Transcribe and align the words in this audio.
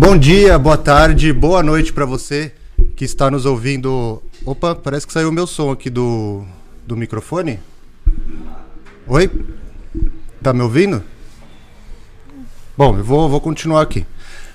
Bom 0.00 0.16
dia, 0.16 0.56
boa 0.60 0.78
tarde, 0.78 1.32
boa 1.32 1.60
noite 1.60 1.92
para 1.92 2.06
você 2.06 2.52
que 2.94 3.04
está 3.04 3.32
nos 3.32 3.44
ouvindo. 3.44 4.22
Opa, 4.46 4.72
parece 4.72 5.04
que 5.04 5.12
saiu 5.12 5.28
o 5.28 5.32
meu 5.32 5.44
som 5.44 5.72
aqui 5.72 5.90
do, 5.90 6.44
do 6.86 6.96
microfone. 6.96 7.58
Oi? 9.08 9.28
Tá 10.40 10.52
me 10.52 10.62
ouvindo? 10.62 11.02
Bom, 12.76 12.96
eu 12.96 13.02
vou, 13.02 13.28
vou 13.28 13.40
continuar 13.40 13.82
aqui. 13.82 14.06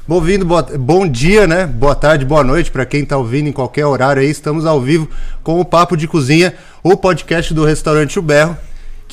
Bom, 0.07 0.21
vindo, 0.21 0.45
boa, 0.45 0.63
bom 0.63 1.05
dia, 1.05 1.45
né? 1.45 1.67
Boa 1.67 1.93
tarde, 1.93 2.23
boa 2.23 2.41
noite 2.41 2.71
para 2.71 2.85
quem 2.85 3.03
está 3.03 3.17
ouvindo 3.17 3.49
em 3.49 3.53
qualquer 3.53 3.85
horário 3.85 4.21
aí. 4.21 4.29
Estamos 4.29 4.65
ao 4.65 4.79
vivo 4.79 5.09
com 5.43 5.59
o 5.59 5.65
Papo 5.65 5.97
de 5.97 6.07
Cozinha, 6.07 6.55
o 6.81 6.95
podcast 6.95 7.53
do 7.53 7.65
restaurante 7.65 8.17
O 8.17 8.21
Berro 8.21 8.57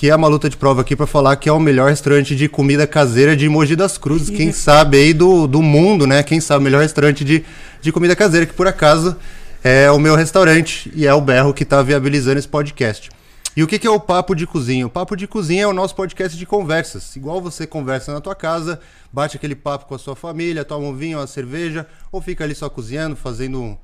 que 0.00 0.08
é 0.08 0.16
uma 0.16 0.28
luta 0.28 0.48
de 0.48 0.56
prova 0.56 0.80
aqui 0.80 0.96
para 0.96 1.06
falar 1.06 1.36
que 1.36 1.46
é 1.46 1.52
o 1.52 1.60
melhor 1.60 1.90
restaurante 1.90 2.34
de 2.34 2.48
comida 2.48 2.86
caseira 2.86 3.36
de 3.36 3.46
Mogi 3.50 3.76
das 3.76 3.98
Cruzes. 3.98 4.34
Quem 4.34 4.50
sabe 4.50 4.96
aí 4.96 5.12
do, 5.12 5.46
do 5.46 5.60
mundo, 5.60 6.06
né? 6.06 6.22
Quem 6.22 6.40
sabe 6.40 6.60
o 6.60 6.64
melhor 6.64 6.80
restaurante 6.80 7.22
de, 7.22 7.44
de 7.82 7.92
comida 7.92 8.16
caseira, 8.16 8.46
que 8.46 8.54
por 8.54 8.66
acaso 8.66 9.14
é 9.62 9.90
o 9.90 9.98
meu 9.98 10.16
restaurante 10.16 10.90
e 10.96 11.06
é 11.06 11.12
o 11.12 11.20
Berro 11.20 11.52
que 11.52 11.64
está 11.64 11.82
viabilizando 11.82 12.38
esse 12.38 12.48
podcast. 12.48 13.10
E 13.54 13.62
o 13.62 13.66
que, 13.66 13.78
que 13.78 13.86
é 13.86 13.90
o 13.90 14.00
Papo 14.00 14.34
de 14.34 14.46
Cozinha? 14.46 14.86
O 14.86 14.88
Papo 14.88 15.14
de 15.14 15.26
Cozinha 15.26 15.64
é 15.64 15.66
o 15.66 15.72
nosso 15.74 15.94
podcast 15.94 16.34
de 16.34 16.46
conversas. 16.46 17.14
Igual 17.14 17.42
você 17.42 17.66
conversa 17.66 18.10
na 18.10 18.22
tua 18.22 18.34
casa, 18.34 18.80
bate 19.12 19.36
aquele 19.36 19.54
papo 19.54 19.84
com 19.84 19.94
a 19.94 19.98
sua 19.98 20.16
família, 20.16 20.64
toma 20.64 20.86
um 20.86 20.96
vinho, 20.96 21.18
uma 21.18 21.26
cerveja, 21.26 21.86
ou 22.10 22.22
fica 22.22 22.42
ali 22.42 22.54
só 22.54 22.70
cozinhando, 22.70 23.16
fazendo 23.16 23.60
um, 23.60 23.76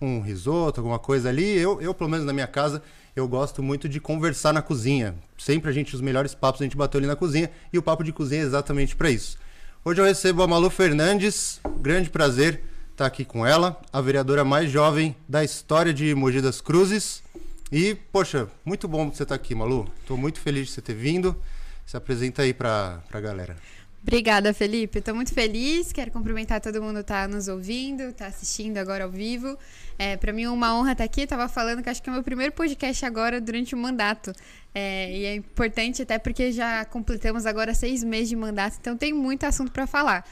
um 0.00 0.20
risoto, 0.20 0.80
alguma 0.80 1.00
coisa 1.00 1.30
ali. 1.30 1.58
Eu, 1.58 1.82
eu, 1.82 1.92
pelo 1.92 2.08
menos 2.08 2.24
na 2.24 2.32
minha 2.32 2.46
casa, 2.46 2.80
eu 3.16 3.28
gosto 3.28 3.62
muito 3.62 3.88
de 3.88 4.00
conversar 4.00 4.52
na 4.52 4.60
cozinha. 4.60 5.14
Sempre 5.38 5.70
a 5.70 5.72
gente, 5.72 5.94
os 5.94 6.00
melhores 6.00 6.34
papos 6.34 6.60
a 6.60 6.64
gente 6.64 6.76
bateu 6.76 6.98
ali 6.98 7.06
na 7.06 7.14
cozinha 7.14 7.50
e 7.72 7.78
o 7.78 7.82
papo 7.82 8.02
de 8.02 8.12
cozinha 8.12 8.42
é 8.42 8.44
exatamente 8.44 8.96
para 8.96 9.10
isso. 9.10 9.38
Hoje 9.84 10.00
eu 10.00 10.04
recebo 10.04 10.42
a 10.42 10.46
Malu 10.46 10.70
Fernandes, 10.70 11.60
grande 11.80 12.10
prazer 12.10 12.62
estar 12.90 13.06
aqui 13.06 13.24
com 13.24 13.46
ela, 13.46 13.80
a 13.92 14.00
vereadora 14.00 14.44
mais 14.44 14.70
jovem 14.70 15.14
da 15.28 15.44
história 15.44 15.92
de 15.92 16.14
Mogi 16.14 16.40
das 16.40 16.60
Cruzes. 16.60 17.22
E, 17.70 17.94
poxa, 18.12 18.48
muito 18.64 18.86
bom 18.88 19.10
você 19.10 19.24
estar 19.24 19.34
aqui, 19.34 19.54
Malu. 19.54 19.88
Estou 20.00 20.16
muito 20.16 20.40
feliz 20.40 20.68
de 20.68 20.72
você 20.72 20.80
ter 20.80 20.94
vindo. 20.94 21.36
Se 21.84 21.96
apresenta 21.96 22.42
aí 22.42 22.54
para 22.54 23.02
a 23.12 23.20
galera. 23.20 23.56
Obrigada, 24.02 24.52
Felipe. 24.52 24.98
Estou 24.98 25.14
muito 25.14 25.32
feliz. 25.32 25.92
Quero 25.92 26.10
cumprimentar 26.10 26.60
todo 26.60 26.80
mundo 26.80 26.96
que 26.96 27.00
está 27.00 27.26
nos 27.26 27.48
ouvindo, 27.48 28.02
está 28.02 28.26
assistindo 28.26 28.78
agora 28.78 29.04
ao 29.04 29.10
vivo. 29.10 29.58
É, 29.98 30.16
para 30.16 30.32
mim 30.32 30.44
é 30.44 30.50
uma 30.50 30.76
honra 30.76 30.92
estar 30.92 31.04
aqui. 31.04 31.22
Estava 31.22 31.48
falando 31.48 31.82
que 31.82 31.88
acho 31.88 32.02
que 32.02 32.08
é 32.08 32.12
o 32.12 32.14
meu 32.14 32.22
primeiro 32.22 32.52
podcast 32.52 33.04
agora 33.04 33.40
durante 33.40 33.74
o 33.74 33.78
mandato. 33.78 34.32
É, 34.74 35.16
e 35.16 35.24
é 35.24 35.34
importante 35.36 36.02
até 36.02 36.18
porque 36.18 36.50
já 36.50 36.84
completamos 36.84 37.46
agora 37.46 37.72
seis 37.74 38.02
meses 38.02 38.28
de 38.28 38.36
mandato, 38.36 38.76
então 38.80 38.96
tem 38.96 39.12
muito 39.12 39.44
assunto 39.44 39.70
para 39.70 39.86
falar. 39.86 40.26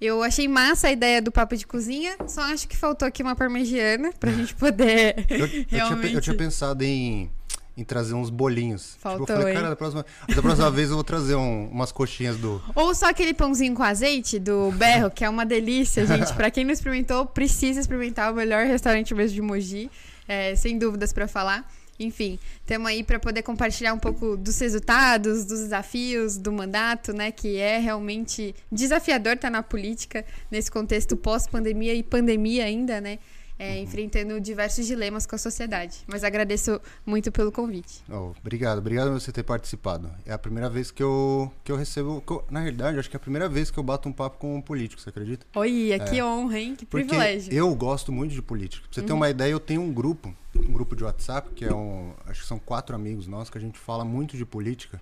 Eu 0.00 0.22
achei 0.22 0.48
massa 0.48 0.88
a 0.88 0.92
ideia 0.92 1.20
do 1.20 1.30
papo 1.30 1.56
de 1.56 1.66
cozinha, 1.66 2.16
só 2.26 2.42
acho 2.42 2.66
que 2.66 2.76
faltou 2.76 3.06
aqui 3.06 3.22
uma 3.22 3.34
parmegiana 3.36 4.12
para 4.18 4.30
a 4.30 4.34
gente 4.34 4.54
poder. 4.54 5.26
eu, 5.28 5.38
eu, 5.38 5.64
realmente... 5.68 6.06
tinha, 6.06 6.18
eu 6.18 6.20
tinha 6.20 6.36
pensado 6.36 6.82
em 6.84 7.30
em 7.76 7.84
trazer 7.84 8.14
uns 8.14 8.30
bolinhos. 8.30 8.96
Faltou, 8.98 9.26
tipo, 9.26 9.32
eu 9.32 9.38
falei, 9.38 9.54
cara, 9.54 9.68
da 9.70 9.76
próxima, 9.76 10.06
da 10.28 10.42
próxima 10.42 10.70
vez 10.70 10.90
eu 10.90 10.94
vou 10.96 11.04
trazer 11.04 11.34
um, 11.34 11.68
umas 11.68 11.90
coxinhas 11.90 12.36
do. 12.36 12.62
Ou 12.74 12.94
só 12.94 13.08
aquele 13.08 13.32
pãozinho 13.32 13.74
com 13.74 13.82
azeite 13.82 14.38
do 14.38 14.70
Berro, 14.72 15.10
que 15.10 15.24
é 15.24 15.28
uma 15.28 15.46
delícia, 15.46 16.06
gente. 16.06 16.32
Para 16.34 16.50
quem 16.50 16.64
não 16.64 16.72
experimentou, 16.72 17.24
precisa 17.26 17.80
experimentar 17.80 18.32
o 18.32 18.36
melhor 18.36 18.66
restaurante 18.66 19.14
mesmo 19.14 19.34
de 19.34 19.42
Mogi, 19.42 19.90
é, 20.28 20.54
sem 20.54 20.78
dúvidas 20.78 21.12
para 21.12 21.26
falar. 21.26 21.66
Enfim, 21.98 22.38
estamos 22.60 22.88
aí 22.88 23.04
para 23.04 23.18
poder 23.18 23.42
compartilhar 23.42 23.92
um 23.92 23.98
pouco 23.98 24.36
dos 24.36 24.58
resultados, 24.58 25.44
dos 25.44 25.60
desafios 25.60 26.36
do 26.36 26.50
mandato, 26.50 27.12
né? 27.12 27.30
Que 27.30 27.58
é 27.58 27.78
realmente 27.78 28.54
desafiador 28.70 29.34
estar 29.34 29.48
tá 29.48 29.50
na 29.50 29.62
política 29.62 30.24
nesse 30.50 30.70
contexto 30.70 31.16
pós-pandemia 31.16 31.94
e 31.94 32.02
pandemia 32.02 32.64
ainda, 32.64 33.00
né? 33.00 33.18
É, 33.58 33.78
enfrentando 33.78 34.40
diversos 34.40 34.86
dilemas 34.86 35.26
com 35.26 35.34
a 35.34 35.38
sociedade. 35.38 35.98
Mas 36.06 36.24
agradeço 36.24 36.80
muito 37.04 37.30
pelo 37.30 37.52
convite. 37.52 38.02
Oh, 38.08 38.32
obrigado, 38.40 38.78
obrigado 38.78 39.08
por 39.12 39.20
você 39.20 39.32
ter 39.32 39.42
participado. 39.42 40.10
É 40.26 40.32
a 40.32 40.38
primeira 40.38 40.68
vez 40.68 40.90
que 40.90 41.02
eu, 41.02 41.52
que 41.62 41.70
eu 41.70 41.76
recebo. 41.76 42.20
Que 42.20 42.32
eu, 42.32 42.44
na 42.50 42.62
verdade, 42.62 42.98
acho 42.98 43.08
que 43.08 43.16
é 43.16 43.18
a 43.18 43.20
primeira 43.20 43.48
vez 43.48 43.70
que 43.70 43.78
eu 43.78 43.82
bato 43.82 44.08
um 44.08 44.12
papo 44.12 44.38
com 44.38 44.56
um 44.56 44.60
político, 44.60 45.00
você 45.00 45.10
acredita? 45.10 45.46
Oi, 45.54 45.90
que 46.08 46.18
é. 46.18 46.24
honra, 46.24 46.58
hein? 46.58 46.76
Que 46.76 46.84
Porque 46.84 47.06
privilégio. 47.06 47.52
Eu 47.52 47.74
gosto 47.74 48.10
muito 48.10 48.34
de 48.34 48.42
política. 48.42 48.82
Pra 48.82 48.94
você 48.94 49.00
uhum. 49.00 49.06
ter 49.06 49.12
uma 49.12 49.30
ideia, 49.30 49.52
eu 49.52 49.60
tenho 49.60 49.82
um 49.82 49.92
grupo, 49.92 50.34
um 50.56 50.72
grupo 50.72 50.96
de 50.96 51.04
WhatsApp, 51.04 51.50
que 51.54 51.64
é 51.64 51.72
um. 51.72 52.12
Acho 52.26 52.42
que 52.42 52.46
são 52.46 52.58
quatro 52.58 52.94
amigos 52.94 53.26
nossos, 53.26 53.50
que 53.50 53.58
a 53.58 53.60
gente 53.60 53.78
fala 53.78 54.04
muito 54.04 54.36
de 54.36 54.44
política. 54.44 55.00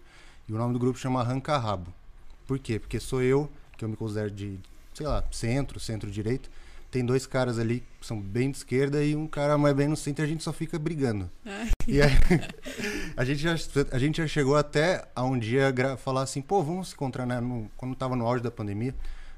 E 0.48 0.52
o 0.52 0.58
nome 0.58 0.72
do 0.72 0.78
grupo 0.78 0.98
chama 0.98 1.20
Arranca 1.20 1.56
Rabo. 1.56 1.92
Por 2.46 2.58
quê? 2.58 2.78
Porque 2.78 2.98
sou 2.98 3.22
eu, 3.22 3.48
que 3.78 3.84
eu 3.84 3.88
me 3.88 3.96
considero 3.96 4.30
de, 4.30 4.58
sei 4.92 5.06
lá, 5.06 5.25
centro, 5.30 5.78
centro-direito 5.78 6.50
tem 6.90 7.04
dois 7.04 7.26
caras 7.26 7.58
ali 7.58 7.84
que 8.00 8.06
são 8.06 8.20
bem 8.20 8.50
de 8.50 8.56
esquerda 8.56 9.02
e 9.04 9.14
um 9.14 9.26
cara 9.26 9.56
mais 9.56 9.74
bem 9.74 9.86
no 9.86 9.96
centro 9.96 10.24
e 10.24 10.26
a 10.26 10.28
gente 10.28 10.42
só 10.42 10.52
fica 10.52 10.78
brigando. 10.78 11.30
É. 11.46 11.68
E 11.86 12.02
aí, 12.02 12.10
a, 13.16 13.24
gente 13.24 13.40
já, 13.40 13.54
a 13.92 13.98
gente 13.98 14.16
já 14.16 14.26
chegou 14.26 14.56
até 14.56 15.06
a 15.14 15.22
um 15.22 15.38
dia 15.38 15.72
falar 15.98 16.22
assim, 16.22 16.42
pô, 16.42 16.62
vamos 16.62 16.88
se 16.88 16.94
encontrar, 16.94 17.26
né? 17.26 17.40
No, 17.40 17.70
quando 17.76 17.94
tava 17.94 18.16
no 18.16 18.26
auge 18.26 18.42
da 18.42 18.50
pandemia, 18.50 18.94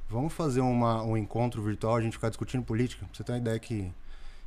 vamos 0.08 0.32
fazer 0.32 0.60
uma, 0.60 1.02
um 1.02 1.16
encontro 1.16 1.62
virtual, 1.62 1.96
a 1.96 2.00
gente 2.00 2.14
ficar 2.14 2.30
discutindo 2.30 2.64
política. 2.64 3.04
Pra 3.04 3.14
você 3.14 3.24
ter 3.24 3.32
uma 3.32 3.38
ideia 3.38 3.58
que, 3.58 3.92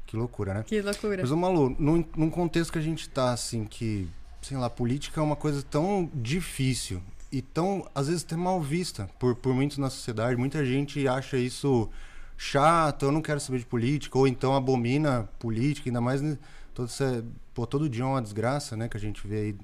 que 0.07 0.17
loucura, 0.17 0.53
né? 0.55 0.63
Que 0.63 0.81
loucura. 0.81 1.21
Mas, 1.21 1.31
Malu, 1.31 1.75
num, 1.77 2.03
num 2.15 2.29
contexto 2.29 2.71
que 2.71 2.79
a 2.79 2.81
gente 2.81 3.07
tá, 3.09 3.33
assim, 3.33 3.65
que, 3.65 4.07
sei 4.41 4.57
lá, 4.57 4.69
política 4.69 5.21
é 5.21 5.23
uma 5.23 5.35
coisa 5.35 5.61
tão 5.61 6.09
difícil 6.13 7.01
e 7.31 7.41
tão, 7.41 7.87
às 7.93 8.07
vezes, 8.07 8.23
até 8.23 8.35
mal 8.35 8.61
vista 8.61 9.09
por, 9.19 9.35
por 9.35 9.53
muitos 9.53 9.77
na 9.77 9.89
sociedade. 9.91 10.35
Muita 10.35 10.65
gente 10.65 11.07
acha 11.07 11.37
isso 11.37 11.89
chato, 12.37 13.05
eu 13.05 13.11
não 13.11 13.21
quero 13.21 13.39
saber 13.39 13.59
de 13.59 13.65
política, 13.65 14.17
ou 14.17 14.27
então 14.27 14.55
abomina 14.55 15.29
política, 15.39 15.89
ainda 15.89 16.01
mais 16.01 16.21
né, 16.21 16.37
todo, 16.73 16.87
esse, 16.87 17.23
pô, 17.53 17.65
todo 17.65 17.89
dia 17.89 18.03
é 18.03 18.07
uma 18.07 18.21
desgraça, 18.21 18.75
né, 18.75 18.87
que 18.87 18.97
a 18.97 18.99
gente 18.99 19.25
vê 19.25 19.37
aí 19.37 19.55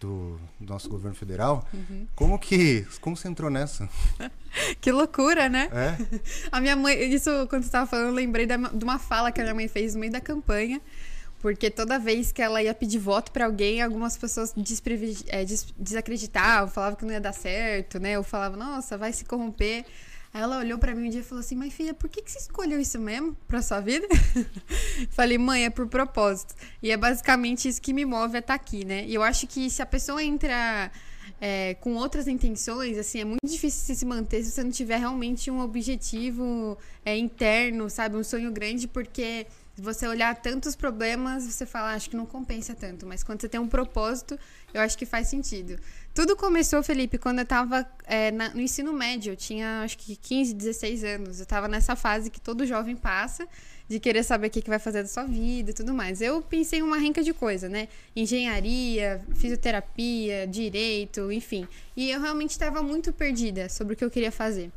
do, 0.00 0.38
do 0.60 0.72
nosso 0.72 0.88
governo 0.88 1.16
federal. 1.16 1.66
Uhum. 1.72 2.06
Como 2.14 2.38
que, 2.38 2.86
como 3.00 3.16
você 3.16 3.28
entrou 3.28 3.50
nessa? 3.50 3.88
que 4.80 4.92
loucura, 4.92 5.48
né? 5.48 5.68
É? 5.72 6.20
A 6.52 6.60
minha 6.60 6.76
mãe, 6.76 7.12
isso 7.12 7.30
quando 7.48 7.62
você 7.62 7.68
estava 7.68 7.86
falando, 7.86 8.08
eu 8.08 8.14
lembrei 8.14 8.46
de 8.46 8.84
uma 8.84 8.98
fala 8.98 9.32
que 9.32 9.40
a 9.40 9.44
minha 9.44 9.54
mãe 9.54 9.68
fez 9.68 9.94
no 9.94 10.00
meio 10.00 10.12
da 10.12 10.20
campanha, 10.20 10.80
porque 11.40 11.70
toda 11.70 11.98
vez 11.98 12.32
que 12.32 12.40
ela 12.40 12.62
ia 12.62 12.74
pedir 12.74 12.98
voto 12.98 13.32
para 13.32 13.46
alguém, 13.46 13.82
algumas 13.82 14.16
pessoas 14.16 14.54
é, 15.28 15.44
des 15.44 15.66
desacreditavam, 15.78 16.68
falavam 16.68 16.96
que 16.96 17.04
não 17.04 17.12
ia 17.12 17.20
dar 17.20 17.32
certo, 17.34 17.98
né? 17.98 18.16
Ou 18.16 18.24
falavam, 18.24 18.58
nossa, 18.58 18.96
vai 18.96 19.12
se 19.12 19.24
corromper. 19.24 19.84
Aí 20.34 20.42
ela 20.42 20.58
olhou 20.58 20.76
para 20.80 20.92
mim 20.96 21.06
um 21.06 21.10
dia 21.10 21.20
e 21.20 21.22
falou 21.22 21.38
assim: 21.38 21.54
Mas 21.54 21.72
filha, 21.72 21.94
por 21.94 22.10
que, 22.10 22.20
que 22.20 22.28
você 22.28 22.40
escolheu 22.40 22.80
isso 22.80 22.98
mesmo 22.98 23.36
pra 23.46 23.62
sua 23.62 23.78
vida? 23.78 24.08
Falei, 25.10 25.38
mãe, 25.38 25.64
é 25.64 25.70
por 25.70 25.86
propósito. 25.86 26.56
E 26.82 26.90
é 26.90 26.96
basicamente 26.96 27.68
isso 27.68 27.80
que 27.80 27.92
me 27.92 28.04
move 28.04 28.34
a 28.34 28.40
estar 28.40 28.48
tá 28.48 28.54
aqui, 28.54 28.84
né? 28.84 29.06
E 29.06 29.14
eu 29.14 29.22
acho 29.22 29.46
que 29.46 29.70
se 29.70 29.80
a 29.80 29.86
pessoa 29.86 30.20
entra 30.20 30.90
é, 31.40 31.74
com 31.74 31.94
outras 31.94 32.26
intenções, 32.26 32.98
assim, 32.98 33.20
é 33.20 33.24
muito 33.24 33.46
difícil 33.46 33.94
se 33.94 34.04
manter 34.04 34.42
se 34.42 34.50
você 34.50 34.64
não 34.64 34.72
tiver 34.72 34.96
realmente 34.96 35.52
um 35.52 35.60
objetivo 35.60 36.76
é, 37.04 37.16
interno, 37.16 37.88
sabe? 37.88 38.16
Um 38.16 38.24
sonho 38.24 38.50
grande, 38.50 38.88
porque 38.88 39.46
você 39.76 40.06
olhar 40.06 40.34
tantos 40.36 40.76
problemas, 40.76 41.44
você 41.44 41.66
fala, 41.66 41.90
ah, 41.90 41.94
acho 41.94 42.08
que 42.08 42.16
não 42.16 42.26
compensa 42.26 42.74
tanto. 42.74 43.06
Mas 43.06 43.22
quando 43.22 43.40
você 43.40 43.48
tem 43.48 43.60
um 43.60 43.68
propósito, 43.68 44.38
eu 44.72 44.80
acho 44.80 44.96
que 44.96 45.04
faz 45.04 45.28
sentido. 45.28 45.78
Tudo 46.14 46.36
começou, 46.36 46.80
Felipe, 46.80 47.18
quando 47.18 47.40
eu 47.40 47.42
estava 47.42 47.84
é, 48.06 48.30
no 48.30 48.60
ensino 48.60 48.92
médio. 48.92 49.32
Eu 49.32 49.36
tinha, 49.36 49.82
acho 49.82 49.98
que 49.98 50.14
15, 50.14 50.54
16 50.54 51.02
anos. 51.02 51.38
Eu 51.40 51.42
estava 51.42 51.66
nessa 51.66 51.96
fase 51.96 52.30
que 52.30 52.40
todo 52.40 52.64
jovem 52.64 52.94
passa, 52.94 53.48
de 53.88 53.98
querer 53.98 54.22
saber 54.22 54.46
o 54.46 54.50
que, 54.50 54.62
que 54.62 54.70
vai 54.70 54.78
fazer 54.78 55.02
da 55.02 55.08
sua 55.08 55.24
vida 55.24 55.72
e 55.72 55.74
tudo 55.74 55.92
mais. 55.92 56.20
Eu 56.20 56.40
pensei 56.40 56.78
em 56.78 56.82
uma 56.82 56.98
renca 56.98 57.20
de 57.20 57.34
coisa, 57.34 57.68
né? 57.68 57.88
Engenharia, 58.14 59.24
fisioterapia, 59.34 60.46
direito, 60.46 61.32
enfim. 61.32 61.66
E 61.96 62.12
eu 62.12 62.20
realmente 62.20 62.50
estava 62.50 62.80
muito 62.80 63.12
perdida 63.12 63.68
sobre 63.68 63.94
o 63.94 63.96
que 63.96 64.04
eu 64.04 64.10
queria 64.10 64.30
fazer. 64.30 64.70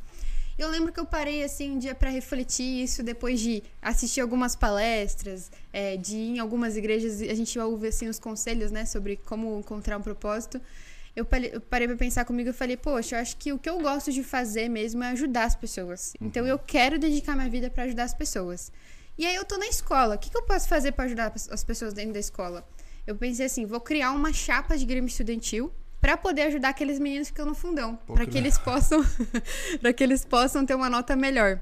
Eu 0.58 0.72
lembro 0.72 0.92
que 0.92 1.00
eu 1.00 1.06
parei 1.06 1.44
assim 1.44 1.70
um 1.70 1.78
dia 1.78 1.94
para 1.94 2.10
refletir 2.10 2.82
isso 2.84 3.04
depois 3.04 3.40
de 3.40 3.62
assistir 3.80 4.22
algumas 4.22 4.56
palestras, 4.56 5.52
é, 5.72 5.98
de 5.98 6.16
ir 6.16 6.38
em 6.38 6.40
algumas 6.40 6.76
igrejas 6.76 7.22
a 7.22 7.36
gente 7.36 7.60
ouve 7.60 7.90
assim 7.90 8.08
os 8.08 8.18
conselhos, 8.18 8.72
né, 8.72 8.84
sobre 8.86 9.18
como 9.18 9.60
encontrar 9.60 10.00
um 10.00 10.02
propósito. 10.02 10.60
Eu 11.18 11.26
parei, 11.26 11.88
pra 11.88 11.98
pensar 11.98 12.26
comigo 12.26 12.52
e 12.52 12.54
falei, 12.54 12.78
poxa, 12.78 13.16
eu 13.16 13.20
acho 13.20 13.36
que 13.38 13.52
o 13.52 13.58
que 13.58 13.68
eu 13.68 13.80
gosto 13.80 14.12
de 14.12 14.24
fazer 14.24 14.70
mesmo 14.70 15.04
é 15.04 15.10
ajudar 15.10 15.46
as 15.46 15.56
pessoas. 15.56 16.14
Então 16.22 16.44
uhum. 16.44 16.50
eu 16.50 16.60
quero 16.60 17.00
dedicar 17.00 17.36
minha 17.36 17.50
vida 17.50 17.72
para 17.72 17.86
ajudar 17.86 18.04
as 18.04 18.14
pessoas. 18.14 18.72
E 19.18 19.26
aí 19.26 19.34
eu 19.34 19.44
tô 19.44 19.58
na 19.58 19.66
escola. 19.66 20.14
O 20.14 20.20
que, 20.20 20.30
que 20.30 20.38
eu 20.38 20.44
posso 20.44 20.70
fazer 20.70 20.92
para 20.92 21.06
ajudar 21.06 21.34
as 21.50 21.64
pessoas 21.64 21.92
dentro 21.92 22.14
da 22.14 22.20
escola? 22.20 22.70
Eu 23.08 23.16
pensei 23.16 23.48
assim, 23.48 23.66
vou 23.66 23.82
criar 23.82 24.12
uma 24.12 24.32
chapa 24.32 24.78
de 24.78 24.86
grêmio 24.86 25.08
estudantil 25.08 25.74
para 26.00 26.16
poder 26.16 26.44
ajudar 26.44 26.70
aqueles 26.70 27.00
meninos 27.00 27.30
que 27.30 27.34
estão 27.34 27.48
no 27.48 27.56
fundão, 27.56 27.98
para 28.06 28.28
que 28.28 28.38
eles 28.38 28.60
possam 28.60 29.04
para 29.82 29.92
que 29.92 30.04
eles 30.04 30.24
possam 30.24 30.64
ter 30.68 30.76
uma 30.76 30.88
nota 30.88 31.16
melhor. 31.16 31.60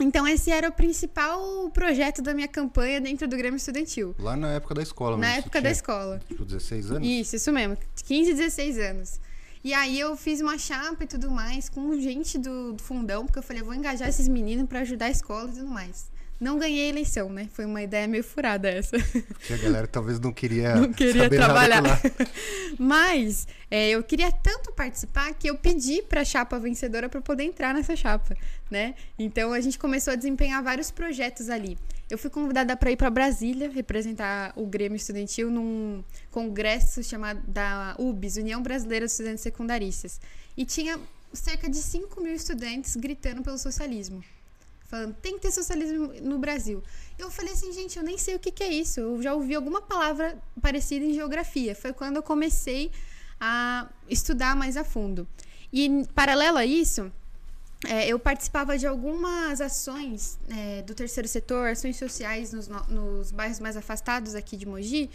Então 0.00 0.26
esse 0.26 0.50
era 0.50 0.68
o 0.68 0.72
principal 0.72 1.70
projeto 1.70 2.22
da 2.22 2.34
minha 2.34 2.48
campanha 2.48 3.00
dentro 3.00 3.28
do 3.28 3.36
Grêmio 3.36 3.56
Estudantil. 3.56 4.14
Lá 4.18 4.36
na 4.36 4.52
época 4.54 4.74
da 4.74 4.82
escola, 4.82 5.16
Na 5.16 5.34
época 5.34 5.60
da 5.60 5.70
escola. 5.70 6.20
Tipo 6.26 6.44
16 6.44 6.90
anos? 6.92 7.08
Isso, 7.08 7.36
isso 7.36 7.52
mesmo. 7.52 7.76
15, 8.04 8.34
16 8.34 8.78
anos. 8.78 9.20
E 9.64 9.72
aí 9.72 9.98
eu 10.00 10.16
fiz 10.16 10.40
uma 10.40 10.58
chapa 10.58 11.04
e 11.04 11.06
tudo 11.06 11.30
mais 11.30 11.68
com 11.68 11.94
gente 12.00 12.36
do, 12.36 12.72
do 12.72 12.82
fundão, 12.82 13.24
porque 13.24 13.38
eu 13.38 13.42
falei, 13.42 13.62
eu 13.62 13.66
vou 13.66 13.74
engajar 13.74 14.08
esses 14.08 14.26
meninos 14.26 14.68
para 14.68 14.80
ajudar 14.80 15.06
a 15.06 15.10
escola 15.10 15.48
e 15.50 15.52
tudo 15.52 15.68
mais. 15.68 16.10
Não 16.42 16.58
ganhei 16.58 16.86
a 16.86 16.88
eleição, 16.88 17.28
né? 17.28 17.48
Foi 17.52 17.64
uma 17.64 17.80
ideia 17.80 18.08
meio 18.08 18.24
furada 18.24 18.68
essa. 18.68 18.98
Porque 18.98 19.52
a 19.52 19.56
galera 19.58 19.86
talvez 19.86 20.18
não 20.18 20.32
queria, 20.32 20.74
não 20.74 20.92
queria 20.92 21.30
trabalhar. 21.30 21.84
Mas 22.76 23.46
é, 23.70 23.90
eu 23.90 24.02
queria 24.02 24.32
tanto 24.32 24.72
participar 24.72 25.32
que 25.34 25.48
eu 25.48 25.56
pedi 25.56 26.02
para 26.02 26.22
a 26.22 26.24
chapa 26.24 26.58
vencedora 26.58 27.08
para 27.08 27.20
poder 27.20 27.44
entrar 27.44 27.72
nessa 27.72 27.94
chapa, 27.94 28.36
né? 28.68 28.96
Então 29.16 29.52
a 29.52 29.60
gente 29.60 29.78
começou 29.78 30.14
a 30.14 30.16
desempenhar 30.16 30.60
vários 30.64 30.90
projetos 30.90 31.48
ali. 31.48 31.78
Eu 32.10 32.18
fui 32.18 32.28
convidada 32.28 32.76
para 32.76 32.90
ir 32.90 32.96
para 32.96 33.08
Brasília 33.08 33.70
representar 33.70 34.52
o 34.56 34.66
Grêmio 34.66 34.96
Estudantil 34.96 35.48
num 35.48 36.02
congresso 36.32 37.04
chamado 37.04 37.40
da 37.46 37.94
UBS, 38.00 38.38
União 38.38 38.60
Brasileira 38.60 39.06
de 39.06 39.12
Estudantes 39.12 39.42
Secundaristas. 39.44 40.20
E 40.56 40.64
tinha 40.64 40.98
cerca 41.32 41.70
de 41.70 41.76
5 41.76 42.20
mil 42.20 42.34
estudantes 42.34 42.96
gritando 42.96 43.42
pelo 43.42 43.58
socialismo 43.58 44.24
falando 44.92 45.14
tem 45.22 45.36
que 45.36 45.40
ter 45.40 45.50
socialismo 45.50 46.12
no 46.20 46.38
Brasil. 46.38 46.82
Eu 47.18 47.30
falei 47.30 47.54
assim, 47.54 47.72
gente, 47.72 47.96
eu 47.96 48.04
nem 48.04 48.18
sei 48.18 48.34
o 48.34 48.38
que, 48.38 48.50
que 48.50 48.62
é 48.62 48.70
isso. 48.70 49.00
Eu 49.00 49.22
já 49.22 49.32
ouvi 49.32 49.54
alguma 49.54 49.80
palavra 49.80 50.38
parecida 50.60 51.02
em 51.02 51.14
geografia. 51.14 51.74
Foi 51.74 51.94
quando 51.94 52.16
eu 52.16 52.22
comecei 52.22 52.90
a 53.40 53.88
estudar 54.06 54.54
mais 54.54 54.76
a 54.76 54.84
fundo. 54.84 55.26
E, 55.72 56.06
paralelo 56.14 56.58
a 56.58 56.66
isso, 56.66 57.10
é, 57.86 58.06
eu 58.06 58.18
participava 58.18 58.76
de 58.76 58.86
algumas 58.86 59.62
ações 59.62 60.38
é, 60.50 60.82
do 60.82 60.94
terceiro 60.94 61.26
setor, 61.26 61.68
ações 61.70 61.96
sociais 61.96 62.52
nos, 62.52 62.68
nos 62.68 63.32
bairros 63.32 63.60
mais 63.60 63.78
afastados 63.78 64.34
aqui 64.34 64.58
de 64.58 64.66
Mogi, 64.66 65.08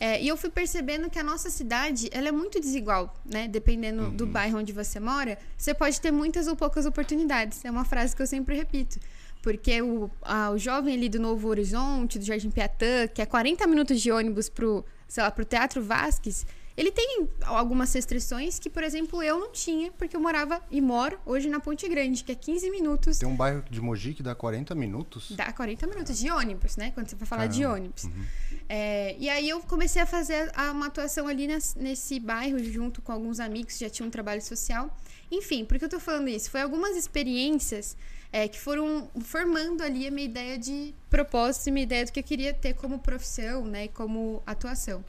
é, 0.00 0.20
e 0.20 0.26
eu 0.28 0.36
fui 0.36 0.48
percebendo 0.48 1.10
que 1.10 1.18
a 1.18 1.22
nossa 1.22 1.50
cidade 1.50 2.08
ela 2.10 2.28
é 2.28 2.32
muito 2.32 2.58
desigual, 2.58 3.14
né? 3.22 3.46
Dependendo 3.46 4.04
uhum. 4.04 4.16
do 4.16 4.26
bairro 4.26 4.58
onde 4.58 4.72
você 4.72 4.98
mora, 4.98 5.38
você 5.58 5.74
pode 5.74 6.00
ter 6.00 6.10
muitas 6.10 6.46
ou 6.46 6.56
poucas 6.56 6.86
oportunidades. 6.86 7.62
É 7.66 7.70
uma 7.70 7.84
frase 7.84 8.16
que 8.16 8.22
eu 8.22 8.26
sempre 8.26 8.56
repito. 8.56 8.98
Porque 9.42 9.82
o, 9.82 10.10
a, 10.22 10.50
o 10.50 10.58
jovem 10.58 10.94
ali 10.94 11.08
do 11.10 11.20
Novo 11.20 11.46
Horizonte, 11.48 12.18
do 12.18 12.24
Jardim 12.24 12.50
Piatã, 12.50 13.06
que 13.12 13.20
é 13.20 13.26
40 13.26 13.66
minutos 13.66 14.00
de 14.00 14.10
ônibus 14.10 14.48
pro, 14.48 14.84
sei 15.10 15.24
lá, 15.24 15.30
pro 15.30 15.44
Teatro 15.44 15.82
Vasques, 15.82 16.46
ele 16.76 16.92
tem 16.92 17.28
algumas 17.42 17.92
restrições 17.92 18.58
que, 18.58 18.70
por 18.70 18.82
exemplo, 18.82 19.20
eu 19.22 19.38
não 19.38 19.52
tinha, 19.52 19.90
porque 19.90 20.16
eu 20.16 20.20
morava 20.20 20.62
e 20.70 20.80
moro 20.80 21.18
hoje 21.26 21.48
na 21.48 21.58
Ponte 21.58 21.86
Grande, 21.88 22.22
que 22.22 22.30
é 22.30 22.34
15 22.34 22.70
minutos. 22.70 23.18
Tem 23.18 23.28
um 23.28 23.36
bairro 23.36 23.62
de 23.68 23.80
Mogi 23.80 24.14
que 24.14 24.22
dá 24.22 24.36
40 24.36 24.72
minutos? 24.74 25.32
Dá 25.32 25.52
40 25.52 25.86
minutos 25.88 26.16
de 26.16 26.30
ônibus, 26.30 26.76
né? 26.76 26.92
Quando 26.92 27.08
você 27.08 27.16
vai 27.16 27.26
falar 27.26 27.48
Caramba. 27.48 27.58
de 27.58 27.66
ônibus. 27.66 28.04
Uhum. 28.04 28.24
É, 28.68 29.16
e 29.18 29.28
aí 29.28 29.48
eu 29.48 29.60
comecei 29.62 30.00
a 30.00 30.06
fazer 30.06 30.50
uma 30.70 30.86
atuação 30.86 31.26
ali 31.26 31.48
nesse, 31.48 31.76
nesse 31.76 32.20
bairro, 32.20 32.62
junto 32.62 33.02
com 33.02 33.10
alguns 33.10 33.40
amigos 33.40 33.74
que 33.74 33.80
já 33.80 33.90
tinham 33.90 34.06
um 34.06 34.10
trabalho 34.10 34.40
social. 34.40 34.96
Enfim, 35.28 35.64
por 35.64 35.76
que 35.76 35.84
eu 35.84 35.88
tô 35.88 35.98
falando 35.98 36.28
isso? 36.28 36.50
Foi 36.50 36.62
algumas 36.62 36.96
experiências 36.96 37.96
é, 38.32 38.46
que 38.46 38.58
foram 38.58 39.10
formando 39.22 39.82
ali 39.82 40.06
a 40.06 40.10
minha 40.10 40.26
ideia 40.26 40.58
de 40.58 40.94
propósito 41.08 41.68
e 41.68 41.72
minha 41.72 41.82
ideia 41.82 42.04
do 42.04 42.12
que 42.12 42.20
eu 42.20 42.24
queria 42.24 42.54
ter 42.54 42.74
como 42.74 42.98
profissão, 42.98 43.64
né? 43.64 43.88
Como 43.88 44.42
atuação. 44.46 45.04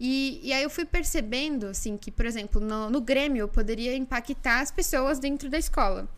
E, 0.00 0.40
e 0.42 0.52
aí 0.52 0.62
eu 0.62 0.70
fui 0.70 0.84
percebendo, 0.84 1.66
assim, 1.66 1.96
que, 1.96 2.10
por 2.10 2.26
exemplo, 2.26 2.60
no, 2.60 2.90
no 2.90 3.00
Grêmio 3.00 3.42
eu 3.42 3.48
poderia 3.48 3.94
impactar 3.94 4.60
as 4.60 4.70
pessoas 4.70 5.18
dentro 5.18 5.48
da 5.48 5.58
escola. 5.58 6.08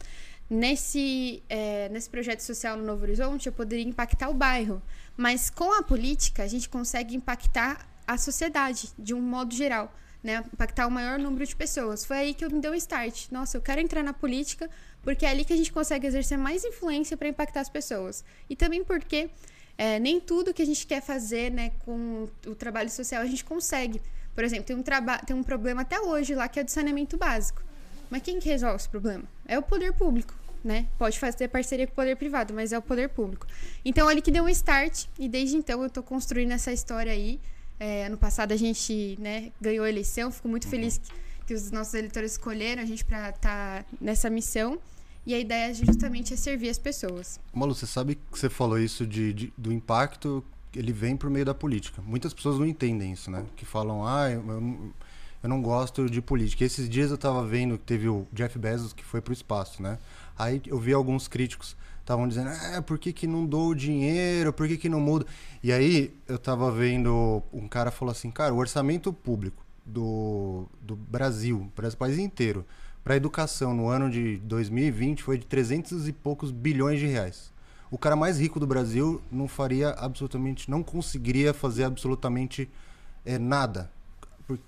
Nesse, 0.48 1.42
é, 1.48 1.88
nesse 1.88 2.08
projeto 2.08 2.40
social 2.40 2.76
no 2.76 2.84
Novo 2.84 3.02
Horizonte, 3.02 3.46
eu 3.46 3.52
poderia 3.52 3.84
impactar 3.84 4.28
o 4.30 4.34
bairro. 4.34 4.80
Mas 5.16 5.50
com 5.50 5.72
a 5.72 5.82
política, 5.82 6.42
a 6.42 6.46
gente 6.46 6.68
consegue 6.68 7.14
impactar 7.14 7.86
a 8.06 8.16
sociedade, 8.16 8.90
de 8.98 9.12
um 9.12 9.20
modo 9.20 9.54
geral. 9.54 9.92
Né, 10.22 10.42
impactar 10.54 10.86
o 10.86 10.90
maior 10.90 11.18
número 11.18 11.44
de 11.44 11.54
pessoas. 11.54 12.02
Foi 12.02 12.16
aí 12.16 12.32
que 12.32 12.42
eu 12.42 12.50
me 12.50 12.58
deu 12.58 12.72
um 12.72 12.74
start. 12.74 13.26
Nossa, 13.30 13.58
eu 13.58 13.60
quero 13.60 13.82
entrar 13.82 14.02
na 14.02 14.14
política 14.14 14.70
porque 15.04 15.26
é 15.26 15.28
ali 15.28 15.44
que 15.44 15.52
a 15.52 15.56
gente 15.56 15.72
consegue 15.72 16.06
exercer 16.06 16.38
mais 16.38 16.64
influência 16.64 17.16
para 17.16 17.28
impactar 17.28 17.60
as 17.60 17.68
pessoas. 17.68 18.24
E 18.48 18.56
também 18.56 18.82
porque 18.82 19.30
é, 19.76 19.98
nem 19.98 20.18
tudo 20.18 20.54
que 20.54 20.62
a 20.62 20.66
gente 20.66 20.86
quer 20.86 21.02
fazer 21.02 21.50
né, 21.50 21.72
com 21.84 22.28
o 22.46 22.54
trabalho 22.54 22.90
social 22.90 23.22
a 23.22 23.26
gente 23.26 23.44
consegue. 23.44 24.00
Por 24.34 24.42
exemplo, 24.42 24.64
tem 24.64 24.76
um, 24.76 24.82
tem 25.26 25.36
um 25.36 25.42
problema 25.42 25.82
até 25.82 26.00
hoje 26.00 26.34
lá 26.34 26.48
que 26.48 26.58
é 26.58 26.64
do 26.64 26.70
saneamento 26.70 27.16
básico. 27.16 27.62
Mas 28.10 28.22
quem 28.22 28.40
que 28.40 28.48
resolve 28.48 28.76
esse 28.76 28.88
problema? 28.88 29.24
É 29.46 29.58
o 29.58 29.62
poder 29.62 29.92
público. 29.92 30.34
Né? 30.62 30.86
Pode 30.98 31.18
fazer 31.18 31.48
parceria 31.48 31.86
com 31.86 31.92
o 31.92 31.96
poder 31.96 32.16
privado, 32.16 32.54
mas 32.54 32.72
é 32.72 32.78
o 32.78 32.80
poder 32.80 33.10
público. 33.10 33.46
Então, 33.84 34.08
ali 34.08 34.22
que 34.22 34.30
deu 34.30 34.44
um 34.44 34.48
start, 34.48 35.04
e 35.18 35.28
desde 35.28 35.58
então 35.58 35.82
eu 35.82 35.88
estou 35.88 36.02
construindo 36.02 36.52
essa 36.52 36.72
história 36.72 37.12
aí. 37.12 37.38
É, 37.78 38.06
ano 38.06 38.16
passado 38.16 38.52
a 38.52 38.56
gente 38.56 39.14
né, 39.20 39.52
ganhou 39.60 39.84
a 39.84 39.88
eleição, 39.90 40.30
fico 40.30 40.48
muito 40.48 40.66
feliz 40.66 40.96
que, 40.96 41.12
que 41.48 41.52
os 41.52 41.70
nossos 41.70 41.92
eleitores 41.92 42.32
escolheram 42.32 42.82
a 42.82 42.86
gente 42.86 43.04
para 43.04 43.28
estar 43.28 43.82
tá 43.82 43.84
nessa 44.00 44.30
missão. 44.30 44.80
E 45.26 45.34
a 45.34 45.38
ideia 45.38 45.72
justamente 45.72 46.34
é 46.34 46.36
servir 46.36 46.68
as 46.68 46.78
pessoas. 46.78 47.40
Malu, 47.52 47.74
você 47.74 47.86
sabe 47.86 48.16
que 48.16 48.38
você 48.38 48.50
falou 48.50 48.78
isso 48.78 49.06
de, 49.06 49.32
de, 49.32 49.52
do 49.56 49.72
impacto, 49.72 50.44
ele 50.74 50.92
vem 50.92 51.16
por 51.16 51.30
meio 51.30 51.44
da 51.44 51.54
política. 51.54 52.02
Muitas 52.02 52.34
pessoas 52.34 52.58
não 52.58 52.66
entendem 52.66 53.12
isso, 53.12 53.30
né? 53.30 53.44
Que 53.56 53.64
falam, 53.64 54.06
ah, 54.06 54.30
eu, 54.30 54.44
eu, 55.42 55.48
não 55.48 55.62
gosto 55.62 56.10
de 56.10 56.20
política. 56.20 56.64
Esses 56.64 56.88
dias 56.88 57.10
eu 57.10 57.16
estava 57.16 57.46
vendo 57.46 57.78
que 57.78 57.84
teve 57.84 58.08
o 58.08 58.26
Jeff 58.32 58.58
Bezos 58.58 58.92
que 58.92 59.04
foi 59.04 59.20
para 59.20 59.30
o 59.30 59.34
espaço, 59.34 59.82
né? 59.82 59.98
Aí 60.38 60.60
eu 60.66 60.78
vi 60.78 60.92
alguns 60.92 61.28
críticos 61.28 61.76
estavam 62.04 62.28
dizendo, 62.28 62.50
é, 62.50 62.80
por 62.82 62.98
que, 62.98 63.12
que 63.12 63.26
não 63.26 63.46
dou 63.46 63.70
o 63.70 63.74
dinheiro, 63.74 64.52
por 64.52 64.68
que, 64.68 64.76
que 64.76 64.88
não 64.88 65.00
muda? 65.00 65.26
E 65.62 65.72
aí 65.72 66.14
eu 66.28 66.36
estava 66.36 66.70
vendo, 66.70 67.42
um 67.52 67.66
cara 67.66 67.90
falou 67.90 68.12
assim, 68.12 68.30
cara, 68.30 68.52
o 68.52 68.58
orçamento 68.58 69.12
público 69.12 69.64
do, 69.84 70.66
do 70.80 70.94
Brasil, 70.94 71.70
para 71.74 71.88
o 71.88 71.96
país 71.96 72.18
inteiro, 72.18 72.64
para 73.04 73.14
a 73.14 73.16
educação 73.18 73.74
no 73.74 73.86
ano 73.86 74.10
de 74.10 74.38
2020 74.38 75.22
foi 75.22 75.36
de 75.36 75.44
300 75.44 76.08
e 76.08 76.12
poucos 76.12 76.50
bilhões 76.50 76.98
de 76.98 77.06
reais. 77.06 77.52
O 77.90 77.98
cara 77.98 78.16
mais 78.16 78.40
rico 78.40 78.58
do 78.58 78.66
Brasil 78.66 79.22
não 79.30 79.46
faria 79.46 79.90
absolutamente, 79.90 80.70
não 80.70 80.82
conseguiria 80.82 81.52
fazer 81.52 81.84
absolutamente 81.84 82.68
é, 83.24 83.38
nada. 83.38 83.92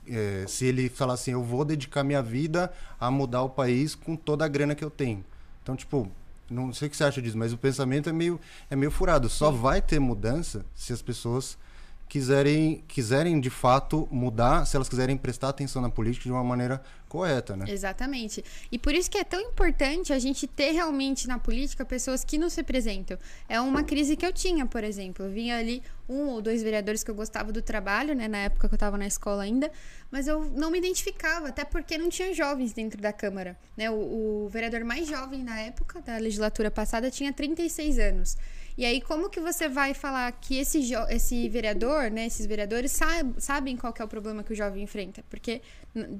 É, 0.07 0.45
se 0.47 0.67
ele 0.67 0.89
falasse 0.91 1.23
assim, 1.23 1.33
eu 1.33 1.43
vou 1.43 1.65
dedicar 1.65 2.05
minha 2.05 2.23
vida 2.23 2.71
a 3.01 3.11
mudar 3.11 3.43
o 3.43 3.49
país 3.49 3.95
com 3.95 4.15
toda 4.15 4.45
a 4.45 4.49
grana 4.49 4.75
que 4.75 4.85
eu 4.85 4.91
tenho. 4.91 5.25
Então, 5.63 5.75
tipo, 5.75 6.11
não 6.49 6.73
sei 6.73 6.89
o 6.89 6.91
que 6.91 6.97
você 6.97 7.05
acha 7.05 7.21
disso, 7.21 7.37
mas 7.37 7.53
o 7.53 7.59
pensamento 7.59 8.09
é 8.09 8.13
meio, 8.13 8.39
é 8.71 8.77
meio 8.77 8.91
furado. 8.91 9.29
Só 9.29 9.51
vai 9.51 9.81
ter 9.83 9.99
mudança 9.99 10.65
se 10.75 10.93
as 10.93 11.03
pessoas 11.03 11.59
quiserem, 12.09 12.85
quiserem 12.87 13.41
de 13.41 13.51
fato 13.51 14.09
mudar, 14.11 14.65
se 14.65 14.77
elas 14.77 14.89
quiserem 14.89 15.17
prestar 15.17 15.49
atenção 15.49 15.83
na 15.83 15.91
política 15.91 16.25
de 16.25 16.33
uma 16.33 16.45
maneira 16.45 16.83
correta, 17.09 17.57
né? 17.57 17.67
Exatamente. 17.69 18.45
E 18.71 18.79
por 18.79 18.95
isso 18.95 19.11
que 19.11 19.19
é 19.19 19.25
tão 19.25 19.41
importante 19.41 20.13
a 20.13 20.19
gente 20.19 20.47
ter 20.47 20.73
realmente 20.73 21.27
na 21.27 21.39
política 21.39 21.85
pessoas 21.85 22.25
que 22.25 22.39
nos 22.39 22.55
representam. 22.55 23.19
É 23.49 23.61
uma 23.61 23.83
crise 23.83 24.17
que 24.17 24.27
eu 24.27 24.33
tinha, 24.33 24.67
por 24.67 24.85
exemplo. 24.85 25.25
Eu 25.25 25.31
vinha 25.31 25.57
ali 25.57 25.83
um 26.09 26.29
ou 26.29 26.43
dois 26.43 26.63
vereadores 26.63 27.03
que 27.03 27.11
eu 27.11 27.15
gostava 27.15 27.53
do 27.53 27.61
trabalho, 27.61 28.15
né, 28.15 28.29
na 28.29 28.39
época 28.39 28.69
que 28.69 28.75
eu 28.75 28.77
estava 28.77 28.97
na 28.97 29.07
escola 29.07 29.43
ainda, 29.43 29.71
mas 30.11 30.29
eu 30.29 30.45
não 30.51 30.71
me 30.71 30.79
identificava, 30.79 31.49
até 31.49 31.65
porque 31.65 31.99
não 31.99 32.09
tinha 32.09 32.33
jovens 32.33 32.73
dentro 32.73 33.01
da 33.01 33.13
Câmara. 33.13 33.59
Né? 33.77 33.91
O, 33.91 34.45
o 34.45 34.49
vereador 34.49 34.85
mais 34.85 35.09
jovem 35.09 35.43
na 35.43 35.61
época 35.61 36.01
da 36.01 36.17
legislatura 36.19 36.71
passada 36.71 37.11
tinha 37.11 37.33
36 37.33 37.99
anos. 37.99 38.37
E 38.77 38.85
aí, 38.85 39.01
como 39.01 39.31
que 39.31 39.41
você 39.41 39.69
vai 39.69 39.95
falar 39.95 40.31
que 40.33 40.59
esse, 40.59 40.93
esse 41.09 41.49
vereador, 41.49 42.11
né, 42.11 42.27
esses 42.27 42.45
vereadores 42.45 42.93
sabe, 42.93 43.41
sabem 43.41 43.77
qual 43.77 43.95
é 43.99 44.05
o 44.05 44.09
problema 44.09 44.43
que 44.43 44.53
o 44.53 44.57
jovem 44.57 44.83
enfrenta? 44.83 45.25
Porque, 45.31 45.63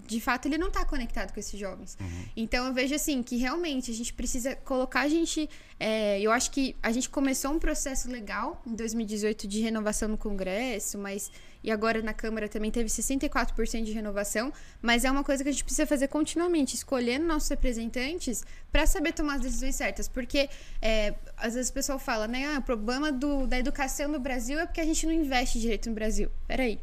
de 0.07 0.21
fato, 0.21 0.47
ele 0.47 0.57
não 0.57 0.69
está 0.69 0.85
conectado 0.85 1.35
com 1.35 1.41
esses 1.41 1.59
jovens. 1.59 1.99
Uhum. 2.01 2.25
Então, 2.35 2.67
eu 2.67 2.73
vejo 2.73 2.95
assim, 2.95 3.23
que 3.23 3.37
realmente 3.37 3.91
a 3.91 3.95
gente 3.95 4.13
precisa 4.13 4.57
colocar 4.57 5.03
a 5.03 5.09
gente... 5.09 5.49
É, 5.79 6.19
eu 6.21 6.33
acho 6.33 6.51
que 6.51 6.75
a 6.83 6.91
gente 6.91 7.11
começou 7.11 7.53
um 7.53 7.59
processo 7.59 8.11
legal 8.11 8.63
em 8.67 8.75
2018 8.75 9.47
de 9.47 9.61
renovação 9.61 10.09
no 10.09 10.17
Congresso, 10.17 10.97
mas 10.97 11.31
e 11.67 11.71
agora 11.73 12.01
na 12.01 12.15
Câmara 12.15 12.49
também 12.49 12.71
teve 12.71 12.89
64% 12.89 13.83
de 13.83 13.91
renovação, 13.91 14.53
mas 14.81 15.05
é 15.05 15.11
uma 15.11 15.25
coisa 15.25 15.43
que 15.43 15.49
a 15.49 15.53
gente 15.53 15.65
precisa 15.65 15.85
fazer 15.85 16.07
continuamente, 16.07 16.77
escolhendo 16.77 17.27
nossos 17.27 17.49
representantes 17.49 18.45
para 18.71 18.87
saber 18.87 19.13
tomar 19.13 19.35
as 19.35 19.41
decisões 19.41 19.75
certas, 19.75 20.07
porque 20.07 20.49
é, 20.81 21.13
às 21.37 21.55
vezes 21.55 21.69
o 21.69 21.75
pessoal 21.75 21.99
fala, 21.99 22.29
né, 22.29 22.55
ah, 22.55 22.61
o 22.61 22.63
problema 22.63 23.11
do, 23.11 23.49
da 23.49 23.59
educação 23.59 24.09
no 24.09 24.21
Brasil 24.21 24.61
é 24.61 24.65
porque 24.65 24.81
a 24.81 24.85
gente 24.85 25.05
não 25.07 25.13
investe 25.13 25.59
direito 25.59 25.89
no 25.89 25.95
Brasil. 25.97 26.31
Peraí, 26.47 26.79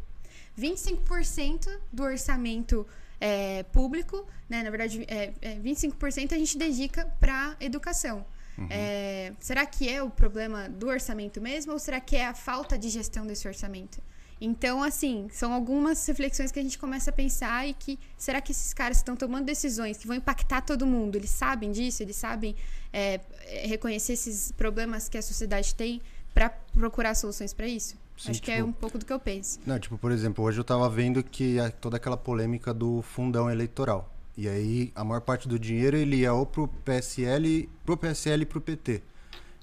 25% 0.59 1.69
do 1.91 2.03
orçamento 2.03 2.85
é, 3.21 3.63
público, 3.63 4.27
né, 4.49 4.63
na 4.63 4.69
verdade, 4.69 5.05
é, 5.07 5.31
é, 5.41 5.55
25% 5.55 6.33
a 6.33 6.37
gente 6.37 6.57
dedica 6.57 7.05
para 7.21 7.55
educação. 7.61 8.25
Uhum. 8.57 8.67
É, 8.69 9.31
será 9.39 9.65
que 9.65 9.87
é 9.87 10.03
o 10.03 10.09
problema 10.09 10.67
do 10.67 10.87
orçamento 10.87 11.39
mesmo 11.39 11.71
ou 11.71 11.79
será 11.79 12.01
que 12.01 12.17
é 12.17 12.27
a 12.27 12.33
falta 12.33 12.77
de 12.77 12.89
gestão 12.89 13.25
desse 13.25 13.47
orçamento? 13.47 14.01
Então, 14.45 14.83
assim, 14.83 15.29
são 15.31 15.53
algumas 15.53 16.05
reflexões 16.05 16.51
que 16.51 16.59
a 16.59 16.61
gente 16.61 16.77
começa 16.77 17.11
a 17.11 17.13
pensar 17.13 17.65
e 17.65 17.73
que 17.73 17.97
será 18.17 18.41
que 18.41 18.51
esses 18.51 18.73
caras 18.73 18.97
estão 18.97 19.15
tomando 19.15 19.45
decisões 19.45 19.95
que 19.95 20.05
vão 20.05 20.17
impactar 20.17 20.59
todo 20.59 20.85
mundo? 20.85 21.15
Eles 21.15 21.29
sabem 21.29 21.71
disso? 21.71 22.03
Eles 22.03 22.17
sabem 22.17 22.53
é, 22.91 23.21
reconhecer 23.63 24.11
esses 24.11 24.51
problemas 24.51 25.07
que 25.07 25.17
a 25.17 25.21
sociedade 25.21 25.73
tem 25.73 26.01
para 26.33 26.49
procurar 26.49 27.15
soluções 27.15 27.53
para 27.53 27.67
isso? 27.67 27.95
Sim, 28.17 28.31
Acho 28.31 28.33
tipo, 28.33 28.45
que 28.45 28.51
é 28.51 28.55
tipo 28.57 28.67
um 28.67 28.73
pouco 28.73 28.97
do 28.97 29.05
que 29.05 29.13
eu 29.13 29.19
penso. 29.19 29.61
Não, 29.65 29.79
tipo, 29.79 29.97
por 29.97 30.11
exemplo, 30.11 30.43
hoje 30.43 30.57
eu 30.57 30.63
estava 30.63 30.89
vendo 30.89 31.23
que 31.23 31.55
toda 31.79 31.95
aquela 31.95 32.17
polêmica 32.17 32.73
do 32.73 33.01
fundão 33.01 33.49
eleitoral. 33.49 34.13
E 34.35 34.49
aí 34.49 34.91
a 34.93 35.05
maior 35.05 35.21
parte 35.21 35.47
do 35.47 35.57
dinheiro 35.57 35.95
ele 35.95 36.17
ia 36.17 36.33
ou 36.33 36.45
pro 36.45 36.67
PSL, 36.67 37.69
pro 37.85 37.95
PSL 37.95 38.43
e 38.43 38.45
pro 38.45 38.59
PT. 38.59 39.03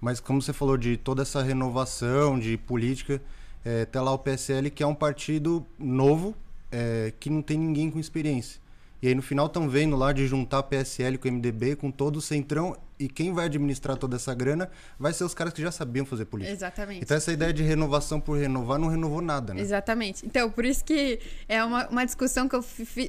Mas 0.01 0.21
como 0.21 0.41
você 0.41 0.55
falou 0.55 0.79
de 0.79 0.97
toda 0.97 1.21
essa 1.21 1.43
renovação 1.43 2.39
de 2.39 2.57
política, 2.57 3.21
é, 3.65 3.85
tá 3.85 4.03
lá 4.03 4.13
o 4.13 4.19
PSL 4.19 4.71
que 4.71 4.83
é 4.83 4.87
um 4.87 4.95
partido 4.95 5.67
novo, 5.79 6.35
é, 6.71 7.13
que 7.19 7.29
não 7.29 7.43
tem 7.43 7.59
ninguém 7.59 7.91
com 7.91 7.99
experiência. 7.99 8.61
E 9.03 9.09
aí 9.09 9.15
no 9.15 9.23
final 9.23 9.47
estão 9.47 9.69
vendo 9.69 9.97
lá 9.97 10.13
de 10.13 10.27
juntar 10.27 10.63
PSL 10.65 11.17
com 11.17 11.29
MDB, 11.29 11.77
com 11.77 11.91
todo 11.91 12.17
o 12.17 12.21
centrão, 12.21 12.77
e 12.99 13.09
quem 13.09 13.33
vai 13.33 13.47
administrar 13.47 13.97
toda 13.97 14.17
essa 14.17 14.35
grana 14.35 14.71
vai 14.99 15.15
ser 15.15 15.25
os 15.25 15.33
caras 15.33 15.55
que 15.55 15.63
já 15.63 15.73
sabiam 15.73 16.05
fazer 16.05 16.27
política. 16.27 16.55
Exatamente. 16.55 17.03
Então 17.03 17.17
essa 17.17 17.33
ideia 17.33 17.51
de 17.51 17.63
renovação 17.63 18.21
por 18.21 18.39
renovar 18.39 18.79
não 18.79 18.89
renovou 18.89 19.23
nada, 19.23 19.55
né? 19.55 19.63
Exatamente. 19.63 20.27
Então, 20.27 20.51
por 20.51 20.67
isso 20.67 20.85
que 20.85 21.19
é 21.49 21.65
uma, 21.65 21.89
uma 21.89 22.05
discussão 22.05 22.47
que 22.47 22.55
eu 22.55 22.63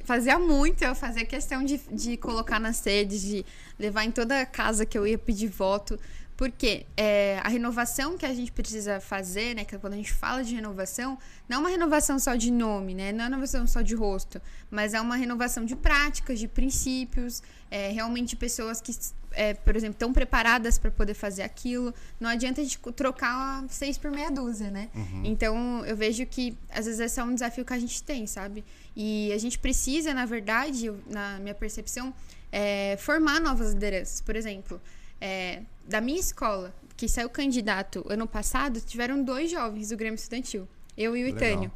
fazia 0.04 0.38
muito, 0.38 0.82
eu 0.82 0.94
fazia 0.94 1.26
questão 1.26 1.62
de, 1.62 1.78
de 1.90 2.16
colocar 2.16 2.58
nas 2.58 2.76
sedes, 2.76 3.20
de 3.20 3.44
levar 3.78 4.04
em 4.04 4.10
toda 4.10 4.46
casa 4.46 4.86
que 4.86 4.96
eu 4.96 5.06
ia 5.06 5.18
pedir 5.18 5.48
voto, 5.48 6.00
porque 6.42 6.86
é, 6.96 7.38
a 7.44 7.48
renovação 7.48 8.18
que 8.18 8.26
a 8.26 8.34
gente 8.34 8.50
precisa 8.50 8.98
fazer, 8.98 9.54
né? 9.54 9.64
Que 9.64 9.78
quando 9.78 9.92
a 9.92 9.96
gente 9.96 10.12
fala 10.12 10.42
de 10.42 10.52
renovação, 10.52 11.16
não 11.48 11.58
é 11.58 11.60
uma 11.60 11.68
renovação 11.68 12.18
só 12.18 12.34
de 12.34 12.50
nome, 12.50 12.96
né? 12.96 13.12
Não 13.12 13.20
é 13.20 13.28
uma 13.28 13.36
renovação 13.36 13.64
só 13.64 13.80
de 13.80 13.94
rosto, 13.94 14.42
mas 14.68 14.92
é 14.92 15.00
uma 15.00 15.14
renovação 15.14 15.64
de 15.64 15.76
práticas, 15.76 16.40
de 16.40 16.48
princípios, 16.48 17.44
é, 17.70 17.92
realmente 17.92 18.34
pessoas 18.34 18.80
que, 18.80 18.90
é, 19.30 19.54
por 19.54 19.76
exemplo, 19.76 19.92
estão 19.92 20.12
preparadas 20.12 20.78
para 20.78 20.90
poder 20.90 21.14
fazer 21.14 21.44
aquilo. 21.44 21.94
Não 22.18 22.28
adianta 22.28 22.60
a 22.60 22.64
gente 22.64 22.76
trocar 22.92 23.64
seis 23.68 23.96
por 23.96 24.10
meia 24.10 24.28
dúzia, 24.28 24.68
né? 24.68 24.88
Uhum. 24.96 25.22
Então, 25.24 25.86
eu 25.86 25.96
vejo 25.96 26.26
que 26.26 26.58
às 26.70 26.86
vezes 26.86 26.98
esse 26.98 27.20
é 27.20 27.22
um 27.22 27.34
desafio 27.34 27.64
que 27.64 27.72
a 27.72 27.78
gente 27.78 28.02
tem, 28.02 28.26
sabe? 28.26 28.64
E 28.96 29.32
a 29.32 29.38
gente 29.38 29.60
precisa, 29.60 30.12
na 30.12 30.26
verdade, 30.26 30.92
na 31.06 31.38
minha 31.38 31.54
percepção, 31.54 32.12
é, 32.50 32.96
formar 32.98 33.38
novas 33.38 33.72
lideranças. 33.72 34.20
Por 34.20 34.34
exemplo, 34.34 34.82
é, 35.20 35.62
da 35.86 36.00
minha 36.00 36.20
escola, 36.20 36.74
que 36.96 37.08
saiu 37.08 37.28
candidato 37.28 38.04
ano 38.08 38.26
passado, 38.26 38.80
tiveram 38.80 39.22
dois 39.22 39.50
jovens 39.50 39.88
do 39.88 39.96
Grêmio 39.96 40.16
Estudantil. 40.16 40.68
Eu 40.96 41.16
e 41.16 41.24
o 41.24 41.28
Itânio. 41.28 41.72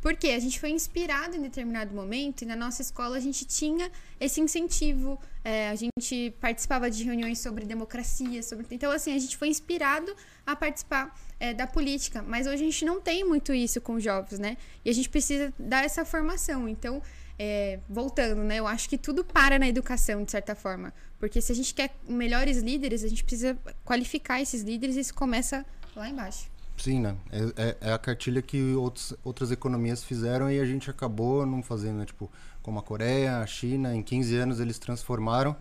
Porque 0.00 0.28
a 0.28 0.38
gente 0.38 0.60
foi 0.60 0.70
inspirado 0.70 1.36
em 1.36 1.42
determinado 1.42 1.94
momento 1.94 2.42
e 2.42 2.44
na 2.44 2.54
nossa 2.54 2.82
escola 2.82 3.16
a 3.16 3.20
gente 3.20 3.44
tinha 3.44 3.90
esse 4.20 4.40
incentivo, 4.40 5.18
é, 5.42 5.68
a 5.68 5.74
gente 5.74 6.32
participava 6.40 6.90
de 6.90 7.02
reuniões 7.02 7.38
sobre 7.38 7.64
democracia, 7.64 8.42
sobre 8.42 8.66
então 8.70 8.92
assim 8.92 9.14
a 9.14 9.18
gente 9.18 9.36
foi 9.36 9.48
inspirado 9.48 10.14
a 10.46 10.54
participar 10.54 11.18
é, 11.40 11.52
da 11.52 11.66
política, 11.66 12.22
mas 12.22 12.46
hoje 12.46 12.62
a 12.62 12.66
gente 12.66 12.84
não 12.84 13.00
tem 13.00 13.24
muito 13.24 13.52
isso 13.52 13.80
com 13.80 13.94
os 13.94 14.04
jovens, 14.04 14.38
né? 14.38 14.56
E 14.84 14.90
a 14.90 14.92
gente 14.92 15.08
precisa 15.08 15.52
dar 15.58 15.84
essa 15.84 16.04
formação. 16.04 16.68
Então 16.68 17.02
é, 17.38 17.78
voltando, 17.88 18.42
né? 18.42 18.58
Eu 18.58 18.66
acho 18.66 18.88
que 18.88 18.96
tudo 18.96 19.24
para 19.24 19.58
na 19.58 19.68
educação, 19.68 20.24
de 20.24 20.30
certa 20.30 20.54
forma. 20.54 20.92
Porque 21.18 21.40
se 21.40 21.52
a 21.52 21.54
gente 21.54 21.74
quer 21.74 21.94
melhores 22.08 22.58
líderes, 22.58 23.04
a 23.04 23.08
gente 23.08 23.24
precisa 23.24 23.58
qualificar 23.84 24.40
esses 24.40 24.62
líderes 24.62 24.96
e 24.96 25.00
isso 25.00 25.14
começa 25.14 25.64
lá 25.94 26.08
embaixo. 26.08 26.50
Sim, 26.76 27.00
né? 27.00 27.16
É, 27.30 27.62
é, 27.62 27.76
é 27.88 27.92
a 27.92 27.98
cartilha 27.98 28.42
que 28.42 28.74
outros, 28.74 29.14
outras 29.24 29.50
economias 29.50 30.04
fizeram 30.04 30.50
e 30.50 30.60
a 30.60 30.64
gente 30.64 30.90
acabou 30.90 31.46
não 31.46 31.62
fazendo, 31.62 31.98
né? 31.98 32.04
Tipo, 32.04 32.30
como 32.62 32.78
a 32.78 32.82
Coreia, 32.82 33.38
a 33.38 33.46
China, 33.46 33.94
em 33.94 34.02
15 34.02 34.36
anos 34.36 34.60
eles 34.60 34.78
transformaram, 34.78 35.56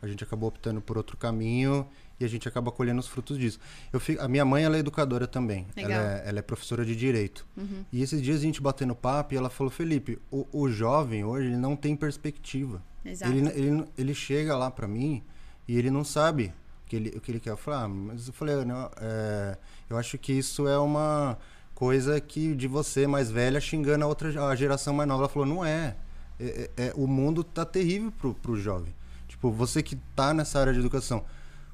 a 0.00 0.06
gente 0.06 0.22
acabou 0.22 0.48
optando 0.48 0.80
por 0.80 0.96
outro 0.96 1.16
caminho 1.16 1.86
e 2.20 2.24
a 2.24 2.28
gente 2.28 2.46
acaba 2.46 2.70
colhendo 2.70 3.00
os 3.00 3.08
frutos 3.08 3.38
disso. 3.38 3.58
Eu 3.90 3.98
fico, 3.98 4.22
a 4.22 4.28
minha 4.28 4.44
mãe 4.44 4.62
ela 4.62 4.76
é 4.76 4.80
educadora 4.80 5.26
também. 5.26 5.66
Ela 5.74 5.94
é, 5.94 6.22
ela 6.26 6.38
é, 6.38 6.42
professora 6.42 6.84
de 6.84 6.94
direito. 6.94 7.46
Uhum. 7.56 7.82
E 7.90 8.02
esses 8.02 8.20
dias 8.20 8.40
a 8.40 8.42
gente 8.42 8.60
batendo 8.60 8.94
papo 8.94 9.32
e 9.32 9.38
ela 9.38 9.48
falou: 9.48 9.70
Felipe, 9.70 10.18
o, 10.30 10.46
o 10.52 10.68
jovem 10.68 11.24
hoje 11.24 11.46
ele 11.46 11.56
não 11.56 11.74
tem 11.74 11.96
perspectiva. 11.96 12.82
Exato. 13.02 13.32
Ele, 13.32 13.48
ele, 13.48 13.84
ele 13.96 14.14
chega 14.14 14.54
lá 14.54 14.70
para 14.70 14.86
mim 14.86 15.22
e 15.66 15.78
ele 15.78 15.90
não 15.90 16.04
sabe 16.04 16.52
o 16.84 16.88
que 16.90 16.96
ele, 16.96 17.08
o 17.16 17.20
que 17.20 17.32
ele 17.32 17.40
quer. 17.40 17.50
Eu 17.50 17.56
falei, 17.56 17.80
ah, 17.80 17.88
mas 17.88 18.26
eu 18.26 18.34
falei, 18.34 18.64
não, 18.66 18.90
é, 19.00 19.56
eu 19.88 19.96
acho 19.96 20.18
que 20.18 20.32
isso 20.34 20.68
é 20.68 20.78
uma 20.78 21.38
coisa 21.74 22.20
que 22.20 22.54
de 22.54 22.68
você 22.68 23.06
mais 23.06 23.30
velha 23.30 23.58
xingando 23.58 24.04
a 24.04 24.06
outra 24.06 24.28
a 24.46 24.54
geração 24.54 24.92
mais 24.92 25.08
nova. 25.08 25.22
Ela 25.22 25.28
falou: 25.30 25.48
não 25.48 25.64
é. 25.64 25.96
é, 26.38 26.70
é, 26.76 26.86
é 26.88 26.92
o 26.94 27.06
mundo 27.06 27.42
tá 27.42 27.64
terrível 27.64 28.12
pro, 28.12 28.34
pro 28.34 28.60
jovem. 28.60 28.94
Tipo, 29.26 29.50
você 29.50 29.82
que 29.82 29.96
tá 30.14 30.34
nessa 30.34 30.60
área 30.60 30.74
de 30.74 30.80
educação 30.80 31.24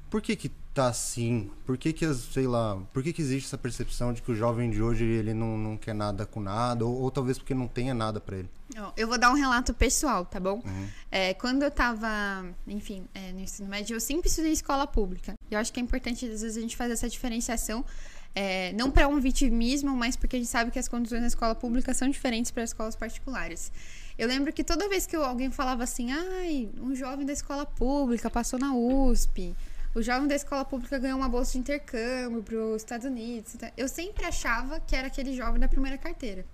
por 0.09 0.21
que 0.21 0.35
que 0.35 0.49
tá 0.73 0.87
assim? 0.87 1.49
Por 1.65 1.77
que 1.77 1.91
que, 1.91 2.13
sei 2.13 2.45
lá, 2.45 2.77
por 2.93 3.01
que 3.01 3.11
que 3.11 3.21
existe 3.21 3.47
essa 3.47 3.57
percepção 3.57 4.13
de 4.13 4.21
que 4.21 4.31
o 4.31 4.35
jovem 4.35 4.69
de 4.69 4.81
hoje 4.81 5.03
ele 5.03 5.33
não, 5.33 5.57
não 5.57 5.75
quer 5.75 5.95
nada 5.95 6.25
com 6.25 6.39
nada? 6.39 6.85
Ou, 6.85 7.01
ou 7.01 7.11
talvez 7.11 7.37
porque 7.37 7.53
não 7.53 7.67
tenha 7.67 7.93
nada 7.93 8.19
para 8.21 8.37
ele? 8.37 8.49
Eu 8.95 9.07
vou 9.07 9.17
dar 9.17 9.31
um 9.31 9.33
relato 9.33 9.73
pessoal, 9.73 10.23
tá 10.25 10.39
bom? 10.39 10.61
Uhum. 10.63 10.87
É, 11.09 11.33
quando 11.33 11.63
eu 11.63 11.71
tava, 11.71 12.45
enfim, 12.67 13.07
é, 13.13 13.31
no 13.31 13.39
ensino 13.39 13.67
médio, 13.67 13.95
eu 13.95 13.99
sempre 13.99 14.29
estudei 14.29 14.51
escola 14.51 14.85
pública. 14.85 15.33
E 15.49 15.55
eu 15.55 15.59
acho 15.59 15.73
que 15.73 15.79
é 15.79 15.83
importante, 15.83 16.25
às 16.25 16.41
vezes, 16.41 16.57
a 16.57 16.61
gente 16.61 16.77
fazer 16.77 16.93
essa 16.93 17.09
diferenciação. 17.09 17.83
É, 18.35 18.71
não 18.73 18.91
para 18.91 19.07
um 19.07 19.19
vitimismo, 19.19 19.95
mas 19.95 20.15
porque 20.15 20.35
a 20.35 20.39
gente 20.39 20.49
sabe 20.49 20.69
que 20.69 20.77
as 20.77 20.87
condições 20.87 21.21
na 21.21 21.27
escola 21.27 21.55
pública 21.55 21.91
são 21.95 22.07
diferentes 22.07 22.51
para 22.51 22.61
as 22.61 22.69
escolas 22.69 22.95
particulares. 22.95 23.71
Eu 24.15 24.27
lembro 24.27 24.53
que 24.53 24.63
toda 24.63 24.87
vez 24.87 25.07
que 25.07 25.15
alguém 25.15 25.49
falava 25.49 25.83
assim, 25.83 26.11
ai, 26.11 26.69
um 26.79 26.93
jovem 26.93 27.25
da 27.25 27.33
escola 27.33 27.65
pública 27.65 28.29
passou 28.29 28.59
na 28.59 28.75
USP, 28.75 29.55
o 29.97 30.01
jovem 30.03 30.27
da 30.27 30.35
escola 30.35 30.63
pública 30.63 30.99
ganhou 30.99 31.17
uma 31.17 31.27
bolsa 31.27 31.53
de 31.53 31.57
intercâmbio 31.57 32.43
para 32.43 32.55
os 32.55 32.83
Estados 32.83 33.07
Unidos. 33.07 33.55
Eu 33.75 33.87
sempre 33.87 34.25
achava 34.25 34.79
que 34.79 34.95
era 34.95 35.07
aquele 35.07 35.35
jovem 35.35 35.59
da 35.59 35.67
primeira 35.67 35.97
carteira. 35.97 36.45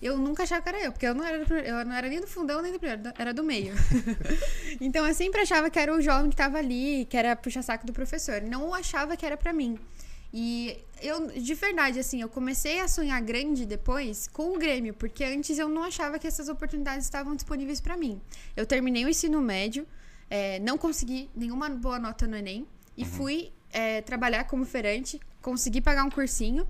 Eu 0.00 0.16
nunca 0.16 0.44
achava 0.44 0.62
que 0.62 0.68
era 0.70 0.80
eu, 0.82 0.90
porque 0.90 1.04
eu 1.04 1.14
não 1.14 1.22
era, 1.22 1.44
eu 1.60 1.84
não 1.84 1.92
era 1.92 2.08
nem 2.08 2.22
do 2.22 2.26
fundão 2.26 2.62
nem 2.62 2.72
do 2.72 2.78
primeiro, 2.78 3.02
era 3.18 3.34
do 3.34 3.44
meio. 3.44 3.74
então 4.80 5.06
eu 5.06 5.12
sempre 5.12 5.42
achava 5.42 5.68
que 5.68 5.78
era 5.78 5.94
o 5.94 6.00
jovem 6.00 6.30
que 6.30 6.34
estava 6.34 6.56
ali, 6.56 7.04
que 7.10 7.18
era 7.18 7.36
puxa-saco 7.36 7.86
do 7.86 7.92
professor. 7.92 8.40
Não 8.40 8.72
achava 8.72 9.14
que 9.14 9.26
era 9.26 9.36
para 9.36 9.52
mim. 9.52 9.78
E 10.32 10.78
eu, 11.02 11.26
de 11.26 11.54
verdade, 11.54 11.98
assim, 11.98 12.22
eu 12.22 12.30
comecei 12.30 12.80
a 12.80 12.88
sonhar 12.88 13.20
grande 13.20 13.66
depois 13.66 14.26
com 14.26 14.54
o 14.54 14.58
Grêmio, 14.58 14.94
porque 14.94 15.22
antes 15.22 15.58
eu 15.58 15.68
não 15.68 15.84
achava 15.84 16.18
que 16.18 16.26
essas 16.26 16.48
oportunidades 16.48 17.04
estavam 17.04 17.34
disponíveis 17.34 17.78
para 17.78 17.94
mim. 17.94 18.18
Eu 18.56 18.64
terminei 18.64 19.04
o 19.04 19.08
ensino 19.10 19.38
médio, 19.42 19.86
é, 20.30 20.60
não 20.60 20.78
consegui 20.78 21.28
nenhuma 21.34 21.68
boa 21.68 21.98
nota 21.98 22.26
no 22.26 22.36
Enem 22.36 22.66
e 22.96 23.02
uhum. 23.02 23.08
fui 23.08 23.52
é, 23.72 24.00
trabalhar 24.00 24.44
como 24.44 24.64
feirante, 24.64 25.20
consegui 25.42 25.80
pagar 25.80 26.04
um 26.04 26.10
cursinho 26.10 26.66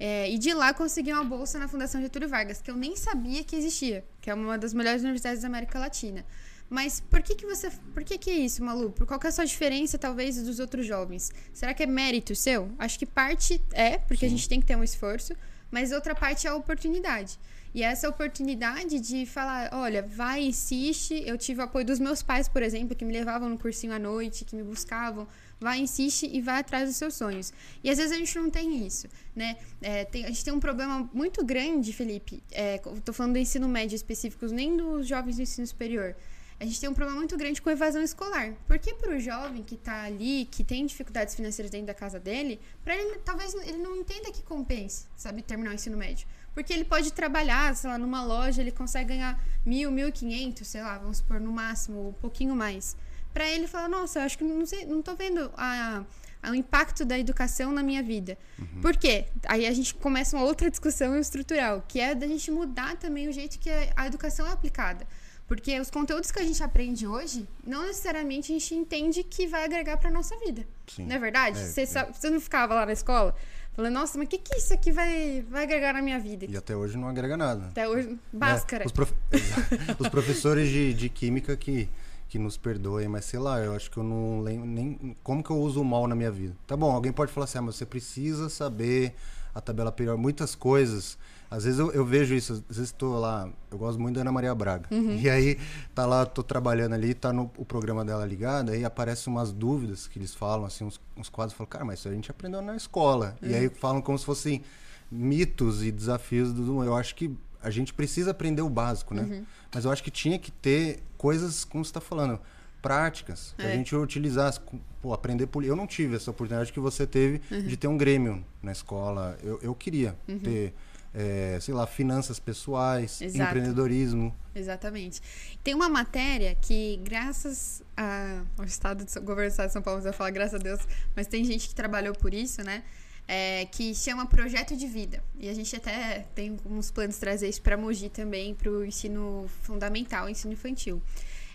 é, 0.00 0.30
e 0.30 0.38
de 0.38 0.52
lá 0.54 0.72
consegui 0.72 1.12
uma 1.12 1.22
bolsa 1.22 1.58
na 1.58 1.68
Fundação 1.68 2.00
Getúlio 2.00 2.28
Vargas, 2.28 2.60
que 2.60 2.70
eu 2.70 2.76
nem 2.76 2.96
sabia 2.96 3.44
que 3.44 3.54
existia, 3.54 4.04
que 4.20 4.30
é 4.30 4.34
uma 4.34 4.58
das 4.58 4.72
melhores 4.72 5.02
universidades 5.02 5.42
da 5.42 5.48
América 5.48 5.78
Latina. 5.78 6.24
Mas 6.68 7.00
por 7.00 7.22
que 7.22 7.34
que 7.34 7.44
você, 7.44 7.70
por 7.92 8.02
que 8.02 8.16
que 8.16 8.30
é 8.30 8.34
isso, 8.34 8.64
Malu? 8.64 8.90
Por 8.90 9.06
qual 9.06 9.20
que 9.20 9.26
é 9.26 9.28
a 9.28 9.32
sua 9.32 9.44
diferença 9.44 9.98
talvez 9.98 10.42
dos 10.42 10.58
outros 10.58 10.86
jovens? 10.86 11.30
Será 11.52 11.74
que 11.74 11.82
é 11.82 11.86
mérito 11.86 12.34
seu? 12.34 12.70
Acho 12.78 12.98
que 12.98 13.04
parte 13.04 13.60
é, 13.72 13.98
porque 13.98 14.20
Sim. 14.20 14.26
a 14.26 14.28
gente 14.30 14.48
tem 14.48 14.58
que 14.58 14.66
ter 14.66 14.74
um 14.74 14.82
esforço, 14.82 15.34
mas 15.70 15.92
outra 15.92 16.14
parte 16.14 16.46
é 16.46 16.50
a 16.50 16.54
oportunidade. 16.54 17.38
E 17.74 17.82
essa 17.82 18.08
oportunidade 18.08 19.00
de 19.00 19.24
falar, 19.24 19.70
olha, 19.72 20.02
vai, 20.02 20.44
insiste. 20.44 21.22
Eu 21.26 21.38
tive 21.38 21.60
o 21.60 21.64
apoio 21.64 21.86
dos 21.86 21.98
meus 21.98 22.22
pais, 22.22 22.48
por 22.48 22.62
exemplo, 22.62 22.94
que 22.94 23.04
me 23.04 23.12
levavam 23.12 23.48
no 23.48 23.58
cursinho 23.58 23.94
à 23.94 23.98
noite, 23.98 24.44
que 24.44 24.54
me 24.54 24.62
buscavam. 24.62 25.26
Vai, 25.58 25.78
insiste 25.78 26.28
e 26.30 26.40
vai 26.40 26.60
atrás 26.60 26.88
dos 26.88 26.96
seus 26.96 27.14
sonhos. 27.14 27.52
E 27.82 27.88
às 27.88 27.96
vezes 27.96 28.12
a 28.12 28.16
gente 28.16 28.36
não 28.36 28.50
tem 28.50 28.86
isso, 28.86 29.08
né? 29.34 29.56
É, 29.80 30.04
tem, 30.04 30.24
a 30.24 30.28
gente 30.28 30.44
tem 30.44 30.52
um 30.52 30.60
problema 30.60 31.08
muito 31.14 31.44
grande, 31.44 31.92
Felipe. 31.92 32.42
É, 32.50 32.78
tô 33.04 33.12
falando 33.12 33.34
do 33.34 33.38
ensino 33.38 33.68
médio 33.68 33.96
específico, 33.96 34.44
nem 34.46 34.76
dos 34.76 35.06
jovens 35.06 35.36
do 35.36 35.42
ensino 35.42 35.66
superior 35.66 36.14
a 36.62 36.64
gente 36.64 36.80
tem 36.80 36.88
um 36.88 36.94
problema 36.94 37.18
muito 37.18 37.36
grande 37.36 37.60
com 37.60 37.68
evasão 37.70 38.00
escolar. 38.00 38.54
Porque 38.68 38.94
para 38.94 39.16
o 39.16 39.18
jovem 39.18 39.64
que 39.64 39.74
está 39.74 40.04
ali, 40.04 40.44
que 40.48 40.62
tem 40.62 40.86
dificuldades 40.86 41.34
financeiras 41.34 41.72
dentro 41.72 41.88
da 41.88 41.94
casa 41.94 42.20
dele, 42.20 42.60
para 42.84 42.96
ele 42.96 43.18
talvez 43.24 43.52
ele 43.66 43.78
não 43.78 43.96
entenda 43.96 44.30
que 44.30 44.44
compense, 44.44 45.06
sabe, 45.16 45.42
terminar 45.42 45.72
o 45.72 45.74
ensino 45.74 45.96
médio. 45.96 46.24
Porque 46.54 46.72
ele 46.72 46.84
pode 46.84 47.12
trabalhar, 47.12 47.74
sei 47.74 47.88
lá, 47.90 47.98
numa 47.98 48.22
loja, 48.22 48.60
ele 48.60 48.70
consegue 48.70 49.08
ganhar 49.10 49.42
mil, 49.64 49.90
mil 49.90 50.08
e 50.08 50.12
quinhentos, 50.12 50.68
sei 50.68 50.82
lá, 50.82 50.98
vamos 50.98 51.18
supor, 51.18 51.40
no 51.40 51.50
máximo, 51.50 52.08
um 52.08 52.12
pouquinho 52.12 52.54
mais. 52.54 52.96
Para 53.32 53.48
ele 53.48 53.66
falar, 53.66 53.88
nossa, 53.88 54.18
eu 54.18 54.24
acho 54.24 54.36
que 54.36 54.44
não 54.44 54.66
sei, 54.66 54.84
não 54.84 55.00
tô 55.00 55.14
vendo 55.14 55.50
a, 55.56 56.04
a, 56.42 56.50
o 56.50 56.54
impacto 56.54 57.04
da 57.04 57.18
educação 57.18 57.72
na 57.72 57.82
minha 57.82 58.02
vida. 58.02 58.36
Uhum. 58.58 58.82
Por 58.82 58.94
quê? 58.96 59.24
Aí 59.46 59.66
a 59.66 59.72
gente 59.72 59.94
começa 59.94 60.36
uma 60.36 60.44
outra 60.44 60.70
discussão 60.70 61.18
estrutural, 61.18 61.82
que 61.88 61.98
é 61.98 62.14
da 62.14 62.26
gente 62.26 62.50
mudar 62.50 62.96
também 62.96 63.28
o 63.28 63.32
jeito 63.32 63.58
que 63.58 63.70
a 63.96 64.06
educação 64.06 64.46
é 64.46 64.52
aplicada. 64.52 65.06
Porque 65.48 65.78
os 65.80 65.90
conteúdos 65.90 66.30
que 66.30 66.38
a 66.38 66.44
gente 66.44 66.62
aprende 66.62 67.06
hoje, 67.06 67.46
não 67.66 67.82
necessariamente 67.82 68.52
a 68.52 68.58
gente 68.58 68.74
entende 68.74 69.22
que 69.22 69.46
vai 69.46 69.64
agregar 69.64 69.96
para 69.96 70.10
nossa 70.10 70.36
vida. 70.38 70.66
Sim. 70.86 71.06
Não 71.06 71.16
é 71.16 71.18
verdade? 71.18 71.58
É, 71.58 71.64
você, 71.66 71.82
é. 71.82 71.86
Sabe, 71.86 72.16
você 72.16 72.30
não 72.30 72.40
ficava 72.40 72.74
lá 72.74 72.86
na 72.86 72.92
escola 72.92 73.34
falando, 73.74 73.94
nossa, 73.94 74.18
mas 74.18 74.26
o 74.26 74.30
que, 74.30 74.38
que 74.38 74.56
isso 74.56 74.72
aqui 74.72 74.92
vai, 74.92 75.44
vai 75.50 75.64
agregar 75.64 75.94
na 75.94 76.02
minha 76.02 76.18
vida? 76.18 76.46
E 76.48 76.56
até 76.56 76.76
hoje 76.76 76.96
não 76.96 77.08
agrega 77.08 77.36
nada. 77.36 77.66
Até 77.66 77.88
hoje, 77.88 78.18
báscara. 78.32 78.84
É, 78.84 78.86
os, 78.86 78.92
prof... 78.92 79.12
os, 79.98 80.08
professores 80.08 80.68
de, 80.68 80.94
de 80.94 81.08
química 81.08 81.56
que, 81.56 81.88
que 82.28 82.38
nos 82.38 82.56
perdoem, 82.56 83.08
mas 83.08 83.24
sei 83.24 83.38
lá, 83.38 83.60
eu 83.60 83.74
acho 83.74 83.90
que 83.90 83.96
eu 83.96 84.04
não 84.04 84.40
lembro 84.40 84.66
nem 84.66 85.16
como 85.22 85.42
que 85.42 85.50
eu 85.50 85.56
uso 85.56 85.80
o 85.80 85.84
mal 85.84 86.06
na 86.06 86.14
minha 86.14 86.30
vida. 86.30 86.56
Tá 86.66 86.76
bom, 86.76 86.90
alguém 86.90 87.12
pode 87.12 87.32
falar 87.32 87.44
assim, 87.44 87.58
ah, 87.58 87.62
mas 87.62 87.76
você 87.76 87.86
precisa 87.86 88.48
saber 88.48 89.14
a 89.54 89.60
tabela 89.60 89.92
periódica, 89.92 90.22
muitas 90.22 90.54
coisas. 90.54 91.18
Às 91.54 91.64
vezes 91.64 91.78
eu, 91.78 91.92
eu 91.92 92.04
vejo 92.04 92.34
isso, 92.34 92.52
às 92.68 92.76
vezes 92.76 92.90
estou 92.90 93.18
lá, 93.18 93.48
eu 93.70 93.76
gosto 93.78 94.00
muito 94.00 94.14
da 94.16 94.22
Ana 94.22 94.32
Maria 94.32 94.54
Braga. 94.54 94.86
Uhum. 94.90 95.16
E 95.16 95.28
aí 95.28 95.58
tá 95.94 96.06
lá, 96.06 96.24
tô 96.24 96.42
trabalhando 96.42 96.94
ali, 96.94 97.12
tá 97.14 97.32
no 97.32 97.50
o 97.56 97.64
programa 97.64 98.04
dela 98.04 98.24
ligado, 98.24 98.70
aí 98.70 98.84
aparecem 98.84 99.32
umas 99.32 99.52
dúvidas 99.52 100.06
que 100.06 100.18
eles 100.18 100.34
falam, 100.34 100.64
assim, 100.64 100.84
uns, 100.84 101.00
uns 101.16 101.28
quadros, 101.28 101.56
falo, 101.56 101.68
cara, 101.68 101.84
mas 101.84 101.98
isso 101.98 102.08
a 102.08 102.12
gente 102.12 102.30
aprendeu 102.30 102.62
na 102.62 102.74
escola. 102.76 103.36
E 103.42 103.54
aí 103.54 103.68
falam 103.68 104.00
como 104.00 104.18
se 104.18 104.24
fossem 104.24 104.62
mitos 105.10 105.82
e 105.84 105.92
desafios 105.92 106.52
do 106.52 106.82
eu 106.82 106.96
acho 106.96 107.14
que 107.14 107.30
a 107.62 107.70
gente 107.70 107.92
precisa 107.94 108.30
aprender 108.32 108.62
o 108.62 108.68
básico, 108.70 109.14
né? 109.14 109.44
Mas 109.74 109.84
eu 109.84 109.90
acho 109.92 110.02
que 110.02 110.10
tinha 110.10 110.38
que 110.38 110.50
ter 110.50 111.00
coisas, 111.16 111.64
como 111.64 111.84
você 111.84 111.90
está 111.90 112.00
falando, 112.00 112.40
práticas, 112.80 113.54
que 113.56 113.64
a 113.64 113.68
É. 113.68 113.76
gente 113.76 113.94
utilizasse. 113.94 114.58
Pô, 115.00 115.12
aprender 115.14 115.46
poli... 115.46 115.68
Eu 115.68 115.76
não 115.76 115.86
tive 115.86 116.16
essa 116.16 116.30
oportunidade 116.30 116.72
que 116.72 116.80
você 116.80 117.06
teve 117.06 117.40
de 117.66 117.76
ter 117.76 117.86
um 117.86 117.96
grêmio 117.96 118.44
na 118.62 118.72
escola. 118.72 119.36
Eu, 119.42 119.58
eu 119.62 119.74
queria 119.74 120.16
ter, 120.42 120.74
eh, 121.14 121.58
sei 121.60 121.74
lá, 121.74 121.86
finanças 121.86 122.38
pessoais, 122.38 123.20
Exato. 123.20 123.50
empreendedorismo. 123.50 124.34
Exatamente. 124.54 125.20
Tem 125.62 125.74
uma 125.74 125.88
matéria 125.88 126.54
que, 126.60 126.98
graças 127.04 127.82
a- 127.96 128.42
ao 128.58 128.64
Estado 128.64 129.04
de 129.04 129.12
governo 129.20 129.42
do 129.48 129.52
Estado 129.52 129.66
de 129.68 129.72
São 129.72 129.82
Paulo, 129.82 130.00
você 130.02 130.12
falar 130.12 130.30
graças 130.30 130.54
a 130.54 130.62
Deus, 130.62 130.80
mas 131.16 131.26
tem 131.26 131.44
gente 131.44 131.68
que 131.68 131.74
trabalhou 131.74 132.14
por 132.14 132.32
isso, 132.34 132.62
né? 132.62 132.82
É, 133.28 133.66
que 133.66 133.94
chama 133.94 134.26
Projeto 134.26 134.76
de 134.76 134.86
Vida. 134.86 135.22
E 135.38 135.48
a 135.48 135.54
gente 135.54 135.74
até 135.76 136.26
tem 136.34 136.58
uns 136.66 136.90
planos 136.90 137.14
de 137.14 137.20
trazer 137.20 137.48
isso 137.48 137.62
para 137.62 137.76
Mogi 137.76 138.08
também, 138.08 138.52
para 138.54 138.68
o 138.70 138.84
ensino 138.84 139.48
fundamental, 139.62 140.28
ensino 140.28 140.52
infantil. 140.52 141.00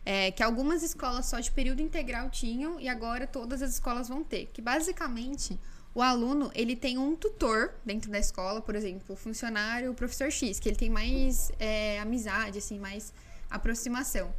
É, 0.06 0.32
que 0.32 0.42
algumas 0.42 0.82
escolas 0.84 1.26
só 1.26 1.38
de 1.42 1.52
período 1.52 1.82
integral 1.82 2.30
tinham 2.30 2.80
e 2.80 2.88
agora 2.88 3.28
todas 3.28 3.62
as 3.62 3.72
escolas 3.74 4.08
vão 4.08 4.24
ter. 4.24 4.50
Que 4.54 4.62
basicamente 4.62 5.60
o 5.96 6.02
aluno 6.02 6.52
ele 6.54 6.76
tem 6.76 6.98
um 6.98 7.16
tutor 7.16 7.74
dentro 7.86 8.12
da 8.12 8.20
escola, 8.20 8.62
por 8.62 8.76
exemplo, 8.76 9.14
o 9.14 9.16
funcionário, 9.16 9.92
o 9.92 9.96
professor 9.96 10.32
X, 10.32 10.60
que 10.60 10.70
ele 10.70 10.76
tem 10.76 10.90
mais 10.90 11.52
é, 11.60 12.00
amizade, 12.00 12.60
assim, 12.60 12.78
mais 12.80 13.12
aproximação. 13.50 14.34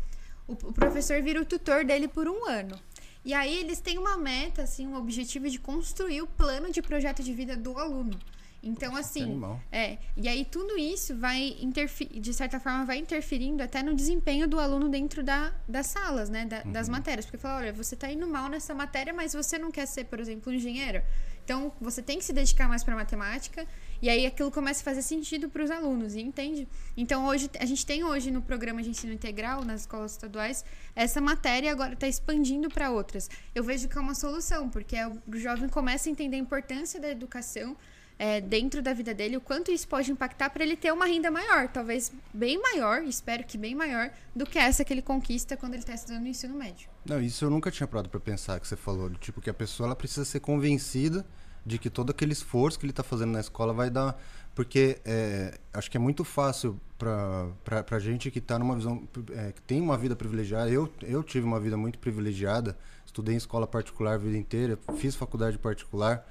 O, 0.47 0.53
o 0.53 0.73
professor 0.73 1.21
vira 1.23 1.41
o 1.41 1.45
tutor 1.45 1.85
dele 1.85 2.09
por 2.09 2.29
um 2.29 2.47
ano. 2.49 2.79
E 3.25 3.35
aí 3.35 3.59
eles 3.59 3.81
têm 3.81 3.99
uma 3.99 4.17
meta, 4.17 4.63
assim, 4.63 4.87
um 4.87 4.97
objetivo 4.97 5.51
de 5.51 5.59
construir 5.59 6.23
o 6.23 6.27
plano 6.27 6.71
de 6.71 6.81
projeto 6.81 7.23
de 7.23 7.33
vida 7.35 7.57
do 7.57 7.77
aluno. 7.79 8.19
Então, 8.63 8.97
assim, 8.97 9.25
é, 9.71 9.99
e 10.17 10.29
aí 10.29 10.45
tudo 10.45 10.77
isso 10.77 11.15
vai 11.17 11.57
interferir, 11.61 12.19
de 12.19 12.35
certa 12.35 12.59
forma, 12.59 12.85
vai 12.85 12.99
interferindo 12.99 13.63
até 13.63 13.83
no 13.83 13.95
desempenho 13.95 14.49
do 14.49 14.59
aluno 14.59 14.89
dentro 14.89 15.23
da, 15.23 15.53
das 15.69 15.87
salas, 15.89 16.29
né? 16.29 16.45
da- 16.45 16.63
Das 16.63 16.89
matérias. 16.89 17.25
Porque 17.27 17.39
fala, 17.39 17.59
olha, 17.59 17.73
você 17.73 17.95
tá 17.95 18.11
indo 18.11 18.27
mal 18.27 18.49
nessa 18.49 18.75
matéria, 18.75 19.13
mas 19.13 19.33
você 19.33 19.59
não 19.59 19.71
quer 19.71 19.87
ser, 19.87 20.05
por 20.05 20.19
exemplo, 20.19 20.51
um 20.53 20.57
engenheiro. 20.57 21.03
Então, 21.49 21.73
você 21.81 22.03
tem 22.03 22.19
que 22.19 22.27
se 22.27 22.33
dedicar 22.35 22.69
mais 22.69 22.85
para 22.85 22.95
matemática, 22.95 23.67
e 24.03 24.11
aí 24.11 24.27
aquilo 24.27 24.51
começa 24.51 24.83
a 24.83 24.85
fazer 24.85 25.01
sentido 25.01 25.49
para 25.49 25.65
os 25.65 25.71
alunos, 25.71 26.15
entende? 26.15 26.69
Então, 26.95 27.25
hoje, 27.25 27.49
a 27.59 27.65
gente 27.65 27.87
tem 27.87 28.05
hoje 28.05 28.31
no 28.31 28.43
programa 28.43 28.83
de 28.83 28.91
ensino 28.91 29.15
integral, 29.15 29.65
nas 29.65 29.81
escolas 29.81 30.13
estaduais, 30.13 30.63
essa 30.95 31.23
matéria 31.23 31.73
agora 31.73 31.95
está 31.95 32.07
expandindo 32.07 32.69
para 32.69 32.91
outras. 32.91 33.31
Eu 33.55 33.65
vejo 33.65 33.89
que 33.89 33.97
é 33.97 34.01
uma 34.03 34.15
solução, 34.15 34.69
porque 34.69 34.95
é 34.95 35.09
o 35.09 35.37
jovem 35.37 35.71
começa 35.71 36.11
a 36.11 36.13
entender 36.13 36.37
a 36.37 36.41
importância 36.41 37.01
da 37.01 37.09
educação, 37.09 37.75
é, 38.19 38.41
dentro 38.41 38.83
da 38.83 38.93
vida 38.93 39.15
dele, 39.15 39.37
o 39.37 39.41
quanto 39.41 39.71
isso 39.71 39.87
pode 39.87 40.11
impactar 40.11 40.51
para 40.51 40.65
ele 40.65 40.77
ter 40.77 40.93
uma 40.93 41.07
renda 41.07 41.31
maior, 41.31 41.69
talvez 41.69 42.13
bem 42.35 42.61
maior, 42.61 43.03
espero 43.03 43.45
que 43.45 43.57
bem 43.57 43.75
maior, 43.75 44.11
do 44.35 44.45
que 44.45 44.59
essa 44.59 44.85
que 44.85 44.93
ele 44.93 45.03
conquista 45.03 45.57
quando 45.57 45.75
ele 45.75 45.83
está 45.83 45.95
estudando 45.95 46.23
no 46.23 46.29
ensino 46.29 46.55
médio. 46.55 46.89
Não, 47.05 47.21
isso 47.21 47.45
eu 47.45 47.51
nunca 47.51 47.71
tinha 47.71 47.87
parado 47.87 48.09
pra 48.09 48.19
pensar 48.19 48.59
que 48.59 48.67
você 48.67 48.77
falou. 48.77 49.11
Tipo, 49.11 49.41
que 49.41 49.49
a 49.49 49.55
pessoa 49.55 49.87
ela 49.87 49.97
precisa 49.97 50.25
ser 50.25 50.41
convencida 50.41 51.25
de 51.65 51.79
que 51.79 51.89
todo 51.89 52.11
aquele 52.11 52.33
esforço 52.33 52.79
que 52.79 52.87
ele 52.87 52.93
tá 52.93 53.03
fazendo 53.03 53.33
na 53.33 53.41
escola 53.41 53.73
vai 53.73 53.91
dar. 53.91 54.21
Porque 54.55 54.99
é, 55.05 55.57
acho 55.73 55.89
que 55.91 55.97
é 55.97 56.01
muito 56.01 56.25
fácil 56.25 56.81
pra, 56.99 57.83
pra 57.83 57.99
gente 58.01 58.31
que 58.31 58.41
tá 58.41 58.59
numa 58.59 58.75
visão. 58.75 59.07
é, 59.33 59.53
que 59.53 59.63
tem 59.63 59.81
uma 59.81 59.97
vida 59.97 60.17
privilegiada. 60.17 60.69
Eu, 60.71 60.93
eu 61.03 61.23
tive 61.23 61.47
uma 61.47 61.61
vida 61.61 61.77
muito 61.77 61.99
privilegiada. 61.99 62.77
Estudei 63.07 63.35
em 63.35 63.39
escola 63.39 63.67
particular 63.67 64.15
a 64.15 64.19
vida 64.19 64.37
inteira, 64.37 64.79
fiz 64.97 65.15
faculdade 65.15 65.59
particular. 65.59 66.27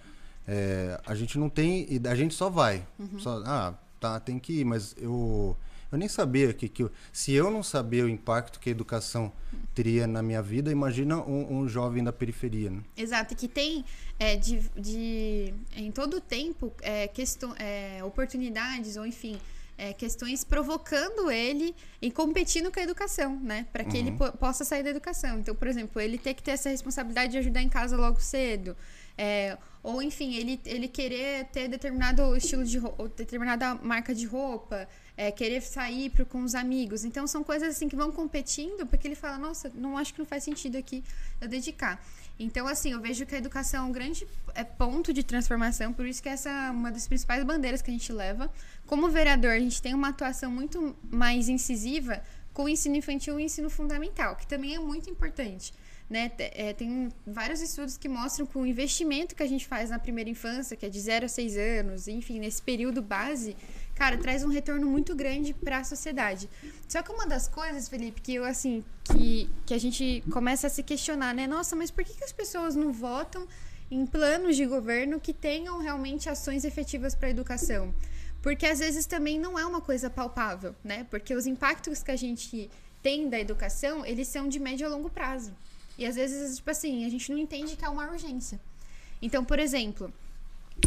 É, 0.48 1.00
a 1.06 1.14
gente 1.16 1.38
não 1.38 1.50
tem. 1.50 1.86
e 1.90 2.02
A 2.08 2.16
gente 2.16 2.34
só 2.34 2.50
vai. 2.50 2.86
Só, 3.20 3.42
ah, 3.46 3.74
tá, 4.00 4.20
tem 4.20 4.40
que 4.40 4.62
ir, 4.62 4.66
mas 4.66 4.96
eu. 4.98 5.56
Eu 5.90 5.98
nem 5.98 6.10
sabia 6.10 6.54
que, 6.54 6.68
que 6.68 6.84
eu- 6.84 6.92
se 7.14 7.32
eu 7.32 7.50
não 7.50 7.64
sabia 7.64 8.04
o 8.04 8.10
impacto 8.10 8.60
que 8.60 8.68
a 8.68 8.72
educação 8.74 9.32
teria 9.74 10.06
na 10.06 10.22
minha 10.22 10.42
vida, 10.42 10.70
imagina 10.70 11.16
um, 11.22 11.60
um 11.60 11.70
jovem 11.70 12.04
da 12.04 12.12
periferia, 12.12 12.70
né? 12.70 12.82
Exato, 12.98 13.34
e 13.34 13.38
que 13.38 13.48
tem 13.48 13.86
é, 14.20 14.36
de, 14.36 14.60
de- 14.76 15.54
em 15.78 15.90
todo 15.90 16.18
o 16.18 16.22
tempo 16.22 16.74
é, 16.82 17.08
questão, 17.08 17.56
é, 17.58 18.04
oportunidades 18.04 18.98
ou 18.98 19.06
enfim 19.06 19.38
é, 19.78 19.94
questões 19.94 20.44
provocando 20.44 21.32
ele 21.32 21.74
e 22.02 22.12
competindo 22.12 22.70
com 22.70 22.80
a 22.82 22.84
educação, 22.84 23.40
né? 23.40 23.66
Para 23.72 23.86
que 23.86 23.96
ele 23.96 24.12
po- 24.12 24.32
possa 24.34 24.66
sair 24.66 24.84
da 24.84 24.90
educação. 24.90 25.40
Então, 25.40 25.56
por 25.56 25.70
exemplo, 25.70 26.02
ele 26.02 26.18
ter 26.18 26.34
que 26.34 26.44
ter 26.44 26.52
essa 26.52 26.68
responsabilidade 26.70 27.32
de 27.32 27.38
ajudar 27.38 27.62
em 27.62 27.70
casa 27.70 27.96
logo 27.96 28.20
cedo. 28.20 28.76
é, 29.18 29.58
ou 29.88 30.02
enfim, 30.02 30.36
ele, 30.36 30.60
ele 30.66 30.86
querer 30.86 31.46
ter 31.46 31.70
determinado 31.70 32.36
estilo 32.36 32.66
de 32.66 32.78
roupa, 32.78 33.08
determinada 33.08 33.74
marca 33.76 34.14
de 34.14 34.26
roupa, 34.26 34.86
é, 35.16 35.32
querer 35.32 35.62
sair 35.62 36.10
pro, 36.10 36.26
com 36.26 36.44
os 36.44 36.56
amigos. 36.56 37.06
Então 37.06 37.26
são 37.26 37.42
coisas 37.42 37.70
assim 37.70 37.88
que 37.88 37.96
vão 37.96 38.12
competindo, 38.12 38.86
porque 38.86 39.08
ele 39.08 39.16
fala, 39.16 39.38
nossa, 39.38 39.72
não 39.74 39.98
acho 39.98 40.14
que 40.14 40.20
não 40.20 40.26
faz 40.26 40.44
sentido 40.44 40.78
aqui 40.78 41.02
eu 41.40 41.48
dedicar. 41.48 42.06
Então, 42.38 42.68
assim, 42.68 42.92
eu 42.92 43.00
vejo 43.00 43.26
que 43.26 43.34
a 43.34 43.38
educação 43.38 43.86
é 43.86 43.88
um 43.88 43.92
grande 43.94 44.28
ponto 44.78 45.14
de 45.14 45.24
transformação, 45.24 45.94
por 45.94 46.06
isso 46.06 46.22
que 46.22 46.28
essa 46.28 46.50
é 46.50 46.70
uma 46.70 46.92
das 46.92 47.08
principais 47.08 47.42
bandeiras 47.46 47.82
que 47.82 47.90
a 47.90 47.94
gente 47.94 48.12
leva. 48.12 48.52
Como 48.86 49.08
vereador, 49.08 49.52
a 49.52 49.60
gente 49.60 49.82
tem 49.82 49.94
uma 49.94 50.10
atuação 50.10 50.52
muito 50.52 50.98
mais 51.10 51.48
incisiva 51.48 52.22
com 52.54 52.66
o 52.66 52.70
ensino 52.70 52.98
infantil 52.98 53.40
e 53.40 53.44
o 53.44 53.46
ensino 53.46 53.70
fundamental, 53.70 54.36
que 54.36 54.46
também 54.46 54.76
é 54.76 54.80
muito 54.80 55.10
importante. 55.10 55.74
Né? 56.10 56.32
É, 56.38 56.72
tem 56.72 57.10
vários 57.26 57.60
estudos 57.60 57.98
que 57.98 58.08
mostram 58.08 58.46
que 58.46 58.58
o 58.58 58.66
investimento 58.66 59.36
que 59.36 59.44
a 59.44 59.48
gente 59.48 59.68
faz 59.68 59.90
na 59.90 60.00
primeira 60.00 60.30
infância, 60.30 60.78
que 60.78 60.86
é 60.86 60.90
de 60.90 61.00
0 61.00 61.26
a 61.26 61.28
6 61.28 61.58
anos, 61.58 62.08
enfim, 62.08 62.40
nesse 62.40 62.62
período 62.62 63.02
base, 63.02 63.58
cara, 63.94 64.18
traz 64.18 64.42
um 64.42 64.48
retorno 64.48 64.88
muito 64.88 65.14
grande 65.14 65.54
para 65.54 65.80
a 65.80 65.84
sociedade. 65.84 66.50
Só 66.88 67.02
que 67.02 67.12
uma 67.12 67.28
das 67.28 67.50
coisas, 67.50 67.90
Felipe, 67.90 68.22
que 68.22 68.36
eu 68.36 68.46
assim, 68.46 68.86
que, 69.04 69.50
que 69.66 69.74
a 69.74 69.78
gente 69.78 70.24
começa 70.32 70.68
a 70.68 70.70
se 70.70 70.82
questionar, 70.82 71.34
né? 71.34 71.46
Nossa, 71.46 71.76
mas 71.76 71.92
por 71.92 72.06
que, 72.06 72.14
que 72.14 72.24
as 72.24 72.32
pessoas 72.32 72.74
não 72.74 72.94
votam 72.94 73.46
em 73.92 74.06
planos 74.06 74.56
de 74.56 74.66
governo 74.66 75.20
que 75.20 75.34
tenham 75.34 75.78
realmente 75.80 76.30
ações 76.30 76.64
efetivas 76.64 77.16
para 77.16 77.28
a 77.28 77.32
educação? 77.32 77.94
Porque 78.42 78.66
às 78.66 78.80
vezes 78.80 79.06
também 79.06 79.38
não 79.38 79.60
é 79.60 79.66
uma 79.66 79.82
coisa 79.82 80.10
palpável, 80.10 80.74
né? 80.84 81.06
Porque 81.10 81.36
os 81.36 81.46
impactos 81.46 82.02
que 82.02 82.12
a 82.12 82.16
gente 82.16 82.70
tem 83.04 83.30
da 83.30 83.38
educação, 83.38 84.06
eles 84.06 84.30
são 84.30 84.48
de 84.48 84.60
médio 84.60 84.88
a 84.88 84.90
longo 84.90 85.10
prazo. 85.10 85.54
E 85.98 86.06
às 86.06 86.16
vezes, 86.16 86.58
tipo 86.58 86.70
assim, 86.70 87.06
a 87.06 87.10
gente 87.10 87.32
não 87.32 87.38
entende 87.38 87.76
que 87.76 87.84
é 87.84 87.90
uma 87.90 88.10
urgência. 88.10 88.60
Então, 89.22 89.44
por 89.44 89.58
exemplo, 89.58 90.14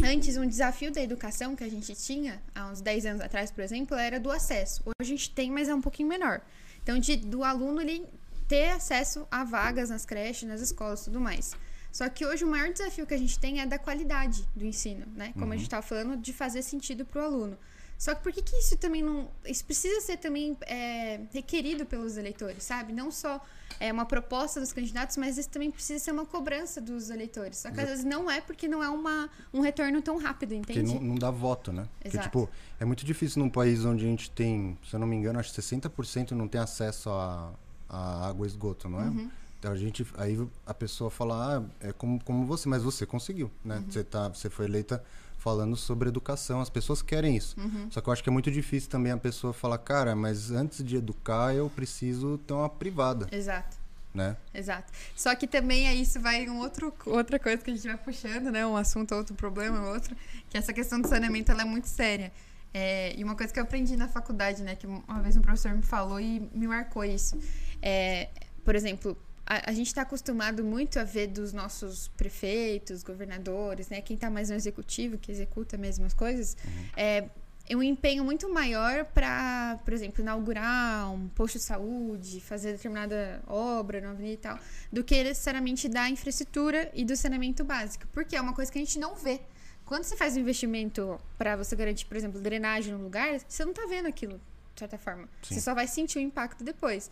antes 0.03 0.37
um 0.37 0.47
desafio 0.47 0.91
da 0.91 1.01
educação 1.01 1.55
que 1.55 1.63
a 1.63 1.69
gente 1.69 1.93
tinha, 1.95 2.41
há 2.55 2.67
uns 2.67 2.81
10 2.81 3.05
anos 3.05 3.21
atrás, 3.21 3.51
por 3.51 3.61
exemplo, 3.61 3.97
era 3.97 4.19
do 4.19 4.31
acesso. 4.31 4.81
Hoje 4.85 4.95
a 5.01 5.03
gente 5.03 5.31
tem, 5.31 5.51
mas 5.51 5.67
é 5.67 5.75
um 5.75 5.81
pouquinho 5.81 6.07
menor. 6.07 6.41
Então, 6.81 6.97
de, 6.97 7.17
do 7.17 7.43
aluno 7.43 7.81
ele 7.81 8.05
ter 8.47 8.69
acesso 8.69 9.27
a 9.29 9.43
vagas 9.43 9.89
nas 9.89 10.05
creches, 10.05 10.47
nas 10.47 10.61
escolas 10.61 11.01
e 11.01 11.05
tudo 11.05 11.19
mais. 11.19 11.55
Só 11.91 12.07
que 12.07 12.25
hoje 12.25 12.45
o 12.45 12.47
maior 12.47 12.71
desafio 12.71 13.05
que 13.05 13.13
a 13.13 13.17
gente 13.17 13.37
tem 13.37 13.59
é 13.59 13.65
da 13.65 13.77
qualidade 13.77 14.47
do 14.55 14.65
ensino, 14.65 15.05
né? 15.13 15.33
Como 15.33 15.51
a 15.51 15.55
gente 15.55 15.65
estava 15.65 15.81
falando, 15.81 16.17
de 16.17 16.31
fazer 16.31 16.61
sentido 16.61 17.05
para 17.05 17.21
o 17.21 17.25
aluno. 17.25 17.57
Só 18.01 18.15
que 18.15 18.23
por 18.23 18.31
que, 18.31 18.41
que 18.41 18.55
isso 18.55 18.75
também 18.77 19.03
não. 19.03 19.27
Isso 19.45 19.63
precisa 19.63 20.01
ser 20.01 20.17
também 20.17 20.57
é, 20.61 21.19
requerido 21.31 21.85
pelos 21.85 22.17
eleitores, 22.17 22.63
sabe? 22.63 22.91
Não 22.91 23.11
só 23.11 23.39
é 23.79 23.93
uma 23.93 24.07
proposta 24.07 24.59
dos 24.59 24.73
candidatos, 24.73 25.17
mas 25.17 25.37
isso 25.37 25.49
também 25.49 25.69
precisa 25.69 26.03
ser 26.03 26.11
uma 26.11 26.25
cobrança 26.25 26.81
dos 26.81 27.11
eleitores. 27.11 27.59
Só 27.59 27.69
que 27.69 27.79
às 27.79 27.87
vezes 27.87 28.03
não 28.03 28.29
é 28.29 28.41
porque 28.41 28.67
não 28.67 28.81
é 28.81 28.89
uma, 28.89 29.29
um 29.53 29.61
retorno 29.61 30.01
tão 30.01 30.17
rápido, 30.17 30.55
Porque 30.55 30.79
entende? 30.79 30.95
não, 30.95 31.09
não 31.09 31.15
dá 31.15 31.29
voto, 31.29 31.71
né? 31.71 31.87
Porque, 31.99 32.17
Exato. 32.17 32.27
tipo, 32.27 32.49
é 32.79 32.85
muito 32.85 33.05
difícil 33.05 33.39
num 33.39 33.51
país 33.51 33.85
onde 33.85 34.03
a 34.03 34.07
gente 34.07 34.31
tem, 34.31 34.75
se 34.83 34.95
eu 34.95 34.99
não 34.99 35.05
me 35.05 35.15
engano, 35.15 35.37
acho 35.37 35.53
que 35.53 35.61
60% 35.61 36.31
não 36.31 36.47
tem 36.47 36.59
acesso 36.59 37.07
a, 37.11 37.53
a 37.87 38.27
água 38.27 38.47
e 38.47 38.49
esgoto, 38.49 38.89
não 38.89 38.99
é? 38.99 39.09
Uhum. 39.09 39.29
Então 39.59 39.71
a 39.71 39.75
gente, 39.75 40.07
aí 40.17 40.43
a 40.65 40.73
pessoa 40.73 41.11
fala, 41.11 41.59
ah, 41.59 41.87
é 41.87 41.93
como, 41.93 42.19
como 42.23 42.47
você, 42.47 42.67
mas 42.67 42.81
você 42.81 43.05
conseguiu, 43.05 43.51
né? 43.63 43.75
Uhum. 43.75 43.91
Você, 43.91 44.03
tá, 44.03 44.27
você 44.27 44.49
foi 44.49 44.65
eleita 44.65 45.03
falando 45.41 45.75
sobre 45.75 46.07
educação, 46.07 46.61
as 46.61 46.69
pessoas 46.69 47.01
querem 47.01 47.35
isso. 47.35 47.59
Uhum. 47.59 47.89
Só 47.89 47.99
que 47.99 48.07
eu 48.07 48.13
acho 48.13 48.21
que 48.21 48.29
é 48.29 48.31
muito 48.31 48.51
difícil 48.51 48.91
também 48.91 49.11
a 49.11 49.17
pessoa 49.17 49.51
falar, 49.51 49.79
cara, 49.79 50.15
mas 50.15 50.51
antes 50.51 50.83
de 50.83 50.97
educar 50.97 51.55
eu 51.55 51.67
preciso 51.67 52.37
ter 52.37 52.53
uma 52.53 52.69
privada, 52.69 53.27
Exato. 53.31 53.75
né? 54.13 54.37
Exato. 54.53 54.93
Só 55.15 55.33
que 55.33 55.47
também 55.47 55.87
aí 55.87 56.03
isso 56.03 56.19
vai 56.19 56.47
um 56.47 56.59
outro, 56.59 56.93
outra 57.07 57.39
coisa 57.39 57.57
que 57.57 57.71
a 57.71 57.73
gente 57.73 57.87
vai 57.87 57.97
puxando, 57.97 58.51
né? 58.51 58.63
Um 58.67 58.77
assunto, 58.77 59.15
outro 59.15 59.33
problema, 59.33 59.89
outro. 59.89 60.15
Que 60.47 60.59
essa 60.59 60.71
questão 60.71 61.01
do 61.01 61.07
saneamento 61.07 61.51
ela 61.51 61.63
é 61.63 61.65
muito 61.65 61.87
séria. 61.87 62.31
É, 62.71 63.15
e 63.17 63.23
uma 63.23 63.35
coisa 63.35 63.51
que 63.51 63.59
eu 63.59 63.63
aprendi 63.63 63.97
na 63.97 64.07
faculdade, 64.07 64.61
né? 64.61 64.75
Que 64.75 64.85
uma 64.85 65.21
vez 65.23 65.35
um 65.35 65.41
professor 65.41 65.73
me 65.73 65.81
falou 65.81 66.19
e 66.19 66.39
me 66.53 66.67
marcou 66.67 67.03
isso. 67.03 67.35
É, 67.81 68.29
por 68.63 68.75
exemplo, 68.75 69.17
a, 69.51 69.69
a 69.69 69.73
gente 69.73 69.87
está 69.87 70.03
acostumado 70.03 70.63
muito 70.63 70.97
a 70.97 71.03
ver 71.03 71.27
dos 71.27 71.51
nossos 71.51 72.07
prefeitos, 72.15 73.03
governadores, 73.03 73.89
né? 73.89 73.99
Quem 73.99 74.15
está 74.15 74.29
mais 74.29 74.49
no 74.49 74.55
executivo, 74.55 75.17
que 75.17 75.29
executa 75.29 75.77
mesmo 75.77 76.05
as 76.05 76.13
coisas, 76.13 76.55
uhum. 76.63 76.85
é 76.95 77.29
um 77.75 77.83
empenho 77.83 78.23
muito 78.23 78.51
maior 78.51 79.03
para, 79.05 79.77
por 79.83 79.93
exemplo, 79.93 80.21
inaugurar 80.21 81.11
um 81.11 81.27
posto 81.29 81.57
de 81.57 81.65
saúde, 81.65 82.39
fazer 82.39 82.73
determinada 82.73 83.41
obra 83.45 83.99
na 83.99 84.11
avenida 84.11 84.33
e 84.33 84.37
tal, 84.37 84.59
do 84.91 85.03
que 85.03 85.21
necessariamente 85.21 85.89
da 85.89 86.09
infraestrutura 86.09 86.89
e 86.93 87.03
do 87.03 87.15
saneamento 87.15 87.63
básico, 87.63 88.07
porque 88.13 88.37
é 88.37 88.41
uma 88.41 88.53
coisa 88.53 88.71
que 88.71 88.77
a 88.77 88.81
gente 88.81 88.97
não 88.99 89.15
vê. 89.15 89.41
Quando 89.85 90.05
você 90.05 90.15
faz 90.15 90.37
um 90.37 90.39
investimento 90.39 91.19
para 91.37 91.57
você 91.57 91.75
garantir, 91.75 92.05
por 92.05 92.15
exemplo, 92.15 92.39
drenagem 92.39 92.93
no 92.93 93.03
lugar, 93.03 93.37
você 93.45 93.65
não 93.65 93.71
está 93.71 93.85
vendo 93.85 94.07
aquilo, 94.07 94.39
de 94.73 94.79
certa 94.79 94.97
forma. 94.97 95.27
Sim. 95.43 95.55
Você 95.55 95.61
só 95.61 95.73
vai 95.73 95.87
sentir 95.87 96.19
o 96.19 96.21
impacto 96.21 96.63
depois. 96.63 97.11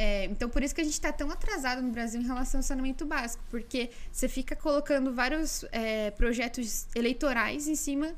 É, 0.00 0.26
então, 0.26 0.48
por 0.48 0.62
isso 0.62 0.72
que 0.72 0.80
a 0.80 0.84
gente 0.84 0.92
está 0.92 1.12
tão 1.12 1.28
atrasado 1.28 1.82
no 1.82 1.90
Brasil 1.90 2.20
em 2.20 2.24
relação 2.24 2.60
ao 2.60 2.62
saneamento 2.62 3.04
básico, 3.04 3.42
porque 3.50 3.90
você 4.12 4.28
fica 4.28 4.54
colocando 4.54 5.12
vários 5.12 5.64
é, 5.72 6.12
projetos 6.12 6.86
eleitorais 6.94 7.66
em 7.66 7.74
cima 7.74 8.14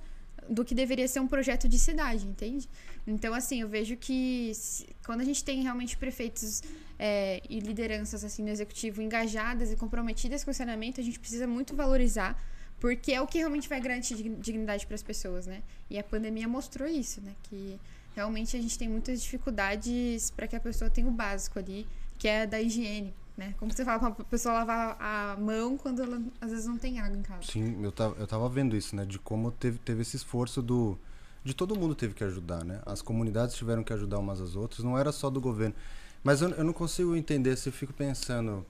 do 0.47 0.63
que 0.63 0.75
deveria 0.75 1.09
ser 1.09 1.21
um 1.21 1.27
projeto 1.27 1.67
de 1.67 1.79
cidade, 1.79 2.27
entende? 2.27 2.69
Então, 3.07 3.33
assim, 3.33 3.63
eu 3.63 3.69
vejo 3.69 3.97
que 3.97 4.53
se, 4.55 4.87
quando 5.07 5.23
a 5.23 5.25
gente 5.25 5.43
tem 5.43 5.63
realmente 5.63 5.97
prefeitos 5.97 6.63
é, 6.99 7.41
e 7.49 7.61
lideranças 7.61 8.23
assim 8.27 8.43
no 8.43 8.51
executivo 8.51 9.01
engajadas 9.01 9.73
e 9.73 9.77
comprometidas 9.77 10.45
com 10.45 10.51
o 10.51 10.55
saneamento, 10.55 11.01
a 11.01 11.03
gente 11.03 11.19
precisa 11.19 11.47
muito 11.47 11.75
valorizar, 11.75 12.39
porque 12.79 13.13
é 13.13 13.23
o 13.23 13.27
que 13.27 13.39
realmente 13.39 13.67
vai 13.71 13.81
garantir 13.81 14.17
dignidade 14.39 14.87
para 14.87 14.97
as 14.97 15.03
pessoas, 15.03 15.47
né? 15.47 15.63
E 15.89 15.99
a 15.99 16.05
pandemia 16.05 16.47
mostrou 16.47 16.87
isso, 16.87 17.23
né? 17.23 17.35
Que 17.45 17.81
realmente 18.15 18.57
a 18.57 18.61
gente 18.61 18.79
tem 18.79 18.89
muitas 18.89 19.23
dificuldades 19.23 20.31
para 20.31 20.47
que 20.47 20.57
a 20.57 20.61
pessoa 20.61 20.91
tenha 20.91 21.09
o 21.09 21.11
básico 21.11 21.59
ali, 21.59 21.87
que 22.19 22.29
é 22.29 22.47
da 22.47 22.61
higiene. 22.61 23.15
Né? 23.37 23.55
Como 23.59 23.73
você 23.73 23.85
fala 23.85 23.99
para 23.99 24.09
a 24.09 24.25
pessoa 24.27 24.53
lavar 24.53 24.97
a 25.01 25.37
mão 25.41 25.79
quando 25.79 26.03
ela 26.03 26.21
às 26.41 26.51
vezes 26.51 26.67
não 26.67 26.77
tem 26.77 27.01
água 27.01 27.17
em 27.17 27.23
casa. 27.23 27.43
Sim, 27.43 27.83
eu 27.83 27.91
tava, 27.91 28.15
eu 28.19 28.27
tava 28.27 28.47
vendo 28.51 28.77
isso, 28.77 28.95
né? 28.95 29.07
De 29.07 29.19
como 29.19 29.51
teve, 29.51 29.79
teve 29.79 30.03
esse 30.03 30.17
esforço 30.17 30.61
do. 30.61 30.99
De 31.43 31.55
todo 31.55 31.75
mundo 31.75 31.95
teve 31.95 32.13
que 32.13 32.23
ajudar, 32.23 32.63
né? 32.65 32.83
As 32.85 33.01
comunidades 33.01 33.55
tiveram 33.55 33.83
que 33.83 33.95
ajudar 33.95 34.19
umas 34.19 34.43
às 34.43 34.57
outras, 34.57 34.85
não 34.85 34.99
era 34.99 35.11
só 35.11 35.31
do 35.31 35.41
governo. 35.41 35.75
Mas 36.23 36.43
eu, 36.43 36.51
eu 36.51 36.65
não 36.65 36.75
consigo 36.75 37.17
entender 37.17 37.57
se 37.57 37.71
eu 37.71 37.73
fico 37.73 37.95
pensando 37.95 38.67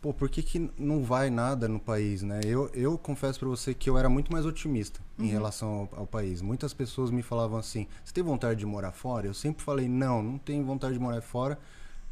pô, 0.00 0.12
por 0.12 0.28
que, 0.28 0.42
que 0.42 0.70
não 0.78 1.02
vai 1.02 1.30
nada 1.30 1.68
no 1.68 1.80
país, 1.80 2.22
né? 2.22 2.40
Eu, 2.44 2.70
eu 2.74 2.96
confesso 2.96 3.38
para 3.38 3.48
você 3.48 3.74
que 3.74 3.88
eu 3.90 3.98
era 3.98 4.08
muito 4.08 4.32
mais 4.32 4.46
otimista 4.46 5.00
uhum. 5.18 5.24
em 5.24 5.28
relação 5.28 5.88
ao, 5.92 6.00
ao, 6.00 6.06
país. 6.06 6.40
Muitas 6.40 6.72
pessoas 6.72 7.10
me 7.10 7.22
falavam 7.22 7.58
assim: 7.58 7.86
você 8.04 8.12
tem 8.12 8.22
vontade 8.22 8.60
de 8.60 8.66
morar 8.66 8.92
fora? 8.92 9.26
Eu 9.26 9.34
sempre 9.34 9.62
falei: 9.62 9.88
não, 9.88 10.22
não 10.22 10.38
tenho 10.38 10.64
vontade 10.64 10.94
de 10.94 11.00
morar 11.00 11.20
fora, 11.20 11.58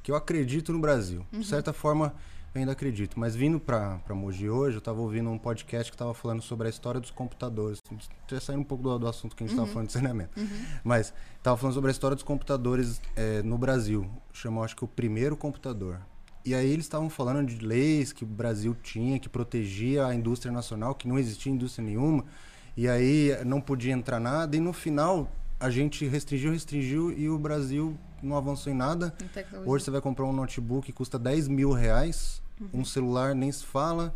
que 0.03 0.11
eu 0.11 0.16
acredito 0.16 0.72
no 0.72 0.79
Brasil. 0.79 1.25
Uhum. 1.33 1.40
De 1.40 1.46
certa 1.46 1.72
forma, 1.72 2.14
eu 2.55 2.61
ainda 2.61 2.72
acredito. 2.72 3.18
Mas 3.18 3.37
vindo 3.37 3.61
para 3.61 4.01
Mogi 4.11 4.49
hoje, 4.49 4.77
eu 4.77 4.81
estava 4.81 5.01
ouvindo 5.01 5.31
um 5.31 5.38
podcast 5.38 5.90
que 5.90 5.94
estava 5.94 6.14
falando 6.14 6.42
sobre 6.42 6.66
a 6.66 6.70
história 6.70 7.01
dos 7.01 7.11
computadores. 7.11 7.83
Até 8.25 8.40
saindo 8.40 8.61
um 8.61 8.64
pouco 8.64 8.83
do, 8.83 8.99
do 8.99 9.09
assunto 9.09 9.37
que 9.37 9.44
a 9.44 9.46
gente 9.46 9.53
estava 9.53 9.68
uhum. 9.68 9.72
falando 9.72 9.87
de 9.88 9.92
saneamento. 9.92 10.40
Uhum. 10.40 10.66
Mas 10.83 11.12
estava 11.37 11.57
falando 11.57 11.75
sobre 11.75 11.90
a 11.90 11.92
história 11.92 12.14
dos 12.14 12.25
computadores 12.25 13.01
é, 13.14 13.42
no 13.42 13.59
Brasil. 13.59 14.11
Chamou, 14.33 14.64
acho 14.64 14.75
que, 14.75 14.85
o 14.85 14.88
primeiro 14.88 15.37
computador. 15.37 16.01
E 16.46 16.54
aí 16.54 16.70
eles 16.70 16.85
estavam 16.85 17.11
falando 17.11 17.44
de 17.44 17.59
leis 17.59 18.12
que 18.12 18.22
o 18.22 18.26
Brasil 18.26 18.76
tinha, 18.80 19.18
que 19.18 19.28
protegia 19.28 20.06
a 20.06 20.14
indústria 20.14 20.52
nacional, 20.52 20.94
que 20.94 21.09
não 21.09 21.18
existia 21.18 21.50
indústria 21.50 21.85
nenhuma. 21.85 22.24
E 22.76 22.88
aí 22.88 23.37
não 23.44 23.61
podia 23.61 23.92
entrar 23.92 24.20
nada. 24.20 24.56
E 24.56 24.61
no 24.61 24.72
final 24.72 25.28
a 25.59 25.68
gente 25.70 26.06
restringiu, 26.06 26.52
restringiu 26.52 27.11
e 27.11 27.28
o 27.28 27.37
Brasil 27.37 27.98
não 28.22 28.37
avançou 28.37 28.72
em 28.72 28.76
nada. 28.76 29.12
Hoje 29.64 29.85
você 29.85 29.90
vai 29.90 30.00
comprar 30.00 30.24
um 30.24 30.32
notebook 30.32 30.87
que 30.87 30.92
custa 30.92 31.18
10 31.18 31.48
mil 31.48 31.72
reais, 31.72 32.40
uhum. 32.61 32.80
um 32.80 32.85
celular 32.85 33.35
nem 33.35 33.50
se 33.50 33.64
fala. 33.64 34.14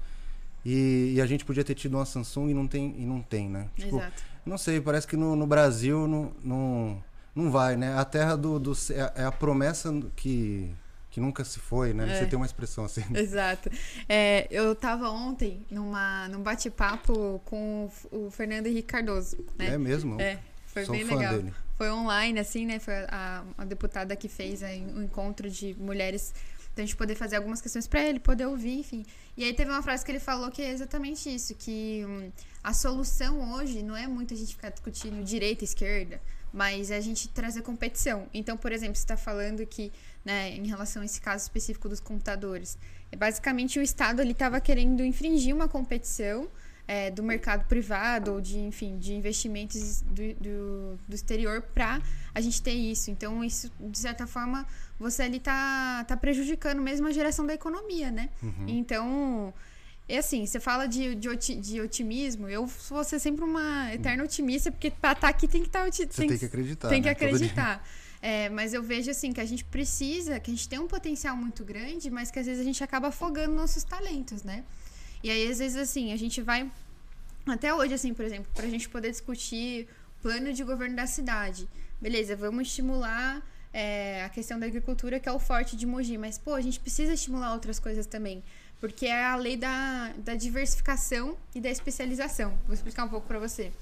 E, 0.65 1.15
e, 1.17 1.21
a 1.21 1.27
gente 1.27 1.45
podia 1.45 1.65
ter 1.65 1.75
tido 1.75 1.97
uma 1.97 2.05
Samsung 2.05 2.51
e 2.51 2.55
não 2.55 2.69
tem, 2.69 2.95
e 2.97 3.07
não 3.07 3.23
tem 3.23 3.49
né? 3.49 3.69
Tipo, 3.75 3.97
Exato. 3.97 4.23
Não 4.45 4.59
sei, 4.59 4.81
parece 4.81 5.07
que 5.07 5.17
no, 5.17 5.35
no 5.35 5.47
Brasil 5.47 6.07
não, 6.07 6.33
não, 6.45 7.05
não 7.35 7.51
vai, 7.51 7.77
né? 7.77 7.99
A 7.99 8.05
terra 8.05 8.37
do, 8.37 8.59
do 8.59 8.73
é, 8.91 9.23
é 9.23 9.25
a 9.25 9.33
promessa 9.33 9.91
que 10.15 10.71
que 11.11 11.21
nunca 11.21 11.45
se 11.45 11.59
foi, 11.59 11.93
né? 11.93 12.11
É. 12.11 12.19
Você 12.19 12.27
tem 12.27 12.37
uma 12.37 12.47
expressão 12.47 12.85
assim. 12.85 13.03
Exato. 13.15 13.71
É, 14.09 14.47
eu 14.51 14.73
estava 14.73 15.11
ontem 15.11 15.65
numa, 15.71 16.29
num 16.29 16.43
bate-papo 16.43 17.41
com 17.45 17.91
o 18.11 18.31
Fernando 18.31 18.67
Henrique 18.67 18.89
Cardoso. 18.89 19.45
Né? 19.59 19.75
É 19.75 19.79
mesmo? 19.79 20.21
É, 20.21 20.39
foi 20.67 20.85
Sou 20.85 20.95
bem 20.95 21.05
legal. 21.05 21.35
Dele. 21.35 21.55
Foi 21.77 21.91
online, 21.91 22.39
assim, 22.39 22.67
né? 22.67 22.79
Foi 22.79 22.95
a, 23.09 23.43
a 23.59 23.65
deputada 23.65 24.15
que 24.15 24.29
fez 24.29 24.63
aí, 24.63 24.83
um 24.83 25.03
encontro 25.03 25.51
de 25.51 25.75
mulheres 25.79 26.33
então 26.73 26.85
a 26.85 26.87
gente 26.87 26.97
poder 26.97 27.15
fazer 27.15 27.37
algumas 27.37 27.61
questões 27.61 27.87
para 27.87 28.01
ele, 28.01 28.21
poder 28.21 28.47
ouvir, 28.47 28.79
enfim. 28.79 29.05
E 29.37 29.45
aí 29.45 29.53
teve 29.53 29.71
uma 29.71 29.83
frase 29.83 30.05
que 30.05 30.11
ele 30.11 30.21
falou 30.21 30.51
que 30.51 30.63
é 30.63 30.71
exatamente 30.71 31.33
isso, 31.33 31.55
que 31.55 32.05
hum, 32.07 32.31
a 32.63 32.73
solução 32.73 33.53
hoje 33.53 33.83
não 33.83 33.97
é 33.97 34.07
muito 34.07 34.35
a 34.35 34.37
gente 34.37 34.55
ficar 34.55 34.71
discutindo 34.71 35.23
direita 35.25 35.65
e 35.65 35.67
esquerda, 35.67 36.21
mas 36.53 36.91
é 36.91 36.97
a 36.97 37.01
gente 37.01 37.29
trazer 37.29 37.63
competição. 37.63 38.27
Então, 38.33 38.57
por 38.57 38.73
exemplo, 38.73 38.95
você 38.95 39.03
está 39.03 39.17
falando 39.17 39.67
que, 39.67 39.93
né, 40.25 40.51
em 40.51 40.67
relação 40.67 41.03
a 41.03 41.05
esse 41.05 41.21
caso 41.21 41.45
específico 41.45 41.89
dos 41.89 42.01
computadores, 42.01 42.79
é 43.11 43.17
basicamente 43.17 43.79
o 43.79 43.83
Estado 43.83 44.21
ele 44.21 44.33
estava 44.33 44.61
querendo 44.61 45.05
infringir 45.05 45.55
uma 45.55 45.69
competição 45.69 46.49
é, 46.91 47.09
do 47.09 47.23
mercado 47.23 47.67
privado 47.67 48.33
ou 48.33 48.41
de, 48.41 48.59
enfim, 48.59 48.99
de 48.99 49.15
investimentos 49.15 50.03
do, 50.03 50.35
do, 50.35 50.99
do 51.07 51.15
exterior 51.15 51.63
para 51.63 52.03
a 52.35 52.41
gente 52.41 52.61
ter 52.61 52.73
isso. 52.73 53.13
Então, 53.13 53.45
isso, 53.45 53.71
de 53.79 53.97
certa 53.97 54.27
forma, 54.27 54.67
você 54.99 55.23
ali 55.23 55.39
tá, 55.39 56.05
tá 56.05 56.17
prejudicando 56.17 56.81
mesmo 56.83 57.07
a 57.07 57.13
geração 57.13 57.47
da 57.47 57.55
economia, 57.55 58.11
né? 58.11 58.29
Uhum. 58.43 58.65
Então, 58.67 59.55
é 60.09 60.19
assim, 60.19 60.45
você 60.45 60.59
fala 60.59 60.87
de, 60.87 61.15
de, 61.15 61.29
de, 61.37 61.81
otimismo, 61.81 62.49
eu 62.49 62.67
vou 62.67 63.05
ser 63.05 63.21
sempre 63.21 63.45
uma 63.45 63.95
eterna 63.95 64.25
otimista, 64.25 64.73
porque 64.73 64.91
para 64.91 65.13
estar 65.13 65.21
tá 65.21 65.29
aqui 65.29 65.47
tem 65.47 65.61
que 65.61 65.69
estar 65.69 65.83
tá 65.83 65.87
otimista. 65.87 66.15
Você 66.15 66.27
tem 66.27 66.39
que 66.39 66.45
acreditar. 66.45 66.89
Tem 66.89 67.03
que 67.03 67.07
né? 67.07 67.13
acreditar. 67.13 67.89
É, 68.23 68.51
mas 68.51 68.75
eu 68.75 68.83
vejo 68.83 69.11
assim 69.11 69.33
que 69.33 69.41
a 69.41 69.45
gente 69.45 69.65
precisa, 69.65 70.39
que 70.39 70.51
a 70.51 70.55
gente 70.55 70.69
tem 70.69 70.79
um 70.79 70.87
potencial 70.87 71.37
muito 71.37 71.65
grande, 71.65 72.11
mas 72.11 72.31
que 72.31 72.39
às 72.39 72.47
vezes 72.47 72.61
a 72.61 72.65
gente 72.65 72.85
acaba 72.85 73.09
afogando 73.09 73.55
nossos 73.55 73.83
talentos, 73.83 74.43
né? 74.43 74.65
E 75.23 75.31
aí, 75.31 75.51
às 75.51 75.59
vezes, 75.59 75.77
assim, 75.77 76.13
a 76.13 76.17
gente 76.17 76.41
vai. 76.41 76.71
Até 77.47 77.75
hoje, 77.75 77.95
assim, 77.95 78.13
por 78.13 78.25
exemplo, 78.25 78.51
para 78.55 78.67
a 78.67 78.71
gente 78.71 78.89
poder 78.89 79.11
discutir 79.11 79.89
plano 80.23 80.53
de 80.53 80.63
governo 80.65 80.97
da 80.97 81.07
cidade. 81.07 81.69
Beleza, 82.01 82.37
vamos 82.37 82.69
estimular 82.69 83.43
é, 83.73 84.25
a 84.25 84.29
questão 84.29 84.59
da 84.59 84.67
agricultura, 84.67 85.19
que 85.19 85.29
é 85.29 85.33
o 85.33 85.39
forte 85.39 85.77
de 85.77 85.87
Mogi. 85.87 86.17
Mas, 86.19 86.39
pô, 86.39 86.55
a 86.55 86.61
gente 86.61 86.81
precisa 86.81 87.13
estimular 87.15 87.53
outras 87.53 87.79
coisas 87.79 88.07
também. 88.07 88.43
Porque 88.81 89.07
é 89.07 89.25
a 89.25 89.37
lei 89.37 89.57
da, 89.57 90.13
da 90.19 90.35
diversificação 90.35 91.37
e 91.55 91.61
da 91.61 91.71
especialização. 91.71 92.59
Vou 92.67 92.75
explicar 92.75 93.05
um 93.05 93.09
pouco 93.09 93.27
para 93.27 93.39
você. 93.39 93.73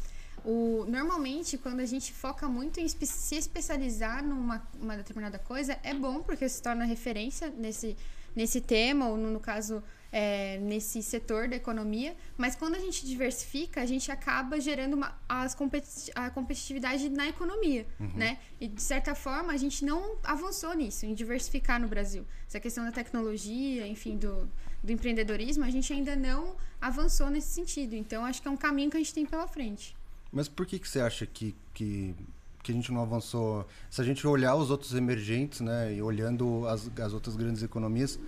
O, 0.50 0.86
normalmente, 0.88 1.58
quando 1.58 1.80
a 1.80 1.84
gente 1.84 2.10
foca 2.10 2.48
muito 2.48 2.80
em 2.80 2.86
espe 2.86 3.04
se 3.04 3.36
especializar 3.36 4.24
numa 4.24 4.66
uma 4.80 4.96
determinada 4.96 5.38
coisa, 5.38 5.78
é 5.82 5.92
bom 5.92 6.22
porque 6.22 6.48
se 6.48 6.62
torna 6.62 6.86
referência 6.86 7.52
nesse, 7.54 7.94
nesse 8.34 8.58
tema, 8.58 9.10
ou 9.10 9.18
no, 9.18 9.30
no 9.30 9.40
caso, 9.40 9.82
é, 10.10 10.56
nesse 10.60 11.02
setor 11.02 11.48
da 11.48 11.56
economia, 11.56 12.16
mas 12.38 12.56
quando 12.56 12.76
a 12.76 12.78
gente 12.78 13.04
diversifica, 13.04 13.82
a 13.82 13.84
gente 13.84 14.10
acaba 14.10 14.58
gerando 14.58 14.94
uma, 14.94 15.14
as 15.28 15.54
competi 15.54 16.10
a 16.14 16.30
competitividade 16.30 17.10
na 17.10 17.28
economia, 17.28 17.86
uhum. 18.00 18.10
né? 18.14 18.38
E 18.58 18.68
de 18.68 18.80
certa 18.80 19.14
forma 19.14 19.52
a 19.52 19.58
gente 19.58 19.84
não 19.84 20.16
avançou 20.24 20.72
nisso, 20.72 21.04
em 21.04 21.12
diversificar 21.12 21.78
no 21.78 21.88
Brasil. 21.88 22.24
Essa 22.46 22.58
questão 22.58 22.86
da 22.86 22.92
tecnologia, 22.92 23.86
enfim, 23.86 24.16
do, 24.16 24.50
do 24.82 24.90
empreendedorismo, 24.90 25.62
a 25.62 25.70
gente 25.70 25.92
ainda 25.92 26.16
não 26.16 26.56
avançou 26.80 27.28
nesse 27.28 27.48
sentido. 27.48 27.94
Então 27.94 28.24
acho 28.24 28.40
que 28.40 28.48
é 28.48 28.50
um 28.50 28.56
caminho 28.56 28.90
que 28.90 28.96
a 28.96 29.00
gente 29.00 29.12
tem 29.12 29.26
pela 29.26 29.46
frente. 29.46 29.97
Mas 30.32 30.48
por 30.48 30.66
que, 30.66 30.78
que 30.78 30.88
você 30.88 31.00
acha 31.00 31.26
que, 31.26 31.54
que, 31.72 32.14
que 32.62 32.72
a 32.72 32.74
gente 32.74 32.92
não 32.92 33.02
avançou? 33.02 33.66
Se 33.90 34.00
a 34.00 34.04
gente 34.04 34.26
olhar 34.26 34.54
os 34.54 34.70
outros 34.70 34.94
emergentes, 34.94 35.60
né, 35.60 35.94
e 35.94 36.02
olhando 36.02 36.66
as, 36.66 36.90
as 36.98 37.12
outras 37.12 37.36
grandes 37.36 37.62
economias, 37.62 38.18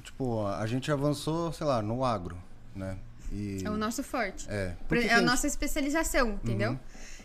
tipo, 0.00 0.46
a 0.46 0.66
gente 0.66 0.90
avançou, 0.92 1.52
sei 1.52 1.66
lá, 1.66 1.82
no 1.82 2.04
agro, 2.04 2.36
né? 2.74 2.98
E... 3.32 3.62
É 3.64 3.70
o 3.70 3.76
nosso 3.76 4.02
forte. 4.02 4.46
É. 4.48 4.74
é 4.90 4.96
a, 4.96 5.00
gente... 5.00 5.20
nossa 5.22 5.46
especialização, 5.46 6.30
entendeu? 6.44 6.72
Uhum. 6.72 6.78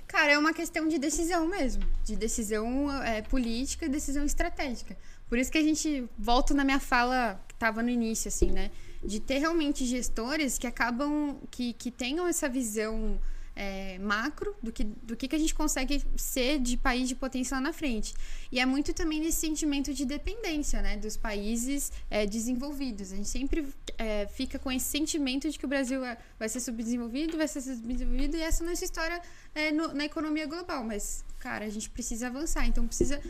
Cara, 0.08 0.34
é 0.34 0.38
uma 0.38 0.54
questão 0.54 0.88
de 0.88 0.98
decisão 0.98 1.48
mesmo. 1.48 1.84
De 2.04 2.16
decisão 2.16 2.92
é, 3.04 3.22
política 3.22 3.86
e 3.86 3.90
decisão 3.90 4.26
estratégica. 4.26 4.98
Por 5.30 5.38
isso 5.38 5.52
que 5.52 5.58
a 5.58 5.64
gente 5.64 6.10
volta 6.18 6.54
na 6.54 6.66
minha 6.66 6.80
fala 6.80 7.40
que 7.48 7.54
estava 7.54 7.82
no 7.82 7.90
início, 7.90 8.28
assim, 8.28 8.52
né? 8.52 8.72
De 9.04 9.20
ter 9.20 9.38
realmente 9.38 9.86
gestores 9.86 10.58
que 10.58 10.68
acabam, 10.68 11.38
que, 11.50 11.74
que 11.74 11.90
tenham 11.90 12.28
essa 12.28 12.50
visão 12.50 13.18
é, 13.56 14.00
macro 14.00 14.56
do 14.62 14.72
que, 14.72 14.84
do 14.84 15.16
que, 15.16 15.28
que 15.28 15.36
a 15.36 15.40
gente 15.40 15.54
consegue 15.54 16.04
ser 16.16 16.60
de 16.60 16.78
país 16.78 17.08
de 17.08 17.16
potência 17.16 17.56
lá 17.56 17.62
na 17.62 17.74
frente. 17.74 18.14
E 18.52 18.60
é 18.60 18.66
muito 18.66 18.94
também 18.94 19.20
nesse 19.20 19.40
sentimento 19.40 19.94
de 19.94 20.06
dependência 20.06 20.82
né, 20.82 20.98
dos 20.98 21.18
países 21.18 21.92
é, 22.10 22.26
desenvolvidos. 22.26 23.12
A 23.12 23.16
gente 23.16 23.30
sempre 23.30 23.68
é, 23.98 24.28
fica 24.28 24.58
com 24.58 24.72
esse 24.72 24.86
sentimento 24.86 25.50
de 25.50 25.60
que 25.60 25.66
o 25.66 25.68
Brasil 25.68 26.04
é, 26.04 26.18
vai 26.40 26.50
ser 26.50 26.60
subdesenvolvido, 26.60 27.38
vai 27.38 27.48
ser 27.48 27.62
subdesenvolvido, 27.62 28.38
e 28.38 28.42
essa 28.42 28.64
é 28.64 28.68
a 28.68 28.70
nossa 28.70 28.84
história 28.84 29.22
é, 29.54 29.72
no, 29.72 29.94
na 29.94 30.06
economia 30.06 30.46
global. 30.46 30.84
Mas, 30.84 31.24
cara, 31.40 31.66
a 31.66 31.70
gente 31.70 31.90
precisa 31.90 32.28
avançar. 32.28 32.66
Então, 32.66 32.88
precisa. 32.88 33.22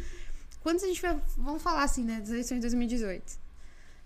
Quando 0.62 0.84
a 0.84 0.88
gente 0.88 1.01
vai. 1.01 1.19
Vamos 1.38 1.62
falar 1.62 1.84
assim, 1.84 2.03
né, 2.03 2.19
das 2.19 2.29
eleições 2.29 2.57
de 2.57 2.62
2018. 2.62 3.40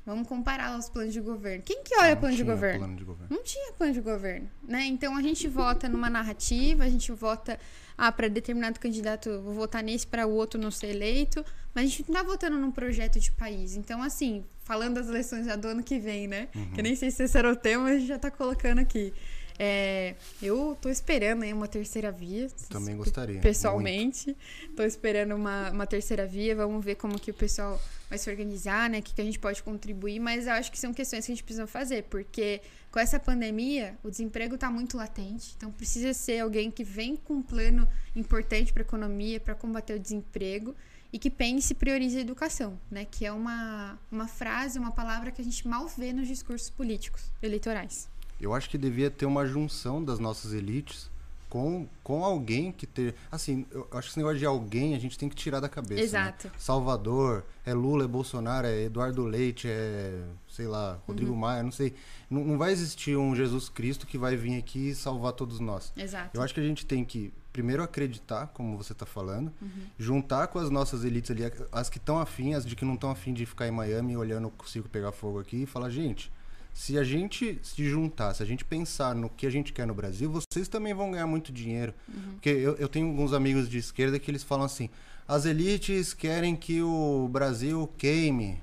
Vamos 0.05 0.27
comparar 0.27 0.77
os 0.77 0.87
planos 0.87 1.13
de 1.13 1.19
governo. 1.19 1.63
Quem 1.63 1.83
que 1.83 1.97
olha 1.97 2.13
Não 2.13 2.21
plano 2.21 2.35
de 2.35 2.43
governo? 2.43 2.79
plano 2.79 2.95
de 2.95 3.03
governo. 3.03 3.35
Não 3.35 3.43
tinha 3.43 3.73
plano 3.73 3.93
de 3.93 4.01
governo, 4.01 4.51
né? 4.67 4.85
Então 4.85 5.17
a 5.17 5.21
gente 5.21 5.47
vota 5.47 5.89
numa 5.89 6.09
narrativa, 6.09 6.83
a 6.83 6.89
gente 6.89 7.11
vota 7.11 7.59
ah, 7.97 8.11
para 8.11 8.27
determinado 8.27 8.79
candidato, 8.79 9.41
vou 9.41 9.53
votar 9.53 9.81
nesse 9.83 10.05
para 10.05 10.27
o 10.27 10.31
outro 10.31 10.61
não 10.61 10.69
ser 10.69 10.87
eleito, 10.87 11.43
mas 11.73 11.85
a 11.85 11.87
gente 11.87 12.05
não 12.07 12.19
tá 12.19 12.23
votando 12.23 12.57
num 12.57 12.71
projeto 12.71 13.19
de 13.19 13.31
país. 13.31 13.75
Então 13.75 14.03
assim, 14.03 14.45
falando 14.63 14.95
das 14.95 15.07
eleições 15.07 15.45
já 15.47 15.55
do 15.55 15.67
ano 15.67 15.81
que 15.81 15.97
vem, 15.97 16.27
né? 16.27 16.49
Que 16.73 16.81
eu 16.81 16.83
nem 16.83 16.95
sei 16.95 17.09
se 17.09 17.23
esse 17.23 17.35
era 17.37 17.51
o 17.51 17.55
tema, 17.55 17.85
mas 17.85 17.95
a 17.95 17.99
gente 17.99 18.07
já 18.07 18.19
tá 18.19 18.29
colocando 18.29 18.79
aqui. 18.79 19.11
É, 19.57 20.15
eu 20.41 20.77
tô 20.81 20.89
esperando 20.89 21.43
aí 21.43 21.53
uma 21.53 21.67
terceira 21.67 22.11
via. 22.11 22.47
Também 22.69 22.95
gostaria. 22.95 23.39
Pessoalmente, 23.39 24.35
tô 24.75 24.83
esperando 24.83 25.33
uma, 25.33 25.71
uma 25.71 25.87
terceira 25.87 26.25
via. 26.27 26.55
Vamos 26.55 26.83
ver 26.83 26.95
como 26.95 27.17
que 27.19 27.31
o 27.31 27.33
pessoal 27.33 27.81
vai 28.09 28.17
se 28.17 28.29
organizar, 28.29 28.89
né? 28.89 28.99
O 28.99 29.01
que, 29.01 29.13
que 29.13 29.21
a 29.21 29.25
gente 29.25 29.39
pode 29.39 29.61
contribuir. 29.63 30.19
Mas 30.19 30.47
eu 30.47 30.53
acho 30.53 30.71
que 30.71 30.79
são 30.79 30.93
questões 30.93 31.25
que 31.25 31.31
a 31.31 31.35
gente 31.35 31.43
precisa 31.43 31.67
fazer, 31.67 32.03
porque 32.03 32.61
com 32.91 32.99
essa 32.99 33.19
pandemia, 33.19 33.97
o 34.03 34.09
desemprego 34.09 34.57
tá 34.57 34.69
muito 34.69 34.95
latente. 34.95 35.53
Então 35.57 35.71
precisa 35.71 36.13
ser 36.13 36.39
alguém 36.39 36.71
que 36.71 36.83
vem 36.83 37.15
com 37.15 37.35
um 37.35 37.41
plano 37.41 37.87
importante 38.15 38.71
para 38.71 38.83
a 38.83 38.85
economia, 38.85 39.39
para 39.39 39.55
combater 39.55 39.95
o 39.95 39.99
desemprego 39.99 40.75
e 41.11 41.19
que 41.19 41.29
pense 41.29 41.73
e 41.73 41.75
priorize 41.75 42.17
a 42.17 42.21
educação, 42.21 42.79
né? 42.89 43.05
Que 43.05 43.25
é 43.25 43.31
uma, 43.31 43.97
uma 44.11 44.27
frase, 44.27 44.77
uma 44.77 44.91
palavra 44.91 45.31
que 45.31 45.41
a 45.41 45.45
gente 45.45 45.67
mal 45.67 45.87
vê 45.87 46.11
nos 46.11 46.27
discursos 46.27 46.69
políticos 46.69 47.31
eleitorais. 47.41 48.09
Eu 48.39 48.53
acho 48.53 48.69
que 48.69 48.77
devia 48.77 49.09
ter 49.09 49.25
uma 49.25 49.45
junção 49.45 50.03
das 50.03 50.19
nossas 50.19 50.53
elites 50.53 51.09
com, 51.55 51.87
com 52.03 52.21
alguém 52.25 52.69
que 52.69 52.85
ter. 52.85 53.15
Assim, 53.31 53.65
eu 53.71 53.87
acho 53.93 54.01
que 54.01 54.11
esse 54.11 54.17
negócio 54.17 54.37
de 54.37 54.45
alguém 54.45 54.93
a 54.93 54.99
gente 54.99 55.17
tem 55.17 55.29
que 55.29 55.35
tirar 55.37 55.61
da 55.61 55.69
cabeça. 55.69 55.95
né? 55.95 56.01
Exato. 56.01 56.51
Salvador, 56.57 57.45
é 57.65 57.73
Lula, 57.73 58.03
é 58.03 58.07
Bolsonaro, 58.09 58.67
é 58.67 58.83
Eduardo 58.83 59.23
Leite, 59.23 59.65
é. 59.69 60.21
sei 60.49 60.67
lá, 60.67 60.99
Rodrigo 61.07 61.31
Uhum. 61.31 61.37
Maia, 61.37 61.63
não 61.63 61.71
sei. 61.71 61.93
Não, 62.29 62.43
não 62.43 62.57
vai 62.57 62.73
existir 62.73 63.15
um 63.15 63.33
Jesus 63.33 63.69
Cristo 63.69 64.05
que 64.05 64.17
vai 64.17 64.35
vir 64.35 64.57
aqui 64.57 64.89
e 64.89 64.95
salvar 64.95 65.31
todos 65.31 65.61
nós. 65.61 65.93
Exato. 65.95 66.31
Eu 66.33 66.41
acho 66.41 66.53
que 66.53 66.59
a 66.59 66.63
gente 66.63 66.85
tem 66.85 67.05
que 67.05 67.31
primeiro 67.53 67.81
acreditar, 67.81 68.47
como 68.47 68.75
você 68.75 68.91
está 68.91 69.05
falando, 69.05 69.49
Uhum. 69.61 69.69
juntar 69.97 70.47
com 70.47 70.59
as 70.59 70.69
nossas 70.69 71.05
elites 71.05 71.31
ali, 71.31 71.43
as 71.71 71.89
que 71.89 71.99
estão 71.99 72.19
afim, 72.19 72.53
as 72.53 72.65
de 72.65 72.75
que 72.75 72.83
não 72.83 72.95
estão 72.95 73.09
afim 73.09 73.33
de 73.33 73.45
ficar 73.45 73.65
em 73.65 73.71
Miami 73.71 74.17
olhando 74.17 74.51
o 74.61 74.67
circo 74.67 74.89
pegar 74.89 75.13
fogo 75.13 75.39
aqui 75.39 75.63
e 75.63 75.65
falar, 75.65 75.89
gente, 75.89 76.29
se 76.77 76.97
a 76.97 77.03
gente 77.05 77.57
se 77.63 77.89
juntar, 77.89 78.33
se 78.33 78.43
a 78.43 78.45
gente 78.45 78.65
pensar 78.65 79.15
no 79.15 79.29
que 79.29 79.47
a 79.47 79.49
gente 79.49 79.71
quer 79.71 79.87
no 79.87 79.93
Brasil, 79.93 80.29
vocês 80.29 80.67
também 80.67 80.93
vão 80.93 81.09
ganhar 81.11 81.25
muito 81.25 81.49
dinheiro. 81.53 81.93
Porque 82.33 82.49
eu, 82.49 82.75
eu 82.75 82.89
tenho 82.89 83.07
alguns 83.07 83.31
amigos 83.31 83.69
de 83.69 83.77
esquerda 83.77 84.19
que 84.19 84.29
eles 84.29 84.43
falam 84.43 84.65
assim, 84.65 84.89
as 85.25 85.45
elites 85.45 86.13
querem 86.13 86.53
que 86.53 86.81
o 86.81 87.29
Brasil 87.31 87.89
queime, 87.97 88.61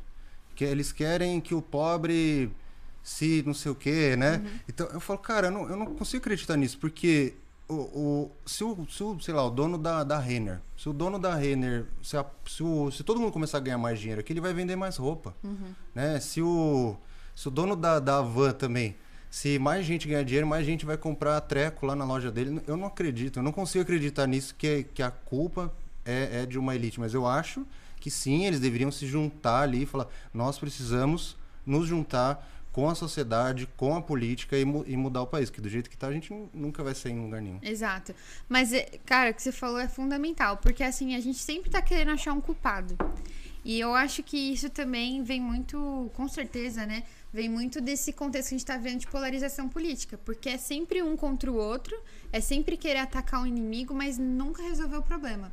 que 0.55 0.63
eles 0.63 0.93
querem 0.93 1.41
que 1.41 1.55
o 1.55 1.63
pobre 1.63 2.51
se 3.03 3.43
não 3.47 3.55
sei 3.55 3.73
o 3.73 3.75
que, 3.75 4.15
né? 4.15 4.43
Então 4.69 4.87
eu 4.93 5.01
falo, 5.01 5.19
cara, 5.19 5.47
eu 5.47 5.51
não, 5.51 5.69
eu 5.71 5.77
não 5.77 5.87
consigo 5.87 6.19
acreditar 6.23 6.57
nisso, 6.59 6.79
porque 6.79 7.33
o, 7.67 7.75
o, 7.75 8.31
se, 8.45 8.63
o, 8.63 8.87
se 8.91 9.03
o, 9.03 9.19
sei 9.21 9.33
lá, 9.33 9.45
o 9.47 9.51
dono 9.51 9.79
da, 9.79 10.05
da 10.05 10.19
Renner, 10.19 10.61
se 10.77 10.87
o 10.89 10.93
dono 10.93 11.19
da 11.19 11.35
Renner, 11.35 11.87
se, 12.03 12.15
a- 12.19 12.27
se, 12.47 12.63
o, 12.63 12.91
se 12.91 13.03
todo 13.03 13.19
mundo 13.19 13.33
começar 13.33 13.57
a 13.57 13.61
ganhar 13.63 13.79
mais 13.79 13.99
dinheiro 13.99 14.21
aqui, 14.21 14.35
ele 14.35 14.41
vai 14.43 14.53
vender 14.53 14.77
mais 14.77 14.97
roupa, 14.99 15.35
né? 15.95 16.21
Se 16.21 16.43
o, 16.43 16.95
se 17.35 17.49
o 17.49 17.51
dono 17.51 17.75
da, 17.77 17.99
da 17.99 18.21
Van 18.23 18.53
também, 18.53 18.97
se 19.31 19.59
mais 19.59 19.85
gente 19.87 20.07
ganhar 20.07 20.23
dinheiro, 20.25 20.47
mais 20.47 20.67
gente 20.67 20.85
vai 20.85 20.97
comprar 20.97 21.41
treco 21.41 21.87
lá 21.87 21.97
na 21.97 22.05
loja 22.05 22.31
dele. 22.31 22.61
Eu 22.67 22.77
não 22.77 22.87
acredito, 22.87 23.39
eu 23.39 23.43
não 23.43 23.53
consigo 23.53 23.83
acreditar 23.83 24.27
nisso 24.27 24.55
que, 24.57 24.85
que 24.95 25.03
a 25.03 25.11
culpa 25.11 25.73
é, 26.05 26.43
é 26.43 26.47
de 26.47 26.59
uma 26.59 26.75
elite, 26.75 27.01
mas 27.01 27.15
eu 27.15 27.27
acho 27.27 27.67
que 27.99 28.11
sim, 28.11 28.45
eles 28.47 28.61
deveriam 28.61 28.91
se 28.91 29.07
juntar 29.07 29.63
ali 29.63 29.83
e 29.85 29.87
falar: 29.87 30.09
nós 30.35 30.59
precisamos 30.59 31.37
nos 31.65 31.87
juntar 31.87 32.49
com 32.73 32.89
a 32.89 32.95
sociedade, 32.95 33.69
com 33.77 33.95
a 33.95 34.01
política 34.03 34.57
e, 34.59 34.65
mu- 34.65 34.83
e 34.87 34.97
mudar 34.97 35.23
o 35.23 35.27
país, 35.27 35.51
que 35.51 35.61
do 35.61 35.69
jeito 35.69 35.89
que 35.91 35.97
tá 35.97 36.07
a 36.09 36.13
gente 36.13 36.33
nu- 36.33 36.49
nunca 36.55 36.83
vai 36.83 36.95
sair 36.95 37.13
em 37.13 37.21
lugar 37.23 37.41
nenhum. 37.43 37.59
Exato. 37.63 38.15
Mas, 38.49 38.73
é, 38.73 38.89
cara, 39.05 39.31
o 39.31 39.35
que 39.35 39.43
você 39.43 39.53
falou 39.53 39.79
é 39.79 39.87
fundamental, 39.89 40.57
porque 40.57 40.83
assim, 40.83 41.15
a 41.15 41.21
gente 41.21 41.39
sempre 41.39 41.71
tá 41.71 41.81
querendo 41.83 42.11
achar 42.13 42.33
um 42.33 42.41
culpado. 42.41 42.97
E 43.65 43.79
eu 43.79 43.95
acho 43.95 44.23
que 44.23 44.37
isso 44.37 44.69
também 44.71 45.23
vem 45.23 45.41
muito, 45.41 46.11
com 46.15 46.27
certeza, 46.27 46.85
né? 46.87 47.05
Vem 47.33 47.49
muito 47.49 47.81
desse 47.81 48.13
contexto 48.13 48.51
que 48.51 48.55
a 48.55 48.59
gente 48.59 48.67
tá 48.67 48.77
vendo 48.77 49.01
de 49.01 49.07
polarização 49.07 49.69
política. 49.69 50.19
Porque 50.19 50.51
é 50.51 50.59
sempre 50.59 51.03
um 51.03 51.17
contra 51.17 51.51
o 51.51 51.55
outro, 51.55 51.99
é 52.33 52.41
sempre 52.41 52.77
querer 52.77 52.99
atacar 52.99 53.43
o 53.43 53.47
inimigo, 53.47 53.95
mas 53.95 54.19
nunca 54.19 54.63
resolver 54.63 54.97
o 54.97 55.03
problema. 55.03 55.53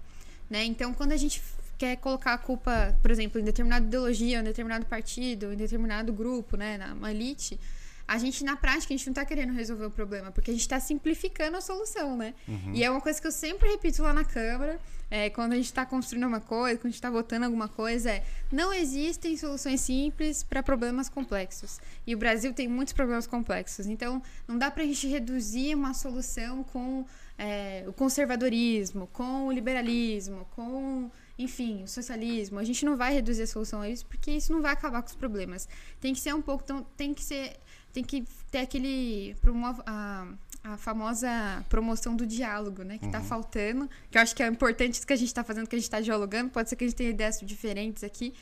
Né? 0.49 0.65
Então, 0.65 0.93
quando 0.93 1.13
a 1.13 1.17
gente 1.17 1.41
quer 1.77 1.95
colocar 1.95 2.33
a 2.33 2.37
culpa, 2.37 2.97
por 3.01 3.09
exemplo, 3.09 3.39
em 3.39 3.43
determinada 3.43 3.85
ideologia, 3.85 4.39
em 4.39 4.43
determinado 4.43 4.85
partido, 4.85 5.53
em 5.53 5.55
determinado 5.55 6.11
grupo, 6.11 6.57
né, 6.57 6.77
na 6.77 7.11
elite, 7.11 7.57
a 8.09 8.17
gente, 8.17 8.43
na 8.43 8.55
prática, 8.55 8.91
a 8.91 8.97
gente 8.97 9.05
não 9.05 9.13
tá 9.13 9.23
querendo 9.23 9.53
resolver 9.53 9.85
o 9.85 9.91
problema, 9.91 10.31
porque 10.31 10.49
a 10.49 10.53
gente 10.53 10.67
tá 10.67 10.79
simplificando 10.79 11.55
a 11.55 11.61
solução, 11.61 12.17
né? 12.17 12.33
E 12.73 12.83
é 12.83 12.89
uma 12.89 12.99
coisa 12.99 13.21
que 13.21 13.27
eu 13.27 13.31
sempre 13.31 13.69
repito 13.69 14.01
lá 14.01 14.11
na 14.11 14.25
Câmara, 14.25 14.79
é, 15.11 15.29
quando 15.29 15.53
a 15.53 15.55
gente 15.55 15.71
tá 15.71 15.85
construindo 15.85 16.25
uma 16.25 16.39
coisa, 16.39 16.79
quando 16.79 16.87
a 16.87 16.89
gente 16.89 17.01
tá 17.01 17.11
votando 17.11 17.45
alguma 17.45 17.67
coisa, 17.67 18.09
é 18.09 18.23
não 18.51 18.73
existem 18.73 19.37
soluções 19.37 19.81
simples 19.81 20.41
para 20.41 20.63
problemas 20.63 21.07
complexos. 21.07 21.79
E 22.05 22.15
o 22.15 22.17
Brasil 22.17 22.51
tem 22.51 22.67
muitos 22.67 22.93
problemas 22.93 23.27
complexos. 23.27 23.85
Então, 23.85 24.23
não 24.47 24.57
dá 24.57 24.71
pra 24.71 24.83
gente 24.83 25.07
reduzir 25.07 25.75
uma 25.75 25.93
solução 25.93 26.63
com 26.63 27.05
é, 27.37 27.85
o 27.87 27.93
conservadorismo, 27.93 29.07
com 29.13 29.47
o 29.47 29.51
liberalismo, 29.51 30.47
com, 30.55 31.11
enfim, 31.37 31.83
o 31.83 31.87
socialismo. 31.87 32.59
A 32.59 32.63
gente 32.63 32.83
não 32.83 32.97
vai 32.97 33.13
reduzir 33.13 33.43
a 33.43 33.47
solução 33.47 33.81
a 33.81 33.89
isso 33.89 34.05
porque 34.05 34.31
isso 34.31 34.51
não 34.51 34.61
vai 34.61 34.73
acabar 34.73 35.01
com 35.01 35.09
os 35.09 35.15
problemas. 35.15 35.69
Tem 36.01 36.13
que 36.13 36.19
ser 36.19 36.33
um 36.33 36.41
pouco, 36.41 36.63
então, 36.63 36.85
tem 36.97 37.13
que 37.13 37.23
ser, 37.23 37.55
tem 37.93 38.03
que 38.03 38.25
ter 38.51 38.59
aquele 38.59 39.35
promove, 39.41 39.81
a, 39.85 40.27
a 40.63 40.77
famosa 40.77 41.29
promoção 41.69 42.15
do 42.15 42.25
diálogo, 42.25 42.83
né, 42.83 42.97
que 42.97 43.07
tá 43.09 43.21
faltando. 43.21 43.89
Que 44.09 44.17
eu 44.17 44.21
acho 44.21 44.35
que 44.35 44.43
é 44.43 44.47
importante 44.47 44.95
isso 44.95 45.07
que 45.07 45.13
a 45.13 45.17
gente 45.17 45.33
tá 45.33 45.43
fazendo, 45.43 45.67
que 45.67 45.75
a 45.75 45.79
gente 45.79 45.89
tá 45.89 46.01
dialogando. 46.01 46.49
Pode 46.49 46.69
ser 46.69 46.75
que 46.75 46.83
a 46.83 46.87
gente 46.87 46.95
tenha 46.95 47.09
ideias 47.09 47.39
diferentes 47.41 48.03
aqui. 48.03 48.33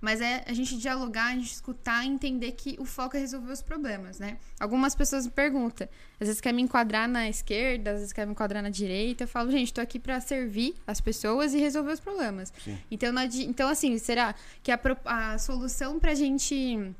Mas 0.00 0.20
é 0.20 0.44
a 0.46 0.52
gente 0.52 0.76
dialogar, 0.76 1.28
a 1.28 1.34
gente 1.34 1.52
escutar 1.52 2.04
e 2.04 2.08
entender 2.08 2.52
que 2.52 2.76
o 2.78 2.84
foco 2.84 3.16
é 3.16 3.20
resolver 3.20 3.50
os 3.50 3.62
problemas, 3.62 4.18
né? 4.18 4.36
Algumas 4.60 4.94
pessoas 4.94 5.24
me 5.24 5.32
perguntam, 5.32 5.88
às 6.20 6.28
vezes 6.28 6.42
quer 6.42 6.52
me 6.52 6.60
enquadrar 6.60 7.08
na 7.08 7.26
esquerda, 7.26 7.92
às 7.92 7.96
vezes 8.00 8.12
quer 8.12 8.26
me 8.26 8.32
enquadrar 8.32 8.62
na 8.62 8.68
direita. 8.68 9.24
Eu 9.24 9.28
falo, 9.28 9.50
gente, 9.50 9.72
tô 9.72 9.80
aqui 9.80 9.98
para 9.98 10.20
servir 10.20 10.74
as 10.86 11.00
pessoas 11.00 11.54
e 11.54 11.58
resolver 11.58 11.92
os 11.92 12.00
problemas. 12.00 12.52
Sim. 12.62 12.78
Então, 12.90 13.14
então, 13.46 13.66
assim, 13.66 13.96
será 13.96 14.34
que 14.62 14.70
a, 14.70 14.78
a 15.06 15.38
solução 15.38 15.98
pra 15.98 16.14
gente 16.14 16.94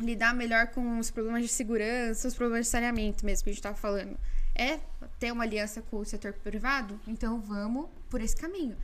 lidar 0.00 0.34
melhor 0.34 0.68
com 0.68 0.98
os 0.98 1.10
problemas 1.10 1.42
de 1.42 1.48
segurança, 1.48 2.28
os 2.28 2.34
problemas 2.34 2.66
de 2.66 2.70
saneamento 2.70 3.24
mesmo 3.24 3.44
que 3.44 3.50
a 3.50 3.52
gente 3.52 3.62
tava 3.62 3.76
falando, 3.76 4.16
é 4.54 4.78
ter 5.18 5.32
uma 5.32 5.44
aliança 5.44 5.82
com 5.82 5.98
o 5.98 6.04
setor 6.04 6.32
privado? 6.32 6.98
Então 7.06 7.40
vamos 7.40 7.86
por 8.08 8.20
esse 8.20 8.36
caminho. 8.36 8.76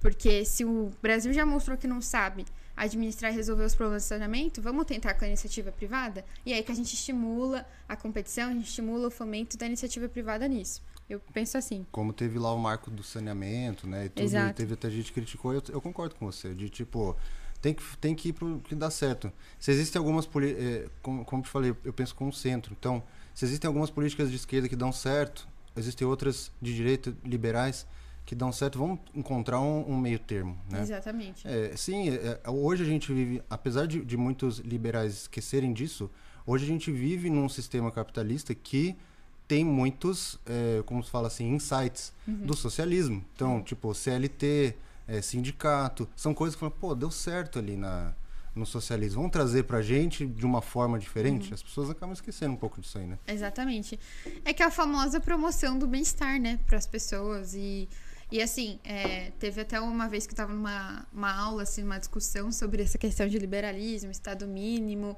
Porque 0.00 0.44
se 0.44 0.64
o 0.64 0.90
Brasil 1.00 1.32
já 1.32 1.46
mostrou 1.46 1.78
que 1.78 1.86
não 1.86 2.02
sabe 2.02 2.44
administrar 2.76 3.32
e 3.32 3.34
resolver 3.34 3.64
os 3.64 3.74
problemas 3.74 4.02
de 4.02 4.08
saneamento, 4.08 4.60
vamos 4.60 4.84
tentar 4.84 5.14
com 5.14 5.24
a 5.24 5.28
iniciativa 5.28 5.72
privada? 5.72 6.24
E 6.44 6.52
aí 6.52 6.62
que 6.62 6.70
a 6.70 6.74
gente 6.74 6.92
estimula 6.92 7.66
a 7.88 7.96
competição, 7.96 8.50
a 8.50 8.52
gente 8.52 8.68
estimula 8.68 9.08
o 9.08 9.10
fomento 9.10 9.56
da 9.56 9.66
iniciativa 9.66 10.08
privada 10.08 10.46
nisso. 10.46 10.82
Eu 11.08 11.20
penso 11.32 11.56
assim. 11.56 11.86
Como 11.90 12.12
teve 12.12 12.38
lá 12.38 12.52
o 12.52 12.58
marco 12.58 12.90
do 12.90 13.02
saneamento, 13.02 13.86
né? 13.86 14.06
E 14.06 14.08
tudo, 14.08 14.24
Exato. 14.24 14.54
teve 14.54 14.74
até 14.74 14.90
gente 14.90 15.06
que 15.06 15.14
criticou, 15.14 15.52
eu, 15.52 15.62
eu 15.68 15.80
concordo 15.80 16.14
com 16.14 16.26
você, 16.26 16.54
de 16.54 16.68
tipo, 16.68 17.16
tem 17.64 17.72
que, 17.72 17.82
tem 17.96 18.14
que 18.14 18.28
ir 18.28 18.32
pro 18.34 18.60
que 18.60 18.74
dá 18.74 18.90
certo. 18.90 19.32
Se 19.58 19.70
existem 19.70 19.98
algumas 19.98 20.26
políticas, 20.26 20.90
como, 21.00 21.24
como 21.24 21.42
eu 21.42 21.46
falei, 21.46 21.74
eu 21.82 21.94
penso 21.94 22.14
com 22.14 22.28
o 22.28 22.32
centro. 22.32 22.76
Então, 22.78 23.02
se 23.34 23.46
existem 23.46 23.66
algumas 23.66 23.88
políticas 23.88 24.28
de 24.28 24.36
esquerda 24.36 24.68
que 24.68 24.76
dão 24.76 24.92
certo, 24.92 25.48
existem 25.74 26.06
outras 26.06 26.52
de 26.60 26.74
direita, 26.74 27.16
liberais, 27.24 27.86
que 28.26 28.34
dão 28.34 28.52
certo, 28.52 28.78
vamos 28.78 28.98
encontrar 29.14 29.60
um, 29.60 29.92
um 29.92 29.96
meio 29.96 30.18
termo, 30.18 30.58
né? 30.70 30.82
Exatamente. 30.82 31.48
É, 31.48 31.74
sim, 31.74 32.10
é, 32.10 32.38
é, 32.44 32.50
hoje 32.50 32.82
a 32.82 32.86
gente 32.86 33.10
vive, 33.10 33.42
apesar 33.48 33.86
de, 33.86 34.04
de 34.04 34.16
muitos 34.16 34.58
liberais 34.58 35.22
esquecerem 35.22 35.72
disso, 35.72 36.10
hoje 36.46 36.64
a 36.64 36.68
gente 36.68 36.92
vive 36.92 37.30
num 37.30 37.48
sistema 37.48 37.90
capitalista 37.90 38.54
que 38.54 38.94
tem 39.48 39.64
muitos, 39.64 40.38
é, 40.44 40.82
como 40.84 41.02
se 41.02 41.10
fala 41.10 41.28
assim, 41.28 41.48
insights 41.48 42.12
do 42.26 42.54
socialismo. 42.54 43.24
Então, 43.34 43.62
tipo, 43.62 43.94
CLT, 43.94 44.74
é, 45.06 45.20
sindicato, 45.20 46.08
são 46.16 46.34
coisas 46.34 46.54
que 46.54 46.60
falam, 46.60 46.74
pô, 46.78 46.94
deu 46.94 47.10
certo 47.10 47.58
ali 47.58 47.76
na, 47.76 48.14
no 48.54 48.64
socialismo. 48.64 49.16
Vamos 49.16 49.32
trazer 49.32 49.64
pra 49.64 49.82
gente 49.82 50.26
de 50.26 50.46
uma 50.46 50.62
forma 50.62 50.98
diferente? 50.98 51.52
As 51.52 51.62
pessoas 51.62 51.90
acabam 51.90 52.12
esquecendo 52.12 52.54
um 52.54 52.56
pouco 52.56 52.80
disso 52.80 52.98
aí, 52.98 53.06
né? 53.06 53.18
Exatamente. 53.26 53.98
É 54.44 54.52
que 54.52 54.62
a 54.62 54.70
famosa 54.70 55.20
promoção 55.20 55.78
do 55.78 55.86
bem-estar, 55.86 56.40
né, 56.40 56.58
para 56.66 56.78
as 56.78 56.86
pessoas 56.86 57.54
e 57.54 57.88
e 58.32 58.42
assim, 58.42 58.80
é, 58.82 59.30
teve 59.38 59.60
até 59.60 59.78
uma 59.78 60.08
vez 60.08 60.26
que 60.26 60.32
eu 60.32 60.36
tava 60.36 60.52
numa 60.52 61.06
uma 61.12 61.32
aula, 61.32 61.62
assim, 61.62 61.84
uma 61.84 61.98
discussão 61.98 62.50
sobre 62.50 62.82
essa 62.82 62.98
questão 62.98 63.28
de 63.28 63.38
liberalismo, 63.38 64.10
Estado 64.10 64.46
mínimo. 64.46 65.16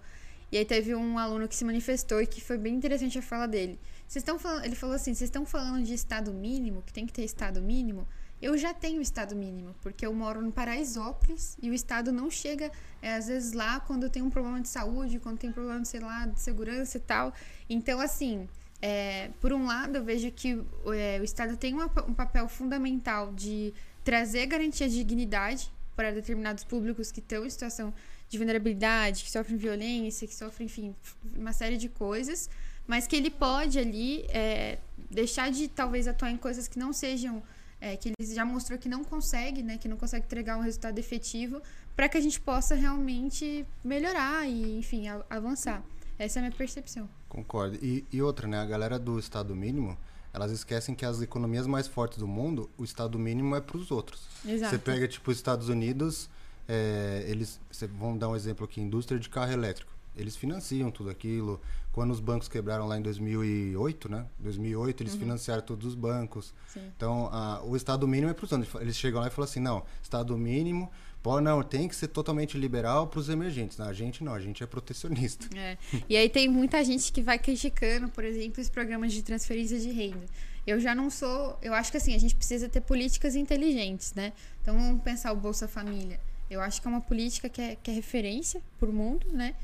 E 0.51 0.59
aí 0.59 0.65
teve 0.65 0.95
um 0.95 1.19
aluno 1.19 1.49
que 1.49 1.57
se 1.57 1.65
manifestou 1.65 2.21
e 2.21 2.27
que 2.27 2.41
foi 2.41 2.59
bem 2.59 2.75
interessante 2.75 3.19
a 3.19 3.23
fala 3.23 3.49
dele. 3.49 3.81
Vocês 4.07 4.23
estão 4.23 4.39
falando, 4.39 4.65
ele 4.65 4.77
falou 4.77 4.95
assim, 4.95 5.15
vocês 5.15 5.29
estão 5.29 5.47
falando 5.47 5.85
de 5.85 5.95
Estado 5.95 6.33
mínimo, 6.33 6.83
que 6.83 6.93
tem 6.93 7.07
que 7.07 7.13
ter 7.13 7.25
Estado 7.25 7.61
mínimo? 7.61 8.07
Eu 8.41 8.57
já 8.59 8.75
tenho 8.75 9.01
estado 9.01 9.35
mínimo, 9.35 9.75
porque 9.83 10.05
eu 10.05 10.13
moro 10.13 10.43
no 10.43 10.53
Paraisópolis 10.53 11.57
e 11.63 11.71
o 11.71 11.75
estado 11.75 12.13
não 12.13 12.31
chega, 12.31 12.71
é, 13.01 13.15
às 13.15 13.29
vezes, 13.29 13.53
lá 13.53 13.81
quando 13.81 14.11
tem 14.11 14.23
um 14.23 14.31
problema 14.31 14.61
de 14.61 14.69
saúde, 14.69 15.19
quando 15.19 15.39
tem 15.39 15.51
problema, 15.51 15.85
sei 15.85 16.01
lá, 16.01 16.27
de 16.27 16.41
segurança 16.41 16.99
e 16.99 17.01
tal. 17.01 17.33
Então, 17.69 17.99
assim, 17.99 18.47
é, 18.83 19.31
por 19.41 19.53
um 19.53 19.67
lado, 19.67 19.97
eu 19.97 20.05
vejo 20.05 20.31
que 20.31 20.63
é, 20.95 21.19
o 21.21 21.25
estado 21.25 21.57
tem 21.57 21.73
uma, 21.73 21.91
um 22.07 22.13
papel 22.15 22.47
fundamental 22.49 23.33
de 23.33 23.73
trazer 24.05 24.47
garantia 24.47 24.89
de 24.89 24.97
dignidade 24.97 25.73
para 25.97 26.11
determinados 26.11 26.63
públicos 26.63 27.11
que 27.11 27.21
estão 27.21 27.47
em 27.47 27.51
situação 27.51 27.93
de 28.29 28.37
vulnerabilidade, 28.37 29.25
que 29.25 29.31
sofrem 29.31 29.57
violência, 29.57 30.29
que 30.29 30.35
sofrem, 30.35 30.67
enfim, 30.67 30.95
uma 31.35 31.53
série 31.53 31.77
de 31.77 31.89
coisas, 31.89 32.51
mas 32.87 33.07
que 33.07 33.17
ele 33.17 33.31
pode 33.31 33.79
ali 33.79 34.27
é, 34.29 34.79
deixar 35.11 35.51
de 35.51 35.69
talvez 35.69 36.07
atuar 36.07 36.31
em 36.31 36.37
coisas 36.37 36.69
que 36.69 36.79
não 36.79 36.93
sejam 36.93 37.43
é, 37.81 37.97
que 37.97 38.13
ele 38.19 38.35
já 38.35 38.45
mostrou 38.45 38.79
que 38.79 38.89
não 38.89 39.05
consegue, 39.05 39.63
né, 39.63 39.79
que 39.79 39.89
não 39.89 39.97
consegue 39.97 40.25
entregar 40.25 40.57
um 40.57 40.63
resultado 40.63 40.99
efetivo, 40.99 41.61
para 41.95 42.09
que 42.09 42.17
a 42.17 42.21
gente 42.21 42.41
possa 42.41 42.75
realmente 42.75 43.67
melhorar 43.85 44.47
e, 44.49 44.79
enfim, 44.79 45.09
a, 45.09 45.25
avançar. 45.29 45.83
Essa 46.19 46.39
é 46.39 46.41
a 46.41 46.43
minha 46.45 46.57
percepção. 46.57 47.09
Concordo. 47.29 47.79
E, 47.83 48.05
e 48.11 48.23
outra, 48.23 48.47
né, 48.47 48.59
a 48.59 48.65
galera 48.65 48.99
do 48.99 49.19
Estado 49.19 49.55
mínimo, 49.55 49.97
elas 50.33 50.51
esquecem 50.51 50.95
que 50.95 51.05
as 51.05 51.21
economias 51.21 51.67
mais 51.67 51.87
fortes 51.87 52.19
do 52.19 52.27
mundo, 52.27 52.71
o 52.77 52.85
Estado 52.85 53.19
mínimo 53.19 53.55
é 53.55 53.61
para 53.61 53.77
os 53.77 53.91
outros. 53.91 54.23
Exato. 54.45 54.71
Você 54.71 54.79
pega, 54.79 55.07
tipo, 55.09 55.31
os 55.31 55.37
Estados 55.37 55.69
Unidos, 55.69 56.29
é, 56.69 57.25
eles, 57.27 57.61
cê, 57.71 57.87
vamos 57.87 58.19
dar 58.19 58.29
um 58.29 58.37
exemplo 58.37 58.65
aqui, 58.65 58.81
indústria 58.81 59.19
de 59.19 59.29
carro 59.29 59.53
elétrico. 59.53 59.96
Eles 60.17 60.37
financiam 60.37 60.91
tudo 60.91 61.11
aquilo. 61.11 61.61
Quando 61.93 62.11
os 62.11 62.21
bancos 62.21 62.49
quebraram 62.49 62.87
lá 62.87 62.99
em 62.99 63.03
2008, 63.03 64.09
né? 64.09 64.27
2008, 64.39 65.03
eles 65.03 65.13
uhum. 65.15 65.21
financiaram 65.21 65.63
todos 65.63 65.87
os 65.87 65.95
bancos. 65.95 66.55
Sim. 66.69 66.81
Então, 66.97 67.29
a, 67.33 67.63
o 67.65 67.77
Estado 67.77 68.07
mínimo 68.07 68.31
é 68.31 68.35
para 68.35 68.45
os 68.45 68.53
outros. 68.53 68.75
Eles 68.81 68.97
chegam 68.97 69.21
lá 69.21 69.29
e 69.29 69.31
falam 69.31 69.49
assim, 69.49 69.61
não, 69.61 69.85
Estado 70.03 70.37
mínimo, 70.37 70.91
pô, 71.23 71.41
não, 71.41 71.63
tem 71.63 71.89
que 71.89 71.97
ser 71.97 72.09
totalmente 72.09 72.57
liberal 72.57 73.07
para 73.07 73.19
os 73.19 73.29
emergentes. 73.29 73.79
Não, 73.79 73.87
a 73.87 73.93
gente 73.93 74.23
não, 74.23 74.35
a 74.35 74.41
gente 74.41 74.63
é 74.63 74.67
protecionista. 74.67 75.47
É. 75.57 75.77
E 76.09 76.17
aí 76.17 76.29
tem 76.29 76.49
muita 76.49 76.85
gente 76.85 77.13
que 77.13 77.23
vai 77.23 77.39
criticando, 77.39 78.09
por 78.09 78.25
exemplo, 78.25 78.63
os 78.63 78.69
programas 78.69 79.13
de 79.13 79.23
transferência 79.23 79.79
de 79.79 79.91
renda. 79.91 80.27
Eu 80.67 80.81
já 80.81 80.95
não 80.95 81.11
sou... 81.11 81.59
Eu 81.63 81.73
acho 81.75 81.91
que 81.91 81.97
assim, 81.97 82.15
a 82.15 82.19
gente 82.19 82.35
precisa 82.35 82.69
ter 82.69 82.81
políticas 82.81 83.37
inteligentes, 83.37 84.13
né? 84.15 84.33
Então, 84.63 84.79
vamos 84.79 85.03
pensar 85.03 85.33
o 85.33 85.37
Bolsa 85.37 85.67
Família. 85.67 86.21
Eu 86.51 86.61
acho 86.61 86.81
que 86.81 86.87
é 86.87 86.91
uma 86.91 87.01
política 87.01 87.49
que 87.49 87.61
é, 87.61 87.77
que 87.77 87.91
é 87.91 87.95
referência 87.95 88.63
para 88.79 88.89
o 88.89 88.93
mundo, 88.93 89.27
né? 89.33 89.55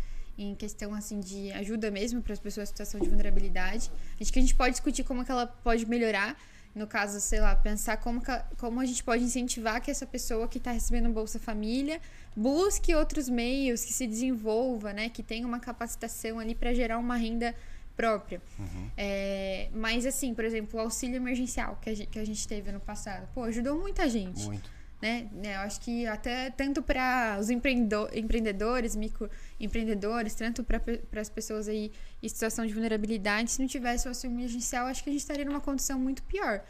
Em 0.42 0.54
questão 0.54 0.94
assim 0.94 1.20
de 1.20 1.50
ajuda 1.52 1.90
mesmo 1.90 2.22
para 2.22 2.32
as 2.32 2.38
pessoas 2.38 2.68
em 2.68 2.72
situação 2.72 3.00
de 3.00 3.08
vulnerabilidade. 3.08 3.90
Acho 4.20 4.32
que 4.32 4.38
a 4.38 4.42
gente 4.42 4.54
pode 4.54 4.72
discutir 4.72 5.04
como 5.04 5.24
que 5.24 5.30
ela 5.30 5.46
pode 5.46 5.86
melhorar, 5.86 6.36
no 6.74 6.86
caso, 6.86 7.20
sei 7.20 7.40
lá, 7.40 7.54
pensar 7.54 7.98
como, 7.98 8.22
como 8.58 8.80
a 8.80 8.86
gente 8.86 9.04
pode 9.04 9.22
incentivar 9.22 9.80
que 9.80 9.90
essa 9.90 10.06
pessoa 10.06 10.48
que 10.48 10.58
está 10.58 10.70
recebendo 10.70 11.10
Bolsa 11.10 11.38
Família 11.38 12.00
busque 12.34 12.94
outros 12.94 13.28
meios, 13.28 13.84
que 13.84 13.92
se 13.92 14.06
desenvolva, 14.06 14.92
né, 14.92 15.08
que 15.08 15.22
tenha 15.22 15.46
uma 15.46 15.60
capacitação 15.60 16.38
ali 16.38 16.54
para 16.54 16.72
gerar 16.72 16.98
uma 16.98 17.16
renda 17.16 17.54
própria. 17.94 18.40
Uhum. 18.58 18.90
É, 18.96 19.68
mas 19.74 20.06
assim, 20.06 20.34
por 20.34 20.44
exemplo, 20.44 20.78
o 20.78 20.82
auxílio 20.82 21.16
emergencial 21.16 21.78
que 21.80 21.90
a 21.90 21.94
gente, 21.94 22.08
que 22.08 22.18
a 22.18 22.24
gente 22.24 22.48
teve 22.48 22.70
ano 22.70 22.80
passado, 22.80 23.28
pô, 23.34 23.44
ajudou 23.44 23.78
muita 23.78 24.08
gente. 24.08 24.44
Muito 24.46 24.81
né? 25.02 25.28
Eu 25.34 25.60
acho 25.62 25.80
que 25.80 26.06
até 26.06 26.48
tanto 26.50 26.80
para 26.80 27.36
os 27.40 27.50
empreendedores, 27.50 28.94
microempreendedores, 28.94 30.32
tanto 30.34 30.62
para 30.62 30.80
as 31.20 31.28
pessoas 31.28 31.66
aí 31.66 31.90
em 32.22 32.28
situação 32.28 32.64
de 32.64 32.72
vulnerabilidade, 32.72 33.50
se 33.50 33.60
não 33.60 33.66
tivesse 33.66 34.06
o 34.06 34.10
auxílio 34.10 34.36
emergencial, 34.36 34.86
acho 34.86 35.02
que 35.02 35.10
a 35.10 35.12
gente 35.12 35.22
estaria 35.22 35.44
numa 35.44 35.60
condição 35.60 35.98
muito 35.98 36.22
pior. 36.22 36.62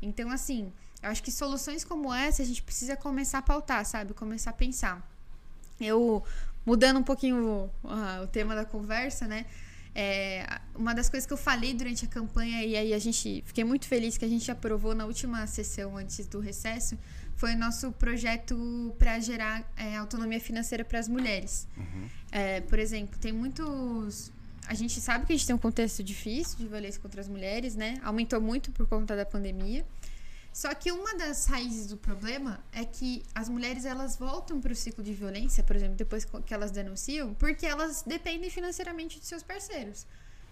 Então, 0.00 0.30
assim, 0.30 0.72
eu 1.02 1.10
acho 1.10 1.20
que 1.20 1.32
soluções 1.32 1.82
como 1.82 2.14
essa 2.14 2.42
a 2.42 2.46
gente 2.46 2.62
precisa 2.62 2.96
começar 2.96 3.38
a 3.38 3.42
pautar, 3.42 3.84
sabe? 3.84 4.14
Começar 4.14 4.50
a 4.50 4.52
pensar. 4.54 5.04
Eu, 5.80 6.22
mudando 6.64 6.98
um 6.98 7.02
pouquinho 7.02 7.68
o 7.82 8.26
tema 8.28 8.54
da 8.54 8.64
conversa, 8.64 9.26
né? 9.26 9.46
É, 9.92 10.46
uma 10.76 10.94
das 10.94 11.08
coisas 11.08 11.26
que 11.26 11.32
eu 11.32 11.36
falei 11.36 11.74
durante 11.74 12.04
a 12.04 12.08
campanha, 12.08 12.62
e 12.62 12.76
aí 12.76 12.94
a 12.94 12.98
gente 13.00 13.42
fiquei 13.44 13.64
muito 13.64 13.88
feliz 13.88 14.16
que 14.16 14.24
a 14.24 14.28
gente 14.28 14.48
aprovou 14.48 14.94
na 14.94 15.04
última 15.04 15.44
sessão 15.48 15.96
antes 15.96 16.24
do 16.28 16.38
recesso, 16.38 16.96
foi 17.40 17.54
o 17.54 17.58
nosso 17.58 17.90
projeto 17.92 18.94
para 18.98 19.18
gerar 19.18 19.64
é, 19.74 19.96
autonomia 19.96 20.38
financeira 20.38 20.84
para 20.84 20.98
as 20.98 21.08
mulheres. 21.08 21.66
Uhum. 21.74 22.08
É, 22.30 22.60
por 22.60 22.78
exemplo, 22.78 23.18
tem 23.18 23.32
muitos. 23.32 24.30
A 24.66 24.74
gente 24.74 25.00
sabe 25.00 25.24
que 25.24 25.32
a 25.32 25.36
gente 25.36 25.46
tem 25.46 25.56
um 25.56 25.58
contexto 25.58 26.04
difícil 26.04 26.58
de 26.58 26.68
violência 26.68 27.00
contra 27.00 27.18
as 27.18 27.28
mulheres, 27.28 27.74
né? 27.74 27.98
Aumentou 28.04 28.42
muito 28.42 28.70
por 28.72 28.86
conta 28.86 29.16
da 29.16 29.24
pandemia. 29.24 29.86
Só 30.52 30.74
que 30.74 30.92
uma 30.92 31.16
das 31.16 31.46
raízes 31.46 31.86
do 31.86 31.96
problema 31.96 32.62
é 32.72 32.84
que 32.84 33.22
as 33.34 33.48
mulheres 33.48 33.86
elas 33.86 34.16
voltam 34.16 34.60
para 34.60 34.72
o 34.72 34.76
ciclo 34.76 35.02
de 35.02 35.14
violência, 35.14 35.64
por 35.64 35.74
exemplo, 35.74 35.94
depois 35.96 36.26
que 36.44 36.52
elas 36.52 36.70
denunciam, 36.70 37.32
porque 37.34 37.64
elas 37.64 38.02
dependem 38.06 38.50
financeiramente 38.50 39.18
de 39.18 39.24
seus 39.24 39.42
parceiros. 39.42 40.06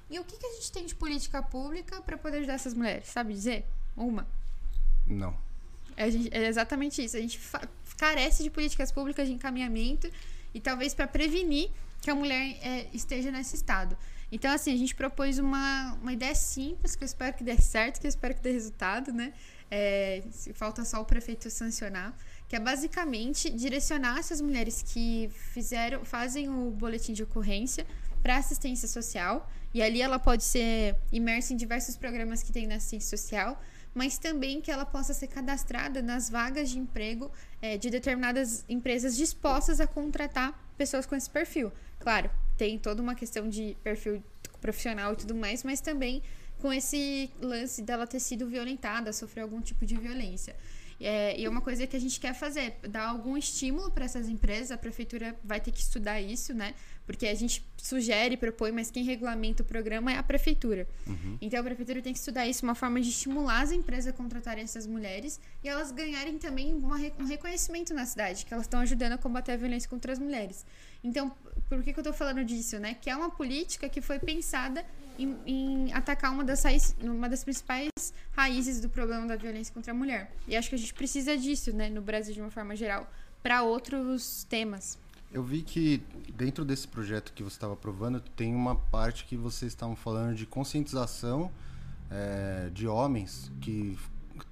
E 0.09 0.19
o 0.19 0.25
que, 0.25 0.39
que 0.39 0.47
a 0.47 0.53
gente 0.55 0.73
tem 0.73 0.87
de 0.87 0.95
política 0.95 1.43
pública 1.43 2.01
para 2.01 2.17
poder 2.17 2.39
ajudar 2.39 2.55
essas 2.55 2.73
mulheres? 2.73 3.09
Sabe 3.09 3.35
dizer? 3.35 3.67
Uma? 3.95 4.27
Não. 5.07 5.48
É, 5.99 6.45
é 6.45 6.47
exatamente 6.47 7.03
isso. 7.05 7.17
A 7.17 7.21
gente 7.21 7.41
carece 7.97 8.45
de 8.45 8.51
políticas 8.51 8.93
públicas 8.93 9.27
de 9.27 9.35
encaminhamento 9.35 10.09
e 10.55 10.61
talvez 10.61 10.95
para 10.95 11.09
prevenir 11.09 11.71
que 12.01 12.11
a 12.11 12.15
mulher 12.15 12.57
é, 12.63 12.87
esteja 12.95 13.31
nesse 13.33 13.57
estado. 13.57 13.99
Então, 14.31 14.53
assim, 14.53 14.73
a 14.73 14.77
gente 14.77 14.95
propôs 14.95 15.39
uma, 15.39 15.95
uma 16.01 16.13
ideia 16.13 16.35
simples, 16.35 16.95
que 16.95 17.03
eu 17.03 17.07
espero 17.07 17.35
que 17.35 17.43
dê 17.43 17.57
certo, 17.57 18.01
que 18.01 18.07
eu 18.07 18.09
espero 18.09 18.35
que 18.35 18.43
dê 18.43 18.53
resultado, 18.53 19.13
né? 19.13 19.33
É, 19.71 20.23
falta 20.55 20.85
só 20.85 21.01
o 21.01 21.05
prefeito 21.05 21.51
sancionar, 21.51 22.17
que 22.49 22.55
é 22.55 22.61
basicamente 22.61 23.51
direcionar 23.51 24.19
essas 24.19 24.41
mulheres 24.41 24.83
que 24.83 25.31
fizeram, 25.53 26.05
fazem 26.05 26.49
o 26.49 26.71
boletim 26.71 27.13
de 27.13 27.23
ocorrência 27.23 27.87
para 28.23 28.37
assistência 28.37 28.87
social, 28.87 29.51
e 29.75 29.83
ali 29.83 30.01
ela 30.01 30.19
pode 30.19 30.45
ser 30.45 30.97
imersa 31.13 31.53
em 31.53 31.57
diversos 31.57 31.97
programas 31.97 32.43
que 32.43 32.53
tem 32.53 32.67
na 32.67 32.77
assistência 32.77 33.17
social, 33.17 33.61
mas 33.99 34.17
também 34.17 34.61
que 34.61 34.71
ela 34.71 34.87
possa 34.87 35.13
ser 35.13 35.27
cadastrada 35.27 36.01
nas 36.01 36.31
vagas 36.31 36.71
de 36.71 36.79
emprego 36.79 37.33
é, 37.61 37.77
de 37.77 37.91
determinadas 37.91 38.65
empresas 38.69 39.17
dispostas 39.17 39.81
a 39.81 39.89
contratar 39.89 40.57
pessoas 40.77 41.05
com 41.05 41.17
esse 41.17 41.29
perfil. 41.29 41.73
Claro, 41.99 42.31
tem 42.57 42.79
toda 42.79 43.03
uma 43.03 43.17
questão 43.17 43.49
de 43.49 43.77
perfil 43.83 44.23
profissional 44.61 45.15
e 45.15 45.17
tudo 45.17 45.35
mais, 45.35 45.65
mas 45.65 45.81
também 45.81 46.23
com 46.61 46.73
esse 46.73 47.29
lance 47.41 47.83
dela 47.83 48.07
ter 48.07 48.21
sido 48.21 48.47
violentada, 48.47 49.13
sofrer 49.13 49.41
algum 49.41 49.61
tipo 49.61 49.85
de 49.85 49.97
violência. 49.97 50.55
É, 51.01 51.37
e 51.37 51.45
é 51.45 51.49
uma 51.49 51.61
coisa 51.61 51.85
que 51.85 51.97
a 51.97 52.01
gente 52.01 52.21
quer 52.21 52.35
fazer, 52.35 52.77
dar 52.89 53.09
algum 53.09 53.37
estímulo 53.37 53.91
para 53.91 54.05
essas 54.05 54.29
empresas. 54.29 54.71
A 54.71 54.79
prefeitura 54.79 55.37
vai 55.43 55.61
ter 55.61 55.73
que 55.73 55.81
estudar 55.81 56.21
isso, 56.21 56.55
né? 56.55 56.73
Porque 57.09 57.27
a 57.27 57.35
gente 57.35 57.67
sugere, 57.79 58.37
propõe, 58.37 58.71
mas 58.71 58.91
quem 58.91 59.03
regulamenta 59.03 59.63
o 59.63 59.67
programa 59.67 60.13
é 60.13 60.19
a 60.19 60.23
prefeitura. 60.23 60.87
Uhum. 61.07 61.39
Então 61.41 61.59
a 61.59 61.63
prefeitura 61.63 62.03
tem 62.03 62.13
que 62.13 62.19
estudar 62.19 62.47
isso, 62.47 62.63
uma 62.67 62.75
forma 62.75 63.01
de 63.01 63.09
estimular 63.09 63.63
as 63.63 63.73
empresas 63.73 64.13
a 64.13 64.13
contratarem 64.13 64.63
essas 64.63 64.87
mulheres 64.87 65.41
e 65.65 65.69
elas 65.71 65.91
ganharem 65.91 66.37
também 66.37 66.75
uma, 66.75 66.97
um 67.19 67.25
reconhecimento 67.25 67.95
na 67.95 68.05
cidade, 68.05 68.45
que 68.45 68.53
elas 68.53 68.67
estão 68.67 68.81
ajudando 68.81 69.13
a 69.13 69.19
combater 69.19 69.53
a 69.53 69.57
violência 69.57 69.89
contra 69.89 70.13
as 70.13 70.19
mulheres. 70.19 70.67
Então, 71.03 71.33
por 71.67 71.83
que, 71.83 71.95
que 71.95 71.99
eu 71.99 72.03
estou 72.03 72.13
falando 72.13 72.45
disso, 72.45 72.79
né? 72.79 72.93
Que 73.01 73.09
é 73.09 73.17
uma 73.17 73.31
política 73.31 73.89
que 73.89 74.03
foi 74.03 74.19
pensada 74.19 74.85
em, 75.19 75.35
em 75.47 75.93
atacar 75.95 76.31
uma 76.31 76.45
das, 76.45 76.63
raiz, 76.63 76.95
uma 77.01 77.27
das 77.27 77.43
principais 77.43 77.89
raízes 78.33 78.83
do 78.83 78.91
problema 78.91 79.27
da 79.27 79.37
violência 79.37 79.73
contra 79.73 79.93
a 79.93 79.95
mulher. 79.95 80.31
E 80.47 80.55
acho 80.55 80.69
que 80.69 80.75
a 80.75 80.79
gente 80.79 80.93
precisa 80.93 81.39
disso, 81.39 81.73
né, 81.73 81.89
no 81.89 82.03
Brasil 82.03 82.35
de 82.35 82.41
uma 82.43 82.51
forma 82.51 82.77
geral, 82.77 83.11
para 83.43 83.63
outros 83.63 84.45
temas. 84.45 84.99
Eu 85.33 85.43
vi 85.43 85.63
que 85.63 86.03
dentro 86.35 86.65
desse 86.65 86.89
projeto 86.89 87.33
que 87.33 87.43
você 87.43 87.57
estava 87.57 87.75
aprovando 87.75 88.21
tem 88.21 88.55
uma 88.55 88.75
parte 88.75 89.25
que 89.25 89.37
vocês 89.37 89.73
estavam 89.73 89.95
falando 89.95 90.35
de 90.35 90.47
conscientização 90.47 91.51
é, 92.11 92.71
de 92.73 92.87
homens 92.87 93.51
que 93.61 93.99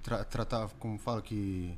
tra 0.03 0.23
tratavam, 0.23 0.75
como 0.79 0.99
fala, 0.99 1.21
que 1.21 1.77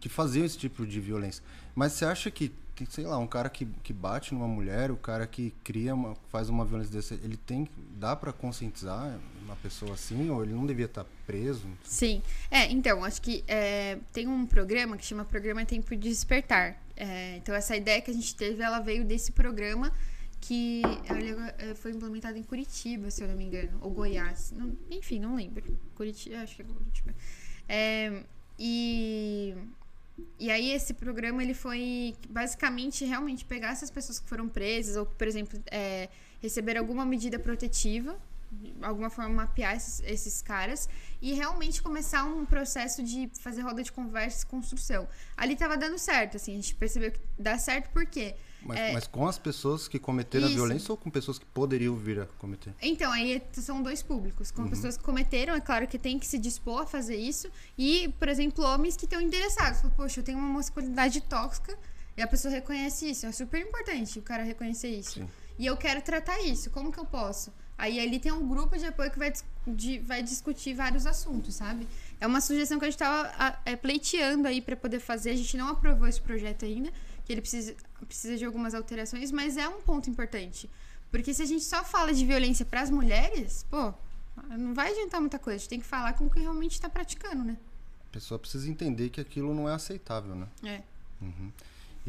que 0.00 0.08
faziam 0.08 0.44
esse 0.44 0.56
tipo 0.56 0.86
de 0.86 1.00
violência. 1.00 1.42
Mas 1.74 1.92
você 1.92 2.04
acha 2.04 2.30
que, 2.30 2.52
sei 2.88 3.04
lá, 3.04 3.18
um 3.18 3.26
cara 3.26 3.48
que, 3.48 3.66
que 3.82 3.92
bate 3.92 4.32
numa 4.32 4.46
mulher, 4.46 4.90
o 4.90 4.96
cara 4.96 5.26
que 5.26 5.52
cria, 5.64 5.94
uma, 5.94 6.14
faz 6.28 6.48
uma 6.48 6.64
violência 6.64 6.92
desse, 6.92 7.14
ele 7.14 7.36
tem, 7.36 7.68
dá 7.96 8.14
para 8.14 8.32
conscientizar 8.32 9.18
uma 9.44 9.56
pessoa 9.56 9.94
assim, 9.94 10.30
ou 10.30 10.42
ele 10.42 10.52
não 10.52 10.66
devia 10.66 10.86
estar 10.86 11.04
tá 11.04 11.10
preso? 11.26 11.66
Sim. 11.82 12.22
É, 12.50 12.70
então, 12.70 13.04
acho 13.04 13.20
que 13.20 13.44
é, 13.48 13.98
tem 14.12 14.28
um 14.28 14.46
programa 14.46 14.96
que 14.96 15.04
chama 15.04 15.24
Programa 15.24 15.64
Tempo 15.64 15.90
de 15.96 16.08
Despertar. 16.08 16.76
É, 17.00 17.36
então, 17.36 17.54
essa 17.54 17.76
ideia 17.76 18.02
que 18.02 18.10
a 18.10 18.14
gente 18.14 18.34
teve, 18.34 18.60
ela 18.60 18.80
veio 18.80 19.04
desse 19.04 19.30
programa 19.30 19.92
que 20.40 20.82
é, 21.58 21.74
foi 21.74 21.92
implementado 21.92 22.36
em 22.36 22.42
Curitiba, 22.42 23.08
se 23.10 23.22
eu 23.22 23.28
não 23.28 23.36
me 23.36 23.44
engano, 23.44 23.78
ou 23.80 23.90
Goiás. 23.90 24.52
Não, 24.52 24.76
enfim, 24.90 25.20
não 25.20 25.36
lembro. 25.36 25.78
Curitiba, 25.94 26.38
acho 26.38 26.56
que 26.56 26.62
é 26.62 26.64
Curitiba. 26.64 27.14
É, 27.68 28.22
e 28.58 29.54
e 30.36 30.50
aí 30.50 30.72
esse 30.72 30.94
programa 30.94 31.40
ele 31.40 31.54
foi 31.54 32.16
basicamente 32.28 33.04
realmente 33.04 33.44
pegar 33.44 33.70
essas 33.70 33.90
pessoas 33.90 34.18
que 34.18 34.28
foram 34.28 34.48
presas 34.48 34.96
ou 34.96 35.06
que, 35.06 35.14
por 35.14 35.28
exemplo, 35.28 35.62
é, 35.70 36.08
receberam 36.40 36.80
alguma 36.80 37.06
medida 37.06 37.38
protetiva 37.38 38.18
de 38.50 38.74
alguma 38.82 39.10
forma 39.10 39.34
mapear 39.34 39.76
esses, 39.76 40.00
esses 40.00 40.42
caras 40.42 40.88
e 41.20 41.32
realmente 41.34 41.82
começar 41.82 42.24
um 42.24 42.44
processo 42.46 43.02
de 43.02 43.30
fazer 43.40 43.62
roda 43.62 43.82
de 43.82 43.92
conversa 43.92 44.44
e 44.44 44.46
construção. 44.46 45.06
Ali 45.36 45.54
tava 45.56 45.76
dando 45.76 45.98
certo, 45.98 46.36
assim, 46.36 46.52
a 46.52 46.56
gente 46.56 46.74
percebeu 46.74 47.12
que 47.12 47.20
dá 47.38 47.58
certo 47.58 47.90
por 47.90 48.06
quê? 48.06 48.34
Mas, 48.60 48.78
É. 48.78 48.92
mas 48.92 49.06
com 49.06 49.26
as 49.26 49.38
pessoas 49.38 49.86
que 49.86 49.98
cometeram 50.00 50.46
a 50.46 50.48
Isso. 50.48 50.56
violência 50.56 50.90
ou 50.90 50.96
com 50.96 51.08
pessoas 51.08 51.38
que 51.38 51.46
poderiam 51.46 51.94
vir 51.94 52.20
a 52.20 52.26
cometer? 52.26 52.74
Então, 52.82 53.12
aí 53.12 53.40
são 53.52 53.80
dois 53.80 54.02
públicos. 54.02 54.50
Com 54.50 54.68
pessoas 54.68 54.96
que 54.96 55.04
cometeram, 55.04 55.54
é 55.54 55.60
claro 55.60 55.86
que 55.86 55.96
tem 55.98 56.18
que 56.18 56.26
se 56.26 56.38
dispor 56.38 56.82
a 56.82 56.86
fazer 56.86 57.16
isso. 57.16 57.48
E, 57.76 58.08
por 58.18 58.28
exemplo, 58.28 58.64
homens 58.64 58.96
que 58.96 59.04
estão 59.04 59.20
interessados. 59.20 59.80
Poxa, 59.96 60.18
eu 60.20 60.24
tenho 60.24 60.38
uma 60.38 60.48
masculinidade 60.48 61.20
tóxica 61.20 61.78
e 62.16 62.22
a 62.22 62.26
pessoa 62.26 62.52
reconhece 62.52 63.08
isso. 63.08 63.26
É 63.26 63.32
super 63.32 63.60
importante 63.62 64.18
o 64.18 64.22
cara 64.22 64.42
reconhecer 64.42 64.88
isso. 64.88 65.20
Sim. 65.20 65.28
E 65.56 65.64
eu 65.64 65.76
quero 65.76 66.02
tratar 66.02 66.40
isso. 66.40 66.68
Como 66.70 66.90
que 66.90 66.98
eu 66.98 67.04
posso? 67.06 67.52
Aí 67.78 68.00
ali 68.00 68.18
tem 68.18 68.32
um 68.32 68.46
grupo 68.48 68.76
de 68.76 68.84
apoio 68.84 69.08
que 69.10 69.18
vai, 69.18 69.32
de- 69.66 70.00
vai 70.00 70.20
discutir 70.22 70.74
vários 70.74 71.06
assuntos, 71.06 71.54
sabe? 71.54 71.86
É 72.20 72.26
uma 72.26 72.40
sugestão 72.40 72.76
que 72.78 72.84
a 72.84 72.90
gente 72.90 73.00
estava 73.00 73.56
pleiteando 73.80 74.48
aí 74.48 74.60
para 74.60 74.74
poder 74.76 74.98
fazer. 74.98 75.30
A 75.30 75.36
gente 75.36 75.56
não 75.56 75.68
aprovou 75.68 76.08
esse 76.08 76.20
projeto 76.20 76.64
ainda, 76.64 76.90
que 77.24 77.32
ele 77.32 77.40
precisa, 77.40 77.76
precisa 78.04 78.36
de 78.36 78.44
algumas 78.44 78.74
alterações, 78.74 79.30
mas 79.30 79.56
é 79.56 79.68
um 79.68 79.80
ponto 79.80 80.10
importante. 80.10 80.68
Porque 81.10 81.32
se 81.32 81.40
a 81.40 81.46
gente 81.46 81.62
só 81.64 81.84
fala 81.84 82.12
de 82.12 82.26
violência 82.26 82.66
para 82.66 82.80
as 82.82 82.90
mulheres, 82.90 83.64
pô, 83.70 83.94
não 84.50 84.74
vai 84.74 84.90
adiantar 84.90 85.20
muita 85.20 85.38
coisa. 85.38 85.56
A 85.56 85.58
gente 85.60 85.68
tem 85.68 85.80
que 85.80 85.86
falar 85.86 86.14
com 86.14 86.28
quem 86.28 86.42
realmente 86.42 86.72
está 86.72 86.88
praticando, 86.88 87.44
né? 87.44 87.56
A 88.08 88.10
pessoa 88.10 88.38
precisa 88.40 88.68
entender 88.68 89.08
que 89.10 89.20
aquilo 89.20 89.54
não 89.54 89.68
é 89.68 89.74
aceitável, 89.74 90.34
né? 90.34 90.48
É. 90.64 90.82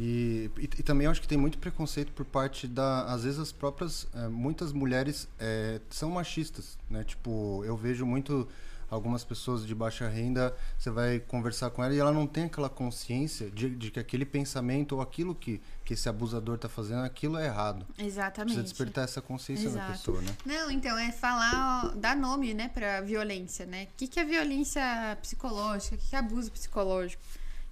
E, 0.02 0.50
e, 0.58 0.64
e 0.64 0.84
também 0.84 1.06
eu 1.06 1.12
acho 1.12 1.20
que 1.20 1.28
tem 1.28 1.38
muito 1.38 1.58
preconceito 1.58 2.14
por 2.14 2.24
parte 2.24 2.68
da. 2.68 3.04
Às 3.04 3.26
vezes 3.26 3.38
as 3.38 3.52
próprias. 3.52 4.08
eh, 4.16 4.30
muitas 4.30 4.72
mulheres 4.72 5.28
eh, 5.38 5.82
são 5.90 6.10
machistas, 6.10 6.78
né? 6.90 7.04
Tipo, 7.04 7.62
eu 7.66 7.76
vejo 7.76 8.06
muito 8.06 8.48
algumas 8.90 9.24
pessoas 9.24 9.68
de 9.68 9.76
baixa 9.76 10.08
renda, 10.08 10.56
você 10.78 10.90
vai 10.90 11.20
conversar 11.20 11.70
com 11.70 11.84
ela 11.84 11.94
e 11.94 12.00
ela 12.00 12.12
não 12.12 12.26
tem 12.26 12.46
aquela 12.46 12.70
consciência 12.70 13.52
de, 13.52 13.70
de 13.70 13.92
que 13.92 14.00
aquele 14.00 14.26
pensamento 14.26 14.94
ou 14.96 15.02
aquilo 15.02 15.36
que, 15.36 15.62
que 15.86 15.94
esse 15.94 16.10
abusador 16.10 16.58
tá 16.58 16.68
fazendo, 16.68 17.04
aquilo 17.04 17.38
é 17.38 17.46
errado. 17.46 17.86
Exatamente. 18.00 18.56
Precisa 18.56 18.64
despertar 18.64 19.04
essa 19.04 19.22
consciência 19.22 19.70
na 19.70 19.76
Exato. 19.76 19.92
pessoa, 19.92 20.22
né? 20.22 20.36
Não, 20.44 20.72
então 20.72 20.98
é 20.98 21.12
falar, 21.12 21.86
ó, 21.86 21.88
dar 21.90 22.16
nome, 22.16 22.54
né, 22.54 22.70
pra 22.70 23.02
violência, 23.02 23.66
né? 23.66 23.84
O 23.84 23.98
que, 23.98 24.08
que 24.08 24.20
é 24.20 24.26
violência 24.26 24.82
psicológica? 25.22 25.96
O 25.96 26.00
que, 26.00 26.08
que 26.08 26.16
é 26.16 26.20
abuso 26.20 26.52
psicológico? 26.52 27.22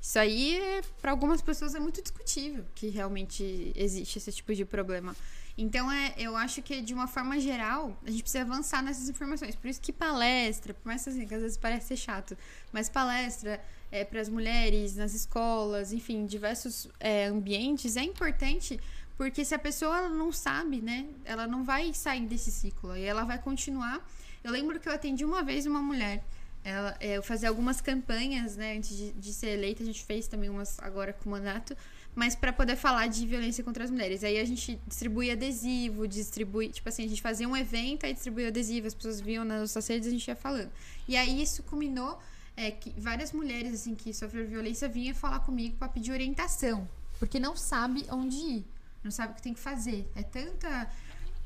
Isso 0.02 0.20
aí, 0.20 0.62
para 1.02 1.12
algumas 1.12 1.42
pessoas, 1.42 1.76
é 1.76 1.80
muito 1.80 2.02
discutível 2.02 2.66
que 2.76 2.88
realmente 2.88 3.72
existe 3.76 4.18
esse 4.18 4.32
tipo 4.32 4.54
de 4.54 4.64
problema. 4.64 5.16
Então, 5.58 5.92
é, 5.92 6.14
eu 6.18 6.38
acho 6.38 6.62
que, 6.62 6.82
de 6.82 6.94
uma 6.94 7.08
forma 7.08 7.40
geral, 7.40 8.00
a 8.06 8.12
gente 8.12 8.22
precisa 8.22 8.44
avançar 8.44 8.84
nessas 8.84 9.10
informações. 9.10 9.56
Por 9.56 9.68
isso 9.68 9.82
que 9.82 9.92
palestra, 9.92 10.74
por 10.74 10.86
mais 10.86 11.08
assim, 11.08 11.26
que 11.26 11.34
às 11.34 11.42
vezes 11.42 11.58
parece 11.58 11.88
ser 11.88 11.98
chato, 11.98 12.38
mas 12.72 12.90
palestra 12.90 13.60
é, 13.92 14.06
para 14.06 14.22
as 14.22 14.30
mulheres, 14.30 14.96
nas 14.96 15.16
escolas, 15.16 15.92
enfim, 15.92 16.28
diversos 16.28 16.88
é, 17.00 17.26
ambientes, 17.26 17.98
é 17.98 18.04
importante 18.04 18.80
porque 19.18 19.44
se 19.44 19.56
a 19.56 19.60
pessoa 19.60 20.08
não 20.10 20.32
sabe, 20.32 20.80
né, 20.80 21.08
ela 21.26 21.48
não 21.48 21.64
vai 21.64 21.92
sair 21.92 22.28
desse 22.28 22.52
ciclo 22.52 22.96
e 22.96 23.04
ela 23.04 23.24
vai 23.24 23.40
continuar. 23.40 24.08
Eu 24.44 24.52
lembro 24.52 24.80
que 24.80 24.88
eu 24.88 24.94
atendi 24.94 25.26
uma 25.26 25.42
vez 25.42 25.66
uma 25.66 25.82
mulher. 25.82 26.24
Ela, 26.68 26.98
é, 27.00 27.16
eu 27.16 27.24
fazia 27.24 27.48
algumas 27.48 27.80
campanhas, 27.80 28.58
né, 28.58 28.76
antes 28.76 28.98
de, 28.98 29.14
de 29.14 29.34
ser 29.34 29.52
eleita, 29.52 29.82
a 29.82 29.86
gente 29.86 30.04
fez 30.04 30.28
também 30.28 30.50
umas 30.50 30.78
agora 30.80 31.14
com 31.14 31.30
o 31.30 31.32
mandato, 31.32 31.74
mas 32.14 32.36
para 32.36 32.52
poder 32.52 32.76
falar 32.76 33.08
de 33.08 33.26
violência 33.26 33.64
contra 33.64 33.86
as 33.86 33.90
mulheres. 33.90 34.22
Aí 34.22 34.38
a 34.38 34.44
gente 34.44 34.78
distribuía 34.86 35.32
adesivo, 35.32 36.06
distribui, 36.06 36.68
tipo 36.68 36.90
assim, 36.90 37.06
a 37.06 37.08
gente 37.08 37.22
fazia 37.22 37.48
um 37.48 37.56
evento, 37.56 38.06
aí 38.06 38.12
distribuía 38.12 38.50
adesivo, 38.50 38.86
as 38.86 38.94
pessoas 38.94 39.22
viam 39.22 39.46
nas 39.46 39.62
nossas 39.62 39.88
redes, 39.88 40.10
a 40.10 40.12
gente 40.12 40.28
ia 40.28 40.36
falando. 40.36 40.70
E 41.08 41.16
aí 41.16 41.42
isso 41.42 41.64
culminou 41.64 42.20
é, 42.58 42.70
que 42.70 42.94
várias 43.00 43.32
mulheres 43.32 43.74
assim 43.74 43.96
que 43.96 44.14
sofreram 44.14 44.50
violência 44.50 44.90
vinham 44.90 45.16
falar 45.16 45.40
comigo 45.40 45.78
para 45.78 45.88
pedir 45.88 46.12
orientação, 46.12 46.86
porque 47.18 47.40
não 47.40 47.56
sabe 47.56 48.06
onde 48.12 48.36
ir, 48.36 48.66
não 49.02 49.12
sabe 49.12 49.32
o 49.32 49.36
que 49.38 49.42
tem 49.42 49.54
que 49.54 49.60
fazer. 49.62 50.06
É 50.18 50.22
tanta 50.22 50.90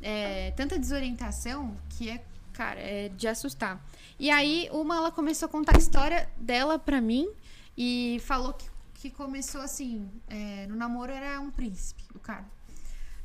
é, 0.01 0.49
tanta 0.57 0.79
desorientação 0.79 1.77
que 1.89 2.09
é, 2.09 2.23
cara, 2.61 2.79
é 2.79 3.09
de 3.09 3.27
assustar. 3.27 3.83
E 4.19 4.29
aí, 4.29 4.69
uma 4.71 4.95
ela 4.95 5.11
começou 5.11 5.47
a 5.47 5.49
contar 5.49 5.75
a 5.75 5.79
história 5.79 6.29
dela 6.37 6.77
pra 6.77 7.01
mim 7.01 7.27
e 7.75 8.21
falou 8.23 8.53
que, 8.53 8.69
que 8.93 9.09
começou 9.09 9.61
assim: 9.61 10.07
é, 10.27 10.67
no 10.67 10.75
namoro 10.75 11.11
era 11.11 11.41
um 11.41 11.49
príncipe, 11.49 12.03
o 12.13 12.19
cara. 12.19 12.45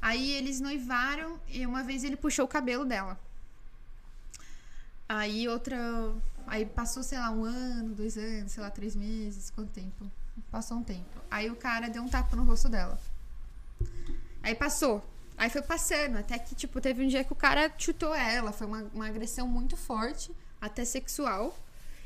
Aí 0.01 0.32
eles 0.32 0.59
noivaram 0.59 1.39
e 1.49 1.66
uma 1.66 1.82
vez 1.82 2.03
ele 2.03 2.16
puxou 2.16 2.47
o 2.47 2.49
cabelo 2.49 2.87
dela. 2.87 3.18
Aí 5.07 5.47
outra. 5.49 5.78
Aí 6.47 6.64
passou, 6.64 7.03
sei 7.03 7.18
lá, 7.18 7.30
um 7.30 7.45
ano, 7.45 7.95
dois 7.95 8.16
anos, 8.16 8.53
sei 8.53 8.62
lá, 8.62 8.70
três 8.70 8.97
meses, 8.97 9.51
quanto 9.51 9.70
tempo? 9.70 10.11
Passou 10.51 10.78
um 10.78 10.82
tempo. 10.82 11.20
Aí 11.30 11.51
o 11.51 11.57
cara 11.57 11.91
deu 11.91 12.03
um 12.03 12.09
tapa 12.09 12.34
no 12.37 12.45
rosto 12.45 12.70
dela. 12.70 12.99
Aí 14.43 14.55
passou. 14.55 15.05
Aí 15.37 15.51
foi 15.51 15.62
passando, 15.62 16.16
até 16.18 16.39
que, 16.39 16.55
tipo, 16.55 16.80
teve 16.80 17.05
um 17.05 17.09
dia 17.09 17.22
que 17.24 17.32
o 17.32 17.37
cara 17.37 17.70
chutou 17.76 18.14
ela. 18.14 18.53
Foi 18.53 18.66
uma, 18.66 18.91
uma 18.95 19.07
agressão 19.07 19.47
muito 19.47 19.76
forte, 19.76 20.32
até 20.61 20.84
sexual. 20.84 21.57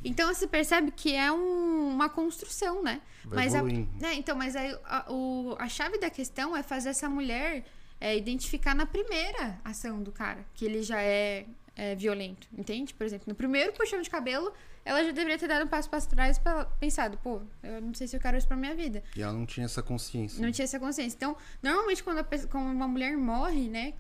Então 0.04 0.32
você 0.32 0.46
percebe 0.46 0.90
que 0.90 1.14
é 1.14 1.30
um- 1.30 1.88
uma 1.90 2.08
construção, 2.08 2.82
né? 2.82 3.00
Vai 3.24 3.44
mas 3.44 3.54
a, 3.54 3.62
né, 4.00 4.14
então, 4.14 4.34
mas 4.36 4.56
aí 4.56 4.76
a, 4.84 5.12
o- 5.12 5.54
a 5.58 5.68
chave 5.68 5.98
da 5.98 6.08
questão 6.10 6.56
é 6.56 6.62
fazer 6.62 6.88
essa 6.90 7.08
mulher 7.08 7.64
é, 8.00 8.16
identificar 8.16 8.74
na 8.74 8.86
primeira 8.86 9.58
ação 9.62 10.02
do 10.02 10.10
cara 10.10 10.42
que 10.54 10.64
ele 10.64 10.82
já 10.82 11.02
é, 11.02 11.44
é 11.76 11.94
violento, 11.94 12.48
entende? 12.56 12.94
Por 12.94 13.04
exemplo, 13.04 13.26
no 13.28 13.34
primeiro 13.34 13.74
puxão 13.74 14.00
de 14.00 14.08
cabelo, 14.08 14.50
ela 14.84 15.04
já 15.04 15.10
deveria 15.12 15.38
ter 15.38 15.46
dado 15.48 15.64
um 15.64 15.68
passo 15.68 15.88
para 15.90 16.00
trás 16.00 16.38
e 16.38 16.40
pensado, 16.78 17.18
pô, 17.18 17.40
eu 17.62 17.80
não 17.80 17.94
sei 17.94 18.06
se 18.08 18.16
eu 18.16 18.20
quero 18.20 18.36
isso 18.36 18.46
pra 18.48 18.56
minha 18.56 18.74
vida. 18.74 19.02
E 19.16 19.22
ela 19.22 19.32
não 19.32 19.44
tinha 19.46 19.66
essa 19.66 19.82
consciência. 19.82 20.40
Não 20.44 20.50
tinha 20.50 20.64
essa 20.64 20.80
consciência. 20.80 21.16
Então, 21.16 21.36
normalmente 21.62 22.02
quando, 22.02 22.18
a 22.18 22.24
pe- 22.24 22.46
quando 22.46 22.64
uma 22.72 22.88
mulher 22.88 23.16
morre, 23.16 23.68
né, 23.68 23.94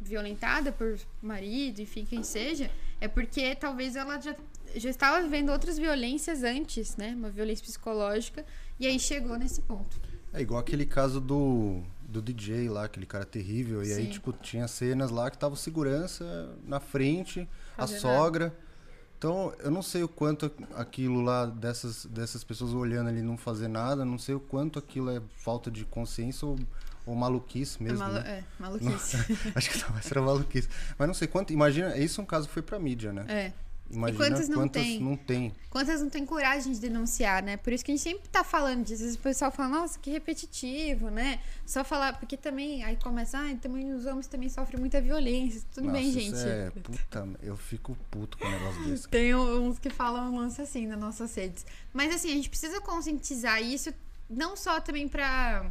violentada 0.00 0.70
por 0.72 0.98
marido, 1.22 1.80
enfim, 1.80 2.04
quem 2.04 2.22
seja, 2.22 2.70
é 3.00 3.08
porque 3.08 3.54
talvez 3.54 3.96
ela 3.96 4.20
já, 4.20 4.34
já 4.76 4.90
estava 4.90 5.22
vivendo 5.22 5.50
outras 5.50 5.78
violências 5.78 6.42
antes, 6.42 6.96
né, 6.96 7.14
uma 7.16 7.30
violência 7.30 7.64
psicológica, 7.64 8.44
e 8.78 8.86
aí 8.86 8.98
chegou 8.98 9.38
nesse 9.38 9.62
ponto. 9.62 10.00
É 10.32 10.40
igual 10.40 10.60
aquele 10.60 10.84
caso 10.84 11.20
do, 11.20 11.80
do 12.02 12.20
DJ 12.20 12.68
lá, 12.68 12.84
aquele 12.84 13.06
cara 13.06 13.24
terrível. 13.24 13.84
E 13.84 13.92
aí, 13.92 14.04
Sim. 14.06 14.10
tipo, 14.10 14.32
tinha 14.32 14.66
cenas 14.66 15.10
lá 15.10 15.30
que 15.30 15.38
tava 15.38 15.54
segurança 15.54 16.56
na 16.66 16.80
frente, 16.80 17.48
a 17.78 17.82
Fazendo 17.82 18.00
sogra. 18.00 18.56
Então, 19.24 19.54
eu 19.60 19.70
não 19.70 19.80
sei 19.80 20.02
o 20.02 20.08
quanto 20.08 20.52
aquilo 20.74 21.22
lá, 21.22 21.46
dessas, 21.46 22.04
dessas 22.04 22.44
pessoas 22.44 22.74
olhando 22.74 23.08
ali 23.08 23.22
não 23.22 23.38
fazer 23.38 23.68
nada, 23.68 24.04
não 24.04 24.18
sei 24.18 24.34
o 24.34 24.40
quanto 24.40 24.78
aquilo 24.78 25.08
é 25.10 25.18
falta 25.38 25.70
de 25.70 25.82
consciência 25.86 26.46
ou, 26.46 26.58
ou 27.06 27.14
maluquice 27.14 27.82
mesmo. 27.82 28.02
é, 28.02 28.06
malu- 28.06 28.20
né? 28.20 28.30
é, 28.30 28.44
maluquice. 28.62 29.16
Acho 29.56 29.70
que 29.70 29.78
talvez 29.78 30.10
era 30.10 30.20
maluquice. 30.20 30.68
Mas 30.98 31.08
não 31.08 31.14
sei 31.14 31.26
quanto. 31.26 31.54
Imagina, 31.54 31.96
isso 31.96 32.20
é 32.20 32.24
um 32.24 32.26
caso 32.26 32.46
que 32.48 32.52
foi 32.52 32.60
pra 32.60 32.78
mídia, 32.78 33.14
né? 33.14 33.24
é. 33.26 33.52
Imagina 33.94 34.24
quantas 34.24 34.48
não 34.48 34.68
tem? 34.68 35.00
não 35.00 35.16
tem. 35.16 35.52
Quantas 35.70 36.00
não 36.00 36.10
têm 36.10 36.24
coragem 36.26 36.72
de 36.72 36.80
denunciar, 36.80 37.42
né? 37.42 37.56
Por 37.56 37.72
isso 37.72 37.84
que 37.84 37.90
a 37.90 37.94
gente 37.94 38.02
sempre 38.02 38.28
tá 38.28 38.44
falando 38.44 38.84
disso. 38.84 38.94
Às 38.94 39.00
vezes 39.00 39.16
o 39.16 39.20
pessoal 39.20 39.50
fala, 39.50 39.68
nossa, 39.80 39.98
que 39.98 40.10
repetitivo, 40.10 41.10
né? 41.10 41.40
Só 41.66 41.84
falar, 41.84 42.18
porque 42.18 42.36
também, 42.36 42.84
aí 42.84 42.96
começa, 42.96 43.38
ah, 43.38 43.56
também 43.60 43.92
os 43.92 44.06
homens 44.06 44.26
também 44.26 44.48
sofrem 44.48 44.78
muita 44.80 45.00
violência. 45.00 45.62
Tudo 45.72 45.90
bem, 45.90 46.06
Nossa, 46.06 46.20
gente. 46.20 46.36
isso 46.36 46.46
É, 46.46 46.70
puta, 46.70 47.28
eu 47.42 47.56
fico 47.56 47.96
puto 48.10 48.38
com 48.38 48.46
um 48.46 48.50
negócio 48.50 48.84
desse. 48.90 49.08
Tem 49.08 49.34
uns 49.34 49.78
que 49.78 49.90
falam 49.90 50.32
um 50.32 50.38
lance 50.38 50.60
assim 50.60 50.86
nas 50.86 50.98
nossas 50.98 51.34
redes. 51.34 51.64
Mas 51.92 52.14
assim, 52.14 52.30
a 52.30 52.34
gente 52.34 52.48
precisa 52.48 52.80
conscientizar 52.80 53.62
isso 53.62 53.92
não 54.28 54.56
só 54.56 54.80
também 54.80 55.08
para 55.08 55.70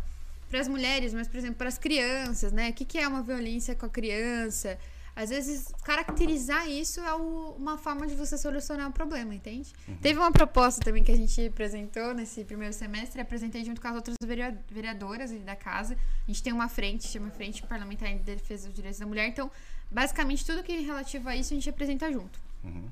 para 0.50 0.62
as 0.62 0.68
mulheres, 0.68 1.16
mas 1.16 1.28
por 1.28 1.38
exemplo, 1.38 1.56
para 1.56 1.68
as 1.68 1.80
crianças, 1.80 2.52
né? 2.52 2.70
O 2.70 2.74
que, 2.74 2.86
que 2.86 3.00
é 3.00 3.08
uma 3.08 3.24
violência 3.24 3.74
com 3.74 3.88
a 3.88 3.90
criança? 3.90 4.78
Às 5.16 5.30
vezes, 5.30 5.72
caracterizar 5.84 6.68
isso 6.68 7.00
é 7.00 7.14
o- 7.14 7.52
uma 7.58 7.78
forma 7.78 8.08
de 8.08 8.16
você 8.16 8.36
solucionar 8.38 8.90
o 8.90 8.92
problema, 8.92 9.36
entende? 9.36 9.72
Teve 10.02 10.18
uma 10.18 10.32
proposta 10.32 10.82
também 10.84 11.04
que 11.04 11.12
a 11.12 11.16
gente 11.16 11.46
apresentou 11.46 12.16
nesse 12.16 12.44
primeiro 12.44 12.74
semestre, 12.74 13.22
apresentei 13.22 13.64
junto 13.64 13.80
com 13.80 13.88
as 13.90 13.96
outras 13.96 14.16
verea- 14.26 14.58
vereadoras 14.72 15.32
da 15.32 15.56
casa. 15.56 15.96
A 16.24 16.28
gente 16.32 16.42
tem 16.42 16.52
uma 16.52 16.68
frente, 16.68 17.08
chama 17.08 17.30
Frente 17.30 17.62
Parlamentar 17.62 18.10
em 18.10 18.18
Defesa 18.18 18.66
dos 18.68 18.76
Direitos 18.76 19.00
da 19.00 19.06
Mulher. 19.06 19.28
Então, 19.28 19.52
basicamente, 19.92 20.44
tudo 20.46 20.64
que 20.64 20.72
é 20.72 20.80
relativo 20.80 21.30
a 21.30 21.36
isso 21.36 21.54
a 21.54 21.56
gente 21.56 21.70
apresenta 21.70 22.12
junto. 22.12 22.40
Uhum. 22.64 22.90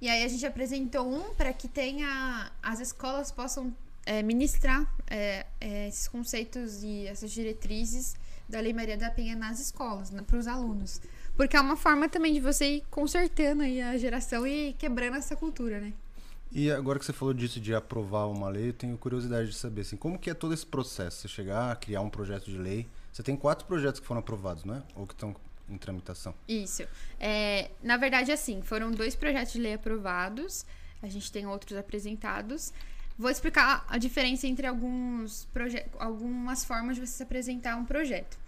E 0.00 0.08
aí 0.08 0.24
a 0.24 0.28
gente 0.28 0.44
apresentou 0.46 1.06
um 1.06 1.34
para 1.34 1.52
que 1.52 1.68
tenha 1.68 2.50
as 2.62 2.80
escolas 2.80 3.30
possam 3.30 3.74
é, 4.06 4.22
ministrar 4.22 4.86
é, 5.08 5.46
é, 5.60 5.88
esses 5.88 6.08
conceitos 6.08 6.82
e 6.82 7.06
essas 7.06 7.30
diretrizes 7.30 8.14
da 8.48 8.60
Lei 8.60 8.72
Maria 8.74 8.96
da 8.98 9.10
Penha 9.10 9.34
nas 9.34 9.58
escolas, 9.60 10.10
para 10.26 10.36
os 10.36 10.46
alunos. 10.46 11.00
Porque 11.36 11.56
é 11.56 11.60
uma 11.60 11.76
forma 11.76 12.08
também 12.08 12.32
de 12.32 12.40
você 12.40 12.76
ir 12.76 12.84
consertando 12.90 13.62
aí 13.62 13.80
a 13.80 13.96
geração 13.98 14.46
e 14.46 14.72
quebrando 14.74 15.16
essa 15.16 15.34
cultura, 15.34 15.80
né? 15.80 15.92
E 16.52 16.70
agora 16.70 17.00
que 17.00 17.04
você 17.04 17.12
falou 17.12 17.34
disso 17.34 17.60
de 17.60 17.74
aprovar 17.74 18.28
uma 18.28 18.48
lei, 18.48 18.68
eu 18.68 18.72
tenho 18.72 18.96
curiosidade 18.96 19.48
de 19.50 19.56
saber 19.56 19.80
assim, 19.80 19.96
como 19.96 20.16
que 20.16 20.30
é 20.30 20.34
todo 20.34 20.54
esse 20.54 20.64
processo? 20.64 21.22
Você 21.22 21.28
chegar 21.28 21.72
a 21.72 21.76
criar 21.76 22.00
um 22.00 22.08
projeto 22.08 22.44
de 22.44 22.56
lei. 22.56 22.86
Você 23.12 23.24
tem 23.24 23.36
quatro 23.36 23.66
projetos 23.66 23.98
que 23.98 24.06
foram 24.06 24.20
aprovados, 24.20 24.64
né? 24.64 24.82
Ou 24.94 25.06
que 25.06 25.14
estão 25.14 25.34
em 25.68 25.76
tramitação? 25.76 26.32
Isso. 26.46 26.86
É, 27.18 27.70
na 27.82 27.96
verdade, 27.96 28.30
assim, 28.30 28.62
foram 28.62 28.92
dois 28.92 29.16
projetos 29.16 29.52
de 29.52 29.60
lei 29.60 29.74
aprovados. 29.74 30.64
A 31.02 31.08
gente 31.08 31.32
tem 31.32 31.44
outros 31.46 31.76
apresentados. 31.76 32.72
Vou 33.18 33.30
explicar 33.30 33.84
a 33.88 33.98
diferença 33.98 34.46
entre 34.46 34.66
alguns 34.66 35.48
algumas 35.98 36.64
formas 36.64 36.96
de 36.96 37.06
você 37.06 37.22
apresentar 37.22 37.76
um 37.76 37.84
projeto. 37.84 38.38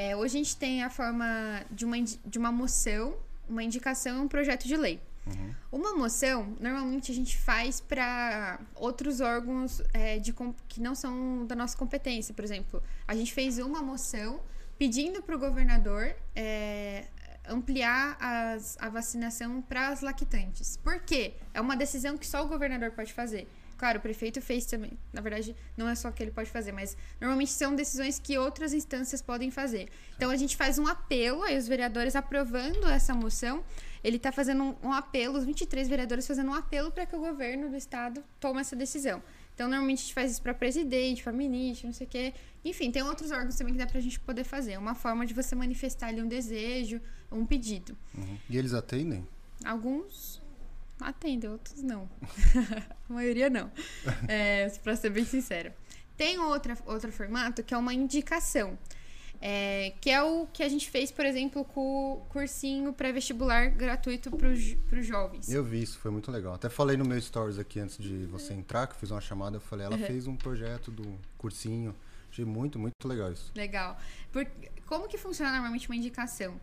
É, 0.00 0.14
hoje 0.14 0.36
a 0.36 0.38
gente 0.44 0.56
tem 0.56 0.84
a 0.84 0.88
forma 0.88 1.26
de 1.72 1.84
uma, 1.84 1.96
de 2.00 2.38
uma 2.38 2.52
moção, 2.52 3.16
uma 3.48 3.64
indicação 3.64 4.18
e 4.18 4.20
um 4.20 4.28
projeto 4.28 4.64
de 4.68 4.76
lei. 4.76 5.00
Uhum. 5.26 5.54
Uma 5.72 5.96
moção, 5.96 6.56
normalmente 6.60 7.10
a 7.10 7.14
gente 7.16 7.36
faz 7.36 7.80
para 7.80 8.60
outros 8.76 9.20
órgãos 9.20 9.82
é, 9.92 10.20
de, 10.20 10.32
que 10.68 10.80
não 10.80 10.94
são 10.94 11.44
da 11.46 11.56
nossa 11.56 11.76
competência. 11.76 12.32
Por 12.32 12.44
exemplo, 12.44 12.80
a 13.08 13.16
gente 13.16 13.34
fez 13.34 13.58
uma 13.58 13.82
moção 13.82 14.40
pedindo 14.78 15.20
para 15.20 15.34
o 15.34 15.38
governador 15.38 16.14
é, 16.32 17.06
ampliar 17.48 18.16
as, 18.20 18.78
a 18.80 18.88
vacinação 18.88 19.60
para 19.60 19.88
as 19.88 20.00
lactantes. 20.00 20.76
Por 20.76 21.00
quê? 21.00 21.34
É 21.52 21.60
uma 21.60 21.76
decisão 21.76 22.16
que 22.16 22.24
só 22.24 22.44
o 22.44 22.46
governador 22.46 22.92
pode 22.92 23.12
fazer. 23.12 23.48
Claro, 23.78 24.00
o 24.00 24.02
prefeito 24.02 24.42
fez 24.42 24.66
também. 24.66 24.98
Na 25.12 25.20
verdade, 25.20 25.54
não 25.76 25.88
é 25.88 25.94
só 25.94 26.10
que 26.10 26.20
ele 26.20 26.32
pode 26.32 26.50
fazer, 26.50 26.72
mas 26.72 26.96
normalmente 27.20 27.52
são 27.52 27.76
decisões 27.76 28.18
que 28.18 28.36
outras 28.36 28.74
instâncias 28.74 29.22
podem 29.22 29.52
fazer. 29.52 29.88
Então 30.16 30.30
a 30.30 30.36
gente 30.36 30.56
faz 30.56 30.80
um 30.80 30.86
apelo, 30.88 31.44
aí 31.44 31.56
os 31.56 31.68
vereadores 31.68 32.16
aprovando 32.16 32.88
essa 32.88 33.14
moção, 33.14 33.62
ele 34.02 34.16
está 34.16 34.32
fazendo 34.32 34.64
um, 34.64 34.76
um, 34.88 34.92
apelo, 34.92 35.38
os 35.38 35.44
23 35.44 35.88
vereadores 35.88 36.26
fazendo 36.26 36.50
um 36.50 36.54
apelo 36.54 36.90
para 36.90 37.06
que 37.06 37.14
o 37.14 37.20
governo 37.20 37.68
do 37.68 37.76
estado 37.76 38.22
tome 38.40 38.60
essa 38.60 38.74
decisão. 38.74 39.22
Então, 39.54 39.68
normalmente 39.68 39.98
a 39.98 40.02
gente 40.02 40.14
faz 40.14 40.32
isso 40.32 40.42
para 40.42 40.54
presidente, 40.54 41.22
para 41.22 41.32
ministro, 41.32 41.86
não 41.86 41.94
sei 41.94 42.06
o 42.06 42.10
quê. 42.10 42.34
Enfim, 42.64 42.90
tem 42.90 43.02
outros 43.02 43.30
órgãos 43.30 43.56
também 43.56 43.74
que 43.74 43.78
dá 43.78 43.86
para 43.86 43.98
a 43.98 44.00
gente 44.00 44.18
poder 44.20 44.44
fazer. 44.44 44.72
É 44.72 44.78
uma 44.78 44.94
forma 44.94 45.24
de 45.24 45.34
você 45.34 45.54
manifestar 45.54 46.08
ali 46.08 46.20
um 46.20 46.28
desejo, 46.28 47.00
um 47.30 47.46
pedido. 47.46 47.96
Uhum. 48.16 48.38
E 48.50 48.56
eles 48.56 48.72
atendem? 48.72 49.26
Alguns 49.64 50.40
atendem, 51.00 51.50
outros 51.50 51.82
não. 51.82 52.08
a 53.08 53.12
maioria 53.12 53.50
não. 53.50 53.70
É, 54.28 54.68
para 54.82 54.96
ser 54.96 55.10
bem 55.10 55.24
sincera. 55.24 55.74
Tem 56.16 56.38
outra, 56.38 56.76
outro 56.86 57.12
formato 57.12 57.62
que 57.62 57.72
é 57.72 57.76
uma 57.76 57.94
indicação. 57.94 58.78
É, 59.40 59.92
que 60.00 60.10
é 60.10 60.20
o 60.20 60.48
que 60.52 60.64
a 60.64 60.68
gente 60.68 60.90
fez, 60.90 61.12
por 61.12 61.24
exemplo, 61.24 61.64
com 61.64 62.14
o 62.14 62.16
cursinho 62.28 62.92
pré-vestibular 62.92 63.70
gratuito 63.70 64.30
para 64.36 64.48
os 64.48 65.06
jovens. 65.06 65.48
Eu 65.48 65.62
vi 65.62 65.82
isso, 65.82 65.96
foi 65.98 66.10
muito 66.10 66.30
legal. 66.32 66.54
Até 66.54 66.68
falei 66.68 66.96
no 66.96 67.04
meu 67.04 67.20
stories 67.20 67.56
aqui 67.56 67.78
antes 67.78 67.96
de 67.98 68.26
você 68.26 68.52
entrar, 68.52 68.88
que 68.88 68.94
eu 68.94 68.98
fiz 68.98 69.12
uma 69.12 69.20
chamada, 69.20 69.56
eu 69.56 69.60
falei, 69.60 69.86
ela 69.86 69.96
uhum. 69.96 70.06
fez 70.06 70.26
um 70.26 70.34
projeto 70.34 70.90
do 70.90 71.16
cursinho. 71.36 71.94
Achei 72.30 72.44
muito, 72.44 72.78
muito 72.78 73.06
legal 73.06 73.32
isso. 73.32 73.52
Legal. 73.54 73.96
Por, 74.32 74.44
como 74.86 75.06
que 75.06 75.16
funciona 75.16 75.52
normalmente 75.52 75.88
uma 75.88 75.96
indicação? 75.96 76.60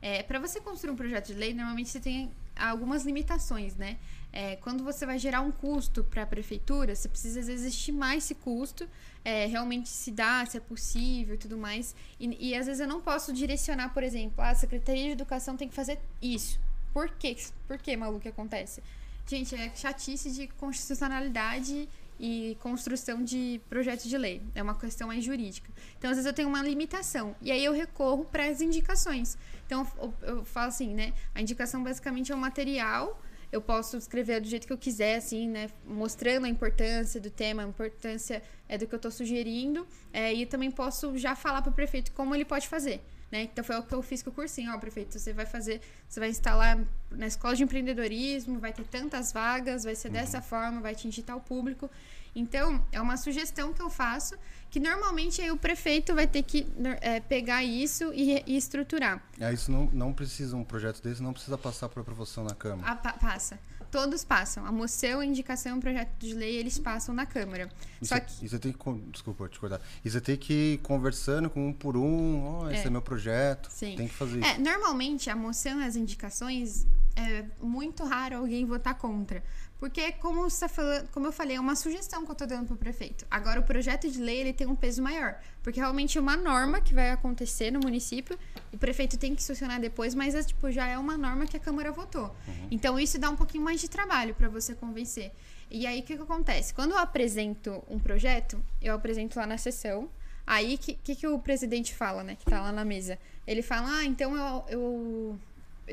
É, 0.00 0.22
para 0.22 0.38
você 0.38 0.60
construir 0.60 0.92
um 0.92 0.96
projeto 0.96 1.28
de 1.28 1.34
lei, 1.34 1.52
normalmente 1.54 1.88
você 1.88 1.98
tem 1.98 2.30
algumas 2.58 3.04
limitações, 3.04 3.76
né? 3.76 3.98
É, 4.32 4.56
quando 4.56 4.84
você 4.84 5.06
vai 5.06 5.18
gerar 5.18 5.40
um 5.40 5.50
custo 5.50 6.04
para 6.04 6.22
a 6.22 6.26
prefeitura, 6.26 6.94
você 6.94 7.08
precisa 7.08 7.40
às 7.40 7.46
vezes 7.46 7.74
estimar 7.74 8.16
esse 8.16 8.34
custo, 8.34 8.88
é, 9.24 9.46
realmente 9.46 9.88
se 9.88 10.10
dá, 10.10 10.44
se 10.44 10.56
é 10.56 10.60
possível 10.60 11.34
e 11.34 11.38
tudo 11.38 11.56
mais. 11.56 11.94
E, 12.20 12.50
e, 12.50 12.54
às 12.54 12.66
vezes 12.66 12.80
eu 12.80 12.88
não 12.88 13.00
posso 13.00 13.32
direcionar, 13.32 13.94
por 13.94 14.02
exemplo, 14.02 14.42
ah, 14.42 14.50
a 14.50 14.54
Secretaria 14.54 15.04
de 15.04 15.12
Educação 15.12 15.56
tem 15.56 15.68
que 15.68 15.74
fazer 15.74 15.98
isso. 16.20 16.60
Por 16.92 17.08
quê? 17.10 17.36
Por 17.66 17.78
que, 17.78 17.96
maluco, 17.96 18.20
que 18.20 18.28
acontece? 18.28 18.82
Gente, 19.26 19.54
é 19.54 19.70
chatice 19.74 20.30
de 20.30 20.48
constitucionalidade 20.48 21.88
e 22.18 22.56
construção 22.60 23.22
de 23.22 23.60
projetos 23.68 24.08
de 24.08 24.18
lei. 24.18 24.42
É 24.54 24.62
uma 24.62 24.74
questão 24.74 25.08
mais 25.08 25.24
jurídica. 25.24 25.70
Então, 25.96 26.10
às 26.10 26.16
vezes 26.16 26.26
eu 26.26 26.32
tenho 26.32 26.48
uma 26.48 26.62
limitação. 26.62 27.36
E 27.40 27.50
aí 27.50 27.64
eu 27.64 27.72
recorro 27.72 28.24
para 28.24 28.46
as 28.46 28.60
indicações. 28.60 29.38
Então, 29.66 29.86
eu, 29.98 30.14
eu 30.22 30.44
falo 30.44 30.68
assim, 30.68 30.94
né? 30.94 31.12
A 31.34 31.40
indicação 31.40 31.82
basicamente 31.82 32.32
é 32.32 32.34
um 32.34 32.38
material 32.38 33.20
eu 33.50 33.62
posso 33.62 33.96
escrever 33.96 34.40
do 34.40 34.48
jeito 34.48 34.66
que 34.66 34.72
eu 34.72 34.78
quiser, 34.78 35.16
assim, 35.16 35.48
né? 35.48 35.70
Mostrando 35.84 36.44
a 36.44 36.48
importância 36.48 37.18
do 37.20 37.30
tema, 37.30 37.62
a 37.62 37.66
importância 37.66 38.42
é 38.68 38.76
do 38.76 38.86
que 38.86 38.94
eu 38.94 38.98
estou 38.98 39.10
sugerindo. 39.10 39.86
É, 40.12 40.32
e 40.34 40.44
também 40.44 40.70
posso 40.70 41.16
já 41.16 41.34
falar 41.34 41.62
para 41.62 41.70
o 41.70 41.74
prefeito 41.74 42.12
como 42.12 42.34
ele 42.34 42.44
pode 42.44 42.68
fazer. 42.68 43.02
Né? 43.30 43.42
Então 43.42 43.62
foi 43.62 43.76
o 43.76 43.82
que 43.82 43.94
eu 43.94 44.00
fiz 44.00 44.22
com 44.22 44.30
o 44.30 44.32
cursinho, 44.32 44.72
ó, 44.74 44.78
prefeito, 44.78 45.18
você 45.18 45.32
vai 45.34 45.44
fazer, 45.44 45.82
você 46.08 46.18
vai 46.18 46.30
instalar 46.30 46.78
na 47.10 47.26
escola 47.26 47.54
de 47.54 47.62
empreendedorismo, 47.62 48.58
vai 48.58 48.72
ter 48.72 48.84
tantas 48.84 49.32
vagas, 49.32 49.84
vai 49.84 49.94
ser 49.94 50.08
dessa 50.08 50.38
uhum. 50.38 50.44
forma, 50.44 50.80
vai 50.80 50.92
atingir 50.92 51.22
tal 51.22 51.40
público. 51.40 51.90
Então, 52.34 52.84
é 52.92 53.00
uma 53.00 53.16
sugestão 53.16 53.72
que 53.72 53.82
eu 53.82 53.90
faço, 53.90 54.36
que 54.70 54.78
normalmente 54.78 55.42
aí 55.42 55.50
o 55.50 55.56
prefeito 55.56 56.14
vai 56.14 56.26
ter 56.26 56.42
que 56.42 56.66
é, 57.00 57.20
pegar 57.20 57.64
isso 57.64 58.12
e, 58.14 58.42
e 58.46 58.56
estruturar. 58.56 59.22
É, 59.40 59.52
isso 59.52 59.70
não, 59.70 59.86
não 59.92 60.12
precisa, 60.12 60.56
um 60.56 60.64
projeto 60.64 61.02
desse 61.02 61.22
não 61.22 61.32
precisa 61.32 61.58
passar 61.58 61.88
por 61.88 62.00
aprovação 62.00 62.44
na 62.44 62.54
Câmara. 62.54 62.92
Ah, 62.92 62.96
pa 62.96 63.12
passa. 63.14 63.58
Todos 63.90 64.24
passam. 64.24 64.66
A 64.66 64.72
moção, 64.72 65.20
a 65.20 65.24
indicação 65.24 65.78
o 65.78 65.80
projeto 65.80 66.10
de 66.18 66.34
lei, 66.34 66.56
eles 66.56 66.78
passam 66.78 67.14
na 67.14 67.24
Câmara. 67.24 67.68
E 68.00 68.06
Só 68.06 68.18
que... 68.20 68.48
Você 68.48 68.58
tem 68.58 68.72
que... 68.72 69.10
Desculpa 69.10 69.48
te 69.48 69.58
cortar. 69.58 69.80
Você 70.04 70.20
tem 70.20 70.36
que 70.36 70.74
ir 70.74 70.78
conversando 70.78 71.48
com 71.48 71.68
um 71.68 71.72
por 71.72 71.96
um. 71.96 72.62
Oh, 72.62 72.70
esse 72.70 72.84
é. 72.84 72.86
é 72.86 72.90
meu 72.90 73.02
projeto. 73.02 73.68
Sim. 73.70 73.96
Tem 73.96 74.08
que 74.08 74.14
fazer 74.14 74.42
é, 74.42 74.52
isso. 74.52 74.60
normalmente, 74.60 75.30
a 75.30 75.36
moção 75.36 75.80
e 75.80 75.84
as 75.84 75.96
indicações, 75.96 76.86
é 77.16 77.44
muito 77.60 78.04
raro 78.04 78.36
alguém 78.36 78.64
votar 78.64 78.94
contra. 78.94 79.42
Porque, 79.78 80.10
como, 80.12 80.42
você 80.42 80.60
tá 80.60 80.68
falando, 80.68 81.08
como 81.10 81.26
eu 81.26 81.32
falei, 81.32 81.56
é 81.56 81.60
uma 81.60 81.76
sugestão 81.76 82.24
que 82.24 82.30
eu 82.30 82.32
estou 82.32 82.48
dando 82.48 82.66
para 82.66 82.74
o 82.74 82.76
prefeito. 82.76 83.24
Agora, 83.30 83.60
o 83.60 83.62
projeto 83.62 84.10
de 84.10 84.20
lei 84.20 84.40
ele 84.40 84.52
tem 84.52 84.66
um 84.66 84.74
peso 84.74 85.00
maior. 85.00 85.36
Porque 85.62 85.78
realmente 85.78 86.18
é 86.18 86.20
uma 86.20 86.36
norma 86.36 86.80
que 86.80 86.92
vai 86.92 87.12
acontecer 87.12 87.70
no 87.70 87.78
município. 87.78 88.36
O 88.72 88.78
prefeito 88.78 89.16
tem 89.16 89.36
que 89.36 89.42
solucionar 89.42 89.80
depois, 89.80 90.16
mas 90.16 90.34
é, 90.34 90.42
tipo, 90.42 90.70
já 90.72 90.88
é 90.88 90.98
uma 90.98 91.16
norma 91.16 91.46
que 91.46 91.56
a 91.56 91.60
Câmara 91.60 91.92
votou. 91.92 92.34
Uhum. 92.48 92.68
Então, 92.72 92.98
isso 92.98 93.20
dá 93.20 93.30
um 93.30 93.36
pouquinho 93.36 93.62
mais 93.62 93.80
de 93.80 93.88
trabalho 93.88 94.34
para 94.34 94.48
você 94.48 94.74
convencer. 94.74 95.30
E 95.70 95.86
aí, 95.86 96.00
o 96.00 96.02
que, 96.02 96.16
que 96.16 96.22
acontece? 96.22 96.74
Quando 96.74 96.92
eu 96.92 96.98
apresento 96.98 97.84
um 97.88 98.00
projeto, 98.00 98.60
eu 98.82 98.94
apresento 98.94 99.38
lá 99.38 99.46
na 99.46 99.58
sessão. 99.58 100.08
Aí, 100.44 100.74
o 100.74 100.78
que, 100.78 100.94
que, 100.94 101.14
que, 101.14 101.26
o 101.26 101.38
presidente 101.38 101.94
fala, 101.94 102.24
né? 102.24 102.34
Que 102.34 102.42
está 102.42 102.60
lá 102.60 102.72
na 102.72 102.84
mesa? 102.84 103.16
Ele 103.46 103.62
fala, 103.62 103.98
ah, 103.98 104.04
então 104.04 104.34
eu, 104.36 104.64
eu 104.68 105.38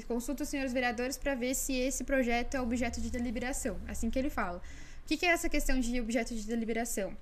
consulta 0.03 0.43
os 0.43 0.49
senhores 0.49 0.73
vereadores 0.73 1.17
para 1.17 1.35
ver 1.35 1.55
se 1.55 1.73
esse 1.73 2.03
projeto 2.03 2.55
é 2.55 2.61
objeto 2.61 2.99
de 3.01 3.09
deliberação. 3.09 3.77
Assim 3.87 4.09
que 4.09 4.19
ele 4.19 4.29
fala. 4.29 4.61
O 5.03 5.07
que, 5.07 5.17
que 5.17 5.25
é 5.25 5.29
essa 5.29 5.47
questão 5.47 5.79
de 5.79 5.99
objeto 5.99 6.33
de 6.33 6.45
deliberação? 6.45 7.15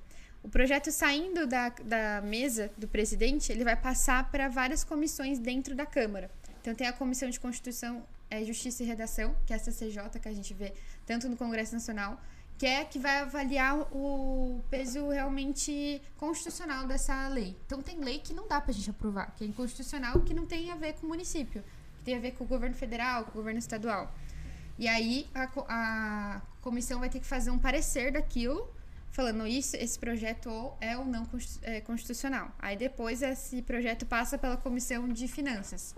O 0.43 0.49
projeto 0.49 0.91
saindo 0.91 1.47
da, 1.47 1.69
da 1.69 2.21
mesa 2.21 2.69
do 2.77 2.87
presidente, 2.87 3.51
ele 3.51 3.63
vai 3.63 3.75
passar 3.75 4.29
para 4.29 4.49
várias 4.49 4.83
comissões 4.83 5.39
dentro 5.39 5.73
da 5.73 5.85
Câmara. 5.85 6.29
Então 6.61 6.75
tem 6.75 6.87
a 6.87 6.93
Comissão 6.93 7.29
de 7.29 7.39
Constituição, 7.39 8.05
é, 8.29 8.43
Justiça 8.43 8.83
e 8.83 8.85
Redação, 8.85 9.35
que 9.45 9.53
é 9.53 9.55
essa 9.55 9.71
CJ 9.71 10.19
que 10.21 10.27
a 10.27 10.33
gente 10.33 10.53
vê 10.53 10.73
tanto 11.05 11.29
no 11.29 11.37
Congresso 11.37 11.73
Nacional, 11.73 12.21
que 12.57 12.65
é 12.65 12.85
que 12.85 12.99
vai 12.99 13.19
avaliar 13.19 13.77
o 13.93 14.61
peso 14.69 15.09
realmente 15.09 16.01
constitucional 16.17 16.87
dessa 16.87 17.27
lei. 17.27 17.55
Então 17.65 17.81
tem 17.81 17.99
lei 17.99 18.19
que 18.19 18.33
não 18.33 18.47
dá 18.47 18.61
para 18.61 18.71
a 18.71 18.73
gente 18.73 18.89
aprovar, 18.89 19.33
que 19.35 19.43
é 19.43 19.47
inconstitucional, 19.47 20.21
que 20.21 20.33
não 20.33 20.45
tem 20.45 20.71
a 20.71 20.75
ver 20.75 20.93
com 20.93 21.05
o 21.05 21.09
município 21.09 21.63
tem 22.03 22.15
a 22.15 22.19
ver 22.19 22.31
com 22.31 22.43
o 22.43 22.47
governo 22.47 22.75
federal, 22.75 23.25
com 23.25 23.31
o 23.31 23.33
governo 23.33 23.59
estadual. 23.59 24.13
E 24.77 24.87
aí 24.87 25.27
a, 25.33 25.49
a 25.67 26.41
comissão 26.61 26.99
vai 26.99 27.09
ter 27.09 27.19
que 27.19 27.25
fazer 27.25 27.51
um 27.51 27.59
parecer 27.59 28.11
daquilo, 28.11 28.67
falando 29.11 29.45
isso, 29.45 29.75
esse 29.75 29.97
projeto 29.97 30.73
é 30.81 30.97
ou 30.97 31.05
não 31.05 31.27
é, 31.61 31.81
constitucional. 31.81 32.51
Aí 32.59 32.75
depois 32.75 33.21
esse 33.21 33.61
projeto 33.61 34.05
passa 34.05 34.37
pela 34.37 34.57
comissão 34.57 35.07
de 35.07 35.27
finanças. 35.27 35.95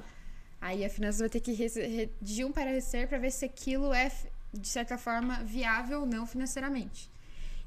Aí 0.60 0.84
a 0.84 0.90
finanças 0.90 1.20
vai 1.20 1.30
ter 1.30 1.40
que 1.40 1.54
redigir 1.54 2.46
um 2.46 2.52
parecer 2.52 3.08
para 3.08 3.18
ver 3.18 3.32
se 3.32 3.46
aquilo 3.46 3.94
é 3.94 4.12
de 4.54 4.68
certa 4.68 4.98
forma 4.98 5.44
viável 5.44 6.02
ou 6.02 6.06
não 6.06 6.26
financeiramente. 6.26 7.10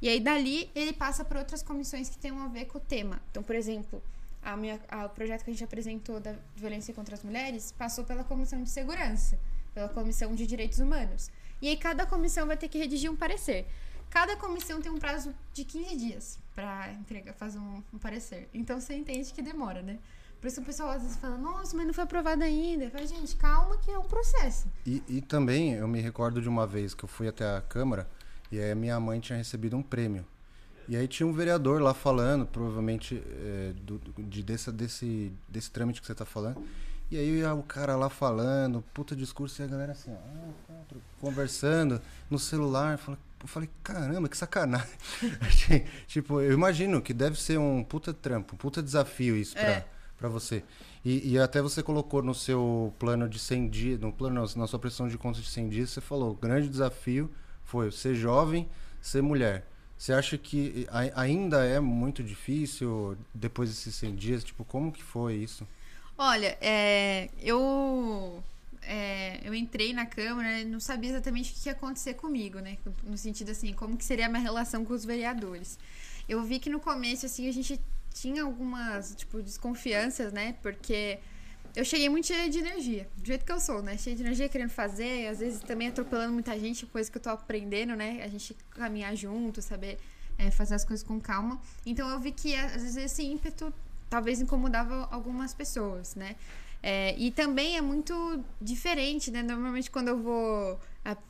E 0.00 0.08
aí 0.08 0.20
dali 0.20 0.70
ele 0.74 0.92
passa 0.92 1.24
para 1.24 1.38
outras 1.38 1.62
comissões 1.62 2.08
que 2.08 2.18
tenham 2.18 2.40
a 2.42 2.48
ver 2.48 2.66
com 2.66 2.78
o 2.78 2.80
tema. 2.80 3.20
Então, 3.30 3.42
por 3.42 3.54
exemplo, 3.54 4.02
a 4.42 4.56
minha, 4.56 4.80
a, 4.88 5.06
o 5.06 5.10
projeto 5.10 5.44
que 5.44 5.50
a 5.50 5.52
gente 5.52 5.64
apresentou 5.64 6.20
da 6.20 6.34
violência 6.54 6.94
contra 6.94 7.14
as 7.14 7.22
mulheres 7.22 7.72
passou 7.72 8.04
pela 8.04 8.24
Comissão 8.24 8.62
de 8.62 8.70
Segurança, 8.70 9.38
pela 9.74 9.88
Comissão 9.88 10.34
de 10.34 10.46
Direitos 10.46 10.78
Humanos. 10.78 11.30
E 11.60 11.68
aí 11.68 11.76
cada 11.76 12.06
comissão 12.06 12.46
vai 12.46 12.56
ter 12.56 12.68
que 12.68 12.78
redigir 12.78 13.10
um 13.10 13.16
parecer. 13.16 13.66
Cada 14.10 14.36
comissão 14.36 14.80
tem 14.80 14.90
um 14.90 14.98
prazo 14.98 15.34
de 15.52 15.64
15 15.64 15.96
dias 15.96 16.38
para 16.54 16.92
entregar, 16.92 17.34
fazer 17.34 17.58
um, 17.58 17.82
um, 17.92 17.98
parecer. 17.98 18.48
Então 18.54 18.80
você 18.80 18.94
entende 18.94 19.32
que 19.32 19.42
demora, 19.42 19.82
né? 19.82 19.98
Por 20.40 20.46
isso 20.46 20.60
o 20.60 20.64
pessoal 20.64 20.90
às 20.90 21.02
vezes 21.02 21.16
fala, 21.16 21.36
nossa, 21.36 21.76
mas 21.76 21.86
não 21.86 21.92
foi 21.92 22.04
aprovado 22.04 22.42
ainda. 22.42 22.84
Eu 22.84 22.90
falo, 22.90 23.06
gente, 23.06 23.36
calma 23.36 23.76
que 23.78 23.90
é 23.90 23.98
um 23.98 24.04
processo. 24.04 24.68
E, 24.86 25.02
e 25.08 25.20
também 25.20 25.74
eu 25.74 25.88
me 25.88 26.00
recordo 26.00 26.40
de 26.40 26.48
uma 26.48 26.66
vez 26.66 26.94
que 26.94 27.04
eu 27.04 27.08
fui 27.08 27.28
até 27.28 27.56
a 27.56 27.60
Câmara 27.60 28.08
e 28.50 28.58
aí 28.58 28.70
a 28.70 28.74
minha 28.74 28.98
mãe 28.98 29.20
tinha 29.20 29.36
recebido 29.36 29.76
um 29.76 29.82
prêmio. 29.82 30.24
E 30.88 30.96
aí 30.96 31.06
tinha 31.06 31.26
um 31.26 31.32
vereador 31.32 31.82
lá 31.82 31.92
falando, 31.92 32.46
provavelmente, 32.46 33.22
é, 33.44 33.72
do, 33.82 34.00
de, 34.18 34.42
desse, 34.42 34.72
desse, 34.72 35.32
desse 35.46 35.70
trâmite 35.70 36.00
que 36.00 36.06
você 36.06 36.12
está 36.12 36.24
falando. 36.24 36.62
E 37.10 37.18
aí 37.18 37.44
o 37.44 37.62
cara 37.62 37.94
lá 37.96 38.08
falando, 38.08 38.82
puta 38.92 39.14
discurso, 39.14 39.60
e 39.60 39.64
a 39.64 39.66
galera 39.66 39.92
assim, 39.92 40.10
ó, 40.10 40.94
conversando 41.20 42.00
no 42.30 42.38
celular. 42.38 42.98
Eu 43.40 43.48
falei, 43.48 43.68
caramba, 43.82 44.28
que 44.28 44.36
sacanagem. 44.36 44.88
tipo, 46.06 46.40
eu 46.40 46.52
imagino 46.52 47.00
que 47.00 47.14
deve 47.14 47.40
ser 47.40 47.58
um 47.58 47.84
puta 47.84 48.12
trampo, 48.12 48.54
um 48.54 48.58
puta 48.58 48.82
desafio 48.82 49.36
isso 49.36 49.54
pra, 49.54 49.62
é. 49.62 49.86
para 50.18 50.28
você. 50.28 50.62
E, 51.04 51.32
e, 51.32 51.38
até 51.38 51.62
você 51.62 51.82
colocou 51.82 52.22
no 52.22 52.34
seu 52.34 52.92
plano 52.98 53.28
de 53.28 53.38
100 53.38 53.68
dias, 53.68 54.00
no 54.00 54.12
plano, 54.12 54.44
na 54.56 54.66
sua 54.66 54.78
pressão 54.78 55.06
de 55.08 55.16
contas 55.16 55.42
de 55.42 55.48
100 55.48 55.68
dias, 55.68 55.90
você 55.90 56.00
falou, 56.00 56.32
o 56.32 56.34
grande 56.34 56.68
desafio 56.68 57.30
foi 57.62 57.90
ser 57.92 58.14
jovem, 58.14 58.68
ser 59.00 59.22
mulher. 59.22 59.66
Você 59.98 60.12
acha 60.12 60.38
que 60.38 60.86
ainda 61.14 61.64
é 61.64 61.80
muito 61.80 62.22
difícil 62.22 63.18
depois 63.34 63.68
desses 63.68 63.94
100 63.96 64.14
dias? 64.14 64.44
Tipo, 64.44 64.64
como 64.64 64.92
que 64.92 65.02
foi 65.02 65.34
isso? 65.34 65.66
Olha, 66.16 66.56
é, 66.60 67.28
eu 67.42 68.42
é, 68.82 69.40
eu 69.44 69.54
entrei 69.54 69.92
na 69.92 70.06
Câmara 70.06 70.64
não 70.64 70.80
sabia 70.80 71.10
exatamente 71.10 71.52
o 71.52 71.54
que 71.54 71.68
ia 71.68 71.72
acontecer 71.72 72.14
comigo, 72.14 72.58
né? 72.60 72.78
No 73.04 73.18
sentido 73.18 73.50
assim, 73.50 73.72
como 73.72 73.96
que 73.96 74.04
seria 74.04 74.26
a 74.26 74.28
minha 74.28 74.40
relação 74.40 74.84
com 74.84 74.94
os 74.94 75.04
vereadores. 75.04 75.78
Eu 76.28 76.42
vi 76.42 76.58
que 76.58 76.70
no 76.70 76.78
começo, 76.78 77.26
assim, 77.26 77.48
a 77.48 77.52
gente 77.52 77.80
tinha 78.14 78.42
algumas, 78.42 79.14
tipo, 79.14 79.42
desconfianças, 79.42 80.32
né? 80.32 80.54
Porque 80.62 81.18
eu 81.76 81.84
cheguei 81.84 82.08
muito 82.08 82.26
cheia 82.26 82.48
de 82.48 82.58
energia, 82.58 83.08
do 83.16 83.26
jeito 83.26 83.44
que 83.44 83.52
eu 83.52 83.60
sou, 83.60 83.82
né? 83.82 83.96
Cheia 83.96 84.16
de 84.16 84.22
energia, 84.22 84.48
querendo 84.48 84.70
fazer, 84.70 85.28
às 85.28 85.38
vezes 85.38 85.60
também 85.60 85.88
atropelando 85.88 86.32
muita 86.32 86.58
gente, 86.58 86.86
coisa 86.86 87.10
que 87.10 87.18
eu 87.18 87.22
tô 87.22 87.30
aprendendo, 87.30 87.94
né? 87.94 88.20
A 88.22 88.28
gente 88.28 88.56
caminhar 88.70 89.14
junto, 89.16 89.62
saber 89.62 89.98
é, 90.38 90.50
fazer 90.50 90.74
as 90.74 90.84
coisas 90.84 91.06
com 91.06 91.20
calma. 91.20 91.60
Então 91.84 92.08
eu 92.08 92.18
vi 92.20 92.32
que 92.32 92.54
às 92.54 92.82
vezes 92.82 92.96
esse 92.96 93.22
ímpeto 93.24 93.72
talvez 94.08 94.40
incomodava 94.40 95.08
algumas 95.10 95.52
pessoas, 95.52 96.14
né? 96.14 96.36
É, 96.82 97.14
e 97.18 97.30
também 97.30 97.76
é 97.76 97.80
muito 97.80 98.42
diferente, 98.60 99.30
né? 99.30 99.42
Normalmente 99.42 99.90
quando 99.90 100.08
eu 100.08 100.18
vou, 100.18 100.80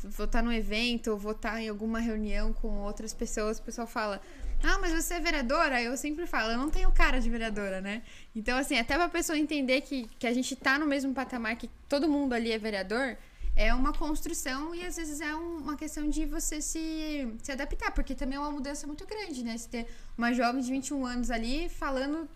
vou 0.05 0.27
estar 0.27 0.43
num 0.43 0.53
evento 0.53 1.13
ou 1.13 1.19
vou 1.19 1.33
estar 1.33 1.61
em 1.61 1.69
alguma 1.69 2.01
reunião 2.01 2.53
com 2.53 2.69
outras 2.81 3.15
pessoas, 3.15 3.59
o 3.59 3.63
pessoal 3.63 3.87
fala: 3.87 4.21
Ah, 4.63 4.79
mas 4.79 4.93
você 4.93 5.15
é 5.15 5.21
vereadora? 5.21 5.81
Eu 5.81 5.97
sempre 5.97 6.27
falo: 6.27 6.53
Eu 6.53 6.59
não 6.59 6.69
tenho 6.69 6.93
cara 6.93 7.19
de 7.19 7.31
vereadora, 7.31 7.81
né? 7.81 8.03
Então, 8.37 8.59
assim, 8.59 8.79
até 8.79 8.95
pra 8.97 9.09
pessoa 9.09 9.39
entender 9.39 9.81
que, 9.81 10.07
que 10.19 10.27
a 10.27 10.35
gente 10.35 10.55
tá 10.55 10.79
no 10.79 10.87
mesmo 10.87 11.15
patamar, 11.15 11.57
que 11.57 11.71
todo 11.89 12.09
mundo 12.09 12.35
ali 12.35 12.53
é 12.53 12.59
vereador, 12.59 13.17
é 13.57 13.75
uma 13.75 13.93
construção 13.93 14.75
e 14.75 14.85
às 14.85 14.97
vezes 14.97 15.21
é 15.21 15.35
um, 15.35 15.59
uma 15.59 15.77
questão 15.77 16.09
de 16.09 16.27
você 16.27 16.61
se, 16.61 17.27
se 17.43 17.51
adaptar, 17.51 17.91
porque 17.91 18.15
também 18.15 18.37
é 18.37 18.41
uma 18.41 18.53
mudança 18.53 18.87
muito 18.87 19.07
grande, 19.07 19.43
né? 19.43 19.57
Você 19.57 19.69
ter 19.69 19.87
uma 20.17 20.33
jovem 20.33 20.63
de 20.63 20.71
21 20.71 21.07
anos 21.07 21.31
ali 21.31 21.69
falando 21.71 22.29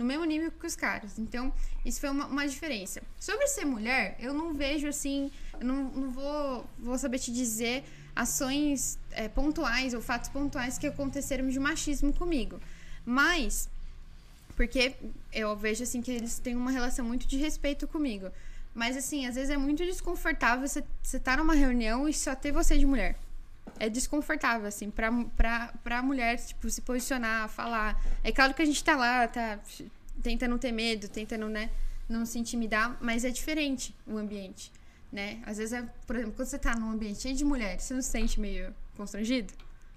no 0.00 0.06
mesmo 0.06 0.24
nível 0.24 0.50
que 0.50 0.66
os 0.66 0.74
caras. 0.74 1.18
Então, 1.18 1.52
isso 1.84 2.00
foi 2.00 2.08
uma, 2.08 2.26
uma 2.26 2.48
diferença. 2.48 3.02
Sobre 3.18 3.46
ser 3.46 3.66
mulher, 3.66 4.16
eu 4.18 4.32
não 4.32 4.54
vejo 4.54 4.88
assim, 4.88 5.30
eu 5.60 5.66
não, 5.66 5.84
não 5.90 6.10
vou, 6.10 6.66
vou 6.78 6.96
saber 6.96 7.18
te 7.18 7.30
dizer 7.30 7.84
ações 8.16 8.98
é, 9.10 9.28
pontuais 9.28 9.92
ou 9.92 10.00
fatos 10.00 10.30
pontuais 10.30 10.78
que 10.78 10.86
aconteceram 10.86 11.50
de 11.50 11.60
machismo 11.60 12.14
comigo. 12.14 12.58
Mas, 13.04 13.68
porque 14.56 14.94
eu 15.30 15.54
vejo 15.54 15.82
assim 15.82 16.00
que 16.00 16.10
eles 16.10 16.38
têm 16.38 16.56
uma 16.56 16.70
relação 16.70 17.04
muito 17.04 17.28
de 17.28 17.36
respeito 17.36 17.86
comigo. 17.86 18.30
Mas 18.74 18.96
assim, 18.96 19.26
às 19.26 19.34
vezes 19.34 19.50
é 19.50 19.58
muito 19.58 19.84
desconfortável 19.84 20.66
você, 20.66 20.82
você 21.02 21.20
tá 21.20 21.36
numa 21.36 21.54
reunião 21.54 22.08
e 22.08 22.14
só 22.14 22.34
ter 22.34 22.52
você 22.52 22.78
de 22.78 22.86
mulher 22.86 23.18
é 23.78 23.88
desconfortável, 23.88 24.66
assim, 24.66 24.90
pra, 24.90 25.10
pra, 25.36 25.72
pra 25.82 26.02
mulher, 26.02 26.38
tipo, 26.38 26.68
se 26.68 26.80
posicionar, 26.80 27.48
falar. 27.48 28.02
É 28.22 28.32
claro 28.32 28.54
que 28.54 28.62
a 28.62 28.64
gente 28.64 28.82
tá 28.82 28.96
lá, 28.96 29.26
tá 29.28 29.58
tenta 30.22 30.46
não 30.46 30.58
ter 30.58 30.72
medo, 30.72 31.08
tenta 31.08 31.36
não, 31.36 31.48
né, 31.48 31.70
não 32.08 32.26
se 32.26 32.38
intimidar, 32.38 32.96
mas 33.00 33.24
é 33.24 33.30
diferente 33.30 33.94
o 34.06 34.18
ambiente, 34.18 34.72
né? 35.10 35.42
Às 35.46 35.58
vezes, 35.58 35.72
é, 35.72 35.82
por 36.06 36.16
exemplo, 36.16 36.34
quando 36.36 36.48
você 36.48 36.58
tá 36.58 36.74
num 36.74 36.90
ambiente 36.90 37.22
cheio 37.22 37.34
de 37.34 37.44
mulheres, 37.44 37.82
você 37.84 37.94
não 37.94 38.02
se 38.02 38.10
sente 38.10 38.40
meio 38.40 38.74
constrangido? 38.96 39.52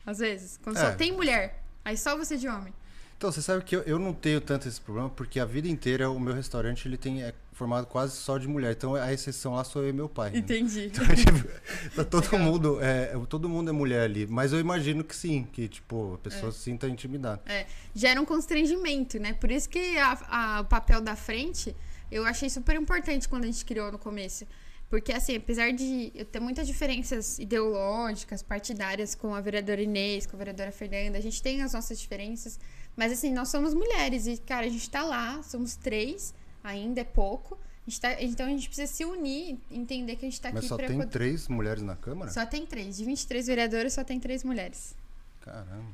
Às 0.05 0.19
vezes, 0.19 0.59
quando 0.63 0.77
é. 0.77 0.81
só 0.81 0.95
tem 0.95 1.11
mulher, 1.11 1.63
aí 1.83 1.97
só 1.97 2.17
você 2.17 2.37
de 2.37 2.47
homem. 2.47 2.73
Então, 3.17 3.31
você 3.31 3.41
sabe 3.41 3.63
que 3.63 3.75
eu, 3.75 3.81
eu 3.83 3.99
não 3.99 4.13
tenho 4.13 4.41
tanto 4.41 4.67
esse 4.67 4.81
problema, 4.81 5.09
porque 5.09 5.39
a 5.39 5.45
vida 5.45 5.67
inteira 5.67 6.09
o 6.09 6.19
meu 6.19 6.33
restaurante 6.33 6.87
ele 6.87 6.97
tem, 6.97 7.23
é 7.23 7.33
formado 7.53 7.87
quase 7.87 8.15
só 8.17 8.37
de 8.37 8.47
mulher. 8.47 8.73
Então 8.73 8.95
a 8.95 9.13
exceção 9.13 9.53
lá 9.53 9.63
sou 9.63 9.83
eu 9.83 9.89
e 9.89 9.93
meu 9.93 10.09
pai. 10.09 10.31
Né? 10.31 10.39
Entendi. 10.39 10.91
Então, 10.93 11.07
tipo, 11.15 11.47
tá 11.95 12.03
todo 12.03 12.37
mundo, 12.37 12.79
é, 12.81 13.13
todo 13.27 13.47
mundo 13.47 13.69
é 13.69 13.73
mulher 13.73 14.01
ali. 14.01 14.27
Mas 14.27 14.53
eu 14.53 14.59
imagino 14.59 15.03
que 15.03 15.15
sim, 15.15 15.47
que 15.51 15.67
tipo, 15.67 16.15
a 16.15 16.17
pessoa 16.17 16.49
é. 16.49 16.51
se 16.51 16.59
sinta 16.59 16.87
intimidada. 16.87 17.41
É, 17.45 17.65
gera 17.95 18.21
um 18.21 18.25
constrangimento, 18.25 19.19
né? 19.19 19.33
Por 19.33 19.49
isso 19.51 19.69
que 19.69 19.97
a, 19.97 20.17
a, 20.29 20.61
o 20.61 20.65
papel 20.65 21.01
da 21.01 21.15
frente 21.15 21.75
eu 22.11 22.25
achei 22.25 22.49
super 22.49 22.75
importante 22.75 23.27
quando 23.27 23.43
a 23.43 23.47
gente 23.47 23.65
criou 23.65 23.91
no 23.91 23.97
começo. 23.97 24.45
Porque, 24.93 25.11
assim, 25.11 25.35
apesar 25.35 25.71
de 25.71 26.11
eu 26.13 26.23
ter 26.23 26.39
muitas 26.39 26.67
diferenças 26.67 27.39
ideológicas, 27.39 28.43
partidárias 28.43 29.15
com 29.15 29.33
a 29.33 29.41
vereadora 29.41 29.81
Inês, 29.81 30.27
com 30.27 30.35
a 30.35 30.37
vereadora 30.37 30.71
Fernanda, 30.71 31.17
a 31.17 31.21
gente 31.21 31.41
tem 31.41 31.63
as 31.63 31.73
nossas 31.73 31.99
diferenças. 31.99 32.59
Mas 32.95 33.11
assim, 33.11 33.33
nós 33.33 33.49
somos 33.49 33.73
mulheres 33.73 34.27
e, 34.27 34.37
cara, 34.37 34.67
a 34.67 34.69
gente 34.69 34.87
tá 34.87 35.03
lá, 35.03 35.41
somos 35.41 35.75
três, 35.75 36.31
ainda 36.63 37.01
é 37.01 37.03
pouco. 37.03 37.57
A 37.85 37.99
tá, 37.99 38.21
então 38.21 38.45
a 38.45 38.49
gente 38.49 38.67
precisa 38.67 38.91
se 38.91 39.03
unir, 39.03 39.59
entender 39.69 40.15
que 40.15 40.25
a 40.25 40.29
gente 40.29 40.39
tá 40.39 40.49
Mas 40.49 40.59
aqui 40.59 40.67
só 40.69 40.77
tem 40.77 40.97
poder... 40.97 41.07
três 41.07 41.47
mulheres 41.49 41.83
na 41.83 41.97
Câmara? 41.97 42.31
Só 42.31 42.45
tem 42.45 42.65
três. 42.65 42.97
De 42.97 43.03
23 43.03 43.45
vereadores, 43.45 43.93
só 43.93 44.03
tem 44.03 44.19
três 44.19 44.43
mulheres. 44.43 44.95
Caramba. 45.41 45.91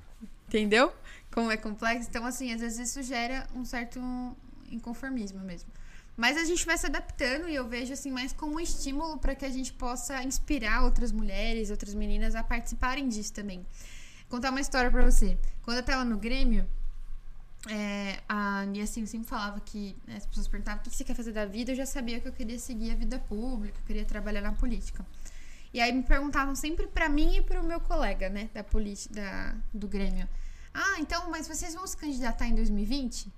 Entendeu? 0.48 0.94
Como 1.32 1.52
é 1.52 1.58
complexo. 1.58 2.08
Então, 2.10 2.26
assim, 2.26 2.54
às 2.54 2.62
vezes 2.62 2.90
isso 2.90 3.02
gera 3.02 3.48
um 3.56 3.66
certo 3.66 4.00
inconformismo 4.72 5.40
mesmo. 5.40 5.70
Mas 6.16 6.38
a 6.38 6.44
gente 6.44 6.66
vai 6.66 6.78
se 6.78 6.86
adaptando 6.86 7.48
e 7.48 7.56
eu 7.56 7.68
vejo 7.68 7.94
assim 7.94 8.12
mais 8.12 8.34
como 8.34 8.56
um 8.56 8.60
estímulo 8.60 9.18
para 9.18 9.34
que 9.34 9.46
a 9.46 9.50
gente 9.50 9.72
possa 9.74 10.22
inspirar 10.22 10.84
outras 10.84 11.12
mulheres, 11.12 11.72
outras 11.72 11.96
meninas 11.96 12.36
a 12.36 12.44
participarem 12.44 13.08
disso 13.08 13.32
também. 13.32 13.66
Contar 14.28 14.52
uma 14.52 14.60
história 14.60 14.92
para 14.92 15.02
você. 15.02 15.38
Quando 15.64 15.78
eu 15.78 15.84
tava 15.84 16.04
no 16.04 16.18
Grêmio, 16.18 16.68
é, 17.68 18.20
a 18.28 18.66
Nia 18.66 18.84
assim, 18.84 19.06
sempre 19.06 19.28
falava 19.28 19.60
que 19.60 19.96
né, 20.08 20.16
as 20.18 20.26
pessoas 20.26 20.48
perguntavam 20.48 20.80
o 20.80 20.84
que 20.84 20.96
você 20.96 21.04
quer 21.04 21.16
fazer 21.16 21.34
da 21.34 21.46
vida, 21.46 21.72
eu 21.72 21.76
já 21.76 21.86
sabia 21.86 22.20
que 22.20 22.28
eu 22.28 22.32
queria 22.32 22.58
seguir 22.58 22.92
a 22.92 22.96
vida 22.96 23.20
pública, 23.20 23.78
eu 23.80 23.86
queria 23.86 24.06
trabalhar 24.06 24.42
na 24.42 24.54
política. 24.54 25.06
E 25.74 25.82
aí 25.82 25.92
me 25.92 26.04
perguntavam 26.04 26.56
sempre 26.56 26.88
para 26.88 27.10
mim 27.10 27.38
e 27.38 27.42
para 27.42 27.62
o 27.62 27.66
meu 27.66 27.80
colega, 27.80 28.30
né, 28.30 28.50
da 28.54 28.64
política 28.64 29.56
do 29.74 29.88
Grêmio. 29.88 30.28
Ah, 30.74 31.00
então, 31.00 31.30
mas 31.30 31.48
vocês 31.48 31.74
vão 31.74 31.86
se 31.86 31.98
candidatar 31.98 32.48
em 32.48 32.56
2020? 32.56 33.32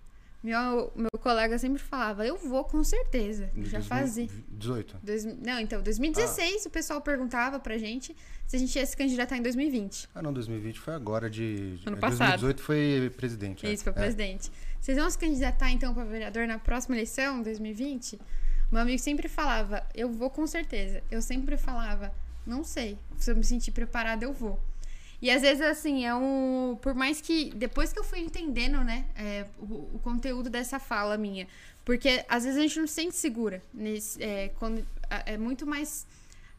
Meu, 0.43 0.91
meu 0.95 1.11
colega 1.19 1.59
sempre 1.59 1.79
falava, 1.79 2.25
eu 2.25 2.35
vou 2.35 2.63
com 2.63 2.83
certeza. 2.83 3.51
já 3.57 3.79
fazia. 3.81 4.27
18? 4.49 4.97
Dois, 5.03 5.23
não, 5.23 5.59
então, 5.59 5.83
2016 5.83 6.65
ah. 6.65 6.67
o 6.67 6.71
pessoal 6.71 7.01
perguntava 7.01 7.59
pra 7.59 7.77
gente 7.77 8.15
se 8.47 8.55
a 8.55 8.59
gente 8.59 8.75
ia 8.75 8.85
se 8.85 8.97
candidatar 8.97 9.37
em 9.37 9.41
2020. 9.43 10.09
Ah, 10.15 10.21
não, 10.21 10.33
2020 10.33 10.79
foi 10.79 10.95
agora 10.95 11.29
de. 11.29 11.79
Ano 11.85 11.97
passado. 11.97 12.41
2018 12.41 12.61
foi 12.61 13.11
presidente. 13.15 13.67
É. 13.67 13.71
Isso, 13.71 13.83
foi 13.83 13.93
é. 13.93 13.95
presidente. 13.95 14.51
Vocês 14.79 14.97
vão 14.97 15.09
se 15.09 15.17
candidatar 15.17 15.69
então 15.69 15.93
pra 15.93 16.03
vereador 16.03 16.47
na 16.47 16.57
próxima 16.57 16.95
eleição, 16.95 17.43
2020? 17.43 18.19
Meu 18.71 18.81
amigo 18.81 18.99
sempre 18.99 19.27
falava, 19.27 19.85
eu 19.93 20.09
vou 20.09 20.29
com 20.29 20.47
certeza. 20.47 21.03
Eu 21.11 21.21
sempre 21.21 21.55
falava, 21.55 22.11
não 22.47 22.63
sei. 22.63 22.97
Se 23.17 23.29
eu 23.29 23.35
me 23.35 23.43
sentir 23.43 23.71
preparada, 23.71 24.25
eu 24.25 24.33
vou. 24.33 24.59
E 25.21 25.29
às 25.29 25.43
vezes, 25.43 25.61
assim, 25.61 26.05
é 26.05 26.15
um. 26.15 26.77
Por 26.81 26.95
mais 26.95 27.21
que. 27.21 27.51
Depois 27.53 27.93
que 27.93 27.99
eu 27.99 28.03
fui 28.03 28.19
entendendo, 28.19 28.83
né, 28.83 29.05
é, 29.15 29.45
o, 29.59 29.95
o, 29.95 29.99
conteúdo 30.03 30.49
dessa 30.49 30.79
fala 30.79 31.15
minha. 31.15 31.47
Porque 31.85 32.25
às 32.27 32.43
vezes 32.43 32.57
a 32.57 32.61
gente 32.61 32.79
não 32.79 32.87
se 32.87 32.93
sente 32.93 33.15
segura. 33.15 33.61
Nesse, 33.71 34.21
é, 34.23 34.49
quando, 34.57 34.83
é 35.25 35.37
muito 35.37 35.67
mais. 35.67 36.07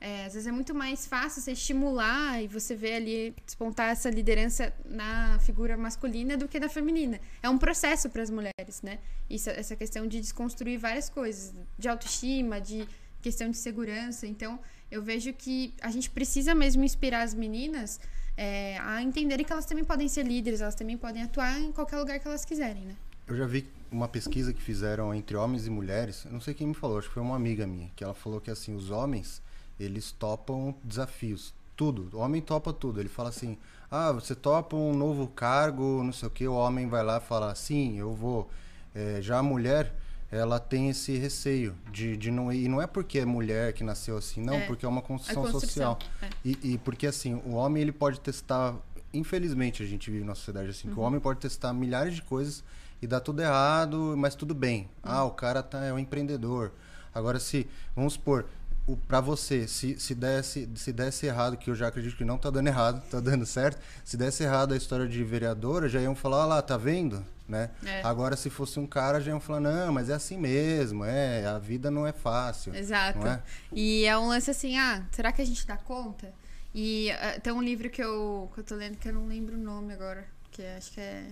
É, 0.00 0.26
às 0.26 0.34
vezes 0.34 0.48
é 0.48 0.52
muito 0.52 0.74
mais 0.74 1.06
fácil 1.06 1.40
você 1.40 1.52
estimular 1.52 2.42
e 2.42 2.48
você 2.48 2.74
ver 2.74 2.94
ali 2.94 3.36
despontar 3.46 3.90
essa 3.90 4.10
liderança 4.10 4.72
na 4.84 5.38
figura 5.40 5.76
masculina 5.76 6.36
do 6.36 6.48
que 6.48 6.58
na 6.58 6.68
feminina. 6.68 7.20
É 7.40 7.48
um 7.48 7.56
processo 7.56 8.10
para 8.10 8.20
as 8.20 8.30
mulheres, 8.30 8.82
né? 8.82 8.98
Isso, 9.30 9.48
essa 9.50 9.76
questão 9.76 10.06
de 10.06 10.20
desconstruir 10.20 10.76
várias 10.76 11.08
coisas, 11.08 11.54
de 11.78 11.88
autoestima, 11.88 12.60
de 12.60 12.86
questão 13.20 13.48
de 13.48 13.56
segurança. 13.56 14.26
Então, 14.26 14.58
eu 14.90 15.02
vejo 15.02 15.32
que 15.32 15.72
a 15.80 15.90
gente 15.90 16.10
precisa 16.10 16.52
mesmo 16.52 16.82
inspirar 16.82 17.22
as 17.22 17.32
meninas 17.32 18.00
é, 18.36 18.78
a 18.78 19.02
entenderem 19.02 19.44
que 19.44 19.52
elas 19.52 19.66
também 19.66 19.84
podem 19.84 20.08
ser 20.08 20.26
líderes, 20.26 20.60
elas 20.60 20.74
também 20.74 20.96
podem 20.96 21.22
atuar 21.22 21.58
em 21.60 21.72
qualquer 21.72 21.98
lugar 21.98 22.18
que 22.18 22.26
elas 22.26 22.44
quiserem, 22.44 22.82
né? 22.84 22.96
Eu 23.26 23.36
já 23.36 23.46
vi 23.46 23.68
uma 23.90 24.08
pesquisa 24.08 24.52
que 24.52 24.62
fizeram 24.62 25.14
entre 25.14 25.36
homens 25.36 25.66
e 25.66 25.70
mulheres, 25.70 26.26
não 26.30 26.40
sei 26.40 26.54
quem 26.54 26.66
me 26.66 26.74
falou, 26.74 26.98
acho 26.98 27.08
que 27.08 27.14
foi 27.14 27.22
uma 27.22 27.36
amiga 27.36 27.66
minha, 27.66 27.90
que 27.94 28.02
ela 28.02 28.14
falou 28.14 28.40
que 28.40 28.50
assim, 28.50 28.74
os 28.74 28.90
homens, 28.90 29.42
eles 29.78 30.12
topam 30.12 30.74
desafios, 30.82 31.54
tudo. 31.76 32.08
O 32.12 32.20
homem 32.20 32.40
topa 32.40 32.72
tudo. 32.72 33.00
Ele 33.00 33.08
fala 33.08 33.30
assim: 33.30 33.58
"Ah, 33.90 34.12
você 34.12 34.34
topa 34.34 34.76
um 34.76 34.94
novo 34.94 35.26
cargo, 35.28 36.02
não 36.04 36.12
sei 36.12 36.28
o 36.28 36.30
que". 36.30 36.46
O 36.46 36.54
homem 36.54 36.88
vai 36.88 37.02
lá 37.02 37.18
e 37.18 37.20
fala: 37.20 37.54
"Sim, 37.54 37.98
eu 37.98 38.14
vou". 38.14 38.48
É, 38.94 39.20
já 39.22 39.38
a 39.38 39.42
mulher, 39.42 39.92
ela 40.32 40.58
tem 40.58 40.88
esse 40.88 41.18
receio 41.18 41.76
de, 41.92 42.16
de 42.16 42.30
não 42.30 42.50
e 42.50 42.66
não 42.66 42.80
é 42.80 42.86
porque 42.86 43.18
é 43.18 43.24
mulher 43.24 43.74
que 43.74 43.84
nasceu 43.84 44.16
assim 44.16 44.40
não 44.42 44.54
é, 44.54 44.66
porque 44.66 44.86
é 44.86 44.88
uma 44.88 45.02
construção, 45.02 45.60
social 45.60 45.98
é. 46.22 46.30
e, 46.42 46.58
e, 46.62 46.78
porque 46.78 47.06
assim 47.06 47.34
o 47.44 47.52
homem 47.52 47.82
ele 47.82 47.92
pode 47.92 48.18
testar 48.18 48.74
infelizmente 49.12 49.82
a 49.82 49.86
gente 49.86 50.10
vive 50.10 50.24
na 50.24 50.34
sociedade 50.34 50.70
assim 50.70 50.88
uhum. 50.88 50.94
que 50.94 50.98
o 50.98 51.02
uhum. 51.02 51.08
homem 51.08 51.20
pode 51.20 51.38
testar 51.38 51.74
milhares 51.74 52.14
de 52.14 52.22
coisas 52.22 52.64
e 53.02 53.06
dá 53.06 53.20
tudo 53.20 53.42
errado 53.42 54.14
mas 54.16 54.34
tudo 54.34 54.54
bem 54.54 54.88
uhum. 55.04 55.12
ah 55.12 55.24
o 55.24 55.32
cara 55.32 55.62
tá 55.62 55.84
é 55.84 55.92
um 55.92 55.98
empreendedor 55.98 56.72
agora 57.14 57.38
se 57.38 57.68
vamos 57.94 58.14
supor 58.14 58.46
o, 58.86 58.96
pra 58.96 59.20
você, 59.20 59.68
se, 59.68 59.98
se, 59.98 60.14
desse, 60.14 60.68
se 60.74 60.92
desse 60.92 61.26
errado, 61.26 61.56
que 61.56 61.70
eu 61.70 61.74
já 61.74 61.88
acredito 61.88 62.16
que 62.16 62.24
não 62.24 62.36
tá 62.36 62.50
dando 62.50 62.66
errado, 62.66 63.02
tá 63.10 63.20
dando 63.20 63.46
certo, 63.46 63.80
se 64.04 64.16
desse 64.16 64.42
errado 64.42 64.74
a 64.74 64.76
história 64.76 65.06
de 65.06 65.22
vereadora, 65.22 65.88
já 65.88 66.00
iam 66.00 66.14
falar, 66.14 66.46
lá, 66.46 66.60
tá 66.60 66.76
vendo? 66.76 67.24
Né? 67.48 67.70
É. 67.84 68.02
Agora, 68.02 68.36
se 68.36 68.48
fosse 68.50 68.80
um 68.80 68.86
cara, 68.86 69.20
já 69.20 69.30
iam 69.30 69.40
falar, 69.40 69.60
não, 69.60 69.92
mas 69.92 70.08
é 70.08 70.14
assim 70.14 70.38
mesmo, 70.38 71.04
é, 71.04 71.44
a 71.46 71.58
vida 71.58 71.90
não 71.90 72.06
é 72.06 72.12
fácil. 72.12 72.74
Exato. 72.74 73.26
É? 73.26 73.40
E 73.72 74.04
é 74.04 74.16
um 74.18 74.28
lance 74.28 74.50
assim, 74.50 74.76
ah, 74.78 75.04
será 75.12 75.30
que 75.32 75.42
a 75.42 75.44
gente 75.44 75.66
dá 75.66 75.76
conta? 75.76 76.32
E 76.74 77.10
ah, 77.10 77.38
tem 77.40 77.52
um 77.52 77.62
livro 77.62 77.88
que 77.90 78.02
eu, 78.02 78.50
que 78.54 78.60
eu 78.60 78.64
tô 78.64 78.74
lendo 78.74 78.96
que 78.96 79.08
eu 79.08 79.12
não 79.12 79.26
lembro 79.26 79.54
o 79.54 79.60
nome 79.60 79.92
agora, 79.92 80.24
que 80.50 80.64
acho 80.64 80.92
que 80.92 81.00
é 81.00 81.26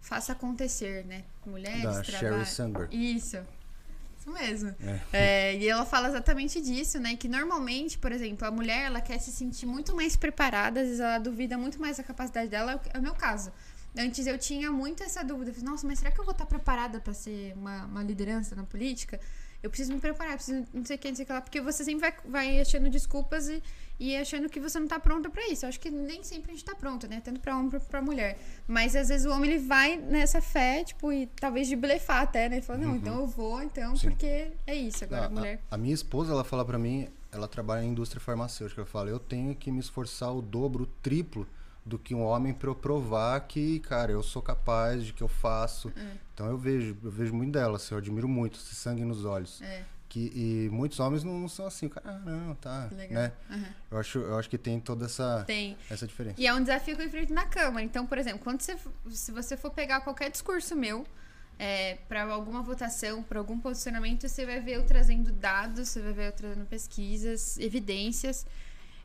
Faça 0.00 0.32
Acontecer, 0.32 1.04
né? 1.06 1.24
Mulheres, 1.46 1.82
Da 1.82 2.02
trabalho. 2.02 2.46
Sandberg. 2.46 2.96
Isso. 2.96 3.38
Isso 4.20 4.30
mesmo. 4.30 4.74
É. 4.82 5.00
É, 5.12 5.56
e 5.56 5.66
ela 5.66 5.86
fala 5.86 6.08
exatamente 6.08 6.60
disso, 6.60 7.00
né? 7.00 7.16
Que 7.16 7.26
normalmente, 7.26 7.98
por 7.98 8.12
exemplo, 8.12 8.46
a 8.46 8.50
mulher 8.50 8.86
ela 8.86 9.00
quer 9.00 9.18
se 9.18 9.32
sentir 9.32 9.64
muito 9.64 9.96
mais 9.96 10.14
preparada, 10.14 10.80
às 10.80 10.86
vezes 10.86 11.00
ela 11.00 11.18
duvida 11.18 11.56
muito 11.56 11.80
mais 11.80 11.96
da 11.96 12.02
capacidade 12.02 12.48
dela, 12.50 12.80
é 12.92 12.98
o 12.98 13.02
meu 13.02 13.14
caso. 13.14 13.50
Antes 13.98 14.26
eu 14.26 14.38
tinha 14.38 14.70
muito 14.70 15.02
essa 15.02 15.24
dúvida, 15.24 15.50
eu 15.50 15.54
falei, 15.54 15.70
nossa, 15.70 15.86
mas 15.86 15.98
será 15.98 16.10
que 16.12 16.20
eu 16.20 16.24
vou 16.24 16.32
estar 16.32 16.46
preparada 16.46 17.00
para 17.00 17.14
ser 17.14 17.54
uma, 17.56 17.86
uma 17.86 18.02
liderança 18.02 18.54
na 18.54 18.62
política? 18.62 19.18
Eu 19.62 19.68
preciso 19.70 19.92
me 19.92 20.00
preparar, 20.00 20.34
preciso 20.36 20.66
não 20.72 20.84
sei 20.84 20.96
o 20.96 20.98
que, 20.98 21.08
não 21.08 21.14
sei 21.16 21.24
o 21.24 21.26
que 21.26 21.32
lá, 21.32 21.40
porque 21.42 21.60
você 21.60 21.84
sempre 21.84 22.00
vai, 22.00 22.14
vai 22.24 22.60
achando 22.60 22.88
desculpas 22.88 23.46
e, 23.48 23.62
e 23.98 24.16
achando 24.16 24.48
que 24.48 24.58
você 24.58 24.80
não 24.80 24.86
tá 24.86 24.98
pronta 24.98 25.28
pra 25.28 25.46
isso. 25.48 25.64
Eu 25.66 25.68
acho 25.68 25.78
que 25.78 25.90
nem 25.90 26.22
sempre 26.22 26.50
a 26.52 26.54
gente 26.54 26.64
tá 26.64 26.74
pronta, 26.74 27.06
né? 27.06 27.20
Tanto 27.22 27.40
pra 27.40 27.56
homem 27.56 27.70
quanto 27.70 27.86
pra 27.86 28.00
mulher. 28.00 28.38
Mas 28.66 28.96
às 28.96 29.08
vezes 29.08 29.26
o 29.26 29.30
homem 29.30 29.50
ele 29.52 29.58
vai 29.66 29.96
nessa 29.96 30.40
fé, 30.40 30.82
tipo, 30.82 31.12
e 31.12 31.26
talvez 31.26 31.68
de 31.68 31.76
blefar 31.76 32.22
até, 32.22 32.48
né? 32.48 32.56
Ele 32.56 32.62
fala, 32.64 32.78
não, 32.78 32.96
então 32.96 33.20
eu 33.20 33.26
vou, 33.26 33.62
então, 33.62 33.90
Uhum. 33.90 33.96
Sim. 33.96 34.08
porque 34.10 34.50
é 34.66 34.74
isso. 34.74 35.04
Agora 35.04 35.22
A- 35.22 35.26
a 35.26 35.30
mulher. 35.30 35.60
A, 35.70 35.74
a 35.74 35.78
minha 35.78 35.94
esposa, 35.94 36.32
ela 36.32 36.42
fala 36.44 36.64
pra 36.64 36.78
mim, 36.78 37.08
ela 37.30 37.46
trabalha 37.46 37.84
em 37.84 37.90
indústria 37.90 38.20
farmacêutica. 38.20 38.80
Ela 38.80 38.88
fala, 38.88 39.10
eu 39.10 39.18
tenho 39.18 39.54
que 39.54 39.70
me 39.70 39.78
esforçar 39.80 40.32
o 40.34 40.40
dobro, 40.40 40.84
o 40.84 40.86
triplo 40.86 41.46
do 41.84 41.98
que 41.98 42.14
um 42.14 42.22
homem 42.22 42.52
pra 42.52 42.68
eu 42.70 42.74
provar 42.74 43.40
que, 43.40 43.80
cara, 43.80 44.12
eu 44.12 44.22
sou 44.22 44.40
capaz 44.42 45.04
de 45.04 45.12
que 45.12 45.22
eu 45.22 45.28
faço. 45.28 45.92
É. 45.96 46.12
Então 46.34 46.46
eu 46.46 46.56
vejo, 46.58 46.96
eu 47.02 47.10
vejo 47.10 47.34
muito 47.34 47.52
dela, 47.52 47.76
assim, 47.76 47.94
eu 47.94 47.98
admiro 47.98 48.28
muito 48.28 48.58
esse 48.58 48.74
sangue 48.74 49.04
nos 49.04 49.24
olhos. 49.24 49.60
É, 49.62 49.82
Que, 50.08 50.30
e 50.34 50.68
muitos 50.70 50.98
homens 51.00 51.22
não, 51.24 51.38
não 51.38 51.48
são 51.48 51.66
assim, 51.66 51.88
cara, 51.88 52.10
ah, 52.10 52.18
não, 52.30 52.54
tá, 52.54 52.88
legal. 52.92 53.22
né? 53.22 53.32
Aham. 53.50 53.64
Eu 53.90 53.98
acho, 53.98 54.18
eu 54.18 54.38
acho 54.38 54.48
que 54.50 54.58
tem 54.58 54.78
toda 54.80 55.06
essa, 55.06 55.44
Tem. 55.46 55.76
essa 55.90 56.06
diferença. 56.06 56.40
E 56.40 56.46
é 56.46 56.52
um 56.54 56.60
desafio 56.60 56.96
que 56.96 57.02
eu 57.02 57.06
enfrento 57.06 57.32
na 57.32 57.46
Câmara. 57.46 57.84
Então, 57.84 58.06
por 58.06 58.18
exemplo, 58.18 58.40
quando 58.40 58.60
você, 58.60 58.76
se 59.10 59.32
você 59.32 59.56
for 59.56 59.70
pegar 59.70 60.00
qualquer 60.00 60.30
discurso 60.30 60.74
meu 60.76 61.06
é, 61.58 61.96
para 62.08 62.24
alguma 62.24 62.62
votação, 62.62 63.22
para 63.22 63.38
algum 63.38 63.58
posicionamento, 63.58 64.26
você 64.28 64.44
vai 64.46 64.60
ver 64.60 64.76
eu 64.76 64.84
trazendo 64.86 65.30
dados, 65.32 65.88
você 65.90 66.00
vai 66.00 66.12
ver 66.12 66.28
eu 66.28 66.32
trazendo 66.32 66.66
pesquisas, 66.66 67.58
evidências. 67.58 68.46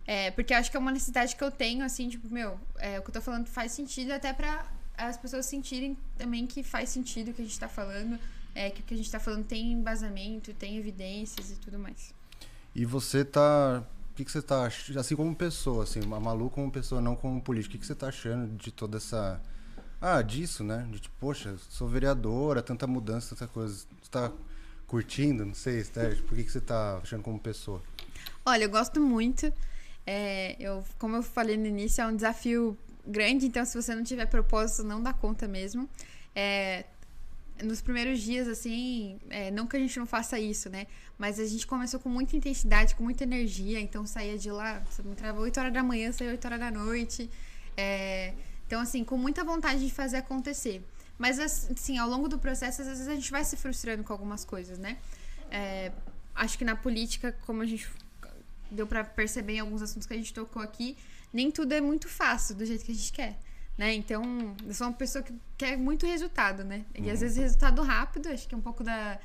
É, 0.08 0.30
porque 0.32 0.54
eu 0.54 0.58
acho 0.58 0.70
que 0.70 0.78
é 0.78 0.80
uma 0.80 0.92
necessidade 0.92 1.36
que 1.36 1.44
eu 1.44 1.50
tenho, 1.50 1.84
assim, 1.84 2.10
tipo, 2.10 2.32
meu, 2.32 2.60
é, 2.78 3.00
o 3.00 3.02
que 3.02 3.10
eu 3.10 3.14
tô 3.14 3.22
falando 3.22 3.48
faz 3.48 3.72
sentido 3.72 4.12
até 4.12 4.32
para 4.34 4.66
as 4.98 5.18
pessoas 5.18 5.46
sentirem 5.46 5.98
também 6.18 6.46
que 6.46 6.64
faz 6.64 6.90
sentido 6.90 7.32
o 7.32 7.34
que 7.34 7.42
a 7.42 7.46
gente 7.46 7.60
tá 7.60 7.68
falando, 7.68 8.20
é, 8.54 8.70
que 8.70 8.82
o 8.82 8.84
que 8.84 8.94
a 8.94 8.98
gente 8.98 9.12
tá 9.12 9.20
falando 9.20 9.46
tem 9.46 9.72
embasamento, 9.72 10.54
tem 10.54 10.78
evidências 10.78 11.52
e 11.52 11.56
tudo 11.56 11.80
mais. 11.80 12.14
E 12.74 12.86
você 12.86 13.26
tá. 13.26 13.84
O 14.12 14.16
que, 14.16 14.24
que 14.24 14.32
você 14.32 14.42
tá 14.42 14.64
achando, 14.64 14.98
assim 14.98 15.16
como 15.16 15.36
pessoa, 15.36 15.84
assim, 15.84 16.00
a 16.02 16.20
Malu 16.20 16.50
como 16.50 16.72
pessoa, 16.72 17.02
não 17.02 17.18
como 17.18 17.42
político, 17.42 17.72
o 17.72 17.72
que, 17.74 17.80
que 17.80 17.86
você 17.86 17.96
tá 17.96 18.08
achando 18.08 18.56
de 18.56 18.72
toda 18.72 18.98
essa. 18.98 19.42
Ah, 20.00 20.22
disso, 20.22 20.64
né? 20.64 20.88
De 20.90 21.00
tipo, 21.00 21.16
poxa, 21.20 21.58
sou 21.70 21.88
vereadora, 21.88 22.62
tanta 22.62 22.86
mudança, 22.86 23.36
tanta 23.36 23.52
coisa. 23.52 23.86
Você 24.02 24.12
tá 24.12 24.32
curtindo? 24.88 25.46
Não 25.46 25.54
sei, 25.54 25.80
Esther, 25.80 26.22
por 26.24 26.38
que, 26.38 26.44
que 26.44 26.52
você 26.52 26.62
tá 26.62 27.00
achando 27.02 27.24
como 27.24 27.40
pessoa? 27.40 27.82
Olha, 28.46 28.64
eu 28.64 28.70
gosto 28.70 29.02
muito. 29.02 29.52
É, 30.06 30.56
eu, 30.60 30.84
como 31.00 31.16
eu 31.16 31.24
falei 31.24 31.58
no 31.58 31.66
início, 31.66 32.02
é 32.02 32.08
um 32.08 32.16
desafio 32.16 32.78
grande, 33.06 33.46
então 33.46 33.64
se 33.66 33.76
você 33.76 33.94
não 33.96 34.04
tiver 34.04 34.26
propósito, 34.26 34.84
não 34.84 35.02
dá 35.02 35.14
conta 35.14 35.48
mesmo. 35.48 35.90
É, 36.36 36.86
nos 37.64 37.82
primeiros 37.82 38.20
dias, 38.22 38.48
assim, 38.48 39.20
é, 39.30 39.50
não 39.52 39.66
que 39.66 39.78
a 39.78 39.80
gente 39.80 39.98
não 39.98 40.06
faça 40.06 40.38
isso, 40.38 40.70
né? 40.70 40.88
Mas 41.18 41.40
a 41.40 41.46
gente 41.46 41.66
começou 41.66 42.00
com 42.00 42.10
muita 42.10 42.36
intensidade, 42.36 42.96
com 42.96 43.04
muita 43.04 43.24
energia, 43.24 43.80
então 43.80 44.06
saía 44.06 44.38
de 44.38 44.52
lá, 44.52 44.84
entrava 45.06 45.40
8 45.40 45.60
horas 45.60 45.74
da 45.74 45.82
manhã, 45.82 46.12
saía 46.12 46.32
8 46.32 46.46
horas 46.46 46.60
da 46.60 46.72
noite. 46.72 47.30
É, 47.78 48.34
então, 48.68 48.82
assim, 48.82 49.04
com 49.04 49.18
muita 49.18 49.44
vontade 49.44 49.86
de 49.86 49.94
fazer 49.94 50.18
acontecer. 50.18 50.84
Mas, 51.18 51.40
assim, 51.40 51.98
ao 51.98 52.10
longo 52.10 52.28
do 52.28 52.38
processo, 52.38 52.82
às 52.82 52.88
vezes 52.88 53.08
a 53.08 53.16
gente 53.16 53.32
vai 53.32 53.46
se 53.46 53.56
frustrando 53.56 54.04
com 54.04 54.12
algumas 54.12 54.44
coisas, 54.44 54.78
né? 54.78 54.98
É, 55.50 55.94
acho 56.34 56.58
que 56.58 56.66
na 56.66 56.76
política, 56.76 57.34
como 57.46 57.62
a 57.62 57.66
gente 57.66 57.88
deu 58.72 58.88
pra 58.88 59.04
perceber 59.04 59.54
em 59.54 59.60
alguns 59.60 59.82
assuntos 59.82 60.08
que 60.08 60.14
a 60.14 60.18
gente 60.18 60.34
tocou 60.34 60.62
aqui, 60.62 60.98
nem 61.32 61.52
tudo 61.52 61.74
é 61.74 61.82
muito 61.82 62.08
fácil 62.08 62.56
do 62.56 62.66
jeito 62.66 62.86
que 62.86 62.92
a 62.92 62.96
gente 62.96 63.12
quer. 63.12 63.38
Né? 63.78 63.94
Então, 63.94 64.56
eu 64.66 64.74
sou 64.74 64.88
uma 64.88 64.94
pessoa 64.94 65.22
que 65.22 65.34
quer 65.58 65.78
muito 65.78 66.06
resultado, 66.06 66.64
né? 66.64 66.86
E 66.98 67.12
às 67.12 67.20
vezes 67.20 67.36
resultado 67.36 67.82
rápido, 67.82 68.30
acho 68.30 68.48
que 68.48 68.56
é 68.56 68.58
um 68.58 68.62
pouco 68.62 68.86
da, 68.86 69.20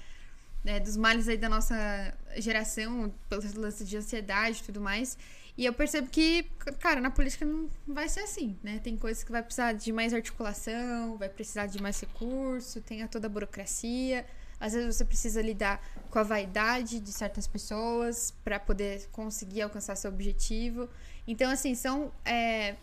né, 0.65 0.81
dos 0.81 0.97
males 0.97 1.29
aí 1.29 1.37
da 1.37 1.49
nossa 1.49 2.13
geração, 2.37 3.15
pelo 3.29 3.43
lance 3.61 3.85
de 3.85 3.97
ansiedade 3.97 4.61
e 4.61 4.65
tudo 4.65 4.81
mais. 4.81 5.17
E 5.57 5.65
eu 5.65 5.73
percebo 5.73 6.09
que, 6.09 6.45
cara, 6.81 7.01
na 7.01 7.11
política 7.11 7.45
não 7.45 7.69
vai 7.87 8.09
ser 8.09 8.21
assim, 8.21 8.57
né? 8.63 8.81
Tem 8.83 8.97
coisas 8.97 9.23
que 9.23 9.31
vai 9.31 9.43
precisar 9.43 9.73
de 9.73 9.93
mais 9.93 10.13
articulação, 10.15 11.17
vai 11.17 11.29
precisar 11.29 11.67
de 11.67 11.81
mais 11.81 12.01
recurso, 12.01 12.81
tem 12.81 13.03
a 13.03 13.09
toda 13.09 13.27
a 13.27 13.31
burocracia. 13.31 14.25
Às 14.61 14.75
vezes 14.75 14.95
você 14.95 15.05
precisa 15.05 15.41
lidar 15.41 15.83
com 16.11 16.19
a 16.19 16.23
vaidade 16.23 17.01
de 17.01 17.13
certas 17.13 17.47
pessoas 17.47 18.35
para 18.45 18.61
poder 18.61 19.09
conseguir 19.11 19.63
alcançar 19.63 19.97
seu 19.97 20.11
objetivo. 20.11 20.89
Então, 21.27 21.51
assim, 21.51 21.75
são 21.75 22.13
é, 22.25 22.77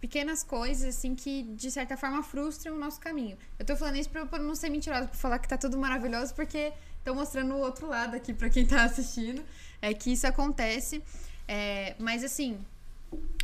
pequenas 0.00 0.44
coisas 0.44 0.96
assim 0.96 1.14
que 1.14 1.42
de 1.42 1.70
certa 1.70 1.96
forma 1.96 2.22
frustram 2.22 2.76
o 2.76 2.78
nosso 2.78 3.00
caminho. 3.00 3.36
Eu 3.58 3.64
tô 3.64 3.76
falando 3.76 3.96
isso 3.96 4.08
pra, 4.10 4.24
não 4.38 4.54
ser 4.54 4.70
mentirosa, 4.70 5.08
pra 5.08 5.16
falar 5.16 5.38
que 5.38 5.48
tá 5.48 5.58
tudo 5.58 5.76
maravilhoso, 5.76 6.32
porque 6.34 6.72
tô 7.04 7.14
mostrando 7.14 7.54
o 7.54 7.58
outro 7.58 7.88
lado 7.88 8.14
aqui 8.14 8.32
pra 8.32 8.48
quem 8.48 8.64
tá 8.64 8.84
assistindo, 8.84 9.42
é 9.82 9.92
que 9.92 10.12
isso 10.12 10.26
acontece. 10.26 11.02
É, 11.48 11.96
mas 11.98 12.22
assim, 12.22 12.58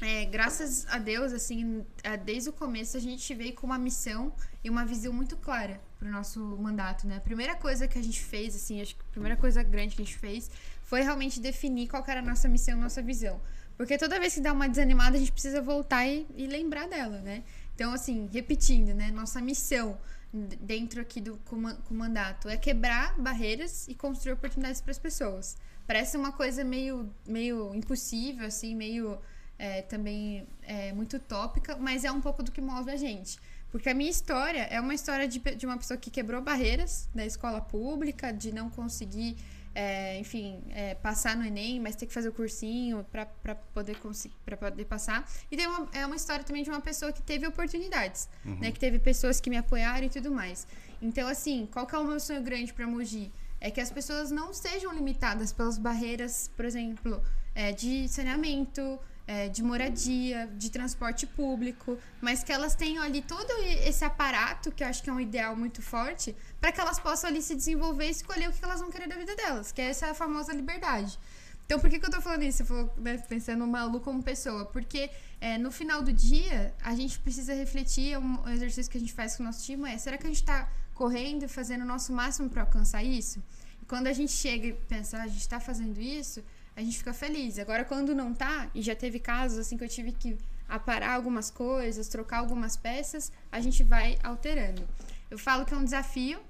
é, 0.01 0.24
graças 0.26 0.87
a 0.89 0.99
Deus, 0.99 1.33
assim, 1.33 1.85
é, 2.03 2.16
desde 2.16 2.51
o 2.51 2.53
começo 2.53 2.97
a 2.97 3.01
gente 3.01 3.35
veio 3.35 3.55
com 3.55 3.66
uma 3.66 3.78
missão 3.78 4.33
e 4.62 4.70
uma 4.70 4.85
visão 4.85 5.12
muito 5.12 5.37
clara 5.37 5.80
pro 6.03 6.11
nosso 6.11 6.41
mandato, 6.61 7.07
né? 7.07 7.19
A 7.19 7.21
primeira 7.21 7.55
coisa 7.55 7.87
que 7.87 7.97
a 7.97 8.03
gente 8.03 8.21
fez, 8.21 8.57
assim, 8.57 8.83
acho 8.83 8.97
que 8.97 9.03
a 9.03 9.13
primeira 9.13 9.37
coisa 9.37 9.63
grande 9.63 9.95
que 9.95 10.03
a 10.03 10.05
gente 10.05 10.19
fez 10.19 10.51
foi 10.83 11.01
realmente 11.01 11.39
definir 11.39 11.87
qual 11.87 12.05
era 12.09 12.19
a 12.19 12.23
nossa 12.23 12.49
missão, 12.49 12.77
nossa 12.77 13.01
visão. 13.01 13.41
Porque 13.77 13.97
toda 13.97 14.19
vez 14.19 14.35
que 14.35 14.41
dá 14.41 14.53
uma 14.53 14.69
desanimada, 14.69 15.17
a 15.17 15.21
gente 15.21 15.31
precisa 15.31 15.63
voltar 15.63 16.05
e, 16.05 16.27
e 16.37 16.49
lembrar 16.49 16.89
dela, 16.89 17.21
né? 17.21 17.45
Então, 17.75 17.93
assim, 17.93 18.29
repetindo, 18.33 18.93
né? 18.93 19.13
Nossa 19.13 19.41
missão 19.41 19.97
dentro 20.33 21.01
aqui 21.01 21.21
do 21.21 21.39
com 21.45 21.95
mandato 21.95 22.49
é 22.49 22.57
quebrar 22.57 23.17
barreiras 23.21 23.87
e 23.87 23.95
construir 23.95 24.33
oportunidades 24.33 24.81
para 24.81 24.91
as 24.91 24.99
pessoas. 24.99 25.57
Parece 25.87 26.17
uma 26.17 26.33
coisa 26.33 26.65
meio, 26.65 27.09
meio 27.27 27.73
impossível, 27.75 28.47
assim, 28.47 28.75
meio 28.75 29.21
é, 29.57 29.83
também 29.83 30.49
é, 30.63 30.93
muito 30.93 31.17
utópica, 31.17 31.77
mas 31.77 32.05
é 32.05 32.11
um 32.11 32.21
pouco 32.21 32.43
do 32.43 32.51
que 32.51 32.61
move 32.61 32.91
a 32.91 32.97
gente. 32.97 33.39
Porque 33.73 33.89
a 33.89 33.95
minha 33.95 34.11
história 34.11 34.64
é 34.70 34.79
uma 34.79 34.95
história 34.95 35.27
de, 35.27 35.39
de 35.39 35.64
uma 35.64 35.79
pessoa 35.79 35.97
que 35.97 36.11
quebrou 36.11 36.43
barreiras 36.43 37.09
da 37.14 37.25
escola 37.25 37.59
pública, 37.59 38.31
de 38.31 38.53
não 38.53 38.68
conseguir, 38.68 39.35
é, 39.75 40.18
enfim, 40.18 40.62
é, 40.75 40.95
passar 40.95 41.35
no 41.35 41.43
Enem, 41.43 41.81
mas 41.81 41.97
ter 41.97 42.05
que 42.05 42.12
fazer 42.12 42.29
o 42.29 42.33
cursinho 42.35 43.03
para 43.11 43.25
poder, 43.73 43.97
pra 44.45 44.59
poder 44.59 44.85
passar. 44.85 45.27
E 45.51 45.57
tem 45.57 45.66
uma, 45.66 45.89
é 45.95 46.05
uma 46.05 46.14
história 46.14 46.45
também 46.45 46.62
de 46.62 46.68
uma 46.68 46.83
pessoa 46.83 47.11
que 47.12 47.23
teve 47.23 47.47
oportunidades, 47.47 48.29
né? 48.45 48.70
Que 48.70 48.79
teve 48.79 48.99
pessoas 48.99 49.41
que 49.41 49.49
me 49.49 49.57
apoiaram 49.57 50.07
e 50.07 50.11
tudo 50.11 50.31
mais. 50.31 50.66
Então, 51.01 51.27
assim, 51.27 51.66
qual 51.73 51.87
que 51.87 51.95
é 51.95 51.99
o 51.99 52.05
meu 52.05 52.20
sonho 52.20 52.43
grande 52.43 52.75
para 52.75 52.87
Mogi? 52.87 53.33
É 53.59 53.70
que 53.70 53.81
as 53.81 53.91
pessoas 53.91 54.31
não 54.31 54.53
sejam 54.53 54.93
limitadas 54.93 55.51
pelas 55.51 55.79
barreiras, 55.79 56.51
por 56.55 56.66
exemplo, 56.66 57.23
é, 57.55 57.73
de 57.73 58.07
saneamento, 58.09 58.99
é, 59.33 59.49
de 59.49 59.62
moradia, 59.62 60.47
de 60.62 60.68
transporte 60.70 61.26
público, 61.26 61.99
mas 62.20 62.45
que 62.45 62.53
elas 62.53 62.74
tenham 62.74 63.03
ali 63.03 63.22
todo 63.22 63.51
esse 63.89 64.05
aparato, 64.05 64.70
que 64.70 64.85
eu 64.85 64.89
acho 64.89 65.03
que 65.03 65.09
é 65.09 65.12
um 65.12 65.20
ideal 65.20 65.57
muito 65.57 65.80
forte, 65.80 66.37
para 66.61 66.70
que 66.70 66.80
elas 66.80 66.99
possam 66.99 67.30
ali 67.30 67.41
se 67.41 67.55
desenvolver 67.55 68.09
e 68.09 68.11
escolher 68.11 68.49
o 68.51 68.53
que 68.53 68.62
elas 68.62 68.80
vão 68.80 68.91
querer 68.91 69.09
da 69.09 69.16
vida 69.16 69.35
delas, 69.35 69.72
que 69.72 69.80
é 69.80 69.87
essa 69.87 70.12
famosa 70.12 70.53
liberdade. 70.53 71.18
Então, 71.64 71.80
por 71.80 71.89
que, 71.89 71.99
que 71.99 72.05
eu 72.05 72.11
tô 72.11 72.20
falando 72.20 72.43
isso? 72.43 72.61
Eu 72.62 72.66
vou 72.66 72.95
né, 72.99 73.16
pensando 73.16 73.66
Malu 73.66 74.01
como 74.01 74.22
pessoa. 74.22 74.66
Porque 74.66 75.09
é, 75.41 75.57
no 75.57 75.70
final 75.70 76.03
do 76.03 76.12
dia, 76.12 76.74
a 76.83 76.95
gente 76.95 77.18
precisa 77.20 77.55
refletir. 77.55 78.18
Um 78.18 78.47
exercício 78.51 78.91
que 78.91 78.99
a 78.99 79.01
gente 79.01 79.14
faz 79.14 79.37
com 79.37 79.43
o 79.43 79.47
nosso 79.47 79.64
time 79.64 79.91
é: 79.91 79.97
será 79.97 80.18
que 80.18 80.26
a 80.26 80.28
gente 80.28 80.45
tá 80.45 80.68
correndo 80.93 81.45
e 81.45 81.49
fazendo 81.49 81.83
o 81.83 81.87
nosso 81.87 82.12
máximo 82.12 82.51
para 82.51 82.62
alcançar 82.62 83.03
isso? 83.03 83.43
E 83.80 83.87
quando 83.87 84.09
a 84.09 84.12
gente 84.12 84.33
chega 84.33 84.66
e 84.66 84.72
pensa, 84.72 85.16
ah, 85.18 85.22
a 85.22 85.28
gente 85.28 85.49
tá 85.49 85.59
fazendo 85.59 85.99
isso, 85.99 86.45
a 86.77 86.81
gente 86.81 86.99
fica 86.99 87.12
feliz. 87.12 87.59
Agora, 87.59 87.85
quando 87.85 88.14
não 88.14 88.35
tá, 88.35 88.70
e 88.75 88.83
já 88.83 88.95
teve 88.95 89.18
casos 89.18 89.59
assim 89.59 89.77
que 89.77 89.85
eu 89.85 89.89
tive 89.89 90.12
que 90.12 90.37
aparar 90.68 91.14
algumas 91.14 91.51
coisas, 91.51 92.09
trocar 92.09 92.39
algumas 92.39 92.77
peças, 92.77 93.31
a 93.51 93.61
gente 93.61 93.83
vai 93.83 94.18
alterando. 94.23 94.89
Eu 95.31 95.39
falo 95.39 95.64
que 95.64 95.75
é 95.75 95.77
um 95.77 95.85
desafio, 95.85 96.41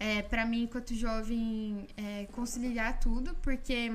é, 0.00 0.22
para 0.22 0.44
mim, 0.44 0.62
enquanto 0.62 0.94
jovem, 0.94 1.86
é, 1.96 2.26
conciliar 2.32 2.98
tudo, 2.98 3.34
porque 3.36 3.92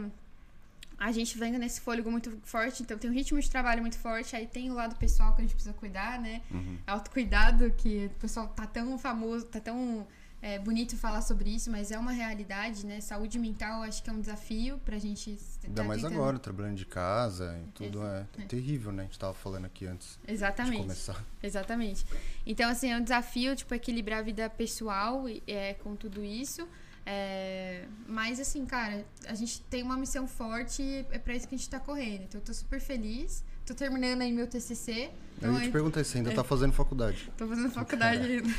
a 0.98 1.12
gente 1.12 1.38
vem 1.38 1.52
nesse 1.58 1.82
fôlego 1.82 2.10
muito 2.10 2.32
forte, 2.44 2.82
então 2.82 2.98
tem 2.98 3.10
um 3.10 3.14
ritmo 3.14 3.40
de 3.40 3.50
trabalho 3.50 3.82
muito 3.82 3.98
forte, 3.98 4.36
aí 4.36 4.48
tem 4.48 4.72
o 4.72 4.74
lado 4.74 4.96
pessoal 4.96 5.34
que 5.34 5.42
a 5.42 5.44
gente 5.44 5.54
precisa 5.54 5.74
cuidar, 5.74 6.20
né? 6.20 6.42
Uhum. 6.50 6.78
Autocuidado, 6.88 7.72
que 7.72 8.06
o 8.06 8.20
pessoal 8.22 8.48
tá 8.48 8.66
tão 8.66 8.98
famoso, 8.98 9.46
tá 9.46 9.60
tão 9.60 10.08
é, 10.42 10.60
bonito 10.60 10.96
falar 10.98 11.22
sobre 11.22 11.50
isso, 11.56 11.72
mas 11.72 11.92
é 11.92 11.98
uma 11.98 12.12
realidade, 12.12 12.86
né? 12.86 13.02
Saúde 13.02 13.40
mental 13.40 13.84
acho 13.84 14.04
que 14.04 14.10
é 14.10 14.14
um 14.14 14.20
desafio 14.20 14.78
pra 14.80 14.98
gente. 14.98 15.38
Ainda 15.64 15.82
tá 15.82 15.88
mais 15.88 16.02
tentando- 16.02 16.20
agora, 16.20 16.40
trabalhando 16.40 16.76
de 16.76 16.86
casa 16.86 17.60
e 17.64 17.72
tudo 17.72 18.04
é, 18.04 18.26
É. 18.40 18.42
terrível, 18.46 18.92
né? 18.92 19.04
A 19.04 19.06
gente 19.06 19.20
tava 19.20 19.34
falando 19.34 19.66
aqui 19.66 19.86
antes 19.86 20.20
de 20.26 20.34
Exatamente. 20.34 20.78
começar. 20.82 21.24
Exatamente. 21.42 22.06
Então, 22.46 22.70
assim, 22.70 22.92
é 22.92 22.98
um 22.98 23.02
desafio, 23.04 23.56
tipo, 23.56 23.74
equilibrar 23.74 24.20
a 24.20 24.22
vida 24.22 24.50
pessoal 24.50 25.26
é, 25.48 25.74
com 25.76 25.96
tudo 25.96 26.24
isso. 26.24 26.68
É, 27.06 27.86
mas, 28.08 28.40
assim, 28.40 28.66
cara, 28.66 29.06
a 29.28 29.34
gente 29.36 29.62
tem 29.64 29.84
uma 29.84 29.98
missão 29.98 30.26
forte 30.28 30.82
e 30.82 31.06
é 31.12 31.20
pra 31.20 31.36
isso 31.36 31.48
que 31.48 31.56
a 31.56 31.58
gente 31.58 31.70
tá 31.70 31.80
correndo. 31.80 32.24
Então, 32.24 32.40
eu 32.40 32.46
tô 32.46 32.54
super 32.54 32.80
feliz. 32.80 33.44
Tô 33.66 33.74
terminando 33.74 34.22
aí 34.22 34.32
meu 34.32 34.46
TCC. 34.48 35.10
Eu 35.42 35.50
Então, 35.50 35.54
ia 35.56 35.62
te 35.68 35.72
perguntar 35.72 36.04
se 36.04 36.18
ainda 36.18 36.32
é. 36.32 36.36
tá 36.36 36.44
fazendo 36.44 36.74
faculdade. 36.74 37.32
Tô 37.38 37.48
fazendo 37.48 37.72
faculdade 37.72 38.22
ainda. 38.32 38.50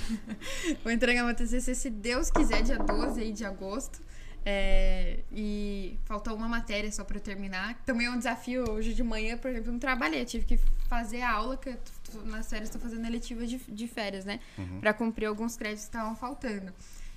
Vou 0.83 0.93
entregar 0.93 1.25
meu 1.25 1.35
TCC, 1.35 1.75
se 1.75 1.91
Deus 1.91 2.31
quiser, 2.31 2.63
dia 2.63 2.79
12 2.79 3.21
aí 3.21 3.33
de 3.33 3.45
agosto. 3.45 4.01
É, 4.47 5.20
e 5.32 5.97
faltou 6.05 6.34
uma 6.36 6.47
matéria 6.49 6.90
só 6.92 7.07
eu 7.09 7.20
terminar. 7.20 7.74
Também 7.86 8.07
é 8.07 8.11
um 8.11 8.18
desafio. 8.18 8.70
Hoje 8.70 8.92
de 8.92 9.03
manhã, 9.03 9.38
por 9.38 9.51
exemplo, 9.51 9.68
eu 9.68 9.72
não 9.72 9.78
trabalhei. 9.78 10.20
Eu 10.20 10.26
tive 10.26 10.45
que 10.45 10.59
fazer 10.88 11.22
a 11.22 11.30
aula, 11.32 11.57
que 11.57 11.70
eu 11.70 11.76
tô- 12.12 12.20
nas 12.22 12.49
férias 12.49 12.68
estou 12.68 12.80
fazendo 12.80 13.07
eletiva 13.07 13.47
de, 13.47 13.57
de 13.59 13.88
férias, 13.88 14.24
né? 14.24 14.40
Uhum. 14.59 14.80
Pra 14.80 14.92
cumprir 14.92 15.26
alguns 15.26 15.57
créditos 15.57 15.84
que 15.84 15.88
estavam 15.88 16.14
faltando. 16.14 16.72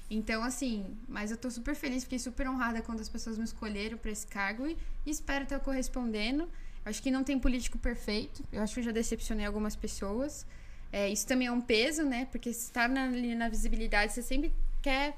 Então, 0.09 0.41
assim, 0.41 0.86
mas 1.07 1.32
eu 1.32 1.38
tô 1.38 1.51
super 1.51 1.75
feliz, 1.75 2.03
fiquei 2.03 2.17
super 2.19 2.47
honrada 2.47 2.82
quando 2.82 3.01
as 3.01 3.09
pessoas 3.09 3.38
me 3.38 3.43
escolheram 3.43 3.97
pra 3.97 4.09
esse 4.09 4.25
cargo 4.25 4.65
e, 4.65 4.78
e 5.05 5.11
espero 5.11 5.43
estar 5.43 5.59
correspondendo. 5.59 6.47
Acho 6.86 7.03
que 7.03 7.11
não 7.11 7.25
tem 7.25 7.38
político 7.38 7.78
perfeito, 7.78 8.41
eu 8.53 8.61
acho 8.63 8.73
que 8.73 8.80
eu 8.80 8.86
já 8.86 8.91
decepcionei 8.91 9.45
algumas 9.45 9.75
pessoas. 9.75 10.45
É, 10.93 11.09
isso 11.09 11.28
também 11.28 11.47
é 11.47 11.51
um 11.51 11.59
peso, 11.59 12.03
né? 12.03 12.25
Porque 12.32 12.53
se 12.53 12.71
tá 12.71 12.88
na, 12.88 13.07
na 13.09 13.49
visibilidade, 13.49 14.13
você 14.13 14.21
sempre 14.21 14.53
quer, 14.82 15.17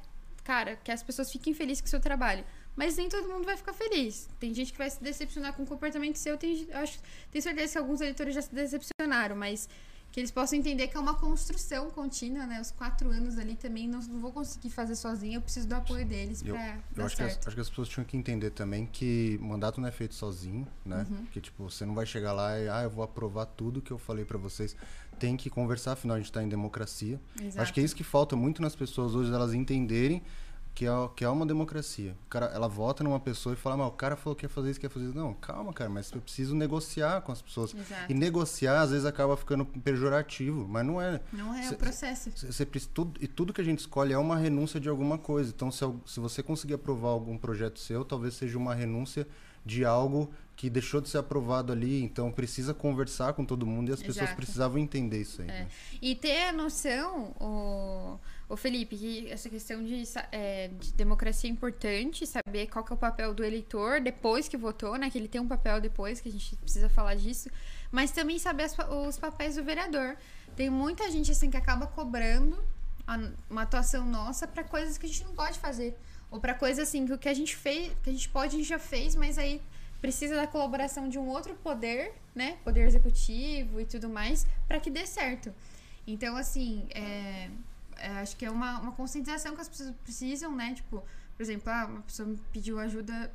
cara, 0.49 0.75
que 0.83 0.91
as 0.91 1.03
pessoas 1.03 1.31
fiquem 1.31 1.53
felizes 1.53 1.79
com 1.79 1.85
o 1.85 1.89
seu 1.91 1.99
trabalho. 1.99 2.43
Mas 2.75 2.97
nem 2.97 3.07
todo 3.07 3.29
mundo 3.29 3.45
vai 3.45 3.55
ficar 3.55 3.71
feliz. 3.71 4.27
Tem 4.39 4.51
gente 4.51 4.71
que 4.71 4.79
vai 4.79 4.89
se 4.89 5.01
decepcionar 5.03 5.53
com 5.53 5.61
o 5.61 5.65
comportamento 5.67 6.15
seu. 6.15 6.37
Tem, 6.37 6.67
eu 6.67 6.77
acho, 6.79 6.97
tenho 7.29 7.43
certeza 7.43 7.73
que 7.73 7.77
alguns 7.77 8.01
eleitores 8.01 8.33
já 8.33 8.41
se 8.41 8.55
decepcionaram, 8.55 9.35
mas 9.35 9.69
que 10.11 10.19
eles 10.19 10.31
possam 10.31 10.57
entender 10.57 10.87
que 10.87 10.97
é 10.97 10.99
uma 10.99 11.13
construção 11.13 11.91
contínua, 11.91 12.47
né? 12.47 12.59
Os 12.59 12.71
quatro 12.71 13.11
anos 13.11 13.37
ali 13.37 13.55
também 13.55 13.87
não, 13.87 13.99
não 13.99 14.19
vou 14.19 14.31
conseguir 14.31 14.71
fazer 14.71 14.95
sozinha, 14.95 15.37
eu 15.37 15.41
preciso 15.41 15.67
do 15.67 15.75
apoio 15.75 16.03
deles 16.03 16.41
Eu, 16.43 16.55
pra 16.55 16.75
eu 16.75 16.81
dar 16.95 17.05
acho, 17.05 17.15
que 17.15 17.21
as, 17.21 17.31
certo. 17.33 17.47
acho 17.47 17.55
que 17.55 17.61
as 17.61 17.69
pessoas 17.69 17.87
tinham 17.87 18.05
que 18.05 18.17
entender 18.17 18.49
também 18.49 18.87
que 18.87 19.37
mandato 19.39 19.79
não 19.79 19.87
é 19.87 19.91
feito 19.91 20.15
sozinho, 20.15 20.67
né? 20.83 21.05
Uhum. 21.07 21.25
Que 21.27 21.39
tipo, 21.39 21.69
você 21.69 21.85
não 21.85 21.93
vai 21.93 22.07
chegar 22.07 22.33
lá 22.33 22.59
e, 22.59 22.67
ah, 22.67 22.81
eu 22.81 22.89
vou 22.89 23.03
aprovar 23.03 23.45
tudo 23.45 23.83
que 23.83 23.91
eu 23.91 23.99
falei 23.99 24.25
pra 24.25 24.39
vocês. 24.39 24.75
Tem 25.19 25.35
que 25.37 25.49
conversar, 25.49 25.91
afinal 25.93 26.15
a 26.15 26.19
gente 26.19 26.31
tá 26.31 26.41
em 26.41 26.49
democracia. 26.49 27.19
Exato. 27.41 27.61
Acho 27.61 27.73
que 27.73 27.79
é 27.79 27.83
isso 27.83 27.95
que 27.95 28.03
falta 28.03 28.35
muito 28.35 28.61
nas 28.61 28.75
pessoas 28.75 29.13
hoje, 29.15 29.31
elas 29.33 29.53
entenderem 29.53 30.21
que 30.75 30.85
é, 30.85 30.89
que 31.15 31.25
é 31.25 31.29
uma 31.29 31.45
democracia. 31.45 32.15
O 32.25 32.29
cara, 32.29 32.45
ela 32.47 32.67
vota 32.69 33.03
numa 33.03 33.19
pessoa 33.19 33.51
e 33.51 33.55
fala, 33.57 33.75
mas 33.75 33.87
o 33.87 33.91
cara 33.91 34.15
falou 34.15 34.33
que 34.35 34.45
ia 34.45 34.49
fazer 34.49 34.71
isso, 34.71 34.79
que 34.79 34.85
ia 34.85 34.89
fazer 34.89 35.07
isso. 35.07 35.15
Não, 35.17 35.33
calma, 35.33 35.73
cara, 35.73 35.89
mas 35.89 36.09
eu 36.13 36.21
preciso 36.21 36.55
negociar 36.55 37.19
com 37.21 37.33
as 37.33 37.41
pessoas. 37.41 37.73
Exato. 37.75 38.09
E 38.09 38.13
negociar, 38.13 38.81
às 38.81 38.91
vezes, 38.91 39.05
acaba 39.05 39.35
ficando 39.35 39.65
pejorativo, 39.65 40.65
mas 40.69 40.85
não 40.85 41.01
é. 41.01 41.19
Não 41.33 41.53
é 41.53 41.63
Cê- 41.63 41.75
o 41.75 41.77
processo. 41.77 42.31
Você 42.33 42.65
precisa, 42.65 42.91
tudo, 42.93 43.19
e 43.21 43.27
tudo 43.27 43.51
que 43.51 43.59
a 43.59 43.63
gente 43.63 43.79
escolhe 43.79 44.13
é 44.13 44.17
uma 44.17 44.37
renúncia 44.37 44.79
de 44.79 44.87
alguma 44.87 45.17
coisa. 45.17 45.51
Então, 45.53 45.69
se, 45.69 45.83
se 46.05 46.19
você 46.21 46.41
conseguir 46.41 46.75
aprovar 46.75 47.09
algum 47.09 47.37
projeto 47.37 47.77
seu, 47.79 48.05
talvez 48.05 48.35
seja 48.35 48.57
uma 48.57 48.73
renúncia 48.73 49.27
de 49.65 49.83
algo 49.85 50.31
que 50.55 50.69
deixou 50.69 50.99
de 50.99 51.07
ser 51.07 51.17
aprovado 51.19 51.71
ali. 51.71 52.03
Então, 52.03 52.31
precisa 52.31 52.73
conversar 52.73 53.31
com 53.33 53.45
todo 53.45 53.65
mundo 53.65 53.89
e 53.89 53.93
as 53.93 53.99
pessoas 53.99 54.17
Exato. 54.25 54.35
precisavam 54.35 54.77
entender 54.77 55.21
isso 55.21 55.41
aí. 55.41 55.47
É. 55.49 55.51
né? 55.51 55.67
E 56.01 56.15
ter 56.15 56.49
a 56.49 56.51
noção, 56.51 57.33
o, 57.39 58.19
o 58.53 58.57
Felipe, 58.57 58.97
que 58.97 59.31
essa 59.31 59.49
questão 59.49 59.81
de, 59.81 60.03
é, 60.33 60.67
de 60.79 60.91
democracia 60.93 61.49
é 61.49 61.53
importante, 61.53 62.27
saber 62.27 62.67
qual 62.67 62.83
que 62.83 62.91
é 62.91 62.95
o 62.95 62.99
papel 62.99 63.33
do 63.33 63.41
eleitor 63.43 64.01
depois 64.01 64.49
que 64.49 64.57
votou, 64.57 64.97
né? 64.97 65.09
Que 65.09 65.17
ele 65.17 65.29
tem 65.29 65.39
um 65.39 65.47
papel 65.47 65.79
depois, 65.79 66.19
que 66.19 66.27
a 66.27 66.31
gente 66.31 66.53
precisa 66.57 66.89
falar 66.89 67.15
disso. 67.15 67.49
Mas 67.89 68.11
também 68.11 68.37
saber 68.37 68.63
as 68.63 68.75
os 69.07 69.17
papéis 69.17 69.55
do 69.55 69.63
vereador. 69.63 70.17
Tem 70.57 70.69
muita 70.69 71.09
gente 71.09 71.31
assim 71.31 71.49
que 71.49 71.55
acaba 71.55 71.87
cobrando 71.87 72.61
a- 73.07 73.31
uma 73.49 73.61
atuação 73.61 74.05
nossa 74.05 74.45
para 74.45 74.63
coisas 74.65 74.97
que 74.97 75.05
a 75.05 75.09
gente 75.09 75.23
não 75.23 75.33
pode 75.33 75.57
fazer. 75.57 75.97
Ou 76.31 76.39
para 76.39 76.53
coisas 76.53 76.87
assim 76.87 77.05
que 77.05 77.13
o 77.13 77.17
que 77.17 77.27
a 77.27 77.33
gente 77.33 77.55
fez, 77.55 77.91
que 78.03 78.09
a 78.09 78.13
gente 78.13 78.29
pode, 78.29 78.55
a 78.55 78.59
gente 78.59 78.69
já 78.69 78.79
fez, 78.79 79.15
mas 79.15 79.37
aí 79.37 79.61
precisa 79.99 80.35
da 80.35 80.47
colaboração 80.47 81.09
de 81.09 81.17
um 81.17 81.27
outro 81.27 81.55
poder, 81.55 82.13
né? 82.33 82.57
Poder 82.63 82.87
executivo 82.87 83.81
e 83.81 83.85
tudo 83.85 84.09
mais, 84.09 84.45
para 84.67 84.79
que 84.79 84.89
dê 84.89 85.05
certo. 85.05 85.53
Então, 86.07 86.35
assim, 86.35 86.87
é, 86.91 87.49
é, 87.97 88.07
acho 88.21 88.35
que 88.37 88.45
é 88.45 88.51
uma, 88.51 88.79
uma 88.79 88.91
conscientização 88.93 89.55
que 89.55 89.61
as 89.61 89.67
pessoas 89.67 89.93
precisam, 90.03 90.55
né? 90.55 90.73
Tipo, 90.73 91.03
por 91.35 91.43
exemplo, 91.43 91.69
ah, 91.71 91.85
uma 91.85 92.01
pessoa 92.01 92.27
me 92.27 92.37
pediu 92.51 92.79
ajuda 92.79 93.31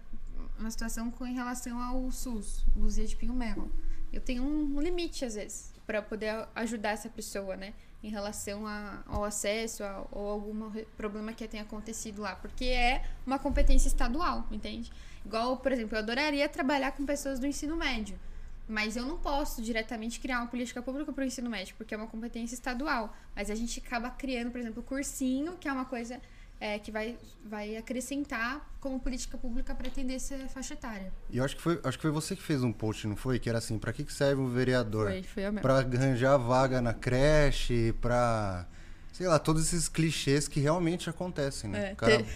uma 0.58 0.70
situação 0.70 1.10
com 1.10 1.26
em 1.26 1.34
relação 1.34 1.80
ao 1.80 2.10
SUS, 2.10 2.64
Luzia 2.76 3.06
de 3.06 3.16
Pinho 3.16 3.34
Melo. 3.34 3.70
Eu 4.12 4.20
tenho 4.20 4.44
um 4.44 4.80
limite, 4.80 5.24
às 5.24 5.34
vezes, 5.34 5.73
para 5.86 6.00
poder 6.02 6.46
ajudar 6.54 6.90
essa 6.90 7.08
pessoa, 7.08 7.56
né? 7.56 7.74
Em 8.02 8.08
relação 8.08 8.66
a- 8.66 9.02
ao 9.06 9.24
acesso 9.24 9.82
a, 9.84 10.06
ou 10.12 10.28
algum 10.30 10.70
problema 10.96 11.32
que 11.32 11.46
tenha 11.48 11.62
acontecido 11.62 12.22
lá. 12.22 12.34
Porque 12.36 12.64
é 12.66 13.02
uma 13.26 13.38
competência 13.38 13.88
estadual, 13.88 14.46
entende? 14.50 14.90
Igual, 15.24 15.56
por 15.58 15.72
exemplo, 15.72 15.94
eu 15.96 16.00
adoraria 16.00 16.48
trabalhar 16.48 16.92
com 16.92 17.04
pessoas 17.06 17.38
do 17.38 17.46
ensino 17.46 17.76
médio. 17.76 18.18
Mas 18.66 18.96
eu 18.96 19.04
não 19.04 19.18
posso 19.18 19.60
diretamente 19.60 20.18
criar 20.20 20.38
uma 20.40 20.46
política 20.46 20.80
pública 20.82 21.12
para 21.12 21.22
o 21.22 21.26
ensino 21.26 21.50
médio, 21.50 21.74
porque 21.76 21.92
é 21.94 21.96
uma 21.98 22.06
competência 22.06 22.54
estadual. 22.54 23.14
Mas 23.36 23.50
a 23.50 23.54
gente 23.54 23.78
acaba 23.84 24.08
criando, 24.10 24.50
por 24.50 24.58
exemplo, 24.58 24.80
o 24.80 24.86
cursinho, 24.86 25.56
que 25.58 25.68
é 25.68 25.72
uma 25.72 25.84
coisa 25.84 26.18
é, 26.60 26.78
que 26.78 26.90
vai, 26.90 27.16
vai 27.44 27.76
acrescentar 27.76 28.74
como 28.80 28.98
política 29.00 29.36
pública 29.36 29.74
para 29.74 29.88
atender 29.88 30.14
essa 30.14 30.36
faixa 30.48 30.74
etária. 30.74 31.12
E 31.30 31.38
eu 31.38 31.44
acho 31.44 31.56
que, 31.56 31.62
foi, 31.62 31.80
acho 31.84 31.98
que 31.98 32.02
foi 32.02 32.10
você 32.10 32.34
que 32.36 32.42
fez 32.42 32.62
um 32.62 32.72
post, 32.72 33.06
não 33.06 33.16
foi? 33.16 33.38
Que 33.38 33.48
era 33.48 33.58
assim, 33.58 33.78
pra 33.78 33.92
que, 33.92 34.04
que 34.04 34.12
serve 34.12 34.40
um 34.40 34.48
vereador? 34.48 35.08
Foi, 35.10 35.22
foi 35.22 35.44
a 35.44 35.52
mesma. 35.52 35.60
Pra 35.62 35.78
arranjar 35.78 36.36
vaga 36.38 36.80
na 36.80 36.94
creche, 36.94 37.92
pra... 38.00 38.66
Sei 39.12 39.28
lá, 39.28 39.38
todos 39.38 39.62
esses 39.62 39.88
clichês 39.88 40.48
que 40.48 40.58
realmente 40.58 41.08
acontecem, 41.08 41.70
né? 41.70 41.90
É, 41.90 41.92
o 41.92 41.96
cara 41.96 42.18
te- 42.22 42.28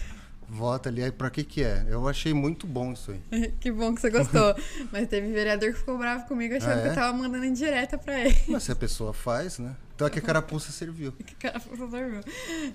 vota 0.49 0.89
ali, 0.89 1.03
aí 1.03 1.11
pra 1.11 1.29
que 1.29 1.43
que 1.43 1.63
é? 1.63 1.85
Eu 1.87 2.07
achei 2.07 2.33
muito 2.33 2.65
bom 2.65 2.91
isso 2.93 3.11
aí. 3.11 3.51
que 3.59 3.71
bom 3.71 3.93
que 3.93 4.01
você 4.01 4.09
gostou. 4.09 4.55
Mas 4.91 5.07
teve 5.07 5.31
vereador 5.31 5.71
que 5.71 5.79
ficou 5.79 5.97
bravo 5.97 6.25
comigo 6.27 6.55
achando 6.55 6.71
Ah, 6.73 6.79
é? 6.79 6.81
que 6.83 6.87
eu 6.89 6.95
tava 6.95 7.15
mandando 7.17 7.45
indireta 7.45 7.97
pra 7.97 8.19
ele. 8.19 8.37
Mas 8.47 8.63
se 8.63 8.71
a 8.71 8.75
pessoa 8.75 9.13
faz, 9.13 9.59
né? 9.59 9.75
Então 9.95 10.07
é 10.07 10.09
que 10.09 10.19
a 10.19 10.21
carapuça 10.21 10.71
serviu. 10.71 11.11
Que 11.23 11.35
cara 11.35 11.59
foi 11.59 11.77
dormiu. 11.77 12.21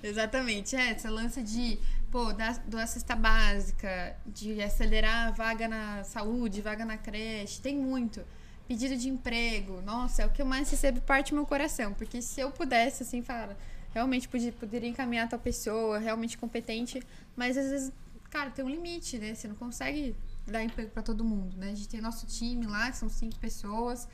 Exatamente, 0.01 0.75
é, 0.75 0.91
essa 0.91 1.09
lança 1.09 1.41
de, 1.41 1.79
pô, 2.11 2.31
dar, 2.31 2.57
doar 2.67 2.87
cesta 2.87 3.15
básica, 3.15 4.15
de 4.25 4.61
acelerar 4.61 5.27
a 5.27 5.31
vaga 5.31 5.67
na 5.67 6.03
saúde, 6.03 6.61
vaga 6.61 6.85
na 6.85 6.97
creche, 6.97 7.59
tem 7.61 7.75
muito. 7.75 8.21
Pedido 8.67 8.95
de 8.97 9.09
emprego, 9.09 9.81
nossa, 9.81 10.23
é 10.23 10.25
o 10.25 10.29
que 10.29 10.41
eu 10.41 10.45
mais 10.45 10.69
recebo 10.71 10.99
parte 11.01 11.29
do 11.31 11.35
meu 11.35 11.45
coração, 11.45 11.93
porque 11.93 12.19
se 12.21 12.41
eu 12.41 12.49
pudesse, 12.51 13.03
assim, 13.03 13.21
falar, 13.21 13.55
realmente 13.95 14.27
podia, 14.27 14.51
poderia 14.51 14.89
encaminhar 14.89 15.27
tal 15.27 15.39
pessoa, 15.39 15.97
realmente 15.97 16.37
competente, 16.37 17.01
mas 17.35 17.57
às 17.57 17.69
vezes, 17.69 17.91
cara, 18.29 18.51
tem 18.51 18.63
um 18.63 18.69
limite, 18.69 19.17
né? 19.17 19.33
Você 19.33 19.47
não 19.47 19.55
consegue 19.55 20.13
dar 20.45 20.61
emprego 20.63 20.91
pra 20.91 21.01
todo 21.01 21.23
mundo, 21.23 21.55
né? 21.57 21.71
A 21.71 21.75
gente 21.75 21.87
tem 21.89 22.01
nosso 22.01 22.27
time 22.27 22.67
lá, 22.67 22.91
que 22.91 22.97
são 22.97 23.07
cinco 23.09 23.37
pessoas, 23.39 24.07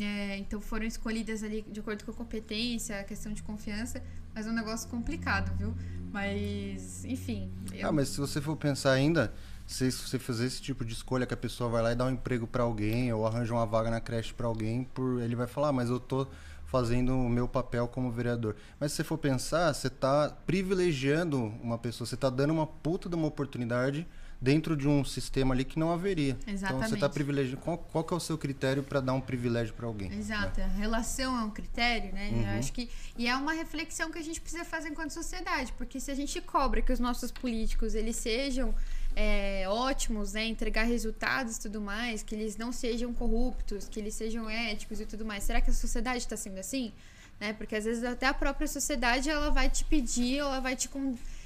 é, 0.00 0.36
então 0.38 0.60
foram 0.60 0.84
escolhidas 0.84 1.42
ali 1.42 1.62
de 1.62 1.80
acordo 1.80 2.04
com 2.04 2.10
a 2.10 2.14
competência, 2.14 2.98
a 3.00 3.04
questão 3.04 3.32
de 3.32 3.42
confiança, 3.42 4.02
mas 4.34 4.46
é 4.46 4.50
um 4.50 4.54
negócio 4.54 4.88
complicado, 4.90 5.56
viu? 5.56 5.72
Mas, 6.12 7.04
enfim. 7.04 7.50
eu- 7.72 7.88
Ah, 7.88 7.92
mas 7.92 8.08
se 8.08 8.18
você 8.20 8.40
for 8.40 8.56
pensar 8.56 8.92
ainda, 8.92 9.32
se 9.66 9.90
você 9.90 10.18
fazer 10.18 10.46
esse 10.46 10.60
tipo 10.60 10.84
de 10.84 10.92
escolha 10.92 11.24
que 11.26 11.32
a 11.32 11.36
pessoa 11.36 11.70
vai 11.70 11.80
lá 11.82 11.92
e 11.92 11.94
dá 11.94 12.04
um 12.04 12.10
emprego 12.10 12.46
pra 12.46 12.64
alguém 12.64 13.12
ou 13.12 13.26
arranja 13.26 13.54
uma 13.54 13.64
vaga 13.64 13.88
na 13.90 14.00
creche 14.00 14.34
pra 14.34 14.46
alguém, 14.46 14.84
por 14.84 15.20
ele 15.22 15.34
vai 15.36 15.46
falar, 15.46 15.68
ah, 15.68 15.72
mas 15.72 15.88
eu 15.88 15.98
tô 16.00 16.26
fazendo 16.72 17.14
o 17.14 17.28
meu 17.28 17.46
papel 17.46 17.86
como 17.86 18.10
vereador. 18.10 18.56
Mas 18.80 18.92
se 18.92 18.96
você 18.96 19.04
for 19.04 19.18
pensar, 19.18 19.74
você 19.74 19.90
tá 19.90 20.34
privilegiando 20.46 21.52
uma 21.62 21.76
pessoa, 21.76 22.06
você 22.06 22.16
tá 22.16 22.30
dando 22.30 22.50
uma 22.50 22.66
puta 22.66 23.10
de 23.10 23.14
uma 23.14 23.26
oportunidade 23.26 24.08
dentro 24.40 24.74
de 24.74 24.88
um 24.88 25.04
sistema 25.04 25.54
ali 25.54 25.66
que 25.66 25.78
não 25.78 25.92
haveria. 25.92 26.36
Então 26.46 26.56
você 26.56 26.64
tá 26.64 26.76
Exatamente. 26.78 27.12
privilegiando. 27.12 27.60
Qual, 27.60 27.76
qual 27.76 28.02
que 28.02 28.14
é 28.14 28.16
o 28.16 28.20
seu 28.20 28.38
critério 28.38 28.82
pra 28.82 29.00
dar 29.00 29.12
um 29.12 29.20
privilégio 29.20 29.74
pra 29.74 29.86
alguém? 29.86 30.10
Exato, 30.14 30.62
a 30.62 30.66
relação 30.66 31.38
é 31.38 31.44
um 31.44 31.50
critério, 31.50 32.10
né? 32.12 32.30
Uhum. 32.32 32.40
Eu 32.40 32.58
acho 32.58 32.72
que 32.72 32.88
e 33.18 33.28
é 33.28 33.36
uma 33.36 33.52
reflexão 33.52 34.10
que 34.10 34.18
a 34.18 34.22
gente 34.22 34.40
precisa 34.40 34.64
fazer 34.64 34.88
enquanto 34.88 35.10
sociedade, 35.10 35.74
porque 35.74 36.00
se 36.00 36.10
a 36.10 36.14
gente 36.14 36.40
cobra 36.40 36.80
que 36.80 36.90
os 36.90 36.98
nossos 36.98 37.30
políticos 37.30 37.94
eles 37.94 38.16
sejam 38.16 38.74
é, 39.14 39.64
ótimos, 39.68 40.32
né, 40.32 40.44
entregar 40.46 40.84
resultados 40.84 41.56
e 41.56 41.60
tudo 41.60 41.80
mais, 41.80 42.22
que 42.22 42.34
eles 42.34 42.56
não 42.56 42.72
sejam 42.72 43.12
corruptos, 43.12 43.88
que 43.88 44.00
eles 44.00 44.14
sejam 44.14 44.48
éticos 44.48 45.00
e 45.00 45.06
tudo 45.06 45.24
mais, 45.24 45.44
será 45.44 45.60
que 45.60 45.70
a 45.70 45.74
sociedade 45.74 46.18
está 46.18 46.36
sendo 46.36 46.58
assim? 46.58 46.92
Né? 47.38 47.52
Porque 47.52 47.76
às 47.76 47.84
vezes 47.84 48.04
até 48.04 48.26
a 48.26 48.34
própria 48.34 48.66
sociedade 48.66 49.28
ela 49.28 49.50
vai 49.50 49.68
te 49.68 49.84
pedir, 49.84 50.38
ela 50.38 50.60
vai 50.60 50.76
te 50.76 50.88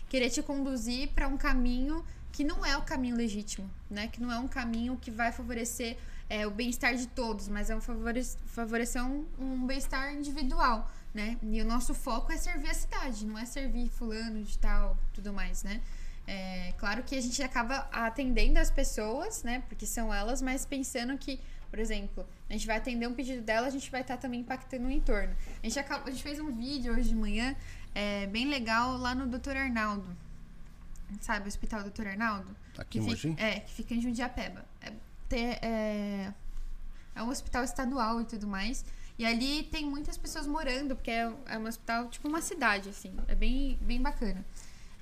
querer 0.09 0.31
te 0.31 0.43
conduzir 0.43 1.09
para 1.09 1.27
um 1.27 1.37
caminho 1.37 2.05
que 2.37 2.45
não 2.45 2.65
é 2.65 2.77
o 2.77 2.83
caminho 2.83 3.17
legítimo, 3.17 3.69
né? 3.89 4.09
Que 4.09 4.21
não 4.21 4.31
é 4.31 4.39
um 4.39 4.47
caminho 4.47 4.99
que 4.99 5.11
vai 5.11 5.33
favorecer 5.33 5.97
é, 6.29 6.47
o 6.47 6.51
bem-estar 6.51 6.95
de 6.95 7.07
todos, 7.07 7.49
mas 7.49 7.71
é 7.71 7.77
um 7.77 7.81
favorecer, 7.81 8.39
favorecer 8.45 9.03
um, 9.03 9.25
um 9.39 9.67
bem-estar 9.67 10.13
individual, 10.15 10.91
né? 11.15 11.39
E 11.43 11.63
o 11.63 11.65
nosso 11.65 11.95
foco 11.95 12.31
é 12.31 12.37
servir 12.37 12.69
a 12.69 12.75
cidade, 12.75 13.25
não 13.25 13.39
é 13.39 13.47
servir 13.47 13.89
fulano 13.89 14.43
de 14.43 14.59
tal, 14.59 14.99
tudo 15.15 15.33
mais, 15.33 15.63
né? 15.63 15.81
É, 16.27 16.73
claro 16.79 17.03
que 17.03 17.15
a 17.15 17.21
gente 17.21 17.43
acaba 17.43 17.89
atendendo 17.93 18.59
as 18.59 18.71
pessoas, 18.71 19.43
né? 19.43 19.63
Porque 19.69 19.87
são 19.87 20.13
elas, 20.13 20.43
mas 20.43 20.67
pensando 20.67 21.17
que, 21.17 21.41
por 21.71 21.79
exemplo, 21.79 22.27
a 22.51 22.53
gente 22.53 22.67
vai 22.67 22.77
atender 22.77 23.07
um 23.07 23.15
pedido 23.15 23.43
dela, 23.43 23.67
a 23.67 23.71
gente 23.71 23.91
vai 23.91 24.01
estar 24.01 24.17
também 24.17 24.41
impactando 24.41 24.87
o 24.87 24.91
entorno. 24.91 25.35
A 25.63 25.67
gente, 25.67 25.79
acaba, 25.79 26.09
a 26.09 26.11
gente 26.11 26.23
fez 26.23 26.41
um 26.41 26.51
vídeo 26.51 26.93
hoje 26.93 27.11
de 27.11 27.15
manhã 27.15 27.55
é, 27.95 28.27
bem 28.27 28.49
legal 28.49 28.97
lá 28.97 29.15
no 29.15 29.27
Dr. 29.27 29.57
Arnaldo. 29.57 30.09
Sabe, 31.21 31.45
o 31.45 31.49
Hospital 31.49 31.85
Dr. 31.85 32.09
Arnaldo? 32.09 32.55
Aqui 32.77 32.99
em 32.99 33.03
Mogi? 33.03 33.35
É, 33.39 33.61
que 33.61 33.73
fica 33.73 33.95
em 33.95 34.01
Jundiapeba. 34.01 34.65
É, 34.81 34.93
ter, 35.29 35.59
é, 35.63 36.33
é 37.15 37.23
um 37.23 37.29
hospital 37.29 37.63
estadual 37.63 38.21
e 38.21 38.25
tudo 38.25 38.47
mais. 38.47 38.85
E 39.19 39.25
ali 39.25 39.63
tem 39.63 39.87
muitas 39.87 40.19
pessoas 40.19 40.47
morando, 40.47 40.95
porque 40.95 41.11
é, 41.11 41.33
é 41.47 41.59
um 41.59 41.67
hospital, 41.67 42.09
tipo 42.09 42.29
uma 42.29 42.43
cidade, 42.43 42.89
assim. 42.89 43.15
É 43.29 43.35
bem, 43.35 43.79
bem 43.81 44.01
bacana. 44.01 44.45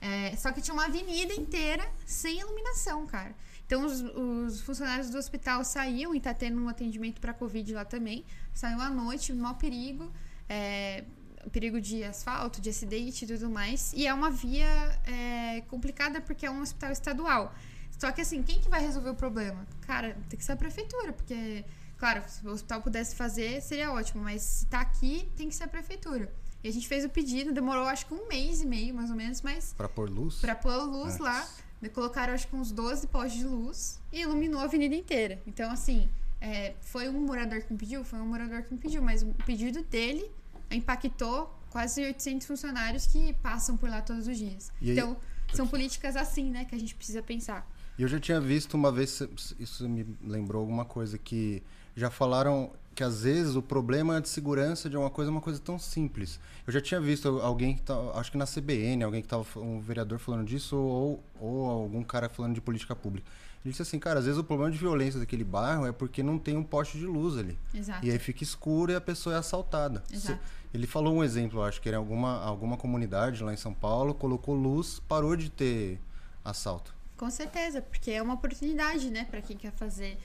É, 0.04 0.36
só 0.36 0.52
que 0.52 0.60
tinha 0.60 0.74
uma 0.74 0.84
avenida 0.84 1.32
inteira 1.32 1.82
sem 2.04 2.38
iluminação, 2.38 3.06
cara. 3.06 3.34
Então 3.66 3.86
os, 3.86 4.02
os 4.02 4.60
funcionários 4.60 5.08
do 5.08 5.16
hospital 5.16 5.64
saíam 5.64 6.14
e 6.14 6.20
tá 6.20 6.34
tendo 6.34 6.60
um 6.60 6.68
atendimento 6.68 7.22
para 7.22 7.32
Covid 7.32 7.72
lá 7.72 7.86
também. 7.86 8.22
Saiu 8.52 8.82
à 8.82 8.90
noite, 8.90 9.32
mau 9.32 9.54
perigo. 9.54 10.12
É, 10.46 11.04
perigo 11.50 11.80
de 11.80 12.04
asfalto, 12.04 12.60
de 12.60 12.68
acidente 12.68 13.24
e 13.24 13.28
tudo 13.28 13.48
mais. 13.48 13.94
E 13.94 14.06
é 14.06 14.12
uma 14.12 14.30
via 14.30 14.66
é, 15.06 15.62
complicada 15.68 16.20
porque 16.20 16.44
é 16.44 16.50
um 16.50 16.60
hospital 16.60 16.92
estadual. 16.92 17.54
Só 17.98 18.12
que 18.12 18.20
assim, 18.20 18.42
quem 18.42 18.60
que 18.60 18.68
vai 18.68 18.82
resolver 18.82 19.08
o 19.08 19.14
problema? 19.14 19.66
Cara, 19.86 20.16
tem 20.28 20.38
que 20.38 20.44
ser 20.44 20.52
a 20.52 20.56
prefeitura, 20.56 21.12
porque, 21.12 21.64
claro, 21.96 22.22
se 22.26 22.46
o 22.46 22.50
hospital 22.50 22.82
pudesse 22.82 23.14
fazer, 23.14 23.62
seria 23.62 23.90
ótimo, 23.90 24.22
mas 24.22 24.42
se 24.42 24.66
tá 24.66 24.80
aqui, 24.80 25.26
tem 25.36 25.48
que 25.48 25.54
ser 25.54 25.64
a 25.64 25.68
prefeitura. 25.68 26.30
E 26.64 26.68
a 26.68 26.72
gente 26.72 26.88
fez 26.88 27.04
o 27.04 27.10
pedido, 27.10 27.52
demorou 27.52 27.84
acho 27.84 28.06
que 28.06 28.14
um 28.14 28.26
mês 28.26 28.62
e 28.62 28.66
meio, 28.66 28.94
mais 28.94 29.10
ou 29.10 29.16
menos, 29.16 29.42
mas. 29.42 29.74
Pra 29.76 29.86
pôr 29.88 30.08
luz? 30.08 30.36
Pra 30.36 30.54
pôr 30.54 30.74
luz 30.84 31.18
lá. 31.18 31.46
Colocaram 31.92 32.32
acho 32.32 32.48
que 32.48 32.56
uns 32.56 32.72
12 32.72 33.06
postes 33.08 33.38
de 33.40 33.44
luz 33.46 34.00
e 34.10 34.22
iluminou 34.22 34.58
a 34.60 34.64
avenida 34.64 34.94
inteira. 34.94 35.38
Então, 35.46 35.70
assim, 35.70 36.08
é, 36.40 36.72
foi 36.80 37.10
um 37.10 37.20
morador 37.26 37.60
que 37.60 37.70
me 37.70 37.78
pediu? 37.78 38.02
Foi 38.02 38.18
um 38.18 38.26
morador 38.26 38.62
que 38.62 38.72
me 38.72 38.80
pediu, 38.80 39.02
mas 39.02 39.22
o 39.22 39.26
pedido 39.44 39.82
dele 39.82 40.30
impactou 40.70 41.54
quase 41.68 42.02
800 42.02 42.46
funcionários 42.46 43.04
que 43.06 43.34
passam 43.34 43.76
por 43.76 43.90
lá 43.90 44.00
todos 44.00 44.26
os 44.26 44.38
dias. 44.38 44.72
E 44.80 44.90
aí- 44.92 44.96
então, 44.96 45.14
são 45.52 45.66
políticas 45.66 46.16
assim, 46.16 46.50
né, 46.50 46.64
que 46.64 46.74
a 46.74 46.78
gente 46.78 46.94
precisa 46.94 47.22
pensar. 47.22 47.70
E 47.98 48.02
eu 48.02 48.08
já 48.08 48.18
tinha 48.18 48.40
visto 48.40 48.72
uma 48.74 48.90
vez, 48.90 49.22
isso 49.58 49.86
me 49.86 50.06
lembrou 50.22 50.60
alguma 50.60 50.86
coisa, 50.86 51.18
que 51.18 51.62
já 51.94 52.10
falaram 52.10 52.72
que 52.94 53.04
às 53.04 53.22
vezes 53.22 53.56
o 53.56 53.62
problema 53.62 54.20
de 54.20 54.28
segurança 54.28 54.88
de 54.88 54.96
uma 54.96 55.10
coisa 55.10 55.30
é 55.30 55.32
uma 55.32 55.40
coisa 55.40 55.58
tão 55.58 55.78
simples. 55.78 56.38
Eu 56.66 56.72
já 56.72 56.80
tinha 56.80 57.00
visto 57.00 57.28
alguém 57.40 57.74
que 57.74 57.82
tá, 57.82 57.94
acho 58.14 58.30
que 58.30 58.38
na 58.38 58.46
CBN, 58.46 59.04
alguém 59.04 59.20
que 59.20 59.28
tava, 59.28 59.44
um 59.56 59.80
vereador 59.80 60.18
falando 60.18 60.46
disso, 60.46 60.76
ou, 60.76 61.22
ou 61.40 61.66
algum 61.68 62.02
cara 62.02 62.28
falando 62.28 62.54
de 62.54 62.60
política 62.60 62.94
pública. 62.94 63.30
Ele 63.64 63.72
disse 63.72 63.82
assim, 63.82 63.98
cara, 63.98 64.18
às 64.18 64.26
vezes 64.26 64.38
o 64.38 64.44
problema 64.44 64.70
de 64.70 64.78
violência 64.78 65.18
daquele 65.18 65.42
bairro 65.42 65.86
é 65.86 65.92
porque 65.92 66.22
não 66.22 66.38
tem 66.38 66.56
um 66.56 66.62
poste 66.62 66.98
de 66.98 67.06
luz 67.06 67.38
ali. 67.38 67.58
Exato. 67.74 68.04
E 68.04 68.10
aí 68.10 68.18
fica 68.18 68.42
escuro 68.42 68.92
e 68.92 68.94
a 68.94 69.00
pessoa 69.00 69.34
é 69.34 69.38
assaltada. 69.38 70.04
Exato. 70.12 70.38
Ele 70.72 70.86
falou 70.86 71.14
um 71.14 71.24
exemplo, 71.24 71.62
acho 71.62 71.80
que 71.80 71.88
era 71.88 71.96
em 71.96 71.98
alguma, 71.98 72.42
alguma 72.42 72.76
comunidade 72.76 73.42
lá 73.42 73.54
em 73.54 73.56
São 73.56 73.72
Paulo, 73.72 74.12
colocou 74.12 74.54
luz, 74.54 75.00
parou 75.08 75.34
de 75.34 75.48
ter 75.48 75.98
assalto. 76.44 76.94
Com 77.16 77.30
certeza, 77.30 77.80
porque 77.80 78.10
é 78.10 78.20
uma 78.20 78.34
oportunidade, 78.34 79.08
né, 79.08 79.24
para 79.24 79.40
quem 79.40 79.56
quer 79.56 79.72
fazer, 79.72 80.18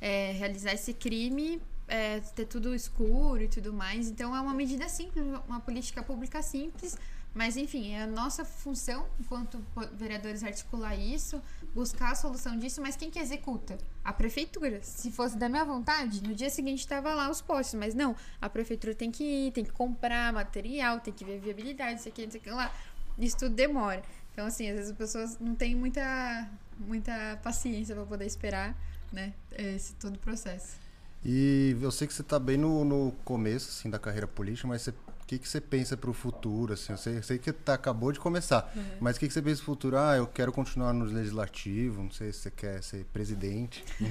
é, 0.00 0.30
realizar 0.32 0.72
esse 0.72 0.92
crime, 0.92 1.60
é, 1.86 2.20
ter 2.20 2.46
tudo 2.46 2.74
escuro 2.74 3.42
e 3.42 3.48
tudo 3.48 3.72
mais. 3.72 4.08
Então 4.08 4.34
é 4.34 4.40
uma 4.40 4.54
medida 4.54 4.88
simples, 4.88 5.24
uma 5.46 5.60
política 5.60 6.02
pública 6.02 6.42
simples, 6.42 6.96
mas 7.34 7.56
enfim, 7.56 7.92
é 7.92 8.02
a 8.02 8.06
nossa 8.06 8.44
função, 8.44 9.06
enquanto 9.18 9.60
vereadores, 9.94 10.44
articular 10.44 10.94
isso, 10.94 11.42
buscar 11.74 12.12
a 12.12 12.14
solução 12.14 12.56
disso, 12.56 12.80
mas 12.80 12.96
quem 12.96 13.10
que 13.10 13.18
executa? 13.18 13.76
A 14.04 14.12
prefeitura. 14.12 14.80
Se 14.82 15.10
fosse 15.10 15.36
da 15.36 15.48
minha 15.48 15.64
vontade, 15.64 16.22
no 16.22 16.32
dia 16.32 16.48
seguinte 16.48 16.78
estava 16.78 17.12
lá 17.12 17.28
os 17.28 17.40
postes, 17.40 17.74
mas 17.74 17.92
não, 17.92 18.14
a 18.40 18.48
prefeitura 18.48 18.94
tem 18.94 19.10
que 19.10 19.24
ir, 19.24 19.52
tem 19.52 19.64
que 19.64 19.72
comprar 19.72 20.32
material, 20.32 21.00
tem 21.00 21.12
que 21.12 21.24
ver 21.24 21.40
viabilidade, 21.40 21.98
isso 21.98 22.08
aqui, 22.08 22.22
isso 22.22 22.36
aqui 22.36 22.50
lá. 22.50 22.72
Isso 23.18 23.36
tudo 23.36 23.54
demora. 23.54 24.02
Então, 24.32 24.46
assim, 24.46 24.68
às 24.68 24.76
vezes 24.76 24.90
as 24.90 24.96
pessoas 24.96 25.38
não 25.38 25.54
têm 25.54 25.74
muita, 25.74 26.48
muita 26.78 27.38
paciência 27.42 27.94
para 27.94 28.04
poder 28.04 28.26
esperar, 28.26 28.76
né, 29.12 29.32
esse 29.56 29.94
todo 29.94 30.16
o 30.16 30.18
processo. 30.18 30.83
E 31.24 31.76
eu 31.80 31.90
sei 31.90 32.06
que 32.06 32.12
você 32.12 32.22
está 32.22 32.38
bem 32.38 32.58
no, 32.58 32.84
no 32.84 33.12
começo 33.24 33.70
assim, 33.70 33.88
da 33.88 33.98
carreira 33.98 34.26
política, 34.26 34.68
mas 34.68 34.86
o 34.86 35.26
que, 35.26 35.38
que 35.38 35.48
você 35.48 35.58
pensa 35.58 35.96
para 35.96 36.10
o 36.10 36.12
futuro? 36.12 36.74
Assim? 36.74 36.92
Eu 36.92 36.98
sei, 36.98 37.22
sei 37.22 37.38
que 37.38 37.50
tá, 37.50 37.72
acabou 37.72 38.12
de 38.12 38.20
começar, 38.20 38.70
mas 39.00 39.16
o 39.16 39.20
que, 39.20 39.26
que 39.26 39.32
você 39.32 39.40
pensa 39.40 39.56
para 39.56 39.62
o 39.62 39.74
futuro? 39.74 39.96
Ah, 39.96 40.16
eu 40.16 40.26
quero 40.26 40.52
continuar 40.52 40.92
no 40.92 41.06
legislativo, 41.06 42.02
não 42.02 42.10
sei 42.10 42.30
se 42.30 42.40
você 42.40 42.50
quer 42.50 42.82
ser 42.82 43.04
presidente. 43.06 43.82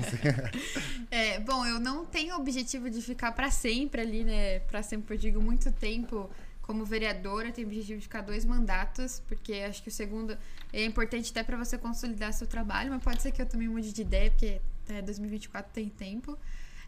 É, 1.12 1.40
bom, 1.40 1.64
eu 1.64 1.80
não 1.80 2.06
tenho 2.06 2.36
o 2.36 2.40
objetivo 2.40 2.90
de 2.90 3.00
ficar 3.00 3.32
para 3.34 3.52
sempre 3.52 4.02
ali, 4.02 4.24
né? 4.24 4.60
Para 4.62 4.82
sempre, 4.82 5.14
eu 5.14 5.20
digo, 5.20 5.40
muito 5.40 5.72
tempo 5.72 6.28
como 6.64 6.84
vereadora. 6.84 7.52
Tenho 7.52 7.68
o 7.68 7.70
objetivo 7.70 8.00
de 8.00 8.04
ficar 8.04 8.22
dois 8.22 8.44
mandatos, 8.44 9.22
porque 9.28 9.54
acho 9.54 9.84
que 9.84 9.90
o 9.90 9.92
segundo 9.92 10.36
é 10.72 10.84
importante 10.84 11.30
até 11.30 11.44
para 11.44 11.56
você 11.56 11.78
consolidar 11.78 12.34
seu 12.34 12.48
trabalho, 12.48 12.90
mas 12.92 13.04
pode 13.04 13.22
ser 13.22 13.32
que 13.32 13.42
eu 13.42 13.46
também 13.46 13.68
mude 13.68 13.94
de 13.94 14.02
ideia, 14.02 14.32
porque 14.32 14.60
até 14.86 15.02
2024 15.04 15.72
tem 15.72 15.88
tempo. 15.88 16.38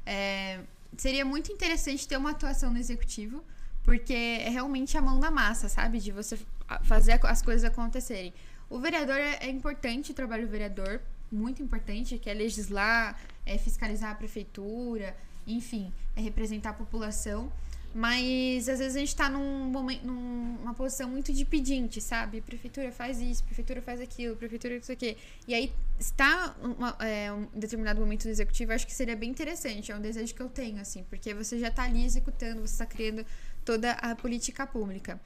É, 0.06 0.60
seria 0.97 1.26
muito 1.26 1.51
interessante 1.51 2.08
ter 2.08 2.18
uma 2.18 2.32
atuação 2.32 2.72
no 2.72 2.78
executivo, 2.78 3.43
porque 3.84 4.14
é 4.14 4.49
realmente 4.49 4.97
a 4.97 5.01
mão 5.01 5.20
na 5.20 5.32
massa, 5.32 5.68
sabe? 5.70 5.99
De 5.99 6.12
você 6.12 6.38
fa- 6.38 6.80
fazer 6.84 7.20
as 7.24 7.41
coisas 7.41 7.64
acontecerem. 7.64 8.34
O 8.70 8.80
vereador 8.80 9.18
é, 9.18 9.38
é 9.41 9.49
importante, 9.49 10.12
o 10.12 10.14
trabalho 10.14 10.45
do 10.45 10.51
vereador, 10.51 11.01
muito 11.32 11.62
importante, 11.62 12.18
que 12.18 12.30
é 12.30 12.34
legislar, 12.34 13.20
é 13.45 13.58
fiscalizar 13.58 14.12
a 14.12 14.16
prefeitura, 14.16 15.16
enfim, 15.45 15.91
é 16.16 16.22
representar 16.22 16.72
a 16.72 16.74
população. 16.74 17.51
Mas 17.98 18.68
às 18.68 18.80
vezes 18.80 18.98
a 18.98 19.00
gente 19.00 19.08
está 19.08 19.30
num 19.30 19.70
momen- 19.70 20.02
numa 20.04 20.74
posição 20.74 21.10
muito 21.10 21.32
de 21.32 21.46
pedinte, 21.46 22.02
sabe? 22.02 22.41
Prefeitura 22.41 22.91
faz 22.91 23.22
isso, 23.22 23.41
prefeitura 23.46 23.82
faz 23.82 24.02
aquilo, 24.02 24.36
prefeitura 24.36 24.76
isso 24.76 24.91
aqui. 24.91 25.16
E 25.48 25.54
aí 25.54 25.72
está 25.98 26.54
uma, 26.62 26.93
é, 27.00 27.32
um 27.32 27.48
determinado 27.58 28.02
momento 28.02 28.24
do 28.24 28.30
executivo, 28.30 28.74
acho 28.74 28.86
que 28.86 28.93
seria 28.93 29.16
bem 29.16 29.30
interessante, 29.30 29.93
é 29.93 29.96
um 29.96 30.02
desejo 30.02 30.36
que 30.36 30.41
eu 30.41 30.50
tenho, 30.50 30.82
assim, 30.82 31.04
porque 31.10 31.34
você 31.34 31.58
já 31.58 31.70
está 31.70 31.84
ali 31.84 32.04
executando, 32.04 32.60
você 32.68 32.74
está 32.74 32.86
criando 32.86 33.26
toda 33.64 33.93
a 33.93 34.14
política 34.14 34.68
pública. 34.68 35.18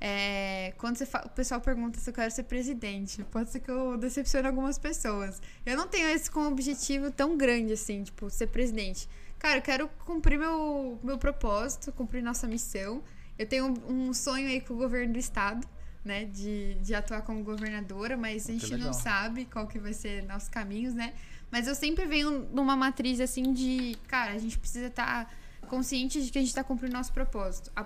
É, 0.00 0.72
quando 0.78 0.96
você 0.96 1.06
fa- 1.06 1.24
o 1.26 1.30
pessoal 1.30 1.60
pergunta 1.60 1.98
se 1.98 2.08
eu 2.08 2.14
quero 2.14 2.30
ser 2.30 2.44
presidente, 2.44 3.24
pode 3.24 3.50
ser 3.50 3.58
que 3.58 3.70
eu 3.70 3.96
decepcione 3.96 4.46
algumas 4.46 4.78
pessoas. 4.78 5.42
Eu 5.66 5.76
não 5.76 5.88
tenho 5.88 6.06
esse 6.10 6.30
como 6.30 6.46
objetivo 6.48 7.10
tão 7.10 7.36
grande 7.36 7.72
assim, 7.72 8.04
tipo, 8.04 8.30
ser 8.30 8.46
presidente. 8.46 9.08
Cara, 9.44 9.58
eu 9.58 9.62
quero 9.62 9.88
cumprir 10.06 10.38
meu, 10.38 10.98
meu 11.02 11.18
propósito, 11.18 11.92
cumprir 11.92 12.22
nossa 12.22 12.46
missão. 12.46 13.02
Eu 13.38 13.46
tenho 13.46 13.66
um, 13.66 14.08
um 14.08 14.14
sonho 14.14 14.48
aí 14.48 14.58
com 14.58 14.72
o 14.72 14.76
governo 14.78 15.12
do 15.12 15.18
estado, 15.18 15.68
né, 16.02 16.24
de, 16.24 16.76
de 16.76 16.94
atuar 16.94 17.20
como 17.20 17.44
governadora, 17.44 18.16
mas 18.16 18.48
a 18.48 18.52
gente 18.52 18.70
não 18.70 18.78
legal. 18.78 18.94
sabe 18.94 19.44
qual 19.44 19.66
que 19.68 19.78
vai 19.78 19.92
ser 19.92 20.24
nossos 20.24 20.48
caminhos, 20.48 20.94
né? 20.94 21.12
Mas 21.50 21.66
eu 21.66 21.74
sempre 21.74 22.06
venho 22.06 22.48
numa 22.54 22.74
matriz 22.74 23.20
assim 23.20 23.52
de, 23.52 23.98
cara, 24.08 24.32
a 24.32 24.38
gente 24.38 24.58
precisa 24.58 24.86
estar 24.86 25.30
consciente 25.68 26.24
de 26.24 26.30
que 26.30 26.38
a 26.38 26.40
gente 26.40 26.48
está 26.48 26.64
cumprindo 26.64 26.94
nosso 26.94 27.12
propósito. 27.12 27.70
A 27.76 27.84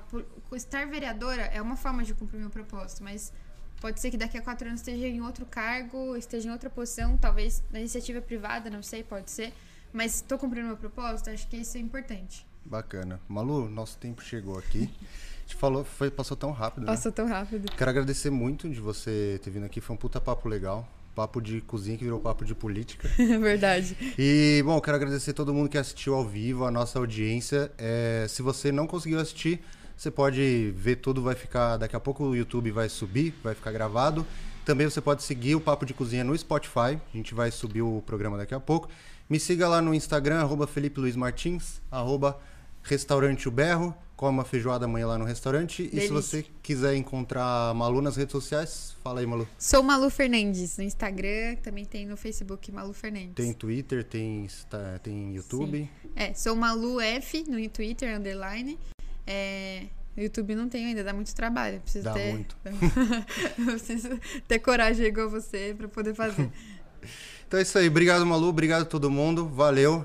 estar 0.54 0.86
vereadora 0.86 1.42
é 1.42 1.60
uma 1.60 1.74
forma 1.74 2.04
de 2.04 2.14
cumprir 2.14 2.38
meu 2.38 2.50
propósito, 2.50 3.02
mas 3.02 3.32
pode 3.80 3.98
ser 3.98 4.12
que 4.12 4.16
daqui 4.16 4.38
a 4.38 4.42
quatro 4.42 4.68
anos 4.68 4.80
esteja 4.80 5.08
em 5.08 5.20
outro 5.20 5.44
cargo, 5.44 6.14
esteja 6.14 6.50
em 6.50 6.52
outra 6.52 6.70
posição, 6.70 7.18
talvez 7.18 7.64
na 7.72 7.80
iniciativa 7.80 8.20
privada, 8.20 8.70
não 8.70 8.80
sei, 8.80 9.02
pode 9.02 9.28
ser. 9.32 9.52
Mas 9.92 10.16
estou 10.16 10.38
cumprindo 10.38 10.66
meu 10.66 10.76
propósito, 10.76 11.30
acho 11.30 11.46
que 11.48 11.56
isso 11.56 11.76
é 11.76 11.80
importante. 11.80 12.46
Bacana. 12.64 13.20
Malu, 13.28 13.68
nosso 13.68 13.96
tempo 13.98 14.22
chegou 14.22 14.58
aqui. 14.58 14.90
A 15.00 15.40
gente 15.42 15.56
falou, 15.56 15.84
foi, 15.84 16.10
passou 16.10 16.36
tão 16.36 16.50
rápido, 16.50 16.84
né? 16.84 16.92
Passou 16.92 17.10
tão 17.10 17.26
rápido. 17.26 17.72
Quero 17.72 17.90
agradecer 17.90 18.30
muito 18.30 18.68
de 18.68 18.80
você 18.80 19.40
ter 19.42 19.50
vindo 19.50 19.64
aqui. 19.64 19.80
Foi 19.80 19.94
um 19.94 19.98
puta 19.98 20.20
papo 20.20 20.48
legal. 20.48 20.86
Papo 21.14 21.40
de 21.40 21.62
cozinha 21.62 21.96
que 21.96 22.04
virou 22.04 22.20
papo 22.20 22.44
de 22.44 22.54
política. 22.54 23.08
Verdade. 23.16 23.96
E, 24.18 24.62
bom, 24.64 24.78
quero 24.80 24.96
agradecer 24.96 25.32
todo 25.32 25.52
mundo 25.54 25.68
que 25.68 25.78
assistiu 25.78 26.14
ao 26.14 26.24
vivo, 26.24 26.64
a 26.64 26.70
nossa 26.70 26.98
audiência. 26.98 27.72
É, 27.78 28.26
se 28.28 28.42
você 28.42 28.70
não 28.70 28.86
conseguiu 28.86 29.18
assistir, 29.18 29.60
você 29.96 30.10
pode 30.10 30.72
ver 30.76 30.96
tudo, 30.96 31.22
vai 31.22 31.34
ficar. 31.34 31.78
Daqui 31.78 31.96
a 31.96 32.00
pouco 32.00 32.24
o 32.24 32.36
YouTube 32.36 32.70
vai 32.70 32.88
subir, 32.88 33.34
vai 33.42 33.54
ficar 33.54 33.72
gravado. 33.72 34.26
Também 34.64 34.88
você 34.88 35.00
pode 35.00 35.22
seguir 35.22 35.54
o 35.54 35.60
Papo 35.60 35.86
de 35.86 35.94
Cozinha 35.94 36.22
no 36.22 36.36
Spotify. 36.36 37.00
A 37.12 37.16
gente 37.16 37.34
vai 37.34 37.50
subir 37.50 37.80
o 37.80 38.02
programa 38.04 38.36
daqui 38.36 38.54
a 38.54 38.60
pouco. 38.60 38.90
Me 39.28 39.38
siga 39.38 39.68
lá 39.68 39.82
no 39.82 39.92
Instagram, 39.94 40.40
arroba 40.40 40.66
Felipe 40.66 41.00
Luiz 41.00 41.14
Martins, 41.16 41.80
arroba 41.90 42.38
Restaurante 42.82 43.46
O 43.48 43.50
Berro. 43.50 43.94
come 44.16 44.42
feijoada 44.44 44.86
amanhã 44.86 45.06
lá 45.06 45.18
no 45.18 45.24
restaurante. 45.24 45.82
E 45.82 45.88
se 45.88 45.90
Delícia. 45.94 46.14
você 46.14 46.46
quiser 46.62 46.96
encontrar 46.96 47.70
a 47.70 47.74
Malu 47.74 48.00
nas 48.00 48.16
redes 48.16 48.32
sociais, 48.32 48.96
fala 49.04 49.20
aí, 49.20 49.26
Malu. 49.26 49.46
Sou 49.58 49.82
Malu 49.82 50.08
Fernandes 50.10 50.76
no 50.78 50.84
Instagram, 50.84 51.56
também 51.62 51.84
tem 51.84 52.06
no 52.06 52.16
Facebook 52.16 52.72
Malu 52.72 52.92
Fernandes. 52.92 53.34
Tem 53.34 53.52
Twitter, 53.52 54.02
tem, 54.02 54.44
Insta- 54.46 54.98
tem 55.04 55.34
YouTube. 55.36 55.88
É, 56.16 56.32
sou 56.34 56.56
Malu 56.56 57.00
F 57.00 57.44
no 57.46 57.68
Twitter, 57.68 58.16
underline. 58.18 58.78
É, 59.26 59.84
YouTube 60.16 60.54
não 60.56 60.68
tenho 60.68 60.88
ainda, 60.88 61.04
dá 61.04 61.12
muito 61.12 61.32
trabalho. 61.34 61.80
Preciso 61.80 62.04
Dá 62.04 62.14
ter, 62.14 62.32
muito. 62.32 62.56
Preciso 63.66 64.18
ter 64.48 64.58
coragem 64.58 65.06
igual 65.06 65.28
você 65.30 65.74
pra 65.76 65.86
poder 65.86 66.14
fazer. 66.14 66.50
Então 67.48 67.58
é 67.58 67.62
isso 67.62 67.78
aí. 67.78 67.88
Obrigado, 67.88 68.26
Malu. 68.26 68.48
Obrigado 68.48 68.82
a 68.82 68.84
todo 68.84 69.10
mundo. 69.10 69.48
Valeu. 69.48 70.04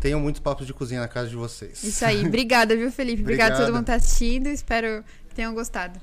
Tenham 0.00 0.18
muitos 0.18 0.40
papos 0.40 0.66
de 0.66 0.74
cozinha 0.74 1.00
na 1.00 1.06
casa 1.06 1.28
de 1.28 1.36
vocês. 1.36 1.84
Isso 1.84 2.04
aí. 2.04 2.26
Obrigada, 2.26 2.76
viu, 2.76 2.90
Felipe? 2.90 3.22
Obrigada 3.22 3.54
a 3.54 3.58
todo 3.58 3.68
mundo 3.68 3.80
que 3.80 3.86
tá 3.86 3.94
assistindo. 3.94 4.48
Espero 4.48 5.04
que 5.28 5.34
tenham 5.36 5.54
gostado. 5.54 6.00